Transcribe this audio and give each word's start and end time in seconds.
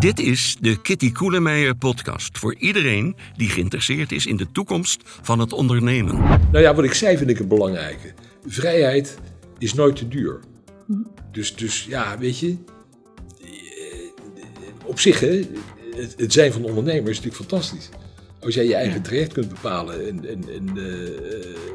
Dit 0.00 0.18
is 0.18 0.56
de 0.60 0.80
Kitty 0.80 1.12
Koelemeijer 1.12 1.74
podcast 1.74 2.38
voor 2.38 2.54
iedereen 2.54 3.16
die 3.36 3.48
geïnteresseerd 3.48 4.12
is 4.12 4.26
in 4.26 4.36
de 4.36 4.52
toekomst 4.52 5.02
van 5.04 5.38
het 5.38 5.52
ondernemen. 5.52 6.18
Nou 6.52 6.58
ja, 6.58 6.74
wat 6.74 6.84
ik 6.84 6.94
zei 6.94 7.16
vind 7.16 7.30
ik 7.30 7.38
het 7.38 7.48
belangrijke. 7.48 8.12
Vrijheid 8.46 9.18
is 9.58 9.74
nooit 9.74 9.96
te 9.96 10.08
duur. 10.08 10.40
Dus, 11.32 11.56
dus 11.56 11.84
ja, 11.84 12.18
weet 12.18 12.38
je, 12.38 12.56
eh, 13.40 13.48
op 14.84 15.00
zich, 15.00 15.20
hè, 15.20 15.40
het, 15.96 16.14
het 16.16 16.32
zijn 16.32 16.52
van 16.52 16.64
ondernemers 16.64 17.10
is 17.10 17.16
natuurlijk 17.16 17.50
fantastisch. 17.50 17.88
Als 18.40 18.54
jij 18.54 18.66
je 18.66 18.74
eigen 18.74 19.02
traject 19.02 19.32
kunt 19.32 19.48
bepalen 19.48 20.06
en, 20.08 20.28
en, 20.28 20.44
en 20.54 20.68
eh, 20.76 20.84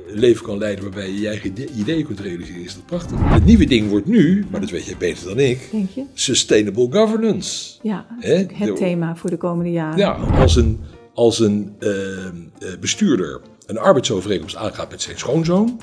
een 0.07 0.19
leven 0.19 0.45
kan 0.45 0.57
leiden 0.57 0.83
waarbij 0.83 1.07
je 1.11 1.19
je 1.19 1.27
eigen 1.27 1.49
ide- 1.49 1.67
ideeën 1.77 2.05
kunt 2.05 2.19
realiseren, 2.19 2.61
is 2.63 2.73
dat 2.73 2.85
prachtig. 2.85 3.17
Het 3.21 3.45
nieuwe 3.45 3.65
ding 3.65 3.89
wordt 3.89 4.05
nu, 4.05 4.45
maar 4.51 4.61
dat 4.61 4.69
weet 4.69 4.85
jij 4.85 4.97
beter 4.97 5.25
dan 5.27 5.39
ik, 5.39 5.67
Denk 5.71 5.89
je? 5.89 6.03
sustainable 6.13 6.87
governance. 6.91 7.77
Ja, 7.81 8.05
Hè? 8.19 8.33
het 8.35 8.49
De- 8.59 8.73
thema 8.73 9.15
voor 9.15 9.29
de 9.29 9.37
komende 9.37 9.71
jaren. 9.71 9.97
Ja, 9.97 10.11
als 10.11 10.55
een, 10.55 10.79
als 11.13 11.39
een 11.39 11.75
eh, 11.79 12.25
eh, 12.25 12.31
bestuurder 12.79 13.41
een 13.65 13.77
arbeidsovereenkomst 13.77 14.55
aangaat 14.55 14.89
met 14.91 15.01
zijn 15.01 15.17
schoonzoon, 15.17 15.79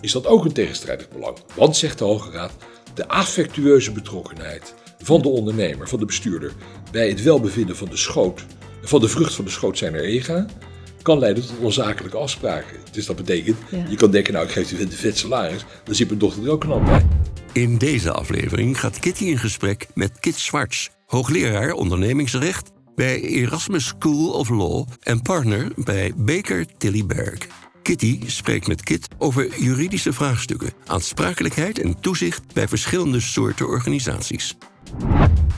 is 0.00 0.12
dat 0.12 0.26
ook 0.26 0.44
een 0.44 0.52
tegenstrijdig 0.52 1.08
belang. 1.08 1.36
Want, 1.54 1.76
zegt 1.76 1.98
de 1.98 2.04
Hoge 2.04 2.30
Raad, 2.30 2.52
de 2.94 3.08
affectueuze 3.08 3.92
betrokkenheid 3.92 4.74
van 4.98 5.22
de 5.22 5.28
ondernemer, 5.28 5.88
van 5.88 5.98
de 5.98 6.04
bestuurder, 6.04 6.52
bij 6.92 7.08
het 7.08 7.22
welbevinden 7.22 7.76
van 7.76 7.88
de 7.88 7.96
schoot, 7.96 8.44
van 8.84 9.00
de 9.00 9.08
vrucht 9.08 9.34
van 9.34 9.44
de 9.44 9.50
schoot 9.50 9.78
zijn 9.78 9.94
er 9.94 10.04
ega, 10.04 10.46
kan 11.02 11.18
leiden 11.18 11.46
tot 11.46 11.58
onzakelijke 11.60 12.16
afspraken. 12.16 12.76
Dus 12.92 13.06
dat 13.06 13.16
betekent, 13.16 13.56
Ja. 13.70 13.86
je 13.88 13.96
kan 13.96 14.10
denken, 14.10 14.32
nou 14.32 14.44
ik 14.46 14.52
geef 14.52 14.68
die 14.68 14.76
vent 14.78 14.92
een 14.92 14.98
vet 14.98 15.18
salaris, 15.18 15.64
dan 15.84 15.94
zit 15.94 16.06
mijn 16.06 16.18
dochter 16.18 16.44
er 16.44 16.50
ook 16.50 16.60
knap 16.60 16.84
bij. 16.84 17.06
In 17.52 17.78
deze 17.78 18.12
aflevering 18.12 18.80
gaat 18.80 18.98
Kitty 18.98 19.24
in 19.24 19.38
gesprek 19.38 19.86
met 19.94 20.18
Kit 20.20 20.34
Swarts, 20.36 20.90
hoogleraar 21.06 21.72
ondernemingsrecht 21.72 22.70
bij 22.94 23.20
Erasmus 23.20 23.86
School 23.86 24.30
of 24.30 24.48
Law 24.48 24.86
en 25.00 25.22
partner 25.22 25.72
bij 25.76 26.12
Baker 26.16 26.66
Tilly 26.78 27.06
Berg. 27.06 27.38
Kitty 27.82 28.20
spreekt 28.26 28.66
met 28.66 28.82
Kit 28.82 29.08
over 29.18 29.60
juridische 29.60 30.12
vraagstukken, 30.12 30.70
aansprakelijkheid 30.86 31.78
en 31.78 32.00
toezicht 32.00 32.52
bij 32.52 32.68
verschillende 32.68 33.20
soorten 33.20 33.66
organisaties. 33.66 34.56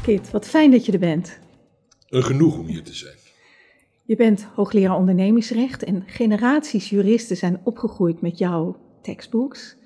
Kit, 0.03 0.31
wat 0.31 0.47
fijn 0.47 0.71
dat 0.71 0.87
je 0.87 0.93
er 0.93 0.99
bent. 0.99 1.39
Een 2.09 2.25
genoeg 2.25 2.57
om 2.59 2.67
hier 2.67 2.83
te 2.83 2.95
zijn. 2.95 3.16
Je 4.07 4.17
bent 4.17 4.47
hoogleraar 4.55 4.97
ondernemingsrecht 4.97 5.85
en 5.85 6.03
generaties 6.07 6.91
juristen 6.91 7.37
zijn 7.37 7.61
opgegroeid 7.65 8.21
met 8.21 8.39
jouw 8.39 8.77
tekstbooks, 9.03 9.77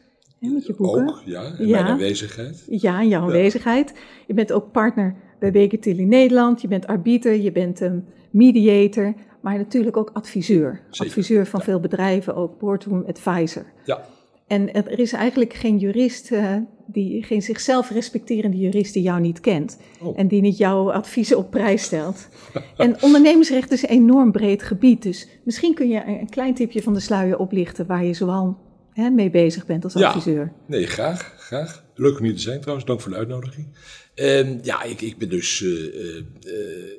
hè, 0.41 0.49
met 0.49 0.67
je 0.67 0.75
boeken. 0.75 1.09
Ook, 1.09 1.23
ja, 1.25 1.43
in 1.59 1.67
Ja. 1.67 1.81
mijn 1.81 1.93
aanwezigheid. 1.93 2.65
Ja, 2.69 3.01
in 3.01 3.09
jouw 3.09 3.23
aanwezigheid. 3.23 3.95
Je 4.27 4.35
bent 4.35 4.53
ook 4.53 4.73
partner 4.73 5.15
bij 5.39 5.69
Tilly 5.81 6.03
Nederland. 6.03 6.61
Je 6.61 6.69
bent 6.69 6.87
arbiter, 6.87 7.35
je 7.41 7.53
bent 7.53 7.81
een 7.81 8.05
mediator, 8.31 9.15
maar 9.41 9.57
natuurlijk 9.57 9.97
ook 9.97 10.11
adviseur. 10.13 10.81
Zeker, 10.91 11.07
Adviseur 11.07 11.47
van 11.47 11.61
veel 11.61 11.81
bedrijven, 11.81 12.35
ook 12.35 12.59
boardroom 12.59 13.05
advisor. 13.07 13.65
Ja, 13.85 14.05
En 14.47 14.73
er 14.75 14.99
is 14.99 15.13
eigenlijk 15.13 15.53
geen 15.55 15.79
jurist, 15.79 16.31
eh, 16.33 16.57
die, 16.93 17.23
geen 17.23 17.43
zichzelf 17.43 17.91
respecterende 17.91 18.57
jurist 18.57 18.95
die 18.95 19.03
jou 19.03 19.21
niet 19.21 19.41
kent. 19.41 19.79
Oh. 20.01 20.19
En 20.19 20.29
die 20.29 20.41
niet 20.41 20.57
jouw 20.59 20.93
adviezen 20.93 21.39
op 21.39 21.51
prijs 21.51 21.83
stelt. 21.83 22.29
en 22.77 23.03
ondernemingsrecht 23.03 23.73
is 23.73 23.83
een 23.83 23.89
enorm 23.89 24.33
breed 24.33 24.63
gebied. 24.63 25.03
Dus 25.03 25.29
misschien 25.45 25.75
kun 25.75 25.89
je 25.89 26.03
een 26.07 26.31
klein 26.31 26.55
tipje 26.55 26.83
van 26.83 26.95
de 26.95 27.01
sluier 27.01 27.39
oplichten 27.39 27.87
waar 27.87 28.05
je 28.05 28.15
zoal 28.15 28.59
hè, 28.93 29.11
mee 29.11 29.31
bezig 29.31 29.67
bent 29.67 29.85
als 29.85 29.93
Ja. 29.93 30.09
adviseur. 30.09 30.53
Nee, 30.67 30.87
graag, 30.87 31.35
graag. 31.39 31.85
Leuk 31.95 32.19
om 32.19 32.25
hier 32.25 32.35
te 32.35 32.41
zijn 32.41 32.61
trouwens, 32.61 32.87
dank 32.87 33.01
voor 33.01 33.11
de 33.11 33.17
uitnodiging. 33.17 33.69
Ehm, 34.15 34.59
ja, 34.63 34.83
ik, 34.83 35.01
ik 35.01 35.19
ben 35.19 35.29
dus 35.29 35.63
eh, 35.63 36.17
eh, 36.17 36.25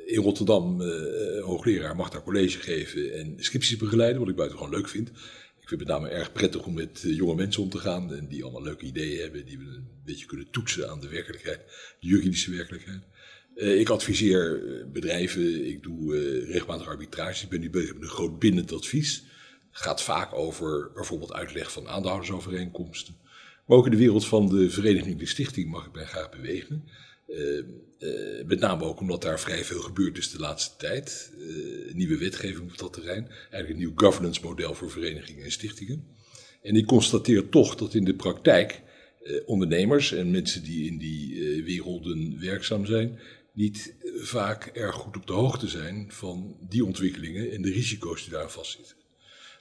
in 0.06 0.22
Rotterdam 0.22 0.82
eh, 0.82 1.44
hoogleraar, 1.44 1.96
mag 1.96 2.10
daar 2.10 2.24
college 2.24 2.60
geven 2.60 3.14
en 3.14 3.34
scripties 3.38 3.78
begeleiden, 3.78 4.20
wat 4.20 4.30
ik 4.30 4.36
buitengewoon 4.36 4.74
leuk 4.74 4.90
vind. 4.90 5.12
Ik 5.72 5.78
vind 5.78 5.90
het 5.90 6.00
met 6.00 6.10
name 6.10 6.22
erg 6.22 6.32
prettig 6.32 6.66
om 6.66 6.74
met 6.74 7.04
eh, 7.04 7.16
jonge 7.16 7.36
mensen 7.36 7.64
om 7.64 7.70
te 7.70 7.78
gaan 7.78 8.14
en 8.14 8.28
die 8.28 8.44
allemaal 8.44 8.64
leuke 8.64 8.86
ideeën 8.86 9.22
hebben, 9.22 9.46
die 9.46 9.58
we 9.58 9.64
een 9.64 9.88
beetje 10.06 10.26
kunnen 10.26 10.50
toetsen 10.50 10.90
aan 10.90 11.00
de 11.00 11.08
werkelijkheid, 11.08 11.60
de 12.00 12.08
juridische 12.08 12.52
werkelijkheid. 12.52 13.02
Eh, 13.56 13.80
ik 13.80 13.90
adviseer 13.90 14.64
eh, 14.64 14.86
bedrijven, 14.92 15.68
ik 15.68 15.84
doe 15.84 16.16
regelmatig 16.46 16.88
arbitrage, 16.88 17.44
ik 17.44 17.50
ben 17.50 17.60
nu 17.60 17.70
bezig 17.70 17.94
met 17.94 18.04
een 18.04 18.10
groot 18.10 18.40
bindend 18.40 18.74
advies. 18.74 19.24
Gaat 19.72 20.04
vaak 20.04 20.34
over 20.34 20.92
bijvoorbeeld 20.94 21.34
uitleg 21.34 21.72
van 21.72 21.88
aandeelhoudersovereenkomsten. 21.88 23.16
Maar 23.66 23.78
ook 23.78 23.86
in 23.86 23.92
de 23.92 23.98
wereld 23.98 24.26
van 24.26 24.50
de 24.50 24.70
vereniging, 24.70 25.20
de 25.20 25.26
stichting, 25.26 25.70
mag 25.70 25.86
ik 25.86 25.94
mij 25.94 26.06
graag 26.06 26.30
bewegen. 26.30 26.84
Eh, 27.32 28.46
met 28.46 28.60
name 28.60 28.84
ook 28.84 29.00
omdat 29.00 29.22
daar 29.22 29.40
vrij 29.40 29.64
veel 29.64 29.82
gebeurd 29.82 30.18
is 30.18 30.32
de 30.32 30.40
laatste 30.40 30.78
tijd. 30.78 31.32
Eh, 31.40 31.94
nieuwe 31.94 32.18
wetgeving 32.18 32.72
op 32.72 32.78
dat 32.78 32.94
terrein. 32.94 33.28
Eigenlijk 33.28 33.70
een 33.70 33.78
nieuw 33.78 33.92
governance 33.96 34.42
model 34.44 34.74
voor 34.74 34.92
verenigingen 34.92 35.44
en 35.44 35.52
stichtingen. 35.52 36.06
En 36.62 36.76
ik 36.76 36.86
constateer 36.86 37.50
toch 37.50 37.76
dat 37.76 37.94
in 37.94 38.04
de 38.04 38.16
praktijk 38.16 38.82
ondernemers 39.46 40.12
en 40.12 40.32
mensen 40.32 40.64
die 40.64 40.92
in 40.92 40.98
die 40.98 41.64
werelden 41.64 42.40
werkzaam 42.40 42.86
zijn, 42.86 43.20
niet 43.54 43.96
vaak 44.18 44.66
erg 44.66 44.96
goed 44.96 45.16
op 45.16 45.28
de 45.28 45.34
hoogte 45.34 45.68
zijn 45.68 46.12
van 46.12 46.58
die 46.70 46.86
ontwikkelingen 46.86 47.52
en 47.52 47.62
de 47.62 47.72
risico's 47.72 48.24
die 48.24 48.32
daar 48.32 48.52
vastzitten. 48.52 48.96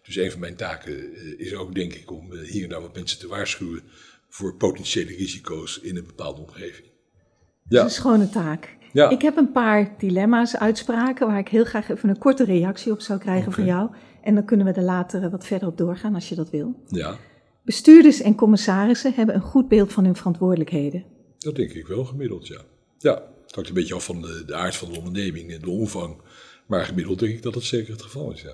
Dus 0.02 0.16
een 0.16 0.30
van 0.30 0.40
mijn 0.40 0.56
taken 0.56 1.38
is 1.38 1.54
ook, 1.54 1.74
denk 1.74 1.94
ik, 1.94 2.10
om 2.10 2.34
hier 2.34 2.62
en 2.62 2.68
daar 2.68 2.80
wat 2.80 2.94
mensen 2.94 3.18
te 3.18 3.28
waarschuwen 3.28 3.82
voor 4.28 4.56
potentiële 4.56 5.16
risico's 5.16 5.78
in 5.78 5.96
een 5.96 6.06
bepaalde 6.06 6.40
omgeving. 6.40 6.89
Dat 7.70 7.78
Ja, 7.78 7.86
is 7.86 7.96
een 7.96 8.00
schone 8.00 8.28
taak. 8.30 8.76
Ja. 8.92 9.10
Ik 9.10 9.22
heb 9.22 9.36
een 9.36 9.52
paar 9.52 9.94
dilemma's, 9.98 10.56
uitspraken, 10.56 11.26
waar 11.26 11.38
ik 11.38 11.48
heel 11.48 11.64
graag 11.64 11.90
even 11.90 12.08
een 12.08 12.18
korte 12.18 12.44
reactie 12.44 12.92
op 12.92 13.00
zou 13.00 13.18
krijgen 13.18 13.52
van 13.52 13.64
jou. 13.64 13.90
En 14.22 14.34
dan 14.34 14.44
kunnen 14.44 14.66
we 14.66 14.72
er 14.72 14.82
later 14.82 15.22
eh, 15.22 15.30
wat 15.30 15.46
verder 15.46 15.68
op 15.68 15.78
doorgaan 15.78 16.14
als 16.14 16.28
je 16.28 16.34
dat 16.34 16.50
wil. 16.50 16.74
ja, 16.88 17.16
Bestuurders 17.64 18.20
en 18.20 18.34
commissarissen 18.34 19.12
hebben 19.14 19.34
een 19.34 19.40
goed 19.40 19.68
beeld 19.68 19.92
van 19.92 20.04
hun 20.04 20.16
verantwoordelijkheden. 20.16 21.04
dat 21.38 21.54
denk 21.56 21.70
ik 21.72 21.86
wel 21.86 22.04
gemiddeld, 22.04 22.46
ja. 22.46 22.60
Ja, 22.98 23.22
het 23.46 23.54
hangt 23.54 23.68
een 23.68 23.74
beetje 23.74 23.94
af 23.94 24.04
van 24.04 24.20
de, 24.20 24.42
de 24.46 24.54
aard 24.54 24.76
van 24.76 24.92
de 24.92 24.98
onderneming 24.98 25.52
en 25.52 25.60
de 25.60 25.70
omvang. 25.70 26.16
Maar 26.66 26.84
gemiddeld 26.84 27.18
denk 27.18 27.32
ik 27.32 27.42
dat 27.42 27.54
het 27.54 27.64
zeker 27.64 27.92
het 27.92 28.02
geval 28.02 28.32
is, 28.32 28.42
ja. 28.42 28.52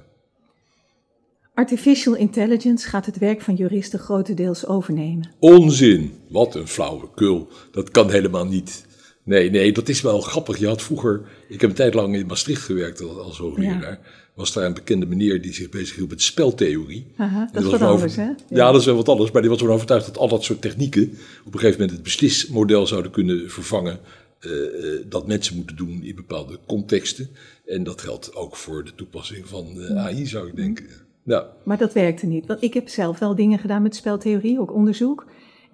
Artificial 1.55 2.15
intelligence 2.15 2.89
gaat 2.89 3.07
het 3.07 3.19
werk 3.19 3.41
van 3.41 3.55
juristen 3.55 3.99
grotendeels 3.99 4.67
overnemen. 4.67 5.31
Onzin. 5.39 6.13
Wat 6.29 6.55
een 6.55 6.67
flauwekul. 6.69 7.49
Dat 7.71 7.91
kan 7.91 8.11
helemaal 8.11 8.45
niet. 8.47 8.86
Nee, 9.27 9.51
nee, 9.51 9.73
dat 9.73 9.89
is 9.89 10.01
wel 10.01 10.21
grappig. 10.21 10.59
Je 10.59 10.67
had 10.67 10.83
vroeger, 10.83 11.23
ik 11.49 11.61
heb 11.61 11.71
een 11.71 11.77
tijd 11.77 11.95
lang 11.95 12.17
in 12.17 12.27
Maastricht 12.27 12.63
gewerkt 12.63 13.01
als, 13.01 13.39
hoogleraar. 13.39 13.99
Was 14.35 14.53
daar 14.53 14.65
een 14.65 14.75
bekende 14.75 15.07
meneer 15.07 15.43
die 15.43 15.53
zich 15.53 15.69
bezighield 15.69 16.09
met 16.09 16.23
speltheorie. 16.23 17.07
Aha, 17.17 17.49
dat 17.53 17.63
is 17.63 17.71
was 17.71 17.81
wat 17.81 17.91
anders, 17.91 18.17
hè? 18.17 18.31
Ja. 18.49 18.73
dat 18.73 18.81
is 18.81 18.87
wel 18.87 18.97
wat 18.97 19.09
anders. 19.09 19.31
Maar 19.31 19.43
die 19.43 19.51
was 19.51 19.61
ervan 19.61 19.75
overtuigd 19.75 20.07
dat 20.07 20.19
al 20.19 20.29
dat 20.29 20.45
soort 20.45 20.61
technieken 20.61 21.03
op 21.45 21.55
een 21.55 21.61
gegeven 21.61 21.81
moment 21.81 21.91
het 21.91 22.03
beslismodel 22.03 22.87
zouden 22.87 23.11
kunnen 23.11 23.51
vervangen. 23.51 23.99
eh, 24.41 24.51
eh, 24.51 25.01
dat 25.09 25.27
mensen 25.27 25.57
moeten 25.57 25.77
doen 25.77 26.03
in 26.03 26.15
bepaalde 26.15 26.59
contexten. 26.67 27.29
En 27.67 27.83
dat 27.83 28.01
geldt 28.01 28.35
ook 28.35 28.57
voor 28.57 28.85
de 28.85 28.95
toepassing 28.95 29.49
van 29.49 29.81
eh, 29.81 29.97
AI, 30.05 30.27
zou 30.27 30.49
ik 30.49 30.57
denken. 30.57 30.87
Ja. 31.23 31.47
Maar 31.65 31.79
dat 31.79 31.93
werkte 31.93 32.27
niet. 32.27 32.47
Want 32.47 32.63
ik 32.63 32.75
heb 32.75 32.89
zelf 32.89 33.19
wel 33.19 33.35
dingen 33.35 33.59
gedaan 33.59 33.83
met 33.83 33.97
speltheorie, 33.97 34.61
ook 34.61 34.75
onderzoek. 34.75 35.27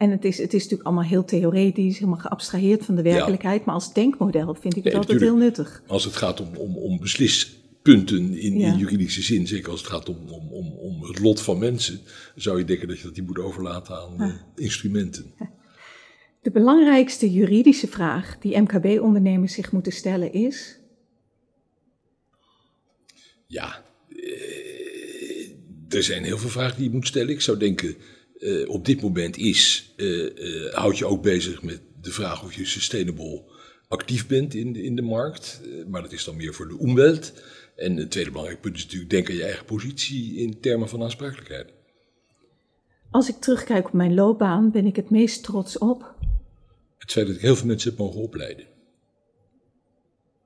En 0.02 0.10
het 0.10 0.24
is, 0.24 0.38
het 0.38 0.52
is 0.52 0.62
natuurlijk 0.62 0.88
allemaal 0.88 1.08
heel 1.08 1.24
theoretisch, 1.24 1.98
helemaal 1.98 2.18
geabstraheerd 2.18 2.84
van 2.84 2.94
de 2.94 3.02
werkelijkheid. 3.02 3.64
Maar 3.64 3.74
als 3.74 3.92
denkmodel 3.92 4.54
vind 4.54 4.76
ik 4.76 4.84
het 4.84 4.92
Nee, 4.92 5.02
altijd 5.02 5.20
heel 5.20 5.36
nuttig. 5.36 5.82
Als 5.86 6.04
het 6.04 6.16
gaat 6.16 6.40
om, 6.40 6.56
om, 6.56 6.76
om 6.76 6.98
beslispunten 6.98 8.38
in, 8.38 8.58
Ja. 8.58 8.72
in 8.72 8.78
juridische 8.78 9.22
zin, 9.22 9.46
zeker 9.46 9.70
als 9.70 9.80
het 9.80 9.88
gaat 9.88 10.08
om, 10.08 10.16
om, 10.28 10.48
om, 10.52 10.72
om 10.72 11.02
het 11.02 11.18
lot 11.18 11.40
van 11.40 11.58
mensen, 11.58 12.00
zou 12.34 12.58
je 12.58 12.64
denken 12.64 12.88
dat 12.88 12.98
je 12.98 13.04
dat 13.04 13.14
die 13.14 13.22
moet 13.22 13.38
overlaten 13.38 13.96
aan 13.96 14.20
eh, 14.20 14.34
instrumenten. 14.54 15.34
De 16.42 16.50
belangrijkste 16.50 17.32
juridische 17.32 17.88
vraag 17.88 18.38
die 18.38 18.60
MKB-ondernemers 18.60 19.52
zich 19.52 19.72
moeten 19.72 19.92
stellen 19.92 20.32
is... 20.32 20.78
Ja, 23.46 23.82
eh, 24.08 25.48
er 25.88 26.02
zijn 26.02 26.24
heel 26.24 26.38
veel 26.38 26.50
vragen 26.50 26.76
die 26.76 26.88
je 26.88 26.94
moet 26.94 27.06
stellen. 27.06 27.28
Ik 27.28 27.40
zou 27.40 27.58
denken, 27.58 27.96
eh, 28.42 28.68
op 28.68 28.84
dit 28.84 29.00
moment 29.02 29.36
is, 29.36 29.92
eh, 29.96 30.66
eh, 30.66 30.74
houd 30.74 30.98
je 30.98 31.06
ook 31.06 31.22
bezig 31.22 31.62
met 31.62 31.80
de 32.00 32.10
vraag 32.12 32.42
of 32.44 32.54
je 32.54 32.64
sustainable 32.66 33.42
actief 33.88 34.26
bent 34.26 34.54
in 34.54 34.72
de, 34.72 34.82
in 34.82 34.96
de 34.96 35.02
markt. 35.02 35.60
Maar 35.88 36.02
dat 36.02 36.12
is 36.12 36.24
dan 36.24 36.36
meer 36.36 36.54
voor 36.54 36.68
de 36.68 36.78
omwelt. 36.78 37.32
En 37.76 37.96
het 37.96 38.10
tweede 38.10 38.30
belangrijk 38.30 38.60
punt 38.60 38.76
is 38.76 38.82
natuurlijk, 38.82 39.10
denk 39.10 39.28
aan 39.28 39.34
je 39.36 39.44
eigen 39.44 39.64
positie 39.64 40.34
in 40.36 40.60
termen 40.60 40.88
van 40.88 41.02
aansprakelijkheid. 41.02 41.72
Als 43.10 43.28
ik 43.28 43.36
terugkijk 43.36 43.86
op 43.86 43.92
mijn 43.92 44.14
loopbaan, 44.14 44.70
ben 44.70 44.86
ik 44.86 44.96
het 44.96 45.10
meest 45.10 45.42
trots 45.42 45.78
op... 45.78 46.14
Het 46.98 47.12
feit 47.12 47.26
dat 47.26 47.36
ik 47.36 47.42
heel 47.42 47.56
veel 47.56 47.66
mensen 47.66 47.90
heb 47.90 47.98
mogen 47.98 48.20
opleiden. 48.20 48.64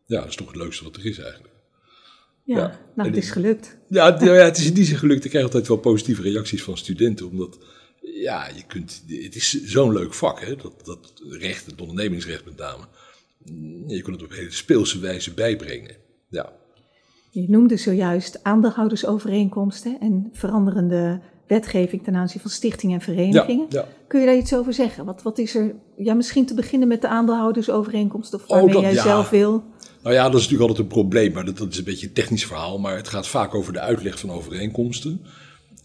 Ja, 0.06 0.20
dat 0.20 0.28
is 0.28 0.36
toch 0.36 0.46
het 0.46 0.56
leukste 0.56 0.84
wat 0.84 0.96
er 0.96 1.06
is 1.06 1.18
eigenlijk. 1.18 1.54
Ja, 2.44 2.56
Ja, 2.56 2.80
nou, 2.96 3.08
het 3.08 3.18
is 3.18 3.30
gelukt. 3.30 3.76
Ja, 3.88 4.12
het- 4.12 4.22
ja, 4.22 4.32
het 4.32 4.56
is 4.58 4.66
in 4.66 4.74
die 4.74 4.84
zin 4.84 4.96
gelukt. 4.96 5.24
Ik 5.24 5.30
krijg 5.30 5.44
altijd 5.44 5.68
wel 5.68 5.76
positieve 5.76 6.22
reacties 6.22 6.62
van 6.62 6.76
studenten. 6.76 7.26
Omdat, 7.28 7.58
ja, 8.14 8.48
je 8.54 8.62
kunt, 8.66 9.02
het 9.06 9.34
is 9.34 9.64
zo'n 9.64 9.92
leuk 9.92 10.14
vak, 10.14 10.40
hè? 10.40 10.56
Dat, 10.56 10.84
dat 10.84 11.12
recht, 11.28 11.66
het 11.66 11.80
ondernemingsrecht 11.80 12.44
met 12.44 12.56
name. 12.56 12.84
Je 13.86 14.02
kunt 14.02 14.20
het 14.20 14.30
op 14.30 14.36
hele 14.36 14.50
speelse 14.50 15.00
wijze 15.00 15.34
bijbrengen. 15.34 15.96
Ja. 16.28 16.52
Je 17.30 17.44
noemde 17.48 17.76
zojuist 17.76 18.42
aandeelhoudersovereenkomsten 18.42 20.00
en 20.00 20.28
veranderende 20.32 21.20
wetgeving 21.46 22.04
ten 22.04 22.14
aanzien 22.16 22.40
van 22.40 22.50
stichtingen 22.50 22.94
en 22.94 23.04
verenigingen. 23.04 23.66
Ja, 23.68 23.80
ja. 23.80 23.88
Kun 24.08 24.20
je 24.20 24.26
daar 24.26 24.36
iets 24.36 24.54
over 24.54 24.72
zeggen? 24.72 25.04
Wat, 25.04 25.22
wat 25.22 25.38
is 25.38 25.54
er, 25.54 25.74
ja, 25.96 26.14
misschien 26.14 26.46
te 26.46 26.54
beginnen 26.54 26.88
met 26.88 27.00
de 27.00 27.08
aandeelhoudersovereenkomst 27.08 28.34
of 28.34 28.46
waarmee 28.46 28.72
dat- 28.72 28.82
jij 28.82 28.92
ja. 28.92 29.02
zelf 29.02 29.30
wil. 29.30 29.64
Nou 30.02 30.14
ja, 30.14 30.24
dat 30.24 30.40
is 30.40 30.48
natuurlijk 30.48 30.68
altijd 30.68 30.88
een 30.88 30.94
probleem, 30.94 31.32
maar 31.32 31.44
dat, 31.44 31.56
dat 31.56 31.72
is 31.72 31.78
een 31.78 31.84
beetje 31.84 32.06
een 32.06 32.12
technisch 32.12 32.46
verhaal. 32.46 32.78
Maar 32.78 32.96
het 32.96 33.08
gaat 33.08 33.28
vaak 33.28 33.54
over 33.54 33.72
de 33.72 33.80
uitleg 33.80 34.18
van 34.18 34.30
overeenkomsten. 34.30 35.20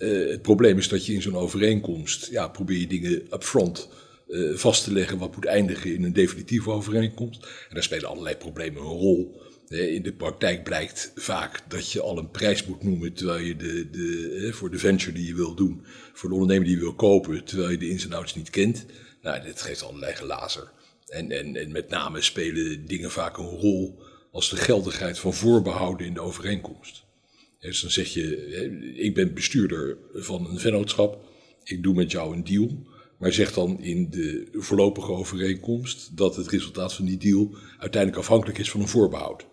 Eh, 0.01 0.29
het 0.29 0.41
probleem 0.41 0.77
is 0.77 0.87
dat 0.87 1.05
je 1.05 1.13
in 1.13 1.21
zo'n 1.21 1.35
overeenkomst, 1.35 2.25
ja, 2.25 2.47
probeer 2.47 2.79
je 2.79 2.87
dingen 2.87 3.11
upfront 3.33 3.89
eh 4.27 4.55
vast 4.55 4.83
te 4.83 4.93
leggen 4.93 5.17
wat 5.17 5.35
moet 5.35 5.45
eindigen 5.45 5.93
in 5.93 6.03
een 6.03 6.13
definitieve 6.13 6.69
overeenkomst. 6.69 7.43
En 7.43 7.73
daar 7.73 7.83
spelen 7.83 8.09
allerlei 8.09 8.35
problemen 8.35 8.81
een 8.81 8.87
rol. 8.87 9.41
Eh, 9.67 9.93
in 9.93 10.03
de 10.03 10.13
praktijk 10.13 10.63
blijkt 10.63 11.11
vaak 11.15 11.63
dat 11.67 11.91
je 11.91 12.01
al 12.01 12.17
een 12.17 12.31
prijs 12.31 12.65
moet 12.65 12.83
noemen 12.83 13.13
terwijl 13.13 13.43
je 13.43 13.55
de, 13.55 13.89
de, 13.89 14.49
voor 14.53 14.71
de 14.71 14.77
venture 14.77 15.11
die 15.11 15.27
je 15.27 15.35
wil 15.35 15.55
doen, 15.55 15.85
voor 16.13 16.29
de 16.29 16.35
ondernemer 16.35 16.65
die 16.65 16.75
je 16.75 16.81
wil 16.81 16.95
kopen, 16.95 17.43
terwijl 17.43 17.69
je 17.69 17.77
de 17.77 17.89
ins 17.89 18.05
en 18.05 18.13
outs 18.13 18.35
niet 18.35 18.49
kent. 18.49 18.85
Nou, 19.21 19.43
dit 19.43 19.61
geeft 19.61 19.83
allerlei 19.83 20.13
gelazer. 20.13 20.71
En, 21.07 21.31
en, 21.31 21.55
en 21.55 21.71
met 21.71 21.89
name 21.89 22.21
spelen 22.21 22.87
dingen 22.87 23.11
vaak 23.11 23.37
een 23.37 23.59
rol 23.59 24.01
als 24.31 24.49
de 24.49 24.57
geldigheid 24.57 25.19
van 25.19 25.33
voorbehouden 25.33 26.07
in 26.07 26.13
de 26.13 26.21
overeenkomst. 26.21 27.03
Dus 27.61 27.81
dan 27.81 27.91
zeg 27.91 28.07
je, 28.13 28.45
ik 28.95 29.13
ben 29.13 29.33
bestuurder 29.33 29.97
van 30.13 30.49
een 30.49 30.59
vennootschap, 30.59 31.29
ik 31.63 31.83
doe 31.83 31.95
met 31.95 32.11
jou 32.11 32.35
een 32.35 32.43
deal, 32.43 32.87
maar 33.17 33.33
zeg 33.33 33.53
dan 33.53 33.79
in 33.79 34.09
de 34.09 34.47
voorlopige 34.51 35.11
overeenkomst 35.11 36.17
dat 36.17 36.35
het 36.35 36.47
resultaat 36.47 36.93
van 36.93 37.05
die 37.05 37.17
deal 37.17 37.55
uiteindelijk 37.77 38.21
afhankelijk 38.21 38.57
is 38.57 38.71
van 38.71 38.81
een 38.81 38.87
voorbehoud. 38.87 39.45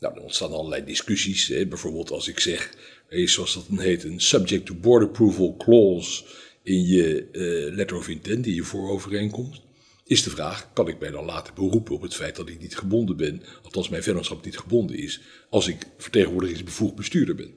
Nou, 0.00 0.14
dan 0.14 0.22
ontstaan 0.22 0.52
allerlei 0.52 0.84
discussies. 0.84 1.48
Hè. 1.48 1.66
Bijvoorbeeld 1.66 2.10
als 2.10 2.28
ik 2.28 2.40
zeg, 2.40 2.74
zoals 3.08 3.54
dat 3.54 3.64
dan 3.68 3.80
heet, 3.80 4.04
een 4.04 4.20
subject 4.20 4.66
to 4.66 4.74
board 4.74 5.04
approval 5.04 5.56
clause 5.56 6.24
in 6.62 6.82
je 6.86 7.28
eh, 7.32 7.74
letter 7.76 7.96
of 7.96 8.08
intent, 8.08 8.46
in 8.46 8.54
je 8.54 8.62
voorovereenkomst. 8.62 9.62
Is 10.08 10.22
de 10.22 10.30
vraag, 10.30 10.70
kan 10.72 10.88
ik 10.88 10.98
mij 11.00 11.10
dan 11.10 11.24
laten 11.24 11.54
beroepen 11.54 11.94
op 11.94 12.02
het 12.02 12.14
feit 12.14 12.36
dat 12.36 12.48
ik 12.48 12.60
niet 12.60 12.76
gebonden 12.76 13.16
ben, 13.16 13.42
althans 13.62 13.88
mijn 13.88 14.02
vennootschap 14.02 14.44
niet 14.44 14.58
gebonden 14.58 14.96
is, 14.96 15.20
als 15.50 15.68
ik 15.68 15.82
vertegenwoordigingsbevoegd 15.98 16.94
bestuurder 16.94 17.34
ben? 17.34 17.54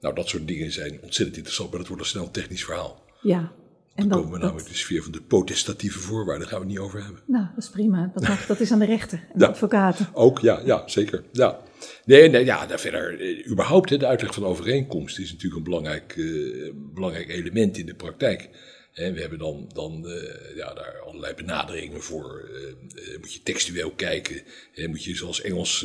Nou, 0.00 0.14
dat 0.14 0.28
soort 0.28 0.46
dingen 0.48 0.72
zijn 0.72 0.98
ontzettend 1.02 1.36
interessant, 1.36 1.70
maar 1.70 1.78
dat 1.78 1.88
wordt 1.88 2.02
een 2.02 2.08
snel 2.08 2.30
technisch 2.30 2.64
verhaal. 2.64 3.02
Ja. 3.22 3.52
En 3.94 4.08
Dan 4.08 4.18
komen 4.18 4.32
we 4.32 4.38
dat- 4.38 4.46
namelijk 4.48 4.68
de 4.68 4.76
sfeer 4.76 5.02
van 5.02 5.12
de 5.12 5.22
potestatieve 5.22 5.98
voorwaarden, 5.98 6.38
daar 6.38 6.48
gaan 6.48 6.58
we 6.60 6.64
het 6.64 6.74
niet 6.74 6.84
over 6.84 7.02
hebben. 7.04 7.22
nou, 7.26 7.46
dat 7.54 7.64
is 7.64 7.70
prima. 7.70 8.10
Dat, 8.14 8.28
mag, 8.28 8.46
dat 8.46 8.60
is 8.60 8.72
aan 8.72 8.78
de 8.78 8.84
rechter 8.84 9.18
en 9.32 9.40
Ja. 9.40 9.46
advocaten. 9.46 10.08
Ook, 10.12 10.38
ja, 10.40 10.60
ja 10.64 10.88
zeker. 10.88 11.24
Ja. 11.32 11.60
Nee, 12.04 12.28
nee, 12.28 12.44
ja, 12.44 12.66
daar 12.66 12.80
verder, 12.80 13.20
eh, 13.20 13.50
überhaupt, 13.50 13.90
hè, 13.90 13.96
de 13.96 14.06
uitleg 14.06 14.34
van 14.34 14.44
overeenkomst 14.44 15.18
is 15.18 15.30
natuurlijk 15.32 15.56
een 15.56 15.62
belangrijk, 15.64 16.14
eh, 16.16 16.70
belangrijk 16.74 17.28
element 17.28 17.78
in 17.78 17.86
de 17.86 17.94
praktijk. 17.94 18.48
We 18.96 19.20
hebben 19.20 19.38
dan, 19.38 19.70
dan 19.72 20.08
eh, 20.08 20.56
ja, 20.56 20.74
daar 20.74 21.00
allerlei 21.00 21.34
benaderingen 21.34 22.02
voor. 22.02 22.48
Eh, 22.54 23.12
eh, 23.12 23.18
moet 23.20 23.32
je 23.32 23.42
textueel 23.42 23.90
kijken, 23.90 24.42
moet 24.86 25.04
je 25.04 25.16
zoals 25.16 25.40
Engels 25.40 25.80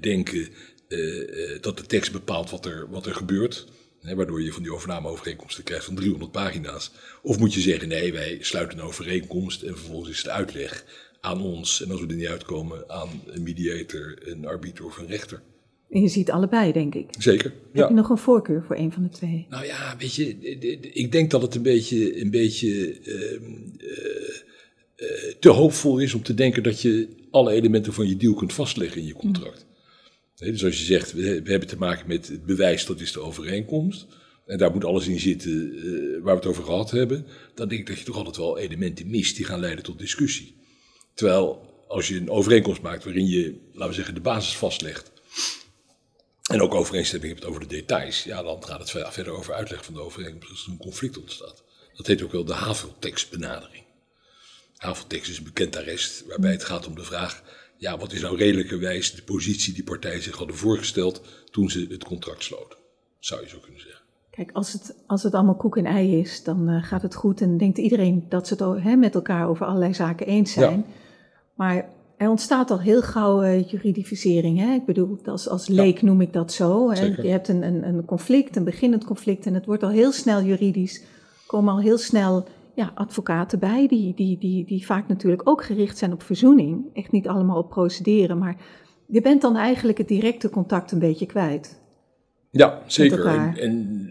denken 0.00 0.48
dat 1.60 1.76
de 1.76 1.86
tekst 1.86 2.12
bepaalt 2.12 2.50
wat 2.50 2.66
er, 2.66 2.90
wat 2.90 3.06
er 3.06 3.14
gebeurt. 3.14 3.66
Waardoor 4.00 4.42
je 4.42 4.52
van 4.52 4.62
die 4.62 4.72
overnameovereenkomsten 4.72 5.64
krijgt 5.64 5.84
van 5.84 5.94
300 5.94 6.32
pagina's. 6.32 6.90
Of 7.22 7.38
moet 7.38 7.54
je 7.54 7.60
zeggen, 7.60 7.88
nee, 7.88 8.12
wij 8.12 8.38
sluiten 8.40 8.78
een 8.78 8.84
overeenkomst 8.84 9.62
en 9.62 9.76
vervolgens 9.76 10.10
is 10.10 10.22
de 10.22 10.30
uitleg 10.30 10.84
aan 11.20 11.42
ons. 11.42 11.82
En 11.82 11.90
als 11.90 12.00
we 12.00 12.06
er 12.06 12.14
niet 12.14 12.26
uitkomen, 12.26 12.90
aan 12.90 13.22
een 13.26 13.42
mediator, 13.42 14.18
een 14.20 14.46
arbiter 14.46 14.84
of 14.84 14.96
een 14.96 15.06
rechter. 15.06 15.42
En 15.92 16.00
je 16.00 16.08
ziet 16.08 16.30
allebei, 16.30 16.72
denk 16.72 16.94
ik. 16.94 17.06
Zeker, 17.18 17.52
Heb 17.72 17.88
je 17.88 17.94
nog 17.94 18.08
een 18.08 18.18
voorkeur 18.18 18.62
voor 18.62 18.76
een 18.76 18.92
van 18.92 19.02
de 19.02 19.08
twee? 19.08 19.46
Nou 19.48 19.64
ja, 19.66 19.96
weet 19.98 20.14
je, 20.14 20.38
ik 20.92 21.12
denk 21.12 21.30
dat 21.30 21.42
het 21.42 21.54
een 21.54 21.62
beetje, 21.62 22.20
een 22.20 22.30
beetje 22.30 23.00
ehm, 23.04 23.44
eh, 23.78 24.36
eh, 24.96 25.34
te 25.40 25.48
hoopvol 25.48 25.98
is 25.98 26.14
om 26.14 26.22
te 26.22 26.34
denken 26.34 26.62
dat 26.62 26.80
je 26.80 27.08
alle 27.30 27.52
elementen 27.52 27.92
van 27.92 28.08
je 28.08 28.16
deal 28.16 28.34
kunt 28.34 28.52
vastleggen 28.52 29.00
in 29.00 29.06
je 29.06 29.12
contract. 29.12 29.66
Nee, 30.36 30.50
dus 30.50 30.64
als 30.64 30.78
je 30.78 30.84
zegt, 30.84 31.12
we, 31.12 31.42
we 31.42 31.50
hebben 31.50 31.68
te 31.68 31.78
maken 31.78 32.08
met 32.08 32.28
het 32.28 32.46
bewijs, 32.46 32.86
dat 32.86 33.00
is 33.00 33.12
de 33.12 33.20
overeenkomst. 33.20 34.06
En 34.46 34.58
daar 34.58 34.72
moet 34.72 34.84
alles 34.84 35.08
in 35.08 35.20
zitten 35.20 35.72
eh, 35.76 36.22
waar 36.22 36.34
we 36.34 36.40
het 36.40 36.46
over 36.46 36.64
gehad 36.64 36.90
hebben. 36.90 37.26
Dan 37.54 37.68
denk 37.68 37.80
ik 37.80 37.86
dat 37.86 37.98
je 37.98 38.04
toch 38.04 38.16
altijd 38.16 38.36
wel 38.36 38.58
elementen 38.58 39.10
mist 39.10 39.36
die 39.36 39.44
gaan 39.44 39.60
leiden 39.60 39.84
tot 39.84 39.98
discussie. 39.98 40.54
Terwijl 41.14 41.70
als 41.88 42.08
je 42.08 42.16
een 42.16 42.30
overeenkomst 42.30 42.82
maakt 42.82 43.04
waarin 43.04 43.26
je, 43.26 43.54
laten 43.72 43.88
we 43.88 43.94
zeggen, 43.94 44.14
de 44.14 44.20
basis 44.20 44.56
vastlegt. 44.56 45.11
En 46.52 46.62
ook 46.62 46.74
overeenstemming 46.74 47.32
hebt 47.32 47.44
over 47.44 47.60
de 47.60 47.66
details. 47.66 48.24
Ja, 48.24 48.42
dan 48.42 48.64
gaat 48.64 48.78
het 48.78 48.90
ver- 48.90 49.12
verder 49.12 49.32
over 49.32 49.54
uitleg 49.54 49.84
van 49.84 49.94
de 49.94 50.00
overeenkomst 50.00 50.50
als 50.50 50.64
er 50.64 50.72
een 50.72 50.78
conflict 50.78 51.18
ontstaat. 51.18 51.62
Dat 51.96 52.06
heet 52.06 52.22
ook 52.22 52.32
wel 52.32 52.44
de 52.44 52.54
haveltekstbenadering. 52.54 53.84
Haveltekst 54.76 55.30
is 55.30 55.38
een 55.38 55.44
bekend 55.44 55.76
arrest 55.76 56.24
waarbij 56.26 56.50
het 56.50 56.64
gaat 56.64 56.86
om 56.86 56.94
de 56.94 57.04
vraag... 57.04 57.42
Ja, 57.76 57.98
wat 57.98 58.12
is 58.12 58.20
nou 58.20 58.36
redelijkerwijs 58.36 59.14
de 59.14 59.22
positie 59.22 59.74
die 59.74 59.84
partijen 59.84 60.22
zich 60.22 60.36
hadden 60.36 60.56
voorgesteld 60.56 61.22
toen 61.50 61.70
ze 61.70 61.86
het 61.90 62.04
contract 62.04 62.44
sloten? 62.44 62.78
Zou 63.18 63.42
je 63.42 63.48
zo 63.48 63.58
kunnen 63.58 63.80
zeggen. 63.80 64.02
Kijk, 64.30 64.50
als 64.52 64.72
het, 64.72 64.94
als 65.06 65.22
het 65.22 65.34
allemaal 65.34 65.56
koek 65.56 65.76
en 65.76 65.86
ei 65.86 66.18
is, 66.18 66.42
dan 66.42 66.68
eh, 66.68 66.84
gaat 66.84 67.02
het 67.02 67.14
goed 67.14 67.40
en 67.40 67.58
denkt 67.58 67.78
iedereen 67.78 68.26
dat 68.28 68.46
ze 68.46 68.64
het 68.64 68.98
met 68.98 69.14
elkaar 69.14 69.48
over 69.48 69.66
allerlei 69.66 69.94
zaken 69.94 70.26
eens 70.26 70.52
zijn. 70.52 70.78
Ja. 70.78 70.94
Maar 71.54 71.88
er 72.22 72.30
ontstaat 72.30 72.70
al 72.70 72.80
heel 72.80 73.02
gauw 73.02 73.42
eh, 73.42 73.68
juridificering. 73.68 74.58
Hè? 74.58 74.74
Ik 74.74 74.84
bedoel, 74.84 75.18
als, 75.24 75.48
als 75.48 75.68
leek 75.68 76.02
noem 76.02 76.20
ik 76.20 76.32
dat 76.32 76.52
zo. 76.52 76.90
Hè? 76.90 77.04
Je 77.04 77.28
hebt 77.28 77.48
een, 77.48 77.62
een, 77.62 77.84
een 77.84 78.04
conflict, 78.04 78.56
een 78.56 78.64
beginnend 78.64 79.04
conflict 79.04 79.46
en 79.46 79.54
het 79.54 79.66
wordt 79.66 79.82
al 79.82 79.90
heel 79.90 80.12
snel 80.12 80.42
juridisch. 80.42 81.02
Komen 81.46 81.72
al 81.72 81.80
heel 81.80 81.98
snel 81.98 82.46
ja, 82.74 82.92
advocaten 82.94 83.58
bij, 83.58 83.86
die, 83.88 84.14
die, 84.14 84.38
die, 84.38 84.64
die 84.64 84.86
vaak 84.86 85.08
natuurlijk 85.08 85.48
ook 85.48 85.64
gericht 85.64 85.98
zijn 85.98 86.12
op 86.12 86.22
verzoening. 86.22 86.84
Echt 86.92 87.12
niet 87.12 87.28
allemaal 87.28 87.58
op 87.58 87.70
procederen, 87.70 88.38
maar 88.38 88.56
je 89.06 89.20
bent 89.20 89.42
dan 89.42 89.56
eigenlijk 89.56 89.98
het 89.98 90.08
directe 90.08 90.50
contact 90.50 90.92
een 90.92 90.98
beetje 90.98 91.26
kwijt. 91.26 91.80
Ja, 92.50 92.82
zeker. 92.86 93.26
En, 93.26 93.56
en 93.56 94.08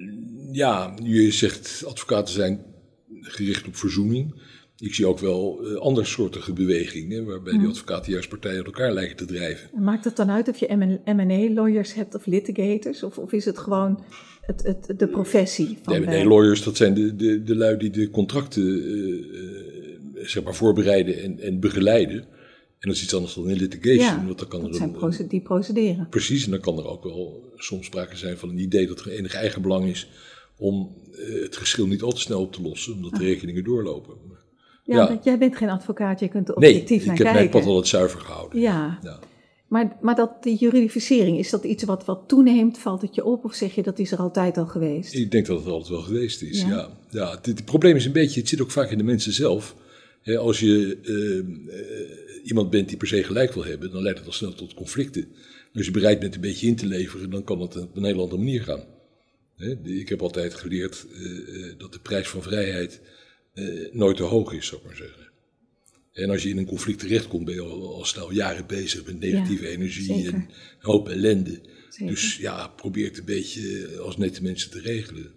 ja, 0.51 0.93
je 1.03 1.31
zegt 1.31 1.83
advocaten 1.87 2.33
zijn 2.33 2.59
gericht 3.21 3.67
op 3.67 3.75
verzoening. 3.75 4.41
Ik 4.81 4.93
zie 4.93 5.05
ook 5.05 5.19
wel 5.19 5.59
eh, 5.65 5.75
andersoortige 5.75 6.53
bewegingen 6.53 7.25
waarbij 7.25 7.57
die 7.57 7.67
advocaten 7.67 8.11
juist 8.11 8.29
partijen 8.29 8.57
uit 8.57 8.65
elkaar 8.65 8.93
lijken 8.93 9.15
te 9.15 9.25
drijven. 9.25 9.69
En 9.75 9.83
Maakt 9.83 10.05
het 10.05 10.15
dan 10.15 10.29
uit 10.29 10.47
of 10.49 10.57
je 10.57 11.01
M&A-lawyers 11.05 11.93
hebt 11.93 12.15
of 12.15 12.25
litigators? 12.25 13.03
Of, 13.03 13.17
of 13.17 13.31
is 13.31 13.45
het 13.45 13.57
gewoon 13.57 14.03
het, 14.41 14.63
het, 14.63 14.99
de 14.99 15.07
professie 15.07 15.77
van 15.83 15.93
de- 15.93 15.99
nee, 16.07 16.25
lawyers, 16.25 16.63
dat 16.63 16.77
zijn 16.77 16.93
de, 16.93 17.15
de, 17.15 17.43
de 17.43 17.55
lui 17.55 17.77
die 17.77 17.89
de 17.89 18.09
contracten 18.09 18.63
eh, 18.63 20.19
eh, 20.21 20.27
zeg 20.27 20.43
maar 20.43 20.55
voorbereiden 20.55 21.21
en, 21.23 21.39
en 21.39 21.59
begeleiden. 21.59 22.17
En 22.79 22.87
dat 22.89 22.95
is 22.95 23.03
iets 23.03 23.15
anders 23.15 23.33
dan 23.33 23.49
in 23.49 23.57
litigation. 23.57 24.03
Ja, 24.19 24.25
want 24.25 24.39
dan 24.39 24.47
kan 24.47 24.59
dat 24.61 24.69
er 24.69 24.75
zijn 24.75 24.89
een, 24.89 24.95
proce- 24.95 25.27
die 25.27 25.41
procederen. 25.41 26.07
Precies, 26.09 26.45
en 26.45 26.51
dan 26.51 26.59
kan 26.59 26.77
er 26.77 26.87
ook 26.87 27.03
wel 27.03 27.51
soms 27.55 27.85
sprake 27.85 28.17
zijn 28.17 28.37
van 28.37 28.49
een 28.49 28.59
idee 28.59 28.87
dat 28.87 28.99
er 28.99 29.11
enig 29.11 29.33
eigenbelang 29.33 29.85
is 29.89 30.09
om 30.57 30.95
het 31.43 31.55
geschil 31.57 31.87
niet 31.87 32.01
al 32.01 32.11
te 32.11 32.19
snel 32.19 32.41
op 32.41 32.53
te 32.53 32.61
lossen, 32.61 32.93
omdat 32.93 33.11
de 33.11 33.23
rekeningen 33.23 33.63
doorlopen. 33.63 34.13
Ja, 34.91 34.97
Ja. 34.97 35.07
want 35.07 35.23
jij 35.23 35.37
bent 35.37 35.55
geen 35.57 35.69
advocaat, 35.69 36.19
je 36.19 36.27
kunt 36.27 36.49
er 36.49 36.59
Nee, 36.59 36.71
objectief 36.71 37.01
ik 37.01 37.07
naar 37.07 37.15
heb 37.15 37.25
mijn 37.25 37.37
kijken. 37.37 37.59
pad 37.59 37.69
altijd 37.69 37.87
zuiver 37.87 38.19
gehouden. 38.19 38.59
Ja, 38.59 38.99
Ja. 39.03 39.19
maar, 39.67 39.97
maar 40.01 40.15
dat, 40.15 40.43
die 40.43 40.57
juridificering, 40.57 41.37
is 41.37 41.49
dat 41.49 41.63
iets 41.63 41.83
wat, 41.83 42.05
wat 42.05 42.23
toeneemt? 42.27 42.77
Valt 42.77 43.01
het 43.01 43.15
je 43.15 43.25
op 43.25 43.43
of 43.45 43.53
zeg 43.53 43.75
je 43.75 43.83
dat 43.83 43.99
is 43.99 44.11
er 44.11 44.17
altijd 44.17 44.57
al 44.57 44.65
geweest? 44.65 45.13
Ik 45.13 45.31
denk 45.31 45.45
dat 45.45 45.57
het 45.59 45.67
altijd 45.67 45.89
wel 45.89 46.01
geweest 46.01 46.41
is. 46.41 46.61
Ja. 46.61 46.67
Ja. 46.69 46.89
Ja, 47.09 47.31
het, 47.35 47.45
het 47.45 47.65
probleem 47.65 47.95
is 47.95 48.05
een 48.05 48.11
beetje, 48.11 48.39
het 48.39 48.49
zit 48.49 48.61
ook 48.61 48.71
vaak 48.71 48.89
in 48.91 48.97
de 48.97 49.03
mensen 49.03 49.33
zelf. 49.33 49.75
Als 50.37 50.59
je 50.59 50.97
eh, 51.03 51.39
eh, 51.79 52.47
iemand 52.47 52.69
bent 52.69 52.87
die 52.87 52.97
per 52.97 53.07
se 53.07 53.23
gelijk 53.23 53.53
wil 53.53 53.65
hebben, 53.65 53.91
dan 53.91 54.01
leidt 54.01 54.17
het 54.17 54.27
al 54.27 54.33
snel 54.33 54.53
tot 54.53 54.73
conflicten. 54.73 55.25
Als 55.75 55.85
je 55.85 55.91
bereid 55.91 56.19
bent 56.19 56.35
een 56.35 56.41
beetje 56.41 56.67
in 56.67 56.75
te 56.75 56.85
leveren, 56.85 57.29
dan 57.29 57.43
kan 57.43 57.61
het 57.61 57.77
op 57.81 57.95
een 57.97 58.03
hele 58.03 58.21
andere 58.21 58.37
manier 58.41 58.61
gaan. 58.63 58.83
Ik 59.83 60.09
heb 60.09 60.21
altijd 60.21 60.53
geleerd 60.53 61.05
eh, 61.13 61.21
eh, 61.25 61.73
dat 61.77 61.93
de 61.93 61.99
prijs 61.99 62.27
van 62.27 62.41
vrijheid 62.41 63.01
eh, 63.53 63.93
nooit 63.93 64.17
te 64.17 64.23
hoog 64.23 64.53
is, 64.53 64.65
zou 64.67 64.81
ik 64.81 64.87
maar 64.87 64.95
zeggen. 64.95 65.29
En 66.11 66.29
als 66.29 66.43
je 66.43 66.49
in 66.49 66.57
een 66.57 66.65
conflict 66.65 66.99
terechtkomt, 66.99 67.45
ben 67.45 67.53
je 67.53 67.61
al, 67.61 67.95
al 67.95 68.05
snel 68.05 68.31
jaren 68.31 68.65
bezig 68.67 69.05
met 69.05 69.19
negatieve 69.19 69.63
Ja, 69.63 69.69
energie 69.69 70.03
zeker. 70.15 70.33
en 70.33 70.39
een 70.39 70.47
hoop 70.79 71.09
ellende. 71.09 71.59
Zeker. 71.89 72.13
Dus 72.13 72.37
ja, 72.37 72.67
probeer 72.67 73.07
het 73.07 73.17
een 73.17 73.25
beetje 73.25 73.87
als 74.03 74.17
nette 74.17 74.43
mensen 74.43 74.71
te 74.71 74.79
regelen. 74.79 75.31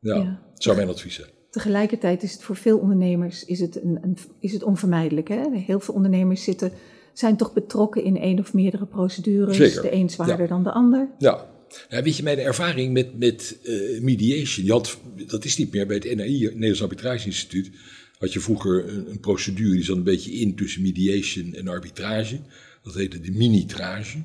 Ja, 0.00 0.14
Ja. 0.16 0.42
zou 0.54 0.76
mijn 0.76 0.88
advies 0.88 1.14
zijn. 1.14 1.28
Tegelijkertijd 1.50 2.22
is 2.22 2.32
het 2.32 2.42
voor 2.42 2.56
veel 2.56 2.78
ondernemers 2.78 3.44
is 3.44 3.60
het 3.60 3.82
een, 3.82 3.98
een, 4.02 4.16
is 4.40 4.52
het 4.52 4.62
onvermijdelijk. 4.62 5.28
Hè? 5.28 5.42
Heel 5.52 5.80
veel 5.80 5.94
ondernemers 5.94 6.44
zitten, 6.44 6.72
zijn 7.12 7.36
toch 7.36 7.52
betrokken 7.52 8.04
in 8.04 8.16
één 8.16 8.38
of 8.38 8.54
meerdere 8.54 8.86
procedures. 8.86 9.56
Zeker, 9.56 9.82
De 9.82 9.92
een 9.92 10.10
zwaarder 10.10 10.40
ja. 10.40 10.46
dan 10.46 10.62
de 10.62 10.72
ander. 10.72 11.08
Ja. 11.18 11.46
Ja, 11.88 12.02
weet 12.02 12.16
je, 12.16 12.22
mijn 12.22 12.38
ervaring 12.38 12.92
met, 12.92 13.18
met 13.18 13.58
eh, 13.64 14.00
mediation, 14.00 14.68
had, 14.68 14.98
dat 15.26 15.44
is 15.44 15.56
niet 15.56 15.72
meer 15.72 15.86
bij 15.86 15.96
het 15.96 16.16
NAI, 16.16 16.38
Nederlands 16.38 16.82
Arbitrage 16.82 17.26
Instituut, 17.26 17.70
had 18.18 18.32
je 18.32 18.40
vroeger 18.40 18.88
een, 18.88 19.10
een 19.10 19.20
procedure 19.20 19.72
die 19.72 19.84
zat 19.84 19.96
een 19.96 20.02
beetje 20.02 20.32
in 20.32 20.56
tussen 20.56 20.82
mediation 20.82 21.54
en 21.54 21.68
arbitrage. 21.68 22.40
Dat 22.82 22.94
heette 22.94 23.20
de 23.20 23.30
minitrage. 23.30 24.22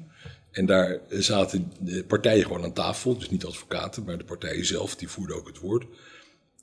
En 0.51 0.65
daar 0.65 0.99
zaten 1.09 1.71
de 1.79 2.03
partijen 2.03 2.43
gewoon 2.43 2.63
aan 2.63 2.73
tafel, 2.73 3.17
dus 3.17 3.29
niet 3.29 3.45
advocaten, 3.45 4.03
maar 4.03 4.17
de 4.17 4.23
partijen 4.23 4.65
zelf, 4.65 4.95
die 4.95 5.07
voerden 5.07 5.35
ook 5.35 5.47
het 5.47 5.59
woord. 5.59 5.85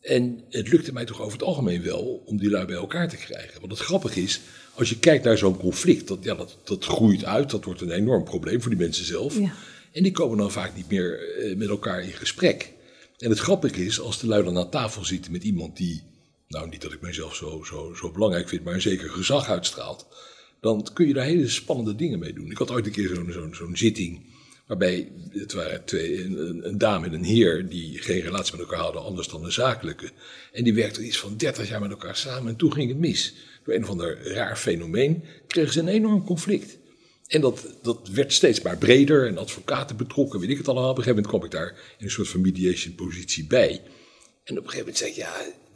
En 0.00 0.44
het 0.50 0.68
lukte 0.68 0.92
mij 0.92 1.04
toch 1.04 1.20
over 1.20 1.32
het 1.32 1.46
algemeen 1.46 1.82
wel 1.82 2.22
om 2.26 2.36
die 2.38 2.50
lui 2.50 2.66
bij 2.66 2.76
elkaar 2.76 3.08
te 3.08 3.16
krijgen. 3.16 3.60
Want 3.60 3.72
het 3.72 3.80
grappige 3.80 4.22
is, 4.22 4.40
als 4.74 4.88
je 4.88 4.98
kijkt 4.98 5.24
naar 5.24 5.38
zo'n 5.38 5.56
conflict, 5.56 6.08
dat, 6.08 6.18
ja, 6.24 6.34
dat, 6.34 6.58
dat 6.64 6.84
groeit 6.84 7.24
uit, 7.24 7.50
dat 7.50 7.64
wordt 7.64 7.80
een 7.80 7.90
enorm 7.90 8.24
probleem 8.24 8.60
voor 8.62 8.70
die 8.70 8.80
mensen 8.80 9.04
zelf. 9.04 9.38
Ja. 9.38 9.52
En 9.92 10.02
die 10.02 10.12
komen 10.12 10.38
dan 10.38 10.52
vaak 10.52 10.76
niet 10.76 10.90
meer 10.90 11.36
eh, 11.38 11.56
met 11.56 11.68
elkaar 11.68 12.02
in 12.02 12.12
gesprek. 12.12 12.72
En 13.18 13.30
het 13.30 13.38
grappige 13.38 13.84
is, 13.84 14.00
als 14.00 14.20
de 14.20 14.26
lui 14.26 14.44
dan 14.44 14.58
aan 14.58 14.70
tafel 14.70 15.04
zitten 15.04 15.32
met 15.32 15.44
iemand 15.44 15.76
die, 15.76 16.02
nou 16.48 16.68
niet 16.68 16.82
dat 16.82 16.92
ik 16.92 17.00
mezelf 17.00 17.34
zo, 17.34 17.64
zo, 17.64 17.94
zo 17.94 18.10
belangrijk 18.10 18.48
vind, 18.48 18.64
maar 18.64 18.74
een 18.74 18.80
zeker 18.80 19.10
gezag 19.10 19.48
uitstraalt, 19.48 20.06
dan 20.60 20.88
kun 20.92 21.06
je 21.06 21.14
daar 21.14 21.24
hele 21.24 21.48
spannende 21.48 21.94
dingen 21.94 22.18
mee 22.18 22.32
doen. 22.32 22.50
Ik 22.50 22.58
had 22.58 22.70
ooit 22.70 22.86
een 22.86 22.92
keer 22.92 23.24
zo'n 23.52 23.76
zitting 23.76 24.20
Waarbij 24.68 25.12
het 25.30 25.52
waren 25.52 25.84
twee, 25.84 26.24
een, 26.24 26.66
een, 26.68 26.78
dame 26.78 27.06
en 27.06 27.12
een 27.12 27.24
heer 27.24 27.68
die 27.68 27.98
geen 27.98 28.20
relatie 28.20 28.52
met 28.56 28.60
elkaar 28.60 28.80
hadden, 28.80 29.02
anders 29.02 29.28
dan 29.28 29.44
een 29.44 29.52
zakelijke. 29.52 30.10
En 30.52 30.64
die 30.64 30.74
werkten 30.74 31.06
iets 31.06 31.18
van 31.18 31.36
30 31.36 31.68
jaar 31.68 31.80
met 31.80 31.90
elkaar 31.90 32.16
samen 32.16 32.48
en 32.48 32.56
toen 32.56 32.72
ging 32.72 32.88
het 32.88 32.98
mis. 32.98 33.34
Door 33.64 33.74
een 33.74 33.82
of 33.82 33.88
ander 33.88 34.32
raar 34.32 34.56
fenomeen 34.56 35.24
kregen 35.46 35.72
ze 35.72 35.80
een 35.80 35.88
enorm 35.88 36.24
conflict. 36.24 36.78
En 37.28 37.40
dat, 37.40 37.78
dat 37.82 38.08
werd 38.08 38.32
steeds 38.32 38.62
maar 38.62 38.78
breder 38.78 39.26
en 39.26 39.38
advocaten 39.38 39.96
betrokken, 39.96 40.40
weet 40.40 40.50
ik 40.50 40.56
het 40.56 40.68
allemaal. 40.68 40.90
Op 40.90 40.96
een 40.96 41.02
gegeven 41.02 41.22
moment 41.22 41.50
kwam 41.50 41.62
ik 41.64 41.70
daar 41.70 41.94
in 41.98 42.04
een 42.04 42.10
soort 42.10 42.28
van 42.28 42.40
mediation 42.40 42.94
positie 42.94 43.46
bij. 43.46 43.82
En 44.44 44.58
op 44.58 44.64
een 44.64 44.70
gegeven 44.70 44.78
moment 44.78 44.96
zei 44.96 45.10
ik, 45.10 45.16
ja, 45.16 45.32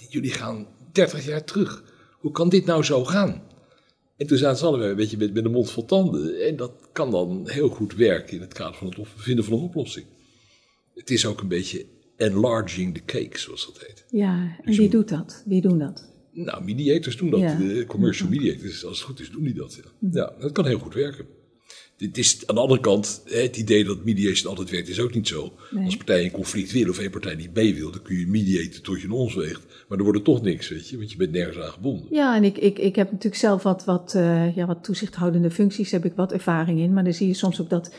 jullie 0.09 0.31
gaan 0.31 0.67
30 0.93 1.25
jaar 1.25 1.45
terug. 1.45 1.85
Hoe 2.19 2.31
kan 2.33 2.49
dit 2.49 2.65
nou 2.65 2.83
zo 2.83 3.05
gaan? 3.05 3.43
En 4.17 4.27
toen 4.27 4.39
zaten 4.39 4.59
ze 4.59 4.67
allebei 4.67 4.91
een 4.91 4.97
beetje 4.97 5.17
met, 5.17 5.35
met 5.35 5.43
de 5.43 5.49
mond 5.49 5.71
vol 5.71 5.85
tanden. 5.85 6.47
En 6.47 6.57
dat 6.57 6.73
kan 6.93 7.11
dan 7.11 7.49
heel 7.49 7.69
goed 7.69 7.95
werken 7.95 8.35
in 8.35 8.41
het 8.41 8.53
kader 8.53 8.75
van 8.75 8.87
het 8.87 8.97
vinden 9.17 9.45
van 9.45 9.55
een 9.55 9.65
oplossing. 9.65 10.07
Het 10.95 11.11
is 11.11 11.27
ook 11.27 11.41
een 11.41 11.49
beetje 11.49 11.87
enlarging 12.17 12.95
the 12.95 13.05
cake, 13.05 13.39
zoals 13.39 13.67
dat 13.67 13.87
heet. 13.87 14.05
Ja, 14.09 14.57
en 14.59 14.63
dus 14.65 14.77
wie 14.77 14.89
doet 14.89 15.09
dat? 15.09 15.43
Wie 15.47 15.61
doen 15.61 15.79
dat? 15.79 16.11
Nou, 16.33 16.65
mediators 16.65 17.17
doen 17.17 17.31
dat. 17.31 17.41
De 17.41 17.85
commercial 17.87 18.29
mediators, 18.29 18.85
als 18.85 18.99
het 18.99 19.07
goed 19.07 19.21
is, 19.21 19.31
doen 19.31 19.45
die 19.45 19.55
dat. 19.55 19.75
Ja, 19.75 19.91
mhm. 19.99 20.17
ja 20.17 20.35
dat 20.41 20.53
kan 20.53 20.67
heel 20.67 20.79
goed 20.79 20.95
werken. 20.95 21.27
Het 22.07 22.19
is 22.19 22.47
aan 22.47 22.55
de 22.55 22.61
andere 22.61 22.81
kant, 22.81 23.23
het 23.25 23.57
idee 23.57 23.85
dat 23.85 24.05
mediation 24.05 24.51
altijd 24.51 24.71
werkt, 24.71 24.89
is 24.89 25.01
ook 25.01 25.15
niet 25.15 25.29
zo. 25.29 25.53
Als 25.85 25.97
partijen 25.97 26.25
een 26.25 26.31
conflict 26.31 26.73
willen 26.73 26.91
of 26.91 26.99
één 26.99 27.11
partij 27.11 27.35
niet 27.35 27.55
mee 27.55 27.75
wil, 27.75 27.91
dan 27.91 28.03
kun 28.03 28.19
je 28.19 28.27
mediaten 28.27 28.83
tot 28.83 29.01
je 29.01 29.07
een 29.07 29.13
ons 29.13 29.35
weegt. 29.35 29.61
Maar 29.89 29.99
er 29.99 30.05
wordt 30.05 30.19
er 30.19 30.25
toch 30.25 30.43
niks, 30.43 30.69
weet 30.69 30.89
je, 30.89 30.97
want 30.97 31.11
je 31.11 31.17
bent 31.17 31.33
nergens 31.33 31.65
aan 31.65 31.73
gebonden. 31.73 32.07
Ja, 32.11 32.37
en 32.37 32.45
ik, 32.45 32.59
ik, 32.59 32.79
ik 32.79 32.97
heb 32.97 33.11
natuurlijk 33.11 33.41
zelf 33.41 33.63
wat, 33.63 33.85
wat, 33.85 34.15
uh, 34.17 34.57
ja, 34.57 34.67
wat 34.67 34.85
toezichthoudende 34.85 35.51
functies, 35.51 35.91
heb 35.91 36.05
ik 36.05 36.13
wat 36.15 36.33
ervaring 36.33 36.81
in. 36.81 36.93
Maar 36.93 37.05
dan 37.05 37.13
zie 37.13 37.27
je 37.27 37.35
soms 37.35 37.61
ook 37.61 37.71
dat 37.71 37.95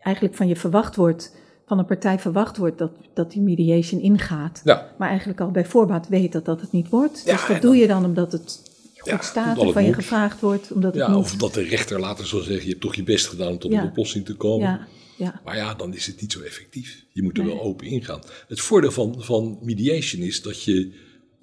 eigenlijk 0.00 0.36
van 0.36 0.48
je 0.48 0.56
verwacht 0.56 0.96
wordt, 0.96 1.34
van 1.66 1.78
een 1.78 1.86
partij 1.86 2.18
verwacht 2.18 2.56
wordt 2.56 2.78
dat, 2.78 2.92
dat 3.14 3.30
die 3.30 3.42
mediation 3.42 4.00
ingaat. 4.00 4.60
Ja. 4.64 4.94
Maar 4.98 5.08
eigenlijk 5.08 5.40
al 5.40 5.50
bij 5.50 5.64
voorbaat 5.64 6.08
weet 6.08 6.32
dat 6.32 6.44
dat 6.44 6.60
het 6.60 6.72
niet 6.72 6.88
wordt. 6.88 7.24
dus 7.26 7.46
dat 7.46 7.62
doe 7.62 7.76
je 7.76 7.86
dan 7.86 8.04
omdat 8.04 8.32
het 8.32 8.67
goed 9.00 9.24
staat 9.24 9.60
en 9.60 9.72
van 9.72 9.84
je 9.84 9.94
gevraagd 9.94 10.40
wordt. 10.40 10.72
Omdat 10.72 10.94
het 10.94 11.06
ja, 11.06 11.16
Of 11.16 11.36
dat 11.36 11.54
de 11.54 11.62
rechter 11.62 12.00
later 12.00 12.26
zal 12.26 12.40
zeggen, 12.40 12.64
je 12.64 12.70
hebt 12.70 12.80
toch 12.80 12.94
je 12.94 13.02
best 13.02 13.26
gedaan 13.26 13.50
om 13.50 13.58
tot 13.58 13.72
een 13.72 13.82
oplossing 13.82 14.24
te 14.24 14.34
komen. 14.34 14.68
Ja. 14.68 14.88
Ja. 15.18 15.40
Maar 15.44 15.56
ja, 15.56 15.74
dan 15.74 15.94
is 15.94 16.06
het 16.06 16.20
niet 16.20 16.32
zo 16.32 16.40
effectief. 16.40 17.04
Je 17.12 17.22
moet 17.22 17.38
er 17.38 17.44
wel 17.44 17.60
open 17.60 17.86
ingaan. 17.86 18.22
Het 18.48 18.60
voordeel 18.60 18.90
van, 18.90 19.14
van 19.18 19.58
mediation 19.62 20.22
is 20.22 20.42
dat 20.42 20.62
je, 20.62 20.92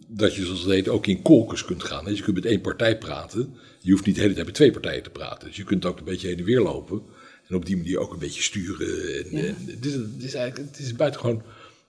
dat 0.08 0.36
je, 0.36 0.46
zoals 0.46 0.62
het 0.62 0.70
heet, 0.70 0.88
ook 0.88 1.08
in 1.08 1.22
kolkens 1.22 1.66
kunt 1.66 1.84
gaan. 1.84 2.06
Dus 2.06 2.18
je 2.18 2.24
kunt 2.24 2.36
met 2.36 2.46
één 2.46 2.62
partij 2.62 2.98
praten. 2.98 3.54
Je 3.80 3.92
hoeft 3.92 4.06
niet 4.06 4.16
de 4.16 4.22
hele 4.22 4.34
tijd 4.34 4.46
met 4.46 4.56
twee 4.56 4.72
partijen 4.72 5.04
te 5.04 5.10
praten. 5.10 5.48
Dus 5.48 5.58
je 5.58 5.64
kunt 5.64 5.86
ook 5.86 5.98
een 5.98 6.04
beetje 6.04 6.28
heen 6.28 6.38
en 6.38 6.44
weer 6.44 6.62
lopen. 6.62 7.02
En 7.48 7.56
op 7.56 7.66
die 7.66 7.78
manier 7.78 8.00
ook 8.00 8.14
een 8.14 8.20
beetje 8.20 8.42
sturen. 8.42 8.88
En, 9.32 9.46
en 9.46 9.56
het, 9.66 9.86
is, 9.86 9.94
het, 9.94 10.24
is 10.24 10.34
eigenlijk, 10.34 10.70
het 10.72 10.80
is 10.80 10.94
buitengewoon, 10.94 11.44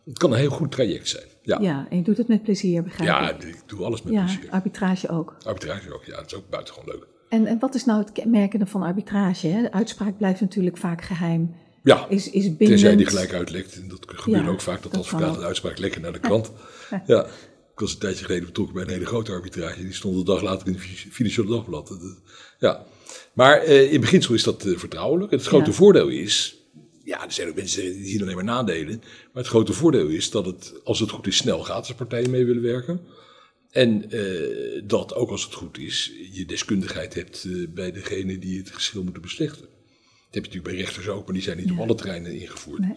het 0.04 0.18
kan 0.18 0.32
een 0.32 0.38
heel 0.38 0.50
goed 0.50 0.72
traject 0.72 1.08
zijn. 1.08 1.26
Ja. 1.46 1.58
ja, 1.60 1.86
en 1.90 1.96
je 1.96 2.02
doet 2.02 2.16
het 2.16 2.28
met 2.28 2.42
plezier, 2.42 2.82
begrijp 2.82 3.08
ja, 3.08 3.30
ik? 3.30 3.42
Ja, 3.42 3.48
ik 3.48 3.62
doe 3.66 3.84
alles 3.84 4.02
met 4.02 4.12
ja, 4.12 4.24
plezier. 4.24 4.50
arbitrage 4.50 5.08
ook. 5.08 5.36
Arbitrage 5.44 5.94
ook, 5.94 6.04
ja, 6.04 6.16
dat 6.16 6.26
is 6.26 6.34
ook 6.34 6.50
buitengewoon 6.50 6.88
leuk. 6.88 7.06
En, 7.28 7.46
en 7.46 7.58
wat 7.58 7.74
is 7.74 7.84
nou 7.84 7.98
het 7.98 8.12
kenmerkende 8.12 8.66
van 8.66 8.82
arbitrage? 8.82 9.46
Hè? 9.46 9.62
De 9.62 9.72
uitspraak 9.72 10.16
blijft 10.16 10.40
natuurlijk 10.40 10.76
vaak 10.76 11.02
geheim. 11.02 11.54
Ja, 11.82 12.06
is, 12.08 12.30
is 12.30 12.42
bindend. 12.42 12.68
tenzij 12.68 12.96
die 12.96 13.06
gelijk 13.06 13.32
uitlekt. 13.32 13.80
En 13.80 13.88
dat 13.88 14.06
gebeurt 14.06 14.48
ook 14.48 14.60
vaak, 14.60 14.82
dat, 14.82 14.92
dat 14.92 15.00
advocaten 15.00 15.40
de 15.40 15.46
uitspraak 15.46 15.78
lekken 15.78 16.00
naar 16.00 16.12
de 16.12 16.18
krant. 16.18 16.52
ja, 17.06 17.24
ik 17.72 17.82
was 17.82 17.92
een 17.92 17.98
tijdje 17.98 18.24
geleden 18.24 18.46
betrokken 18.46 18.74
bij 18.74 18.84
een 18.84 18.90
hele 18.90 19.06
grote 19.06 19.32
arbitrage. 19.32 19.82
Die 19.82 19.92
stond 19.92 20.16
een 20.16 20.24
dag 20.24 20.42
later 20.42 20.66
in 20.66 20.72
het 20.72 20.82
Financiële 21.10 21.48
Dagblad. 21.48 21.98
Ja, 22.58 22.84
maar 23.32 23.58
eh, 23.58 23.92
in 23.92 24.00
beginsel 24.00 24.34
is 24.34 24.42
dat 24.42 24.64
uh, 24.64 24.78
vertrouwelijk. 24.78 25.30
Het 25.30 25.46
grote 25.46 25.72
voordeel 25.72 26.08
is, 26.08 26.56
ja, 27.06 27.24
er 27.24 27.32
zijn 27.32 27.48
ook 27.48 27.54
mensen 27.54 27.82
die 27.82 28.08
zien 28.08 28.22
alleen 28.22 28.34
maar 28.34 28.44
nadelen. 28.44 28.98
Maar 28.98 29.42
het 29.42 29.46
grote 29.46 29.72
voordeel 29.72 30.08
is 30.08 30.30
dat 30.30 30.46
het, 30.46 30.80
als 30.84 31.00
het 31.00 31.10
goed 31.10 31.26
is, 31.26 31.36
snel 31.36 31.58
gaat 31.58 31.86
als 31.86 31.94
partijen 31.94 32.30
mee 32.30 32.44
willen 32.44 32.62
werken. 32.62 33.00
En 33.70 34.14
uh, 34.14 34.82
dat 34.84 35.14
ook 35.14 35.30
als 35.30 35.44
het 35.44 35.54
goed 35.54 35.78
is, 35.78 36.12
je 36.32 36.44
deskundigheid 36.44 37.14
hebt 37.14 37.44
uh, 37.44 37.68
bij 37.68 37.92
degene 37.92 38.38
die 38.38 38.58
het 38.58 38.70
geschil 38.70 39.02
moeten 39.02 39.22
beslechten. 39.22 39.62
Dat 39.62 40.34
heb 40.34 40.44
je 40.44 40.50
natuurlijk 40.50 40.64
bij 40.64 40.76
rechters 40.76 41.08
ook, 41.08 41.24
maar 41.24 41.34
die 41.34 41.42
zijn 41.42 41.56
niet 41.56 41.70
op 41.70 41.78
alle 41.78 41.94
terreinen 41.94 42.40
ingevoerd. 42.40 42.80
Nee. 42.80 42.96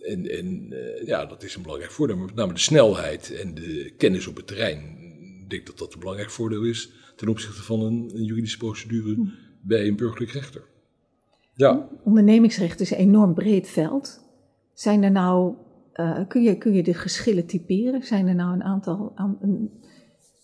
En, 0.00 0.30
en 0.30 0.72
uh, 0.72 1.06
ja, 1.06 1.26
dat 1.26 1.42
is 1.42 1.54
een 1.54 1.62
belangrijk 1.62 1.92
voordeel. 1.92 2.16
Maar 2.16 2.26
met 2.26 2.34
name 2.34 2.52
de 2.52 2.58
snelheid 2.58 3.34
en 3.34 3.54
de 3.54 3.94
kennis 3.96 4.26
op 4.26 4.36
het 4.36 4.46
terrein. 4.46 4.98
Ik 5.42 5.50
denk 5.50 5.66
dat 5.66 5.78
dat 5.78 5.92
een 5.92 6.00
belangrijk 6.00 6.30
voordeel 6.30 6.62
is 6.62 6.90
ten 7.16 7.28
opzichte 7.28 7.62
van 7.62 7.80
een, 7.80 8.10
een 8.14 8.24
juridische 8.24 8.58
procedure 8.58 9.14
hm. 9.14 9.28
bij 9.62 9.86
een 9.86 9.96
burgerlijk 9.96 10.32
rechter. 10.32 10.70
Ja. 11.62 11.88
Ondernemingsrecht 12.04 12.80
is 12.80 12.90
een 12.90 12.96
enorm 12.96 13.34
breed 13.34 13.68
veld. 13.68 14.20
Zijn 14.74 15.02
er 15.02 15.10
nou, 15.10 15.54
uh, 15.94 16.18
kun, 16.28 16.42
je, 16.42 16.58
kun 16.58 16.72
je 16.72 16.82
de 16.82 16.94
geschillen 16.94 17.46
typeren? 17.46 18.02
Zijn 18.02 18.28
er 18.28 18.34
nou 18.34 18.52
een 18.52 18.62
aantal. 18.62 19.12
een, 19.16 19.70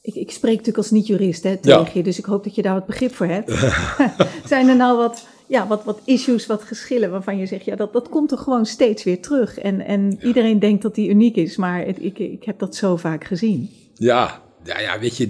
ik, 0.03 0.15
ik, 0.15 0.31
spreek 0.31 0.51
natuurlijk 0.51 0.79
als 0.79 0.91
niet-jurist 0.91 1.43
tegen 1.43 1.91
je, 1.93 2.03
dus 2.03 2.19
ik 2.19 2.25
hoop 2.25 2.45
dat 2.45 2.55
je 2.55 2.63
daar 2.63 2.75
wat 2.75 2.87
begrip 2.87 3.15
voor 3.15 3.27
hebt. 3.27 3.51
Zijn 4.53 4.69
er 4.69 4.77
nou 4.77 4.97
wat, 4.97 5.29
ja, 5.47 5.67
wat, 5.67 5.85
wat 5.85 6.01
issues, 6.05 6.47
wat 6.47 6.63
geschillen 6.63 7.11
waarvan 7.11 7.39
je 7.39 7.47
zegt, 7.47 7.65
ja, 7.65 7.77
dat, 7.77 7.93
dat 7.93 8.09
komt 8.09 8.33
er 8.33 8.39
gewoon 8.39 8.67
steeds 8.67 9.05
weer 9.05 9.23
terug. 9.23 9.59
En, 9.59 9.81
en 9.81 10.19
iedereen 10.23 10.59
denkt 10.59 10.83
dat 10.83 10.95
die 10.95 11.09
uniek 11.09 11.37
is, 11.37 11.57
maar 11.57 11.87
het, 11.87 12.03
ik, 12.03 12.19
ik 12.19 12.45
heb 12.45 12.59
dat 12.59 12.75
zo 12.75 12.97
vaak 12.97 13.25
gezien. 13.25 13.71
Ja, 13.95 14.43
ja, 14.65 14.81
ja 14.81 14.99
weet 14.99 15.17
je, 15.17 15.25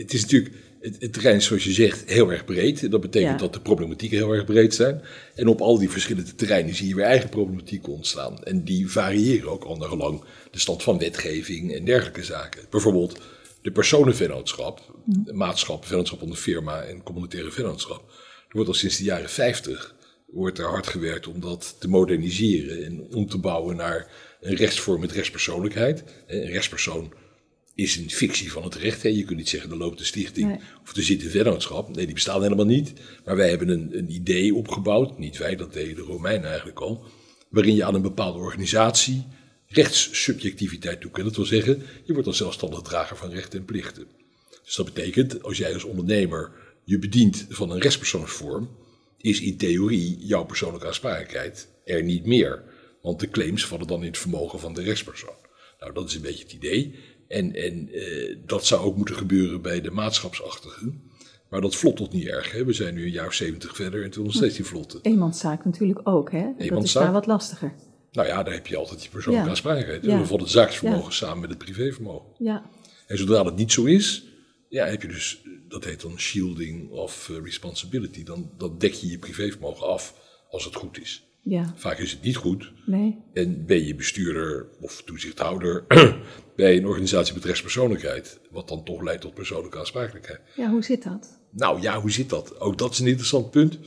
het 0.00 0.12
is 0.12 0.22
natuurlijk 0.22 0.54
het, 0.84 0.96
het, 0.98 1.12
terrein 1.12 1.36
is, 1.36 1.44
zoals 1.44 1.64
je 1.64 1.72
zegt, 1.72 2.10
heel 2.10 2.32
erg 2.32 2.44
breed. 2.44 2.90
Dat 2.90 3.00
betekent 3.00 3.38
dat 3.38 3.52
de 3.52 3.60
problematieken 3.60 4.16
heel 4.16 4.32
erg 4.32 4.44
breed 4.44 4.74
zijn. 4.74 5.02
En 5.34 5.48
op 5.48 5.60
al 5.60 5.78
die 5.78 5.90
verschillende 5.90 6.34
terreinen 6.34 6.74
zie 6.74 6.88
je 6.88 6.94
weer 6.94 7.04
eigen 7.04 7.28
problematieken 7.28 7.92
ontstaan. 7.92 8.42
En 8.42 8.64
die 8.64 8.90
variëren 8.90 9.50
ook 9.50 9.66
ondergelang 9.66 10.24
de 10.50 10.58
stand 10.58 10.82
van 10.82 10.98
wetgeving 10.98 11.74
en 11.74 11.84
dergelijke 11.84 12.24
zaken. 12.24 12.62
Bijvoorbeeld 12.70 13.20
de 13.62 13.72
personenvennootschap, 13.72 14.94
de 15.04 15.32
mm. 15.32 15.38
maatschap, 15.38 15.86
vennootschap 15.86 16.22
onder 16.22 16.38
firma 16.38 16.82
en 16.82 17.02
communautaire 17.02 17.50
vennootschap. 17.50 18.02
Er 18.48 18.60
wordt 18.60 18.68
al 18.68 18.74
sinds 18.74 18.96
de 18.96 19.04
jaren 19.04 19.30
50 19.30 19.94
wordt 20.26 20.58
er 20.58 20.68
hard 20.68 20.86
gewerkt 20.86 21.26
om 21.26 21.40
dat 21.40 21.76
te 21.78 21.88
moderniseren 21.88 22.84
en 22.84 23.06
om 23.14 23.28
te 23.28 23.38
bouwen 23.38 23.76
naar 23.76 24.10
een 24.40 24.56
rechtsvorm 24.56 25.00
met 25.00 25.12
rechtspersoonlijkheid. 25.12 26.04
Een 26.26 26.46
rechtspersoon 26.46 27.12
is 27.74 27.96
een 27.96 28.10
fictie 28.10 28.52
van 28.52 28.62
het 28.62 28.74
recht. 28.74 29.02
Hè. 29.02 29.08
Je 29.08 29.24
kunt 29.24 29.38
niet 29.38 29.48
zeggen, 29.48 29.70
er 29.70 29.76
loopt 29.76 30.00
een 30.00 30.06
stichting 30.06 30.60
of 30.82 30.96
er 30.96 31.02
zit 31.02 31.24
een 31.24 31.30
vennootschap. 31.30 31.94
Nee, 31.94 32.04
die 32.04 32.14
bestaan 32.14 32.42
helemaal 32.42 32.64
niet. 32.64 32.92
Maar 33.24 33.36
wij 33.36 33.48
hebben 33.48 33.68
een, 33.68 33.98
een 33.98 34.12
idee 34.12 34.54
opgebouwd, 34.54 35.18
niet 35.18 35.36
wij, 35.36 35.56
dat 35.56 35.72
deden 35.72 35.94
de 35.94 36.02
Romeinen 36.02 36.48
eigenlijk 36.48 36.80
al, 36.80 37.04
waarin 37.48 37.74
je 37.74 37.84
aan 37.84 37.94
een 37.94 38.02
bepaalde 38.02 38.38
organisatie 38.38 39.24
rechtssubjectiviteit 39.68 41.00
toekent. 41.00 41.26
Dat 41.26 41.36
wil 41.36 41.44
zeggen, 41.44 41.82
je 42.04 42.12
wordt 42.12 42.24
dan 42.24 42.34
zelfstandig 42.34 42.80
drager 42.80 43.16
van 43.16 43.30
rechten 43.30 43.58
en 43.58 43.64
plichten. 43.64 44.06
Dus 44.64 44.74
dat 44.74 44.94
betekent, 44.94 45.42
als 45.42 45.58
jij 45.58 45.74
als 45.74 45.84
ondernemer 45.84 46.52
je 46.84 46.98
bedient 46.98 47.46
van 47.48 47.70
een 47.70 47.80
rechtspersoonsvorm, 47.80 48.70
is 49.20 49.40
in 49.40 49.56
theorie 49.56 50.18
jouw 50.20 50.44
persoonlijke 50.44 50.86
aansprakelijkheid 50.86 51.68
er 51.84 52.02
niet 52.02 52.26
meer. 52.26 52.62
Want 53.02 53.20
de 53.20 53.28
claims 53.28 53.66
vallen 53.66 53.86
dan 53.86 54.00
in 54.00 54.06
het 54.06 54.18
vermogen 54.18 54.60
van 54.60 54.74
de 54.74 54.82
rechtspersoon. 54.82 55.36
Nou, 55.80 55.92
dat 55.92 56.08
is 56.08 56.14
een 56.14 56.22
beetje 56.22 56.42
het 56.42 56.52
idee. 56.52 56.94
En, 57.28 57.54
en 57.54 57.88
uh, 57.96 58.36
dat 58.46 58.66
zou 58.66 58.84
ook 58.84 58.96
moeten 58.96 59.16
gebeuren 59.16 59.62
bij 59.62 59.80
de 59.80 59.90
maatschapsachtigen. 59.90 61.02
Maar 61.50 61.60
dat 61.60 61.76
vlot 61.76 61.96
tot 61.96 62.12
niet 62.12 62.26
erg. 62.26 62.52
Hè? 62.52 62.64
We 62.64 62.72
zijn 62.72 62.94
nu 62.94 63.04
een 63.04 63.10
jaar 63.10 63.26
of 63.26 63.34
zeventig 63.34 63.76
verder 63.76 64.04
en 64.04 64.10
toen 64.10 64.24
nog 64.24 64.34
steeds 64.34 64.56
die 64.56 64.64
vlotten. 64.64 65.00
Eenmanszaak 65.02 65.64
natuurlijk 65.64 66.00
ook, 66.04 66.32
hè? 66.32 66.46
Dat 66.68 66.84
is 66.84 66.92
daar 66.92 67.12
wat 67.12 67.26
lastiger. 67.26 67.74
Nou 68.12 68.28
ja, 68.28 68.42
daar 68.42 68.54
heb 68.54 68.66
je 68.66 68.76
altijd 68.76 69.00
die 69.00 69.08
persoonlijke 69.08 69.46
ja. 69.46 69.52
aansprakelijkheid. 69.54 70.04
Ja. 70.04 70.36
Het 70.38 70.50
zaaksvermogen 70.50 71.12
samen 71.12 71.40
met 71.40 71.50
het 71.50 71.58
privévermogen. 71.58 72.28
Ja. 72.38 72.70
En 73.06 73.18
zodra 73.18 73.42
dat 73.42 73.56
niet 73.56 73.72
zo 73.72 73.84
is, 73.84 74.24
ja, 74.68 74.86
heb 74.86 75.02
je 75.02 75.08
dus, 75.08 75.42
dat 75.68 75.84
heet 75.84 76.00
dan 76.00 76.18
shielding 76.18 76.90
of 76.90 77.28
uh, 77.28 77.42
responsibility. 77.42 78.24
Dan, 78.24 78.50
dan 78.56 78.78
dek 78.78 78.92
je 78.92 79.10
je 79.10 79.18
privévermogen 79.18 79.86
af 79.86 80.14
als 80.50 80.64
het 80.64 80.74
goed 80.74 81.00
is. 81.00 81.28
Ja, 81.44 81.72
Vaak 81.76 81.98
is 81.98 82.10
het 82.10 82.22
niet 82.22 82.36
goed. 82.36 82.72
nee. 82.86 83.16
En 83.32 83.66
ben 83.66 83.86
je 83.86 83.94
bestuurder 83.94 84.66
of 84.80 85.02
toezichthouder 85.02 85.84
bij 86.56 86.76
een 86.76 86.86
organisatie 86.86 87.34
met 87.34 87.44
rechtspersoonlijkheid, 87.44 88.40
wat 88.50 88.68
dan 88.68 88.84
toch 88.84 89.02
leidt 89.02 89.20
tot 89.20 89.34
persoonlijke 89.34 89.78
aansprakelijkheid. 89.78 90.40
Ja, 90.56 90.70
hoe 90.70 90.84
zit 90.84 91.02
dat? 91.02 91.40
Nou 91.50 91.80
ja, 91.82 92.00
hoe 92.00 92.10
zit 92.10 92.28
dat? 92.30 92.60
Ook 92.60 92.78
dat 92.78 92.92
is 92.92 92.98
een 92.98 93.06
interessant 93.06 93.50
punt. 93.50 93.78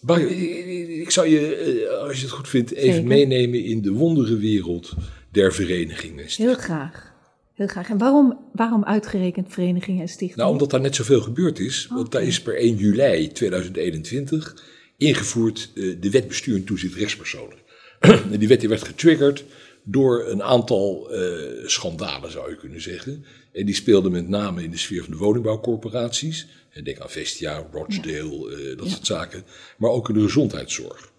Maar 0.00 0.20
ik, 0.20 1.10
zou 1.10 1.28
je, 1.28 1.54
eh, 1.56 1.98
als 2.06 2.16
je 2.16 2.22
het 2.22 2.34
goed 2.34 2.48
vindt, 2.48 2.72
even 2.72 2.92
Zeker. 2.92 3.08
meenemen 3.08 3.64
in 3.64 3.82
de 3.82 3.92
wonderenwereld 3.92 4.92
der 5.30 5.52
verenigingen. 5.54 6.24
Heel 6.28 6.54
graag. 6.54 7.12
Heel 7.54 7.66
graag. 7.66 7.90
En 7.90 7.98
waarom, 7.98 8.38
waarom 8.52 8.84
uitgerekend 8.84 9.52
verenigingen 9.52 10.00
en 10.00 10.08
stichtingen? 10.08 10.36
Nou, 10.38 10.50
omdat 10.52 10.70
daar 10.70 10.80
net 10.80 10.94
zoveel 10.94 11.20
gebeurd 11.20 11.58
is. 11.58 11.86
Want 11.90 12.12
daar 12.12 12.22
is 12.22 12.42
per 12.42 12.56
1 12.58 12.76
juli 12.76 13.32
2021 13.32 14.62
ingevoerd 15.06 15.70
eh, 15.74 15.96
de 16.00 16.10
wet 16.10 16.28
bestuur 16.28 16.56
en 16.56 16.64
toezicht 16.64 16.94
rechtspersonen. 16.94 17.58
en 18.32 18.38
die 18.38 18.48
wet 18.48 18.60
die 18.60 18.68
werd 18.68 18.84
getriggerd 18.84 19.44
door 19.82 20.26
een 20.28 20.42
aantal 20.42 21.10
eh, 21.10 21.66
schandalen, 21.66 22.30
zou 22.30 22.50
je 22.50 22.56
kunnen 22.56 22.80
zeggen. 22.80 23.24
En 23.52 23.66
die 23.66 23.74
speelden 23.74 24.12
met 24.12 24.28
name 24.28 24.62
in 24.62 24.70
de 24.70 24.76
sfeer 24.76 25.02
van 25.02 25.12
de 25.12 25.18
woningbouwcorporaties. 25.18 26.46
En 26.70 26.84
denk 26.84 26.98
aan 26.98 27.10
Vestia, 27.10 27.66
Rochdale, 27.72 28.56
eh, 28.56 28.78
dat 28.78 28.88
soort 28.90 29.06
zaken. 29.06 29.44
Maar 29.78 29.90
ook 29.90 30.08
in 30.08 30.14
de 30.14 30.20
gezondheidszorg. 30.20 31.12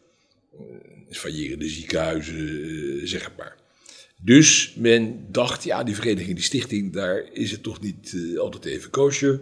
Faillerende 1.10 1.70
ziekenhuizen, 1.70 3.08
zeg 3.08 3.24
het 3.24 3.38
maar. 3.38 3.56
Dus 4.22 4.74
men 4.78 5.26
dacht, 5.32 5.64
ja, 5.64 5.84
die 5.84 5.96
vereniging, 5.96 6.36
die 6.36 6.44
stichting, 6.44 6.94
daar 6.94 7.30
is 7.34 7.52
het 7.52 7.64
toch 7.64 7.82
niet 7.82 8.16
altijd 8.38 8.66
even 8.66 8.90
kosher. 8.90 9.40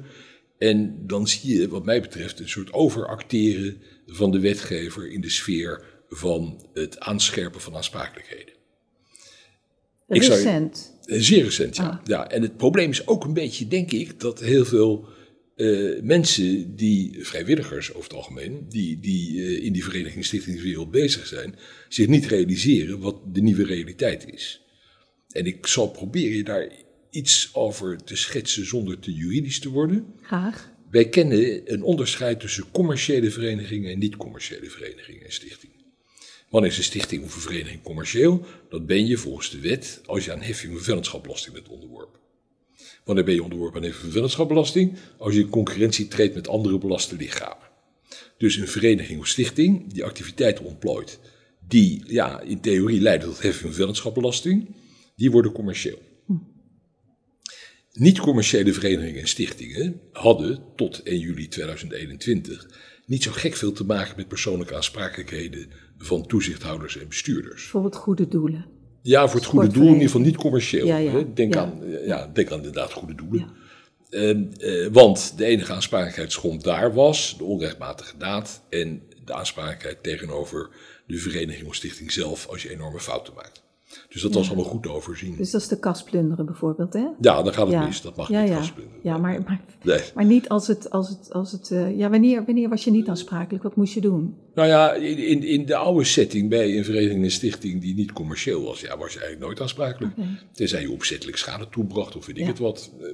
En 0.58 1.08
dan 1.08 1.28
zie 1.28 1.60
je, 1.60 1.68
wat 1.68 1.86
mij 1.86 2.02
betreft, 2.02 2.40
een 2.40 2.50
soort 2.50 2.74
overacteren 2.74 3.82
van 4.16 4.32
de 4.32 4.40
wetgever 4.40 5.12
in 5.12 5.22
de 5.22 5.30
sfeer 5.30 5.84
van 6.10 6.70
het 6.74 7.00
aanscherpen 7.00 7.62
van 7.62 7.76
aansprakelijkheden. 7.76 8.54
zou 10.08 10.42
Recent. 10.42 10.94
Eh, 11.06 11.20
Zeer 11.20 11.44
recent, 11.44 11.76
ja. 11.76 11.90
Ah. 11.90 12.00
ja. 12.04 12.30
En 12.30 12.42
het 12.42 12.58
probleem 12.58 12.90
is 12.90 13.08
ook 13.08 13.24
een 13.24 13.34
beetje, 13.34 13.68
denk 13.68 13.92
ik, 13.92 14.20
dat 14.20 14.40
heel 14.40 14.66
veel 14.66 15.08
eh, 15.56 16.02
mensen 16.02 16.76
die, 16.76 17.26
vrijwilligers 17.26 17.90
over 17.94 18.04
het 18.04 18.14
algemeen, 18.14 18.66
die, 18.70 19.00
die 19.00 19.44
eh, 19.44 19.66
in 19.66 19.74
die 19.74 19.84
vereniging 19.84 20.26
stichtingswereld 20.26 20.92
bezig 20.92 21.28
zijn, 21.28 21.56
zich 21.90 22.08
niet 22.08 22.26
realiseren 22.26 23.00
wat 23.00 23.36
de 23.36 23.42
nieuwe 23.42 23.66
realiteit 23.66 24.32
is. 24.32 24.62
En 25.30 25.46
ik 25.46 25.68
zal 25.68 25.90
proberen 25.90 26.38
je 26.38 26.44
daar 26.44 26.72
iets 27.10 27.50
over 27.54 28.04
te 28.04 28.16
schetsen 28.16 28.66
zonder 28.66 29.00
te 29.00 29.14
juridisch 29.14 29.60
te 29.60 29.70
worden. 29.70 30.06
Graag. 30.22 30.73
Wij 30.94 31.10
kennen 31.10 31.62
een 31.74 31.84
onderscheid 31.84 32.40
tussen 32.40 32.72
commerciële 32.72 33.32
verenigingen 33.32 33.92
en 33.92 34.00
niet-commerciële 34.00 34.70
verenigingen 34.70 35.26
en 35.26 35.32
stichtingen. 35.32 35.76
Wanneer 36.50 36.72
is 36.72 36.78
een 36.78 36.84
stichting 36.84 37.24
of 37.24 37.36
een 37.36 37.42
vereniging 37.42 37.82
commercieel? 37.84 38.46
Dat 38.70 38.86
ben 38.86 39.06
je 39.06 39.18
volgens 39.18 39.50
de 39.50 39.60
wet 39.60 40.02
als 40.06 40.26
je 40.26 40.32
aan 40.32 40.42
heffing 40.42 40.74
van 40.74 40.84
vennootschapbelasting 40.84 41.54
bent 41.56 41.68
onderworpen. 41.68 42.20
Wanneer 43.04 43.24
ben 43.24 43.34
je 43.34 43.44
onderworpen 43.44 43.78
aan 43.78 43.84
heffing 43.84 44.04
van 44.04 44.12
vennootschapbelasting? 44.12 44.98
Als 45.18 45.34
je 45.34 45.40
in 45.40 45.50
concurrentie 45.50 46.08
treedt 46.08 46.36
met 46.36 46.48
andere 46.48 46.78
belaste 46.78 47.16
lichamen. 47.16 47.68
Dus 48.38 48.56
een 48.56 48.68
vereniging 48.68 49.20
of 49.20 49.28
stichting 49.28 49.94
die 49.94 50.04
activiteiten 50.04 50.66
ontplooit, 50.66 51.20
die 51.68 52.04
ja, 52.08 52.42
in 52.42 52.60
theorie 52.60 53.02
leiden 53.02 53.28
tot 53.28 53.42
heffing 53.42 53.66
van 53.66 53.74
vennootschapbelasting, 53.74 54.76
die 55.16 55.32
worden 55.32 55.52
commercieel. 55.52 56.02
Niet-commerciële 57.94 58.74
verenigingen 58.74 59.22
en 59.22 59.28
stichtingen 59.28 60.02
hadden 60.12 60.60
tot 60.76 61.04
1 61.04 61.20
juli 61.20 61.48
2021 61.48 62.68
niet 63.06 63.24
zo 63.24 63.32
gek 63.32 63.56
veel 63.56 63.72
te 63.72 63.86
maken 63.86 64.14
met 64.18 64.28
persoonlijke 64.28 64.76
aansprakelijkheden 64.76 65.70
van 65.98 66.26
toezichthouders 66.26 66.98
en 66.98 67.08
bestuurders. 67.08 67.62
Bijvoorbeeld 67.62 67.96
goede 67.96 68.28
doelen. 68.28 68.66
Ja, 69.02 69.28
voor 69.28 69.40
het 69.40 69.50
goede 69.50 69.68
doel, 69.68 69.84
in 69.84 69.92
ieder 69.92 70.06
geval 70.06 70.22
niet 70.22 70.36
commercieel. 70.36 70.86
Ja, 70.86 70.98
ja. 70.98 71.12
hè. 71.12 71.34
Denk, 71.34 71.54
Ja. 71.54 71.62
Aan, 71.62 71.84
eh, 71.84 72.08
ja, 72.08 72.28
denk 72.34 72.52
aan 72.52 72.58
inderdaad 72.58 72.92
goede 72.92 73.16
doelen. 73.16 73.48
Ehm, 74.10 74.44
eh, 74.58 74.88
want 74.92 75.38
de 75.38 75.46
enige 75.46 75.74
aansprakelijkheidsgrond 75.74 76.64
daar 76.64 76.94
was 76.94 77.38
de 77.38 77.44
onrechtmatige 77.44 78.18
daad 78.18 78.64
en 78.70 79.02
de 79.26 79.34
aansprakelijkheid 79.34 80.04
tegenover 80.04 80.70
de 81.08 81.18
vereniging 81.18 81.68
of 81.68 81.76
stichting 81.76 82.12
zelf 82.12 82.48
als 82.48 82.64
je 82.64 82.72
enorme 82.72 83.00
fouten 83.00 83.34
maakt. 83.34 83.63
Dus 84.10 84.22
dat 84.22 84.34
was 84.34 84.48
allemaal 84.48 84.66
goed 84.66 84.88
overzien. 84.88 85.36
Dus 85.38 85.52
dat 85.52 85.62
is 85.62 85.68
de 85.68 85.80
kasplunderen 85.80 86.46
bijvoorbeeld, 86.46 86.94
hè? 86.94 87.06
ja, 87.20 87.44
dan 87.44 87.54
gaat 87.54 87.66
het 87.66 87.76
ja. 87.76 87.86
mis. 87.86 88.02
Dat 88.02 88.16
mag 88.16 88.30
ja, 88.30 88.42
niet 88.42 88.50
ja. 88.50 88.56
vastplunderen. 88.56 89.00
Ja, 89.04 89.18
maar, 89.18 89.42
maar, 89.46 89.62
Nee. 89.84 90.02
maar 90.16 90.26
niet 90.26 90.50
als 90.50 90.68
het... 90.68 90.90
Als 90.90 91.10
het, 91.10 91.34
als 91.34 91.52
het 91.52 91.72
eh, 91.72 91.98
ja, 91.98 92.10
wanneer, 92.10 92.46
wanneer 92.46 92.70
was 92.70 92.84
je 92.84 92.92
niet 92.92 93.08
aansprakelijk? 93.08 93.64
Wat 93.64 93.76
moest 93.76 93.94
je 93.94 94.02
doen? 94.02 94.36
Nou 94.54 94.68
ja, 94.68 94.94
in, 94.94 95.44
in, 95.44 95.66
de 95.66 95.76
oude 95.76 96.04
setting 96.04 96.50
bij 96.50 96.78
een 96.78 96.86
vereniging 96.86 97.24
en 97.24 97.32
stichting 97.32 97.82
die 97.82 97.96
niet 97.96 98.14
commercieel 98.14 98.64
was, 98.64 98.82
ja, 98.82 98.98
was 98.98 99.14
je 99.14 99.20
eigenlijk 99.20 99.46
nooit 99.48 99.62
aansprakelijk. 99.62 100.14
Tenzij 100.54 100.82
je 100.82 100.92
opzettelijk 100.92 101.38
schade 101.38 101.70
toebracht 101.70 102.16
of 102.16 102.26
weet 102.26 102.38
ik 102.38 102.48
het 102.48 102.60
wat. 102.60 102.92
Eh, 103.02 103.08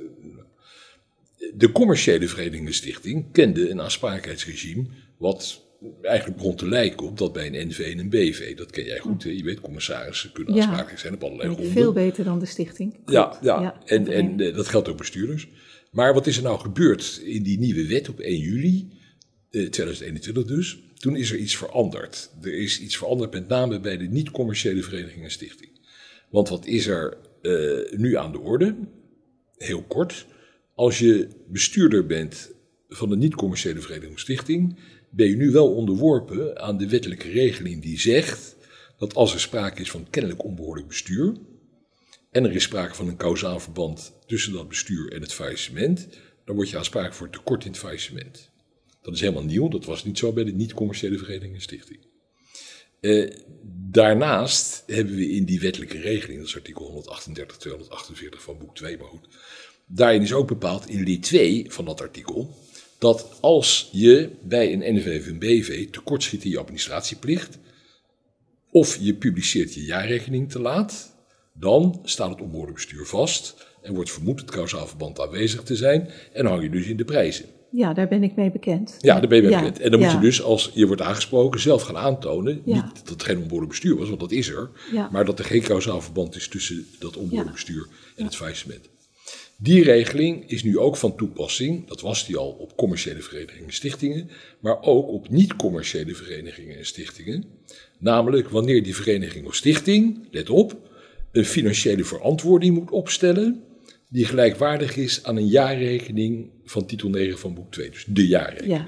De 1.54 1.72
commerciële 1.72 2.28
vereniging 2.28 2.68
en 2.68 2.74
stichting 2.74 3.32
kende 3.32 3.70
een 3.70 3.82
aansprakelijkheidsregime 3.82 4.86
wat 5.18 5.68
eigenlijk 6.02 6.38
begon 6.38 6.56
te 6.56 6.68
lijken 6.68 7.08
op 7.08 7.18
dat 7.18 7.34
bij 7.34 7.48
een 7.48 7.68
NV 7.68 7.80
en 7.80 8.00
een 8.00 8.10
BV. 8.10 8.58
Dat 8.58 8.72
ken 8.72 8.84
jij 8.84 9.00
goed, 9.00 9.24
hè? 9.24 9.30
je 9.30 9.44
weet, 9.44 9.60
commissarissen 9.60 10.32
kunnen 10.32 10.54
Ja. 10.54 10.62
aansprakelijk 10.62 11.00
zijn 11.00 11.14
op 11.14 11.24
allerlei 11.24 11.50
gronden. 11.50 11.72
Veel 11.72 11.94
beter 11.94 12.24
dan 12.24 12.40
de 12.40 12.46
stichting. 12.46 13.00
Ja, 13.06 13.38
ja. 13.42 13.82
en, 13.86 14.04
dat 14.04 14.14
en 14.14 14.40
eh, 14.40 14.56
dat 14.56 14.68
geldt 14.68 14.88
ook 14.88 14.98
bestuurders. 14.98 15.48
Maar 15.92 16.14
wat 16.14 16.28
is 16.28 16.38
er 16.38 16.44
nou 16.44 16.60
gebeurd 16.60 17.22
in 17.24 17.44
die 17.44 17.60
nieuwe 17.60 17.88
wet 17.88 18.10
op 18.10 18.20
1 18.20 18.38
juli 18.38 18.88
eh, 19.50 19.70
2021 19.70 20.46
dus? 20.46 20.80
Toen 20.98 21.16
is 21.16 21.32
er 21.32 21.38
iets 21.38 21.58
veranderd. 21.58 22.32
Er 22.42 22.54
is 22.54 22.80
iets 22.80 22.98
veranderd 22.98 23.34
met 23.34 23.48
name 23.48 23.80
bij 23.80 23.98
de 23.98 24.08
niet-commerciële 24.08 24.84
vereniging 24.84 25.24
en 25.24 25.32
stichting. 25.32 25.70
Want 26.30 26.50
wat 26.50 26.66
is 26.66 26.88
er 26.88 27.18
eh, 27.42 27.98
nu 28.00 28.18
aan 28.18 28.32
de 28.32 28.40
orde? 28.40 28.76
Heel 29.58 29.84
kort. 29.84 30.26
Als 30.76 31.00
je 31.00 31.28
bestuurder 31.48 32.06
bent 32.06 32.52
van 32.88 33.12
een 33.12 33.20
niet-commerciële 33.20 33.80
vereniging 33.80 34.14
of 34.14 34.20
stichting, 34.20 34.80
ben 35.10 35.28
je 35.28 35.36
nu 35.36 35.52
wel 35.52 35.74
onderworpen 35.74 36.62
aan 36.62 36.78
de 36.78 36.90
wettelijke 36.90 37.30
regeling 37.30 37.82
die 37.82 38.00
zegt 38.00 38.56
dat 38.98 39.16
als 39.16 39.34
er 39.34 39.40
sprake 39.40 39.82
is 39.82 39.92
van 39.92 40.10
kennelijk 40.10 40.44
onbehoorlijk 40.44 40.88
bestuur, 40.88 41.38
en 42.32 42.46
er 42.46 42.56
is 42.56 42.64
sprake 42.64 42.96
van 42.96 43.08
een 43.08 43.18
kausaal 43.18 43.60
verband 43.60 44.14
tussen 44.26 44.54
dat 44.54 44.68
bestuur 44.68 45.12
en 45.12 45.22
het 45.22 45.34
faillissement, 45.34 46.08
dan 46.46 46.56
word 46.56 46.70
je 46.70 46.78
aansprakelijk 46.78 47.18
voor 47.18 47.30
tekort 47.30 47.66
in 47.66 47.72
het 47.72 47.80
faillissement. 47.80 48.50
Dat 49.02 49.14
is 49.14 49.20
helemaal 49.20 49.44
nieuw, 49.44 49.68
dat 49.68 49.86
was 49.86 50.04
niet 50.04 50.18
zo 50.18 50.34
bij 50.34 50.44
de 50.44 50.52
niet-commerciële 50.52 51.18
vereniging 51.18 51.54
en 51.54 51.62
stichting. 51.62 52.00
Eh, 53.00 53.32
daarnaast 53.92 54.84
hebben 54.86 55.16
we 55.16 55.30
in 55.30 55.46
die 55.46 55.60
wettelijke 55.60 56.00
regeling, 56.00 56.40
dat 56.40 56.48
is 56.48 56.56
artikel 56.56 56.86
138, 56.86 57.58
248 57.58 58.42
van 58.42 58.58
boek 58.58 58.76
2, 58.76 58.98
maar. 58.98 59.10
Daarin 59.86 60.22
is 60.22 60.34
ook 60.34 60.48
bepaald 60.48 60.90
in 60.90 61.04
lid 61.04 61.22
2 61.22 61.66
van 61.70 61.86
dat 61.86 62.02
artikel 62.02 62.56
dat 63.00 63.38
als 63.42 63.90
je 63.92 64.30
bij 64.42 64.74
een 64.74 64.96
NV 64.96 65.20
of 65.22 65.28
een 65.28 65.40
BV 65.40 65.90
tekortschiet 65.90 66.44
in 66.44 66.50
je 66.50 66.60
administratieplicht, 66.60 67.58
of 68.72 68.98
je 69.02 69.14
publiceert 69.14 69.74
je 69.74 69.84
jaarrekening 69.84 70.52
te 70.52 70.60
laat, 70.60 71.16
dan 71.54 72.00
staat 72.04 72.30
het 72.30 72.42
onbehoorlijk 72.42 72.76
bestuur 72.76 73.06
vast 73.06 73.68
en 73.82 73.94
wordt 73.94 74.12
vermoed 74.12 74.40
het 74.40 74.52
kausaal 74.52 74.88
verband 74.88 75.20
aanwezig 75.20 75.64
te 75.64 75.76
zijn 75.76 76.10
en 76.34 76.46
hang 76.46 76.62
je 76.64 76.70
dus 76.70 76.86
in 76.86 76.98
de 76.98 77.06
prijzen. 77.06 77.46
Ja, 77.72 77.94
daar 77.94 78.08
ben 78.08 78.24
ik 78.24 78.36
mee 78.36 78.52
bekend. 78.52 78.96
Ja, 79.00 79.20
daar 79.20 79.28
ben 79.28 79.38
je 79.38 79.44
mee 79.44 79.52
Ja, 79.52 79.60
bekend. 79.60 79.80
En 79.80 79.92
dan 79.92 80.00
moet 80.00 80.12
je 80.12 80.20
dus, 80.20 80.42
als 80.42 80.72
je 80.74 80.88
wordt 80.88 81.02
aangesproken, 81.02 81.60
zelf 81.60 81.82
gaan 81.82 81.98
aantonen, 81.98 82.62
Ja. 82.66 82.76
niet 82.76 82.96
dat 82.96 83.10
het 83.10 83.24
geen 83.24 83.38
onbehoorlijk 83.38 83.72
bestuur 83.72 83.96
was, 83.98 84.08
want 84.08 84.20
dat 84.20 84.32
is 84.32 84.50
er, 84.50 84.70
maar 85.12 85.26
dat 85.26 85.40
er 85.40 85.46
geen 85.46 85.62
kausaal 85.62 86.02
verband 86.02 86.36
is 86.36 86.48
tussen 86.48 86.88
dat 87.00 87.18
Ja. 87.30 87.52
bestuur 87.52 87.88
en 88.16 88.26
het 88.26 88.36
faillissement. 88.36 88.90
Die 89.62 89.84
regeling 89.84 90.50
is 90.50 90.64
nu 90.64 90.78
ook 90.78 90.98
van 90.98 91.16
toepassing, 91.16 91.88
dat 91.88 92.02
was 92.02 92.26
die 92.26 92.38
al 92.38 92.50
op 92.50 92.76
commerciële 92.76 93.22
verenigingen 93.22 93.66
en 93.66 93.74
stichtingen, 93.74 94.30
maar 94.60 94.82
ook 94.82 95.08
op 95.08 95.30
niet-commerciële 95.30 96.16
verenigingen 96.16 96.78
en 96.78 96.86
stichtingen. 96.86 97.44
Namelijk 97.98 98.50
wanneer 98.50 98.84
die 98.84 98.96
vereniging 98.96 99.46
of 99.46 99.56
stichting, 99.56 100.28
let 100.32 100.50
op, 100.50 100.78
een 101.32 101.46
financiële 101.46 102.04
verantwoording 102.04 102.76
moet 102.76 102.92
opstellen 102.92 103.64
die 104.10 104.26
gelijkwaardig 104.26 104.96
is 104.96 105.24
aan 105.24 105.38
een 105.38 105.48
jaarrekening 105.48 106.50
van 106.66 106.86
titel 106.86 107.10
9 107.10 107.40
van 107.40 107.54
boek 107.54 107.72
2, 107.72 107.90
dus 107.90 108.06
de 108.08 108.28
jaarrekening. 108.28 108.88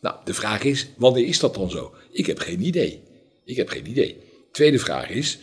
Nou, 0.00 0.16
de 0.24 0.34
vraag 0.34 0.64
is, 0.64 0.88
wanneer 0.96 1.26
is 1.26 1.38
dat 1.38 1.54
dan 1.54 1.70
zo? 1.70 1.94
Ik 2.10 2.26
heb 2.26 2.38
geen 2.38 2.60
idee. 2.60 3.00
Ik 3.44 3.56
heb 3.56 3.68
geen 3.68 3.88
idee. 3.88 4.16
Tweede 4.52 4.78
vraag 4.78 5.08
is, 5.08 5.38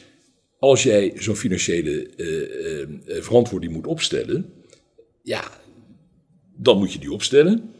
als 0.62 0.84
jij 0.84 1.14
zo'n 1.16 1.36
financiële 1.36 2.08
eh, 2.08 2.28
eh, 2.28 2.82
eh, 2.82 3.24
verantwoording 3.24 3.74
moet 3.74 3.88
opstellen, 3.88 4.54
ja, 5.24 5.44
dan 6.56 6.78
moet 6.78 6.94
je 6.94 7.00
die 7.00 7.12
opstellen. 7.12 7.72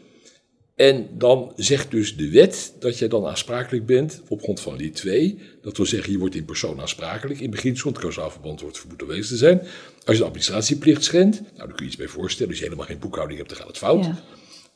En 0.74 1.08
dan 1.18 1.52
zegt 1.56 1.90
dus 1.90 2.16
de 2.16 2.30
wet 2.30 2.74
dat 2.78 2.98
jij 2.98 3.08
dan 3.08 3.26
aansprakelijk 3.26 3.86
bent 3.86 4.22
op 4.28 4.42
grond 4.42 4.60
van 4.60 4.76
lid 4.76 4.94
2. 4.94 5.38
Dat 5.60 5.76
wil 5.76 5.86
zeggen, 5.86 6.12
je 6.12 6.18
wordt 6.18 6.34
in 6.34 6.44
persoon 6.44 6.80
aansprakelijk. 6.80 7.40
In 7.40 7.50
beginsel, 7.50 7.90
het 7.90 8.00
kausaal 8.00 8.30
verband 8.30 8.60
wordt 8.60 8.78
vermoed 8.78 9.02
aanwezig 9.02 9.26
te 9.26 9.36
zijn. 9.36 9.58
Als 10.04 10.16
je 10.16 10.22
de 10.22 10.24
administratieplicht 10.24 11.04
schendt, 11.04 11.40
nou, 11.40 11.54
daar 11.56 11.66
kun 11.66 11.76
je 11.78 11.84
iets 11.84 11.96
bij 11.96 12.08
voorstellen. 12.08 12.48
Als 12.48 12.58
je 12.58 12.64
helemaal 12.64 12.86
geen 12.86 12.98
boekhouding 12.98 13.38
hebt, 13.38 13.50
dan 13.50 13.58
gaat 13.58 13.68
het 13.68 13.78
fout. 13.78 14.04
Ja. 14.04 14.22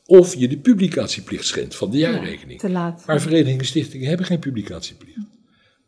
Of 0.05 0.35
je 0.35 0.47
de 0.47 0.57
publicatieplicht 0.57 1.45
schendt 1.45 1.75
van 1.75 1.91
de 1.91 1.97
jaarrekening. 1.97 2.59
te 2.59 2.69
laat. 2.69 3.03
Maar 3.05 3.21
verenigingen 3.21 3.59
en 3.59 3.65
stichtingen 3.65 4.07
hebben 4.07 4.25
geen 4.25 4.39
publicatieplicht. 4.39 5.17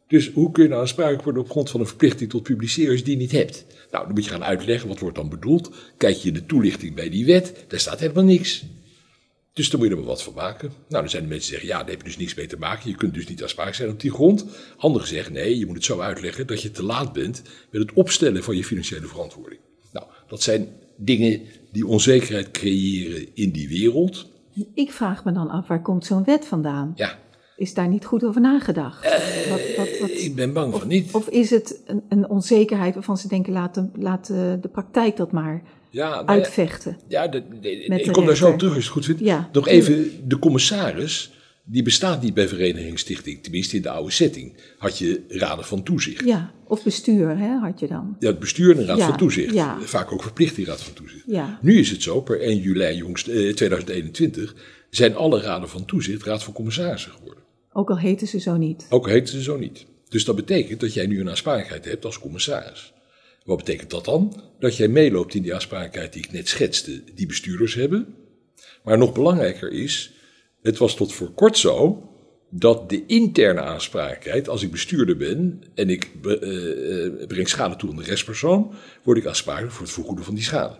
Dus 0.10 0.32
hoe 0.32 0.52
kun 0.52 0.64
je 0.64 0.70
nou 0.70 0.82
aansprakelijk 0.82 1.24
worden 1.24 1.42
op 1.42 1.50
grond 1.50 1.70
van 1.70 1.80
een 1.80 1.88
verplichting 1.88 2.30
tot 2.30 2.44
publiceren 2.44 2.90
als 2.90 3.00
je 3.00 3.06
die 3.06 3.18
niet 3.18 3.32
hebt? 3.32 3.66
Nou, 3.92 4.06
dan 4.06 4.14
moet 4.14 4.24
je 4.24 4.32
gaan 4.32 4.44
uitleggen 4.44 4.88
wat 4.88 5.00
wordt 5.00 5.16
dan 5.16 5.30
bedoeld. 5.30 5.72
Kijk 5.98 6.16
je 6.16 6.32
de 6.32 6.46
toelichting 6.46 6.96
bij 6.96 7.10
die 7.10 7.26
wet, 7.26 7.66
daar 7.68 7.80
staat 7.80 8.00
helemaal 8.00 8.24
niks. 8.24 8.66
Dus 9.54 9.70
daar 9.70 9.80
moet 9.80 9.88
je 9.88 9.94
er 9.94 10.00
maar 10.00 10.10
wat 10.10 10.24
van 10.24 10.34
maken. 10.34 10.68
Nou, 10.68 11.02
dan 11.02 11.10
zijn 11.10 11.24
de 11.24 11.30
mensen 11.30 11.50
die 11.50 11.60
zeggen, 11.60 11.78
ja, 11.78 11.84
daar 11.84 11.90
heb 11.90 12.02
je 12.02 12.08
dus 12.08 12.18
niks 12.18 12.34
mee 12.36 12.48
te 12.48 12.58
maken. 12.58 12.90
Je 12.90 12.96
kunt 12.96 13.14
dus 13.14 13.28
niet 13.28 13.42
aansprakelijk 13.42 13.78
zijn 13.82 13.90
op 13.90 14.00
die 14.00 14.12
grond. 14.12 14.46
Anderen 14.78 15.08
zeggen, 15.08 15.34
nee, 15.34 15.58
je 15.58 15.66
moet 15.66 15.76
het 15.76 15.86
zo 15.86 16.00
uitleggen 16.00 16.48
dat 16.48 16.62
je 16.62 16.72
te 16.72 16.84
laat 16.84 17.14
bent 17.14 17.42
met 17.72 17.82
het 17.82 17.94
opstellen 17.94 18.44
van 18.44 18.56
je 18.56 18.64
financiële 18.64 19.08
verantwoording. 19.08 19.62
Nou, 19.92 20.06
dat 20.28 20.42
zijn 20.42 20.68
dingen 20.98 21.42
die 21.72 21.88
onzekerheid 21.88 22.52
creëren 22.52 23.28
in 23.34 23.52
die 23.52 23.68
wereld. 23.68 24.32
Ik 24.74 24.92
vraag 24.92 25.24
me 25.26 25.32
dan 25.32 25.50
af, 25.50 25.68
waar 25.68 25.82
komt 25.82 26.06
zo'n 26.06 26.24
wet 26.24 26.46
vandaan? 26.46 26.94
Ja, 26.96 27.20
Is 27.60 27.74
daar 27.74 27.88
niet 27.88 28.06
goed 28.06 28.24
over 28.24 28.42
nagedacht? 28.42 29.04
wat, 29.50 29.62
wat, 29.78 30.00
wat, 30.00 30.10
ik 30.10 30.36
ben 30.36 30.54
bang 30.54 30.74
of, 30.74 30.80
van 30.80 30.88
niet. 30.88 31.12
of 31.14 31.28
is 31.28 31.50
het 31.50 31.82
een, 31.86 32.02
een 32.10 32.30
onzekerheid 32.30 32.94
waarvan 32.94 33.18
ze 33.18 33.28
denken, 33.28 33.54
laat 33.54 33.74
de, 33.76 33.86
laat 33.98 34.28
de, 34.28 34.58
de 34.62 34.68
praktijk 34.68 35.18
dat 35.18 35.32
maar 35.32 35.62
Ja, 35.90 36.26
uitvechten? 36.26 36.98
Ja, 37.08 37.28
de- 37.28 37.44
de- 37.62 37.72
ik 37.86 38.04
de 38.06 38.12
kom 38.12 38.26
daar 38.26 38.36
zo 38.36 38.50
op 38.52 38.58
terug 38.58 38.74
als 38.76 38.84
je 38.84 38.90
het 38.90 38.98
goed 38.98 39.06
vindt. 39.06 39.22
Ja, 39.22 39.50
Nog 39.52 39.68
even, 39.68 40.12
de 40.28 40.40
commissaris, 40.40 41.32
die 41.64 41.84
bestaat 41.84 42.22
niet 42.22 42.34
bij 42.34 42.48
Verenigingsstichting. 42.48 43.44
Tenminste, 43.44 43.76
in 43.76 43.82
de 43.82 43.90
oude 43.90 44.12
setting 44.12 44.54
had 44.78 44.98
je 44.98 45.22
raden 45.28 45.66
van 45.66 45.84
toezicht. 45.84 46.26
Ja, 46.26 46.52
of 46.68 46.84
bestuur 46.84 47.38
hè, 47.38 47.58
had 47.58 47.80
je 47.80 47.88
dan. 47.88 48.16
Ja, 48.20 48.28
het 48.28 48.40
bestuur 48.40 48.72
en 48.72 48.78
een 48.80 48.86
raad 48.86 48.98
Ja, 48.98 49.08
van 49.08 49.18
toezicht. 49.18 49.54
ja. 49.54 49.78
Vaak 49.82 50.12
ook 50.12 50.22
verplicht 50.24 50.56
die 50.56 50.66
raad 50.66 50.82
van 50.84 50.94
toezicht. 50.94 51.24
Ja. 51.28 51.60
Nu 51.62 51.80
is 51.80 51.90
het 51.90 52.02
zo, 52.04 52.22
per 52.22 52.42
1 52.42 52.58
juli 52.58 52.96
jongst, 52.96 53.28
eh, 53.28 53.54
2021 53.54 54.56
zijn 54.90 55.16
alle 55.16 55.42
raden 55.42 55.70
van 55.70 55.86
toezicht 55.86 56.24
raad 56.24 56.44
van 56.44 56.54
commissarissen 56.54 57.12
geworden. 57.12 57.39
Ook 57.74 57.90
al 57.90 58.00
heten 58.00 58.28
ze 58.28 58.40
zo 58.40 58.58
niet. 58.58 58.86
Ook 58.90 59.06
al 59.06 59.12
heten 59.12 59.34
ze 59.34 59.44
zo 59.44 59.58
niet. 59.58 59.86
Dus 60.10 60.26
dat 60.26 60.36
betekent 60.36 60.80
dat 60.80 60.94
jij 60.94 61.06
nu 61.06 61.20
een 61.20 61.30
aansprakelijkheid 61.30 61.86
hebt 61.86 62.06
als 62.06 62.20
commissaris. 62.20 62.94
Wat 63.44 63.58
betekent 63.58 63.90
dat 63.90 64.06
dan? 64.06 64.42
Dat 64.60 64.78
jij 64.78 64.88
meeloopt 64.88 65.34
in 65.34 65.42
die 65.42 65.54
aansprakelijkheid 65.54 66.14
die 66.14 66.24
ik 66.24 66.32
net 66.32 66.48
schetste, 66.48 67.04
die 67.16 67.28
bestuurders 67.28 67.74
hebben. 67.74 68.16
Maar 68.84 68.98
nog 68.98 69.14
belangrijker 69.14 69.72
is, 69.72 70.14
het 70.62 70.78
was 70.78 70.96
tot 70.96 71.14
voor 71.14 71.32
kort 71.32 71.58
zo 71.58 72.04
dat 72.50 72.90
de 72.90 73.06
interne 73.06 73.62
aansprakelijkheid, 73.62 74.50
als 74.50 74.64
ik 74.64 74.72
bestuurder 74.72 75.18
ben 75.18 75.62
en 75.76 75.90
ik 75.90 76.12
eh, 76.24 77.06
eh, 77.06 77.28
breng 77.28 77.50
schade 77.50 77.76
toe 77.76 77.90
aan 77.90 77.96
de 77.96 78.04
restpersoon, 78.04 78.74
word 79.04 79.18
ik 79.18 79.26
aansprakelijk 79.26 79.74
voor 79.74 79.86
het 79.86 79.94
vergoeden 79.94 80.26
van 80.26 80.36
die 80.36 80.44
schade. 80.44 80.76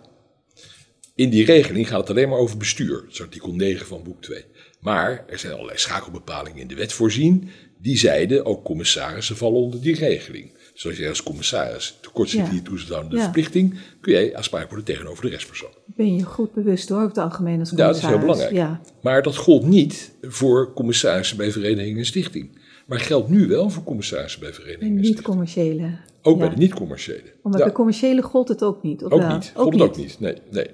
In 1.14 1.30
die 1.30 1.44
regeling 1.44 1.88
gaat 1.88 2.00
het 2.00 2.10
alleen 2.10 2.28
maar 2.28 2.38
over 2.38 2.56
bestuur. 2.56 3.00
Dat 3.02 3.12
is 3.12 3.20
artikel 3.20 3.54
9 3.54 3.86
van 3.86 4.02
boek 4.02 4.22
2. 4.22 4.44
Maar 4.80 5.24
er 5.28 5.38
zijn 5.38 5.52
allerlei 5.52 5.78
schakelbepalingen 5.78 6.58
in 6.60 6.68
de 6.68 6.74
wet 6.74 6.92
voorzien. 6.92 7.48
Die 7.78 7.98
zeiden 7.98 8.44
ook 8.44 8.64
commissarissen 8.64 9.36
vallen 9.36 9.60
onder 9.60 9.80
die 9.80 9.94
regeling. 9.94 10.52
Dus 10.72 10.86
als 10.86 10.96
jij 10.96 11.08
als 11.08 11.22
commissaris 11.22 11.98
tekort 12.00 12.28
ziet 12.28 12.40
Ja. 12.40 12.48
in 12.48 12.54
je 12.54 12.62
toezichthoudende 12.62 13.16
Ja. 13.16 13.22
verplichting, 13.22 13.78
kun 14.00 14.12
jij 14.12 14.36
aansprakelijk 14.36 14.68
worden 14.76 14.94
tegenover 14.94 15.24
de 15.24 15.30
restpersoon. 15.30 15.70
Ben 15.86 16.14
je 16.16 16.22
goed 16.24 16.52
bewust 16.52 16.88
hoor, 16.88 16.96
over 16.98 17.08
het 17.08 17.18
algemeen 17.18 17.58
als 17.60 17.70
Ja, 17.70 17.76
dat 17.76 17.96
is 17.96 18.02
heel 18.02 18.10
commissaris. 18.18 18.48
belangrijk. 18.50 18.82
Ja, 18.84 18.92
Maar 19.02 19.22
dat 19.22 19.36
gold 19.36 19.66
niet 19.66 20.12
voor 20.22 20.72
commissarissen 20.72 21.36
bij 21.36 21.50
vereniging 21.52 21.98
en 21.98 22.04
stichting. 22.06 22.58
Maar 22.86 23.00
geldt 23.00 23.28
nu 23.28 23.46
wel 23.46 23.70
voor 23.70 23.82
commissarissen 23.84 24.40
bij 24.40 24.52
vereniging 24.52 24.82
en 24.82 24.88
en 24.88 24.94
niet 24.94 25.04
stichting. 25.04 25.26
commerciële. 25.28 25.90
Ook 26.22 26.38
bij 26.38 26.48
de 26.48 26.56
niet-commerciële. 26.56 27.32
Omdat 27.42 27.60
bij 27.62 27.72
commerciële 27.72 28.22
gold 28.22 28.48
het 28.48 28.62
ook 28.62 28.82
niet. 28.82 29.04
Of 29.04 29.12
Ook 29.12 29.20
wel? 29.20 29.32
niet. 29.34 29.52
Gold 29.54 29.72
het 29.72 29.82
ook 29.82 29.96
niet. 29.96 30.20
Nee, 30.20 30.34
nee, 30.50 30.66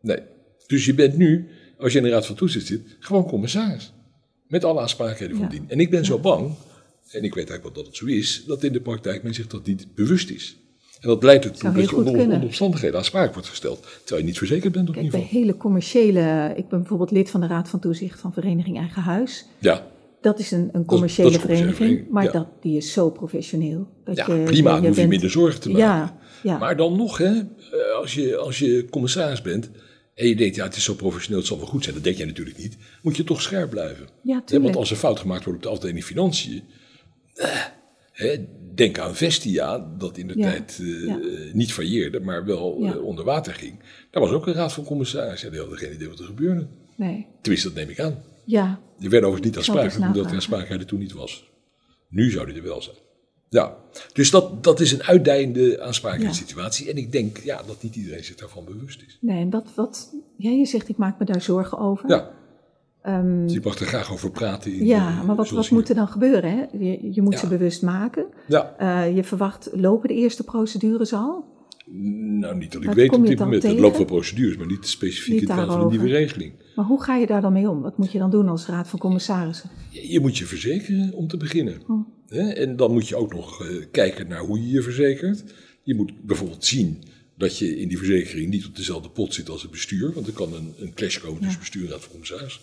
nee. 0.00 0.18
Dus 0.66 0.84
je 0.84 0.94
bent 0.94 1.16
nu, 1.16 1.48
als 1.78 1.92
je 1.92 1.98
in 1.98 2.04
de 2.04 2.10
Raad 2.10 2.26
van 2.26 2.34
Toezicht 2.34 2.66
zit, 2.66 2.96
gewoon 2.98 3.24
commissaris. 3.26 3.92
Met 4.48 4.64
alle 4.64 4.80
aansprakelijkheden 4.80 5.36
van 5.36 5.44
Ja. 5.44 5.50
dien. 5.50 5.64
En 5.68 5.80
ik 5.80 5.90
ben 5.90 6.04
zo 6.04 6.18
bang, 6.18 6.54
en 7.10 7.24
ik 7.24 7.34
weet 7.34 7.48
eigenlijk 7.48 7.62
wel 7.62 7.72
dat 7.72 7.86
het 7.86 7.96
zo 7.96 8.06
is, 8.06 8.44
dat 8.46 8.62
in 8.62 8.72
de 8.72 8.80
praktijk 8.80 9.22
men 9.22 9.34
zich 9.34 9.46
dat 9.46 9.66
niet 9.66 9.86
bewust 9.94 10.30
is. 10.30 10.56
En 11.00 11.08
dat 11.08 11.22
leidt 11.22 11.44
ertoe 11.44 11.72
dat 11.72 11.90
je 11.90 11.96
onder, 11.96 12.18
onder 12.20 12.42
omstandigheden 12.42 12.96
aansprakelijk 12.98 13.34
wordt 13.34 13.48
gesteld. 13.48 13.82
Terwijl 13.98 14.20
je 14.20 14.26
niet 14.26 14.38
verzekerd 14.38 14.72
bent 14.72 14.88
op 14.88 14.94
Kijk, 14.94 15.10
bij 15.10 15.20
geval. 15.20 15.38
hele 15.40 15.56
commerciële... 15.56 16.52
Ik 16.56 16.68
ben 16.68 16.78
bijvoorbeeld 16.78 17.10
lid 17.10 17.30
van 17.30 17.40
de 17.40 17.46
Raad 17.46 17.68
van 17.68 17.80
Toezicht 17.80 18.20
van 18.20 18.32
Vereniging 18.32 18.78
Eigen 18.78 19.02
Huis. 19.02 19.46
Ja, 19.58 19.86
Dat 20.20 20.38
is 20.38 20.50
een, 20.50 20.68
een 20.72 20.84
commerciële 20.84 21.30
dat 21.30 21.36
is 21.38 21.44
vereniging, 21.44 21.76
vereniging, 21.76 22.10
maar 22.10 22.24
ja. 22.24 22.30
dat, 22.32 22.46
die 22.60 22.76
is 22.76 22.92
zo 22.92 23.10
professioneel. 23.10 23.86
Dat 24.04 24.16
ja 24.16 24.34
je, 24.34 24.42
prima, 24.42 24.76
je- 24.76 24.86
hoef 24.86 24.96
je 24.96 25.06
minder 25.06 25.30
zorgen 25.30 25.60
te 25.60 25.68
maken. 25.68 25.84
Ja, 25.84 26.16
ja. 26.42 26.58
Maar 26.58 26.76
dan 26.76 26.96
nog, 26.96 27.18
hè, 27.18 27.32
eh, 27.38 27.44
als 28.00 28.14
je, 28.14 28.36
als 28.36 28.58
je 28.58 28.86
commissaris 28.90 29.42
bent 29.42 29.70
en 30.14 30.28
je 30.28 30.36
denkt, 30.36 30.56
ja, 30.56 30.64
het 30.64 30.76
is 30.76 30.84
zo 30.84 30.94
professioneel, 30.94 31.38
het 31.38 31.48
zal 31.48 31.58
wel 31.58 31.66
goed 31.66 31.82
zijn. 31.82 31.94
Dat 31.94 32.04
denk 32.04 32.16
jij 32.16 32.26
natuurlijk 32.26 32.58
niet. 32.58 32.76
Moet 33.02 33.16
je 33.16 33.24
toch 33.24 33.42
scherp 33.42 33.70
blijven. 33.70 34.08
Ja, 34.22 34.42
Hè, 34.46 34.60
want 34.60 34.76
als 34.76 34.90
er 34.90 34.96
fout 34.96 35.18
gemaakt 35.18 35.44
wordt 35.44 35.58
op 35.58 35.64
de 35.64 35.70
afdeling 35.70 36.04
financiën, 36.04 36.62
eh, 37.34 37.60
hè, 38.12 38.36
denk 38.74 38.98
aan 38.98 39.14
Vestia, 39.16 39.94
dat 39.98 40.18
in 40.18 40.26
de 40.26 40.38
Ja, 40.38 40.50
tijd 40.50 40.78
eh, 40.80 41.06
ja. 41.06 41.18
niet 41.52 41.72
failleerde, 41.72 42.20
maar 42.20 42.44
wel 42.44 42.84
eh, 42.84 43.02
onder 43.04 43.24
water 43.24 43.54
ging. 43.54 43.78
Daar 44.10 44.22
was 44.22 44.32
ook 44.32 44.46
een 44.46 44.54
raad 44.54 44.72
van 44.72 44.84
commissarissen. 44.84 45.50
Die 45.50 45.60
hadden 45.60 45.78
geen 45.78 45.92
idee 45.92 46.08
wat 46.08 46.18
er 46.18 46.24
gebeurde. 46.24 46.66
Nee, 46.96 47.26
Tenminste, 47.40 47.68
dat 47.68 47.76
neem 47.76 47.88
ik 47.88 48.00
aan. 48.00 48.22
ja, 48.44 48.80
Die 48.98 49.08
werden 49.10 49.28
overigens 49.28 49.56
niet 49.56 49.66
aansprakelijk, 49.68 50.06
omdat 50.14 50.28
de 50.28 50.34
aansprakelijkheid 50.34 50.80
er 50.80 50.86
toen 50.88 50.98
niet 50.98 51.12
was. 51.12 51.50
Nu 52.08 52.30
zou 52.30 52.46
die 52.46 52.54
er 52.54 52.62
wel 52.62 52.82
zijn. 52.82 52.96
Ja, 53.54 53.76
dus 54.12 54.30
dat, 54.30 54.64
dat 54.64 54.80
is 54.80 54.92
een 54.92 55.02
uitdijende 55.02 55.80
aansprakelijkheidssituatie. 55.82 56.90
En 56.90 56.96
ik 56.96 57.12
denk 57.12 57.38
ja, 57.38 57.60
dat 57.66 57.82
niet 57.82 57.96
iedereen 57.96 58.24
zich 58.24 58.36
daarvan 58.36 58.64
bewust 58.64 59.02
is. 59.06 59.18
nee. 59.20 59.40
En 59.40 59.50
wat, 59.50 59.66
wat, 59.74 60.14
ja, 60.36 60.50
je 60.50 60.64
zegt, 60.66 60.88
ik 60.88 60.96
maak 60.96 61.18
me 61.18 61.24
daar 61.24 61.42
zorgen 61.42 61.78
over. 61.78 62.08
Ja, 62.08 62.30
Ehm, 63.02 63.42
dus 63.46 63.54
ik 63.56 63.64
mag 63.64 63.78
er 63.80 63.86
graag 63.86 64.12
over 64.12 64.30
praten. 64.30 64.72
In, 64.72 64.86
ja, 64.86 65.22
maar 65.22 65.36
wat, 65.36 65.50
wat 65.50 65.70
moet 65.70 65.88
er 65.88 65.94
dan 65.94 66.08
gebeuren? 66.08 66.50
Hè? 66.50 66.64
Je, 66.78 67.12
je 67.14 67.22
moet 67.22 67.32
Ja. 67.32 67.38
ze 67.38 67.46
bewust 67.46 67.82
maken. 67.82 68.26
Ja, 68.48 68.74
Eh, 68.78 69.16
je 69.16 69.24
verwacht, 69.24 69.68
lopen 69.72 70.08
de 70.08 70.14
eerste 70.14 70.44
procedures 70.44 71.12
al? 71.12 71.44
Nou 71.86 72.56
niet 72.56 72.72
dat 72.72 72.82
ik 72.82 72.90
weet 72.90 73.12
op 73.12 73.26
dit 73.26 73.38
moment. 73.38 73.62
Het 73.62 73.78
loopt 73.78 73.96
wel 73.96 74.06
procedures, 74.06 74.56
maar 74.56 74.66
niet 74.66 74.86
specifiek 74.86 75.32
Niet 75.32 75.42
in 75.42 75.56
het 75.56 75.66
van 75.66 75.80
de 75.80 75.90
nieuwe 75.90 76.08
regeling. 76.08 76.52
Maar 76.74 76.84
hoe 76.84 77.02
ga 77.02 77.16
je 77.16 77.26
daar 77.26 77.40
dan 77.40 77.52
mee 77.52 77.68
om? 77.68 77.82
Wat 77.82 77.98
moet 77.98 78.12
je 78.12 78.18
dan 78.18 78.30
doen 78.30 78.48
als 78.48 78.66
raad 78.66 78.88
van 78.88 78.98
commissarissen? 78.98 79.70
Je 79.90 80.12
je 80.12 80.20
moet 80.20 80.38
je 80.38 80.44
verzekeren 80.44 81.12
om 81.12 81.28
te 81.28 81.36
beginnen. 81.36 81.82
Oh. 81.88 82.58
En 82.58 82.76
dan 82.76 82.92
moet 82.92 83.08
je 83.08 83.16
ook 83.16 83.34
nog 83.34 83.62
eh, 83.62 83.84
kijken 83.90 84.28
naar 84.28 84.40
hoe 84.40 84.60
je 84.60 84.68
je 84.68 84.82
verzekert. 84.82 85.44
Je 85.82 85.94
moet 85.94 86.12
bijvoorbeeld 86.22 86.64
zien 86.64 87.02
dat 87.36 87.58
je 87.58 87.78
in 87.78 87.88
die 87.88 87.98
verzekering 87.98 88.50
niet 88.50 88.66
op 88.66 88.76
dezelfde 88.76 89.10
pot 89.10 89.34
zit 89.34 89.48
als 89.48 89.62
het 89.62 89.70
bestuur. 89.70 90.12
Want 90.12 90.26
er 90.26 90.32
kan 90.32 90.54
een, 90.54 90.74
een 90.78 90.94
clash 90.94 91.18
komen 91.18 91.42
tussen 91.42 91.60
bestuur 91.60 91.84
en 91.84 91.90
raad 91.90 92.00
van 92.00 92.10
commissaris. 92.10 92.60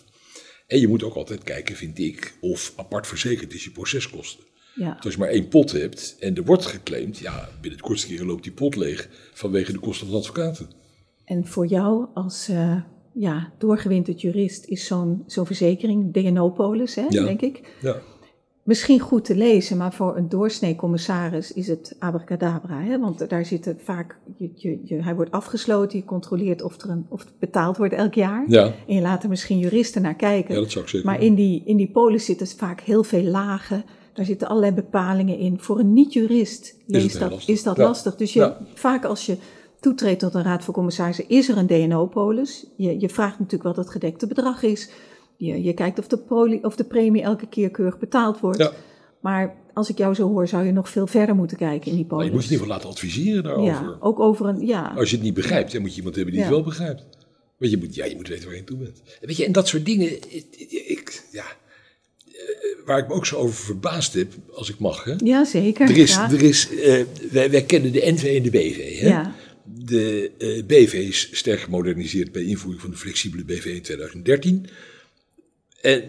En 0.68 0.80
je 0.80 0.88
moet 0.88 1.04
ook 1.04 1.16
altijd 1.16 1.44
kijken, 1.44 1.76
vind 1.76 2.00
ik, 2.00 2.34
of 2.40 2.74
apart 2.76 3.08
verzekerd 3.08 3.54
is 3.54 3.64
je 3.64 3.72
proceskosten. 3.72 4.44
Ja, 4.76 4.98
als 5.02 5.14
je 5.14 5.20
maar 5.20 5.30
één 5.30 5.48
pot 5.48 5.72
hebt 5.72 6.16
en 6.20 6.36
er 6.36 6.44
wordt 6.44 6.66
geclaimd, 6.66 7.18
ja, 7.18 7.50
binnen 7.62 7.80
de 7.80 7.86
kortste 7.86 8.08
keren 8.08 8.26
loopt 8.26 8.44
die 8.44 8.52
pot 8.52 8.76
leeg 8.76 9.10
vanwege 9.34 9.72
de 9.72 9.80
kosten 9.80 10.08
van 10.08 10.16
de 10.16 10.22
advocaten. 10.22 10.68
en 11.26 11.46
voor 11.48 11.66
jou 11.68 12.06
als 12.14 12.48
eh, 12.50 12.76
ja, 13.14 13.52
doorgewinterd 13.58 14.22
jurist 14.22 14.66
is 14.66 14.86
zo'n 14.86 15.24
zo'n 15.28 15.46
verzekering, 15.46 16.14
DNO-polis, 16.14 16.96
hè, 16.96 17.06
Ja. 17.10 17.24
denk 17.24 17.42
ik, 17.42 17.74
Ja, 17.82 17.96
misschien 18.64 19.00
goed 19.00 19.26
te 19.26 19.36
lezen, 19.36 19.78
maar 19.78 19.94
voor 19.94 20.18
een 20.18 20.30
doorsnee 20.30 20.76
commissaris 20.76 21.52
is 21.54 21.68
het 21.68 21.96
abracadabra. 22.00 22.82
Hè? 22.82 23.00
Want 23.00 23.30
daar 23.30 23.46
zitten 23.46 23.78
vaak, 23.84 24.18
je, 24.38 24.52
je, 24.56 24.80
je- 24.84 25.04
hij 25.04 25.16
wordt 25.16 25.32
afgesloten, 25.32 25.98
je 26.00 26.06
controleert 26.06 26.62
of, 26.62 26.82
er 26.82 26.90
een, 26.90 27.06
of 27.10 27.20
het 27.24 27.40
betaald 27.40 27.78
wordt 27.78 27.94
elk 27.94 28.14
jaar. 28.14 28.46
ja, 28.48 28.74
En 28.88 28.96
je 28.96 29.02
laat 29.02 29.24
er 29.24 29.30
misschien 29.30 29.60
juristen 29.60 30.02
naar 30.02 30.16
kijken. 30.16 30.56
ja 30.56 30.62
dat 30.62 30.72
zou 30.72 30.84
ik 30.84 30.90
zeker 30.90 31.06
Maar 31.08 31.22
in 31.22 31.36
die, 31.36 31.64
in 31.66 31.78
die 31.78 31.92
polis 31.92 32.26
zitten 32.26 32.48
vaak 32.48 32.82
heel 32.82 33.04
veel 33.04 33.24
lagen. 33.24 33.84
Daar 34.14 34.26
zitten 34.26 34.48
allerlei 34.48 34.74
bepalingen 34.74 35.38
in. 35.38 35.60
Voor 35.60 35.80
een 35.80 35.94
niet-jurist 35.94 36.76
lees 36.86 37.14
dat, 37.18 37.32
lastig. 37.32 37.56
is 37.56 37.64
dat 37.64 37.76
Ja. 37.78 37.84
lastig. 37.84 38.16
Dus 38.16 38.34
je, 38.34 38.40
Ja. 38.40 38.58
vaak 38.74 39.06
als 39.06 39.26
je 39.26 39.38
toetreedt 39.80 40.20
tot 40.20 40.34
een 40.34 40.44
raad 40.44 40.64
van 40.64 40.74
commissarissen, 40.74 41.30
is 41.30 41.50
er 41.50 41.58
een 41.58 41.68
DNO-polis. 41.68 42.66
Je, 42.78 43.00
je 43.00 43.10
vraagt 43.10 43.40
natuurlijk 43.40 43.64
wat 43.64 43.76
het 43.86 43.90
gedekte 43.90 44.28
bedrag 44.28 44.64
is. 44.64 44.90
Je, 45.38 45.64
je 45.64 45.74
kijkt 45.74 46.00
of 46.00 46.08
de, 46.08 46.18
poli, 46.18 46.60
of 46.62 46.76
de 46.76 46.84
premie 46.84 47.22
elke 47.22 47.48
keer 47.48 47.70
keurig 47.72 48.00
betaald 48.00 48.40
wordt. 48.40 48.58
Ja. 48.58 48.72
Maar 49.22 49.56
als 49.74 49.90
ik 49.90 49.98
jou 49.98 50.14
zo 50.14 50.28
hoor, 50.28 50.48
zou 50.48 50.66
je 50.66 50.72
nog 50.72 50.90
veel 50.90 51.08
verder 51.08 51.36
moeten 51.36 51.58
kijken 51.58 51.90
in 51.92 51.96
die 51.98 52.06
Maar 52.06 52.10
polis. 52.18 52.26
je 52.28 52.34
moet 52.34 52.44
je 52.44 52.48
in 52.48 52.54
ieder 52.54 52.68
geval 52.76 52.90
laten 52.90 52.90
adviseren 52.90 53.44
daarover. 53.44 53.74
ja, 53.90 53.98
ook 54.00 54.20
over 54.20 54.46
een, 54.46 54.66
ja, 54.66 54.94
Als 54.96 55.10
je 55.10 55.16
het 55.16 55.26
niet 55.26 55.34
begrijpt, 55.34 55.72
dan 55.72 55.82
moet 55.82 55.92
je 55.92 55.98
iemand 55.98 56.16
hebben 56.16 56.34
die 56.34 56.44
het 56.44 56.52
wel 56.52 56.64
begrijpt. 56.64 57.04
Want 57.58 57.72
je 57.72 57.78
moet, 57.78 57.96
ja, 57.96 58.06
je 58.06 58.16
moet 58.16 58.28
weten 58.28 58.48
waar 58.48 58.56
je 58.58 58.64
toe 58.64 58.78
bent. 58.78 59.02
En 59.22 59.28
weet 59.28 59.38
je, 59.38 59.46
en 59.46 59.52
dat 59.52 59.68
soort 59.68 59.86
dingen, 59.86 60.16
ik, 60.34 60.46
ik- 60.88 61.28
ja, 61.32 61.44
waar 62.86 63.00
ik 63.00 63.08
me 63.08 63.14
ook 63.14 63.26
zo 63.26 63.36
over 63.36 63.56
verbaasd 63.56 64.14
heb, 64.14 64.34
als 64.54 64.70
ik 64.70 64.80
mag. 64.80 65.04
Hè. 65.04 65.14
ja 65.24 65.46
zeker. 65.46 65.90
Er 65.90 65.98
is, 65.98 66.16
er 66.16 66.42
is, 66.42 66.70
eh, 66.70 67.02
wij, 67.32 67.52
wij 67.52 67.64
kennen 67.64 67.92
de 67.92 68.12
NV 68.12 68.24
en 68.24 68.44
de 68.44 68.50
BV. 68.50 69.00
Hè? 69.00 69.08
Ja. 69.08 69.36
De 69.64 70.32
eh, 70.38 70.64
BV 70.64 70.94
is 70.94 71.30
sterk 71.32 71.60
gemoderniseerd 71.60 72.32
bij 72.32 72.44
invoering 72.44 72.82
van 72.82 72.92
de 72.92 72.98
flexibele 72.98 73.44
BV 73.44 73.66
in 73.66 73.82
2013. 73.82 74.68
En 75.82 76.04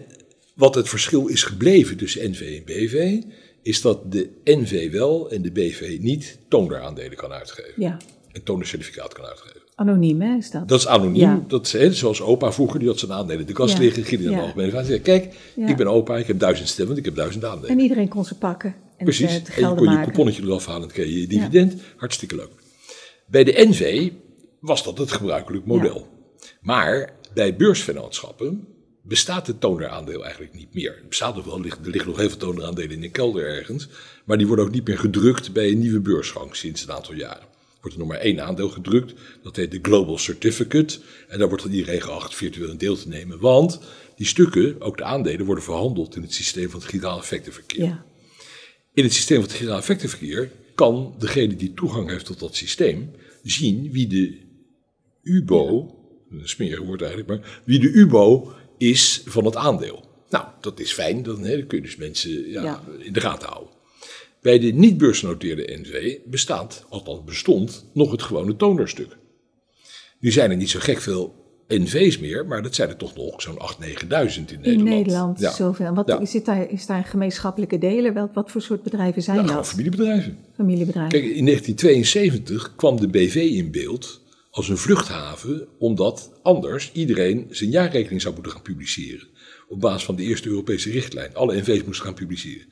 wat 0.53 0.75
het 0.75 0.89
verschil 0.89 1.27
is 1.27 1.43
gebleven 1.43 1.97
tussen 1.97 2.29
NV 2.31 2.41
en 2.41 2.63
BV, 2.65 3.21
is 3.61 3.81
dat 3.81 4.11
de 4.11 4.29
NV 4.43 4.91
wel 4.91 5.31
en 5.31 5.41
de 5.41 5.51
BV 5.51 5.97
niet 5.99 6.37
toonderaandelen 6.47 7.17
kan 7.17 7.31
uitgeven. 7.31 7.73
ja, 7.77 7.97
Een 8.31 8.43
toondercertificaat 8.43 9.13
kan 9.13 9.25
uitgeven. 9.25 9.61
Anoniem 9.75 10.21
hè, 10.21 10.37
is 10.37 10.51
dat. 10.51 10.67
Dat 10.67 10.79
is 10.79 10.87
anoniem. 10.87 11.15
Ja. 11.21 11.43
Dat 11.47 11.65
is, 11.65 11.71
hè, 11.71 11.93
zoals 11.93 12.21
opa 12.21 12.51
vroeger, 12.51 12.79
die 12.79 12.87
had 12.87 12.99
zijn 12.99 13.11
aandelen 13.11 13.39
in 13.41 13.47
de 13.47 13.53
kast 13.53 13.73
Ja. 13.73 13.79
liggen. 13.79 14.03
Ging 14.03 14.21
hij 14.21 14.29
naar 14.31 14.39
de 14.39 14.45
algemene 14.61 14.99
Kijk, 14.99 15.35
ik 15.55 15.77
ben 15.77 15.87
opa, 15.87 16.17
ik 16.17 16.27
heb 16.27 16.39
duizend 16.39 16.69
stemmen, 16.69 16.97
ik 16.97 17.05
heb 17.05 17.15
duizend 17.15 17.45
aandelen. 17.45 17.69
En 17.69 17.79
iedereen 17.79 18.07
kon 18.07 18.25
ze 18.25 18.37
pakken. 18.37 18.75
En 18.97 19.05
Precies. 19.05 19.43
te 19.43 19.51
En 19.53 19.61
je 19.61 19.67
kon 19.75 19.77
je 19.83 19.85
maken. 19.89 20.03
couponnetje 20.03 20.43
eraf 20.43 20.65
halen 20.65 20.81
en 20.81 20.87
dan 20.87 20.95
kreeg 20.97 21.07
je 21.13 21.21
je 21.21 21.27
dividend. 21.27 21.81
Hartstikke 21.95 22.35
leuk. 22.35 22.49
Bij 23.27 23.43
de 23.43 23.53
NV 23.69 24.11
was 24.59 24.83
dat 24.83 24.97
het 24.97 25.11
gebruikelijk 25.11 25.65
model. 25.65 26.07
Maar 26.61 27.13
bij 27.33 27.55
beursvennootschappen 27.55 28.67
bestaat 29.03 29.47
het 29.47 29.59
tooneraandeel 29.61 30.23
eigenlijk 30.23 30.53
niet 30.53 30.73
meer. 30.73 30.95
Het 30.99 31.09
bestaat 31.09 31.35
nog 31.35 31.45
wel, 31.45 31.55
er 31.55 31.61
liggen- 31.61 31.93
er 31.93 32.05
nog 32.05 32.17
heel 32.17 32.29
veel 32.29 32.37
tooneraandelen 32.37 32.91
in 32.91 33.01
de 33.01 33.09
kelder 33.09 33.45
ergens. 33.47 33.89
Maar 34.25 34.37
die 34.37 34.47
worden 34.47 34.65
ook 34.65 34.71
niet 34.71 34.87
meer 34.87 34.97
gedrukt 34.97 35.53
bij 35.53 35.69
een 35.71 35.79
nieuwe 35.79 35.99
beursgang 35.99 36.55
sinds 36.55 36.83
een 36.83 36.91
aantal 36.91 37.13
jaren. 37.13 37.51
Wordt 37.83 37.97
er 37.97 38.03
nog 38.03 38.11
maar 38.13 38.23
één 38.25 38.43
aandeel 38.43 38.69
gedrukt. 38.69 39.13
Dat 39.41 39.55
heet 39.55 39.71
de 39.71 39.79
Global 39.81 40.17
Certificate. 40.17 40.99
En 41.27 41.39
daar 41.39 41.47
wordt 41.47 41.63
dan 41.63 41.71
iedereen 41.73 42.01
geacht 42.01 42.35
virtueel 42.35 42.69
een 42.69 42.77
deel 42.77 42.95
te 42.95 43.07
nemen. 43.07 43.39
Want 43.39 43.79
die 44.15 44.25
stukken, 44.25 44.81
ook 44.81 44.97
de 44.97 45.03
aandelen, 45.03 45.45
worden 45.45 45.63
verhandeld 45.63 46.15
in 46.15 46.21
het 46.21 46.33
systeem 46.33 46.69
van 46.69 46.79
het 46.79 46.89
giraal 46.89 47.17
effectenverkeer. 47.17 47.83
Ja. 47.83 48.05
In 48.93 49.03
het 49.03 49.13
systeem 49.13 49.39
van 49.39 49.47
het 49.47 49.57
giraal 49.57 49.77
effectenverkeer 49.77 50.51
kan 50.75 51.15
degene 51.19 51.55
die 51.55 51.73
toegang 51.73 52.09
heeft 52.09 52.25
tot 52.25 52.39
dat 52.39 52.55
systeem 52.55 53.11
zien 53.43 53.91
wie 53.91 54.07
de 54.07 54.41
UBO, 55.23 55.95
een 56.29 56.49
smerig 56.49 56.79
woord 56.79 57.01
eigenlijk, 57.01 57.29
maar 57.29 57.61
wie 57.65 57.79
de 57.79 57.91
UBO 57.91 58.51
is 58.77 59.21
van 59.25 59.45
het 59.45 59.55
aandeel. 59.55 60.05
Nou, 60.29 60.45
dat 60.61 60.79
is 60.79 60.93
fijn, 60.93 61.23
dan, 61.23 61.43
hè, 61.43 61.57
dan 61.57 61.67
kun 61.67 61.77
je 61.77 61.83
dus 61.83 61.95
mensen 61.95 62.49
ja, 62.49 62.63
Ja. 62.63 62.83
in 62.99 63.13
de 63.13 63.19
gaten 63.19 63.49
houden. 63.49 63.72
Bij 64.43 64.59
de 64.59 64.67
niet 64.67 64.97
beursgenoteerde 64.97 65.77
NV 65.81 66.17
bestaat, 66.25 66.85
althans 66.89 67.23
bestond, 67.23 67.89
nog 67.93 68.11
het 68.11 68.21
gewone 68.21 68.55
toonerstuk. 68.55 69.17
Nu 70.19 70.31
zijn 70.31 70.51
er 70.51 70.57
niet 70.57 70.69
zo 70.69 70.79
gek 70.79 71.01
veel 71.01 71.35
NV's 71.67 72.17
meer, 72.19 72.45
maar 72.45 72.63
dat 72.63 72.75
zijn 72.75 72.89
er 72.89 72.95
toch 72.95 73.15
nog 73.15 73.41
zo'n 73.41 73.57
8.000, 73.57 73.79
9.000 73.79 74.51
in 74.51 74.59
Nederland. 74.59 74.65
In 74.65 74.83
Nederland 74.83 75.39
Ja. 75.39 75.51
zoveel. 75.51 75.93
Wat, 75.93 76.07
Ja. 76.07 76.25
zit 76.25 76.45
daar, 76.45 76.69
is 76.71 76.85
daar 76.85 76.97
een 76.97 77.03
gemeenschappelijke 77.03 77.77
deler? 77.77 78.13
Wel, 78.13 78.29
wat 78.33 78.51
voor 78.51 78.61
soort 78.61 78.83
bedrijven 78.83 79.21
zijn 79.21 79.45
dat? 79.45 79.67
familiebedrijven. 79.67 80.37
Familiebedrijven. 80.55 81.11
Kijk, 81.19 81.35
in 81.35 81.45
1972 81.45 82.75
kwam 82.75 82.99
de 82.99 83.07
BV 83.07 83.35
in 83.35 83.71
beeld 83.71 84.21
als 84.51 84.69
een 84.69 84.77
vluchthaven, 84.77 85.67
omdat 85.79 86.31
anders 86.41 86.91
iedereen 86.93 87.47
zijn 87.49 87.69
jaarrekening 87.69 88.21
zou 88.21 88.33
moeten 88.33 88.51
gaan 88.51 88.61
publiceren. 88.61 89.27
Op 89.67 89.79
basis 89.79 90.03
van 90.03 90.15
de 90.15 90.23
eerste 90.23 90.49
Europese 90.49 90.89
richtlijn. 90.91 91.35
Alle 91.35 91.55
NV's 91.55 91.83
moesten 91.83 92.05
gaan 92.05 92.13
publiceren. 92.13 92.65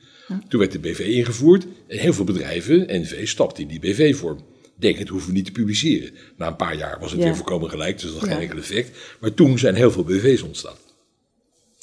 Toen 0.48 0.60
werd 0.60 0.72
de 0.72 0.78
BV 0.78 0.98
ingevoerd 0.98 1.66
en 1.86 1.98
heel 1.98 2.12
veel 2.12 2.24
bedrijven, 2.24 2.86
NV's, 2.88 3.30
stapten 3.30 3.62
in 3.62 3.68
die 3.68 3.80
BV-vorm. 3.80 4.38
Denkend 4.76 5.08
hoeven 5.08 5.28
we 5.28 5.34
niet 5.34 5.44
te 5.44 5.52
publiceren. 5.52 6.14
Na 6.36 6.46
een 6.46 6.56
paar 6.56 6.76
jaar 6.76 7.00
was 7.00 7.10
het 7.10 7.20
Ja. 7.20 7.26
weer 7.26 7.36
voorkomen 7.36 7.70
gelijk, 7.70 8.00
dus 8.00 8.10
dat 8.12 8.20
had 8.20 8.28
geen 8.28 8.38
enkel 8.40 8.58
effect. 8.58 8.98
Maar 9.20 9.34
toen 9.34 9.58
zijn 9.58 9.74
heel 9.74 9.90
veel 9.90 10.04
BV's 10.04 10.42
ontstaan. 10.42 10.76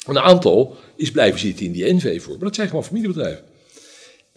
Een 0.06 0.18
aantal 0.18 0.76
is 0.96 1.10
blijven 1.10 1.40
zitten 1.40 1.66
in 1.66 1.72
die 1.72 1.92
NV-vorm, 1.94 2.36
maar 2.36 2.46
dat 2.46 2.54
zijn 2.54 2.68
gewoon 2.68 2.84
familiebedrijven. 2.84 3.44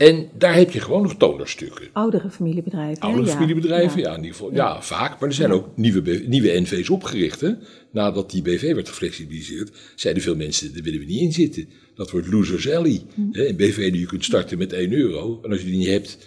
En 0.08 0.30
daar 0.38 0.56
heb 0.56 0.72
je 0.72 0.80
gewoon 0.80 1.02
nog 1.02 1.16
tonerstukken. 1.16 1.88
Oudere 1.94 2.30
familiebedrijven. 2.30 3.02
hè? 3.02 3.08
Oude 3.14 3.26
Ja. 3.28 3.34
familiebedrijven, 3.34 4.00
ja. 4.02 4.08
Ja. 4.10 4.16
in 4.16 4.22
ieder 4.24 4.36
geval. 4.36 4.54
Ja, 4.54 4.82
vaak. 4.82 5.20
Maar 5.20 5.30
er 5.30 5.36
zijn 5.36 5.52
ook 5.52 5.78
nieuwe, 5.78 6.24
nieuwe 6.28 6.60
NV's 6.62 6.90
opgericht. 6.90 7.42
Hè. 7.42 7.52
Nadat 7.92 8.32
die 8.32 8.42
BV 8.42 8.74
werd 8.74 8.90
geflexibiliseerd, 8.90 9.72
zeiden 9.96 10.24
veel 10.24 10.36
mensen, 10.36 10.74
daar 10.74 10.84
willen 10.84 11.00
we 11.00 11.06
niet 11.06 11.22
in 11.22 11.32
zitten. 11.34 11.70
Dat 11.96 12.12
wordt 12.12 12.28
losers 12.32 12.70
alley. 12.70 13.02
Hè, 13.32 13.48
Een 13.48 13.56
BV 13.56 13.92
die 13.92 14.00
je 14.00 14.06
kunt 14.06 14.26
starten 14.26 14.58
met 14.58 14.74
1 14.74 14.92
euro. 14.94 15.40
En 15.44 15.52
als 15.52 15.60
je 15.60 15.66
die 15.66 15.78
niet 15.78 15.88
hebt, 15.88 16.18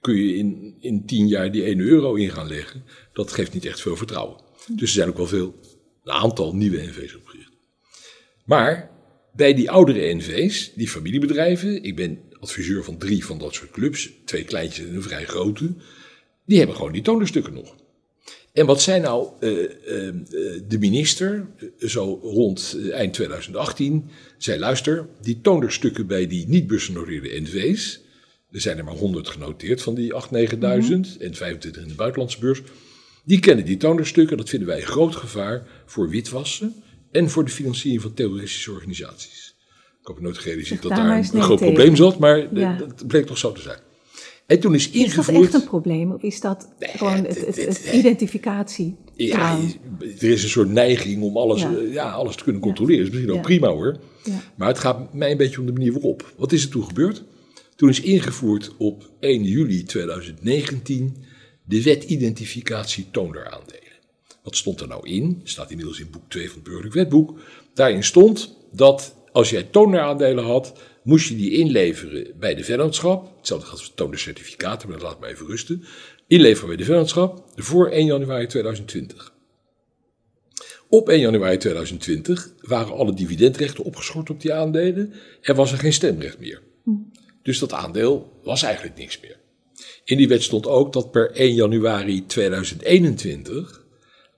kun 0.00 0.14
je 0.16 0.34
in, 0.36 0.74
in 0.80 1.06
10 1.06 1.28
jaar 1.28 1.52
die 1.52 1.64
1 1.64 1.78
euro 1.80 2.14
in 2.14 2.30
gaan 2.30 2.48
leggen. 2.48 2.84
Dat 3.12 3.32
geeft 3.32 3.52
niet 3.54 3.64
echt 3.64 3.80
veel 3.80 3.96
vertrouwen. 3.96 4.40
Dus 4.66 4.80
er 4.80 4.88
zijn 4.88 5.08
ook 5.08 5.16
wel 5.16 5.26
veel, 5.26 5.54
een 6.04 6.12
aantal 6.12 6.54
nieuwe 6.54 6.76
NV's 6.82 7.16
opgericht. 7.16 7.52
Maar 8.44 8.90
bij 9.34 9.54
die 9.54 9.70
oudere 9.70 10.14
NV's, 10.14 10.72
die 10.74 10.88
familiebedrijven, 10.88 11.82
ik 11.82 11.96
ben 11.96 12.18
adviseur 12.40 12.84
van 12.84 12.98
drie 12.98 13.24
van 13.24 13.38
dat 13.38 13.54
soort 13.54 13.70
clubs, 13.70 14.10
twee 14.24 14.44
kleintjes 14.44 14.86
en 14.86 14.94
een 14.94 15.02
vrij 15.02 15.24
grote, 15.24 15.74
die 16.44 16.58
hebben 16.58 16.76
gewoon 16.76 16.92
die 16.92 17.02
tonerstukken 17.02 17.54
nog. 17.54 17.74
En 18.52 18.66
wat 18.66 18.82
zei 18.82 19.00
nou 19.00 19.28
eh, 19.40 19.50
eh, 19.50 20.08
eh, 20.08 20.14
de 20.68 20.78
minister, 20.78 21.46
zo 21.78 22.18
rond 22.22 22.78
eind 22.90 23.14
2018, 23.14 24.10
zei 24.38 24.58
luister, 24.58 25.08
die 25.20 25.40
tonerstukken 25.40 26.06
bij 26.06 26.26
die 26.26 26.48
niet 26.48 26.66
beursgenoteerde 26.66 27.40
NV's, 27.40 28.00
er 28.50 28.60
zijn 28.60 28.78
er 28.78 28.84
maar 28.84 28.94
100 28.94 29.28
genoteerd 29.28 29.82
van 29.82 29.94
die 29.94 30.12
8.000, 30.12 30.18
9.000 30.30 31.18
en 31.18 31.34
25 31.34 31.82
in 31.82 31.88
de 31.88 31.94
buitenlandse 31.94 32.38
beurs, 32.38 32.62
die 33.24 33.40
kennen 33.40 33.64
die 33.64 33.76
tonerstukken, 33.76 34.36
dat 34.36 34.48
vinden 34.48 34.68
wij 34.68 34.80
een 34.80 34.86
groot 34.86 35.16
gevaar 35.16 35.66
voor 35.86 36.08
witwassen 36.08 36.74
en 37.10 37.30
voor 37.30 37.44
de 37.44 37.50
financiering 37.50 38.02
van 38.02 38.14
terroristische 38.14 38.72
organisaties. 38.72 39.49
Ik 40.00 40.06
heb 40.06 40.20
nooit 40.20 40.38
gerealiseerd 40.38 40.82
dat 40.82 40.90
daar 40.90 41.16
een, 41.16 41.24
groot 41.24 41.58
tegen. 41.58 41.74
probleem 41.74 41.96
zat, 41.96 42.18
maar 42.18 42.54
Ja. 42.58 42.76
dat 42.76 43.06
bleek 43.06 43.26
toch 43.26 43.38
zo 43.38 43.52
te 43.52 43.60
zijn. 43.60 43.78
En 44.46 44.60
toen 44.60 44.74
is 44.74 44.86
Is 44.86 44.92
dat 44.92 45.02
ingevoerd... 45.02 45.44
echt 45.44 45.54
een 45.54 45.64
probleem? 45.64 46.12
Of 46.12 46.22
is 46.22 46.40
dat 46.40 46.68
gewoon 46.78 47.24
het, 47.24 47.88
identificatie? 47.92 48.96
Ja, 49.16 49.58
er 49.98 50.22
is 50.30 50.42
een 50.42 50.48
soort 50.48 50.68
neiging 50.68 51.22
om 51.22 51.36
alles, 51.36 51.60
Ja. 51.60 51.74
eh, 51.74 51.92
ja. 51.92 52.10
alles 52.10 52.36
te 52.36 52.42
kunnen 52.44 52.62
controleren. 52.62 52.98
Dat 53.04 53.06
is 53.08 53.12
misschien 53.18 53.38
ook 53.38 53.44
prima 53.46 53.68
hoor. 53.68 53.96
Ja. 54.24 54.40
Maar 54.56 54.68
het 54.68 54.78
gaat 54.78 55.14
mij 55.14 55.30
een 55.30 55.36
beetje 55.36 55.60
om 55.60 55.66
de 55.66 55.72
manier 55.72 55.92
waarop. 55.92 56.32
Wat 56.36 56.52
is 56.52 56.62
er 56.64 56.70
toen 56.70 56.84
gebeurd? 56.84 57.22
Toen 57.76 57.88
is 57.88 58.00
ingevoerd 58.00 58.74
op 58.78 59.10
1 59.20 59.42
juli 59.44 59.82
2019 59.82 61.16
de 61.64 61.82
wet 61.82 62.04
identificatie 62.04 63.06
toonderaandelen. 63.10 63.78
Wat 64.42 64.56
stond 64.56 64.80
er 64.80 64.88
nou 64.88 65.08
in? 65.08 65.40
Staat 65.44 65.70
inmiddels 65.70 66.00
in 66.00 66.10
boek 66.10 66.22
2 66.28 66.46
van 66.46 66.54
het 66.54 66.64
burgerlijk 66.64 66.94
wetboek. 66.94 67.38
Daarin 67.74 68.04
stond 68.04 68.56
dat 68.72 69.14
als 69.32 69.50
jij 69.50 69.62
toonderaandelen 69.62 70.44
had, 70.44 70.72
moest 71.02 71.28
je 71.28 71.36
die 71.36 71.50
inleveren 71.50 72.32
bij 72.38 72.54
de 72.54 72.64
vennootschap. 72.64 73.36
Hetzelfde 73.36 73.66
geldt 73.66 73.82
voor 73.82 73.94
toondercertificaten, 73.94 74.88
maar 74.88 74.98
dat 74.98 75.08
laat 75.08 75.20
maar 75.20 75.30
even 75.30 75.46
rusten. 75.46 75.84
Inleveren 76.26 76.68
bij 76.68 76.76
de 76.76 76.84
vennootschap 76.84 77.44
voor 77.56 77.88
1 77.88 78.06
januari 78.06 78.46
2020. 78.46 79.32
Op 80.88 81.08
1 81.08 81.20
januari 81.20 81.56
2020 81.56 82.52
waren 82.60 82.96
alle 82.96 83.14
dividendrechten 83.14 83.84
opgeschort 83.84 84.30
op 84.30 84.40
die 84.40 84.52
aandelen. 84.52 85.12
Er 85.40 85.54
was 85.54 85.72
er 85.72 85.78
geen 85.78 85.92
stemrecht 85.92 86.38
meer. 86.38 86.62
Dus 87.42 87.58
dat 87.58 87.72
aandeel 87.72 88.32
was 88.42 88.62
eigenlijk 88.62 88.96
niks 88.96 89.20
meer. 89.20 89.38
In 90.04 90.16
die 90.16 90.28
wet 90.28 90.42
stond 90.42 90.66
ook 90.66 90.92
dat 90.92 91.10
per 91.10 91.30
1 91.30 91.54
januari 91.54 92.26
2021 92.26 93.79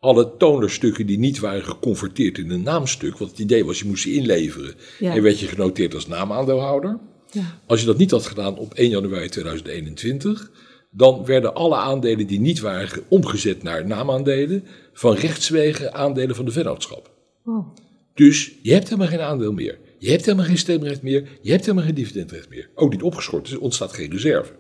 alle 0.03 0.37
tonerstukken 0.37 1.07
die 1.07 1.19
niet 1.19 1.39
waren 1.39 1.65
geconverteerd 1.65 2.39
in 2.39 2.51
een 2.51 2.63
naamstuk, 2.63 3.19
want 3.19 3.31
het 3.31 3.41
idee 3.41 3.65
was 3.65 3.79
je 3.79 3.87
moest 3.87 4.03
ze 4.03 4.13
inleveren 4.13 4.75
Ja. 4.99 5.15
en 5.15 5.23
werd 5.23 5.41
je 5.41 5.47
genoteerd 5.47 5.95
als 5.95 6.07
naamaandeelhouder. 6.07 6.99
Ja. 7.31 7.59
Als 7.67 7.81
je 7.81 7.87
dat 7.87 7.99
niet 7.99 8.11
had 8.11 8.27
gedaan 8.27 8.59
op 8.59 8.75
1 8.75 8.89
januari 8.91 9.29
2021, 9.29 10.51
dan 10.91 11.25
werden 11.25 11.55
alle 11.55 11.77
aandelen 11.77 12.27
die 12.27 12.41
niet 12.41 12.61
waren 12.61 12.89
ge- 12.89 13.03
omgezet 13.09 13.63
naar 13.63 13.87
naamaandelen 13.87 14.65
van 14.93 15.15
rechtswege 15.15 15.93
aandelen 15.93 16.37
van 16.37 16.45
de 16.45 16.51
vennootschap. 16.51 17.11
Oh. 17.45 17.67
Dus 18.15 18.53
je 18.63 18.73
hebt 18.73 18.85
helemaal 18.89 19.09
geen 19.09 19.21
aandeel 19.21 19.53
meer. 19.53 19.79
Je 19.99 20.11
hebt 20.11 20.25
helemaal 20.25 20.47
geen 20.47 20.59
stemrecht 20.59 21.03
meer. 21.03 21.29
Je 21.41 21.51
hebt 21.51 21.65
helemaal 21.65 21.85
geen 21.87 21.95
dividendrecht 21.95 22.49
meer. 22.49 22.69
Ook 22.75 22.91
niet 22.91 23.03
opgeschort, 23.03 23.45
dus 23.45 23.53
er 23.53 23.61
ontstaat 23.61 23.93
geen 23.93 24.11
reserve. 24.11 24.53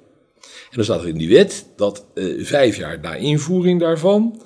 En 0.42 0.76
dan 0.78 0.85
staat 0.85 1.02
er 1.02 1.09
in 1.09 1.18
die 1.18 1.28
wet 1.28 1.66
dat 1.76 2.07
eh, 2.14 2.44
vijf 2.44 2.76
jaar 2.76 2.98
na 3.00 3.14
invoering 3.14 3.81
daarvan, 3.81 4.42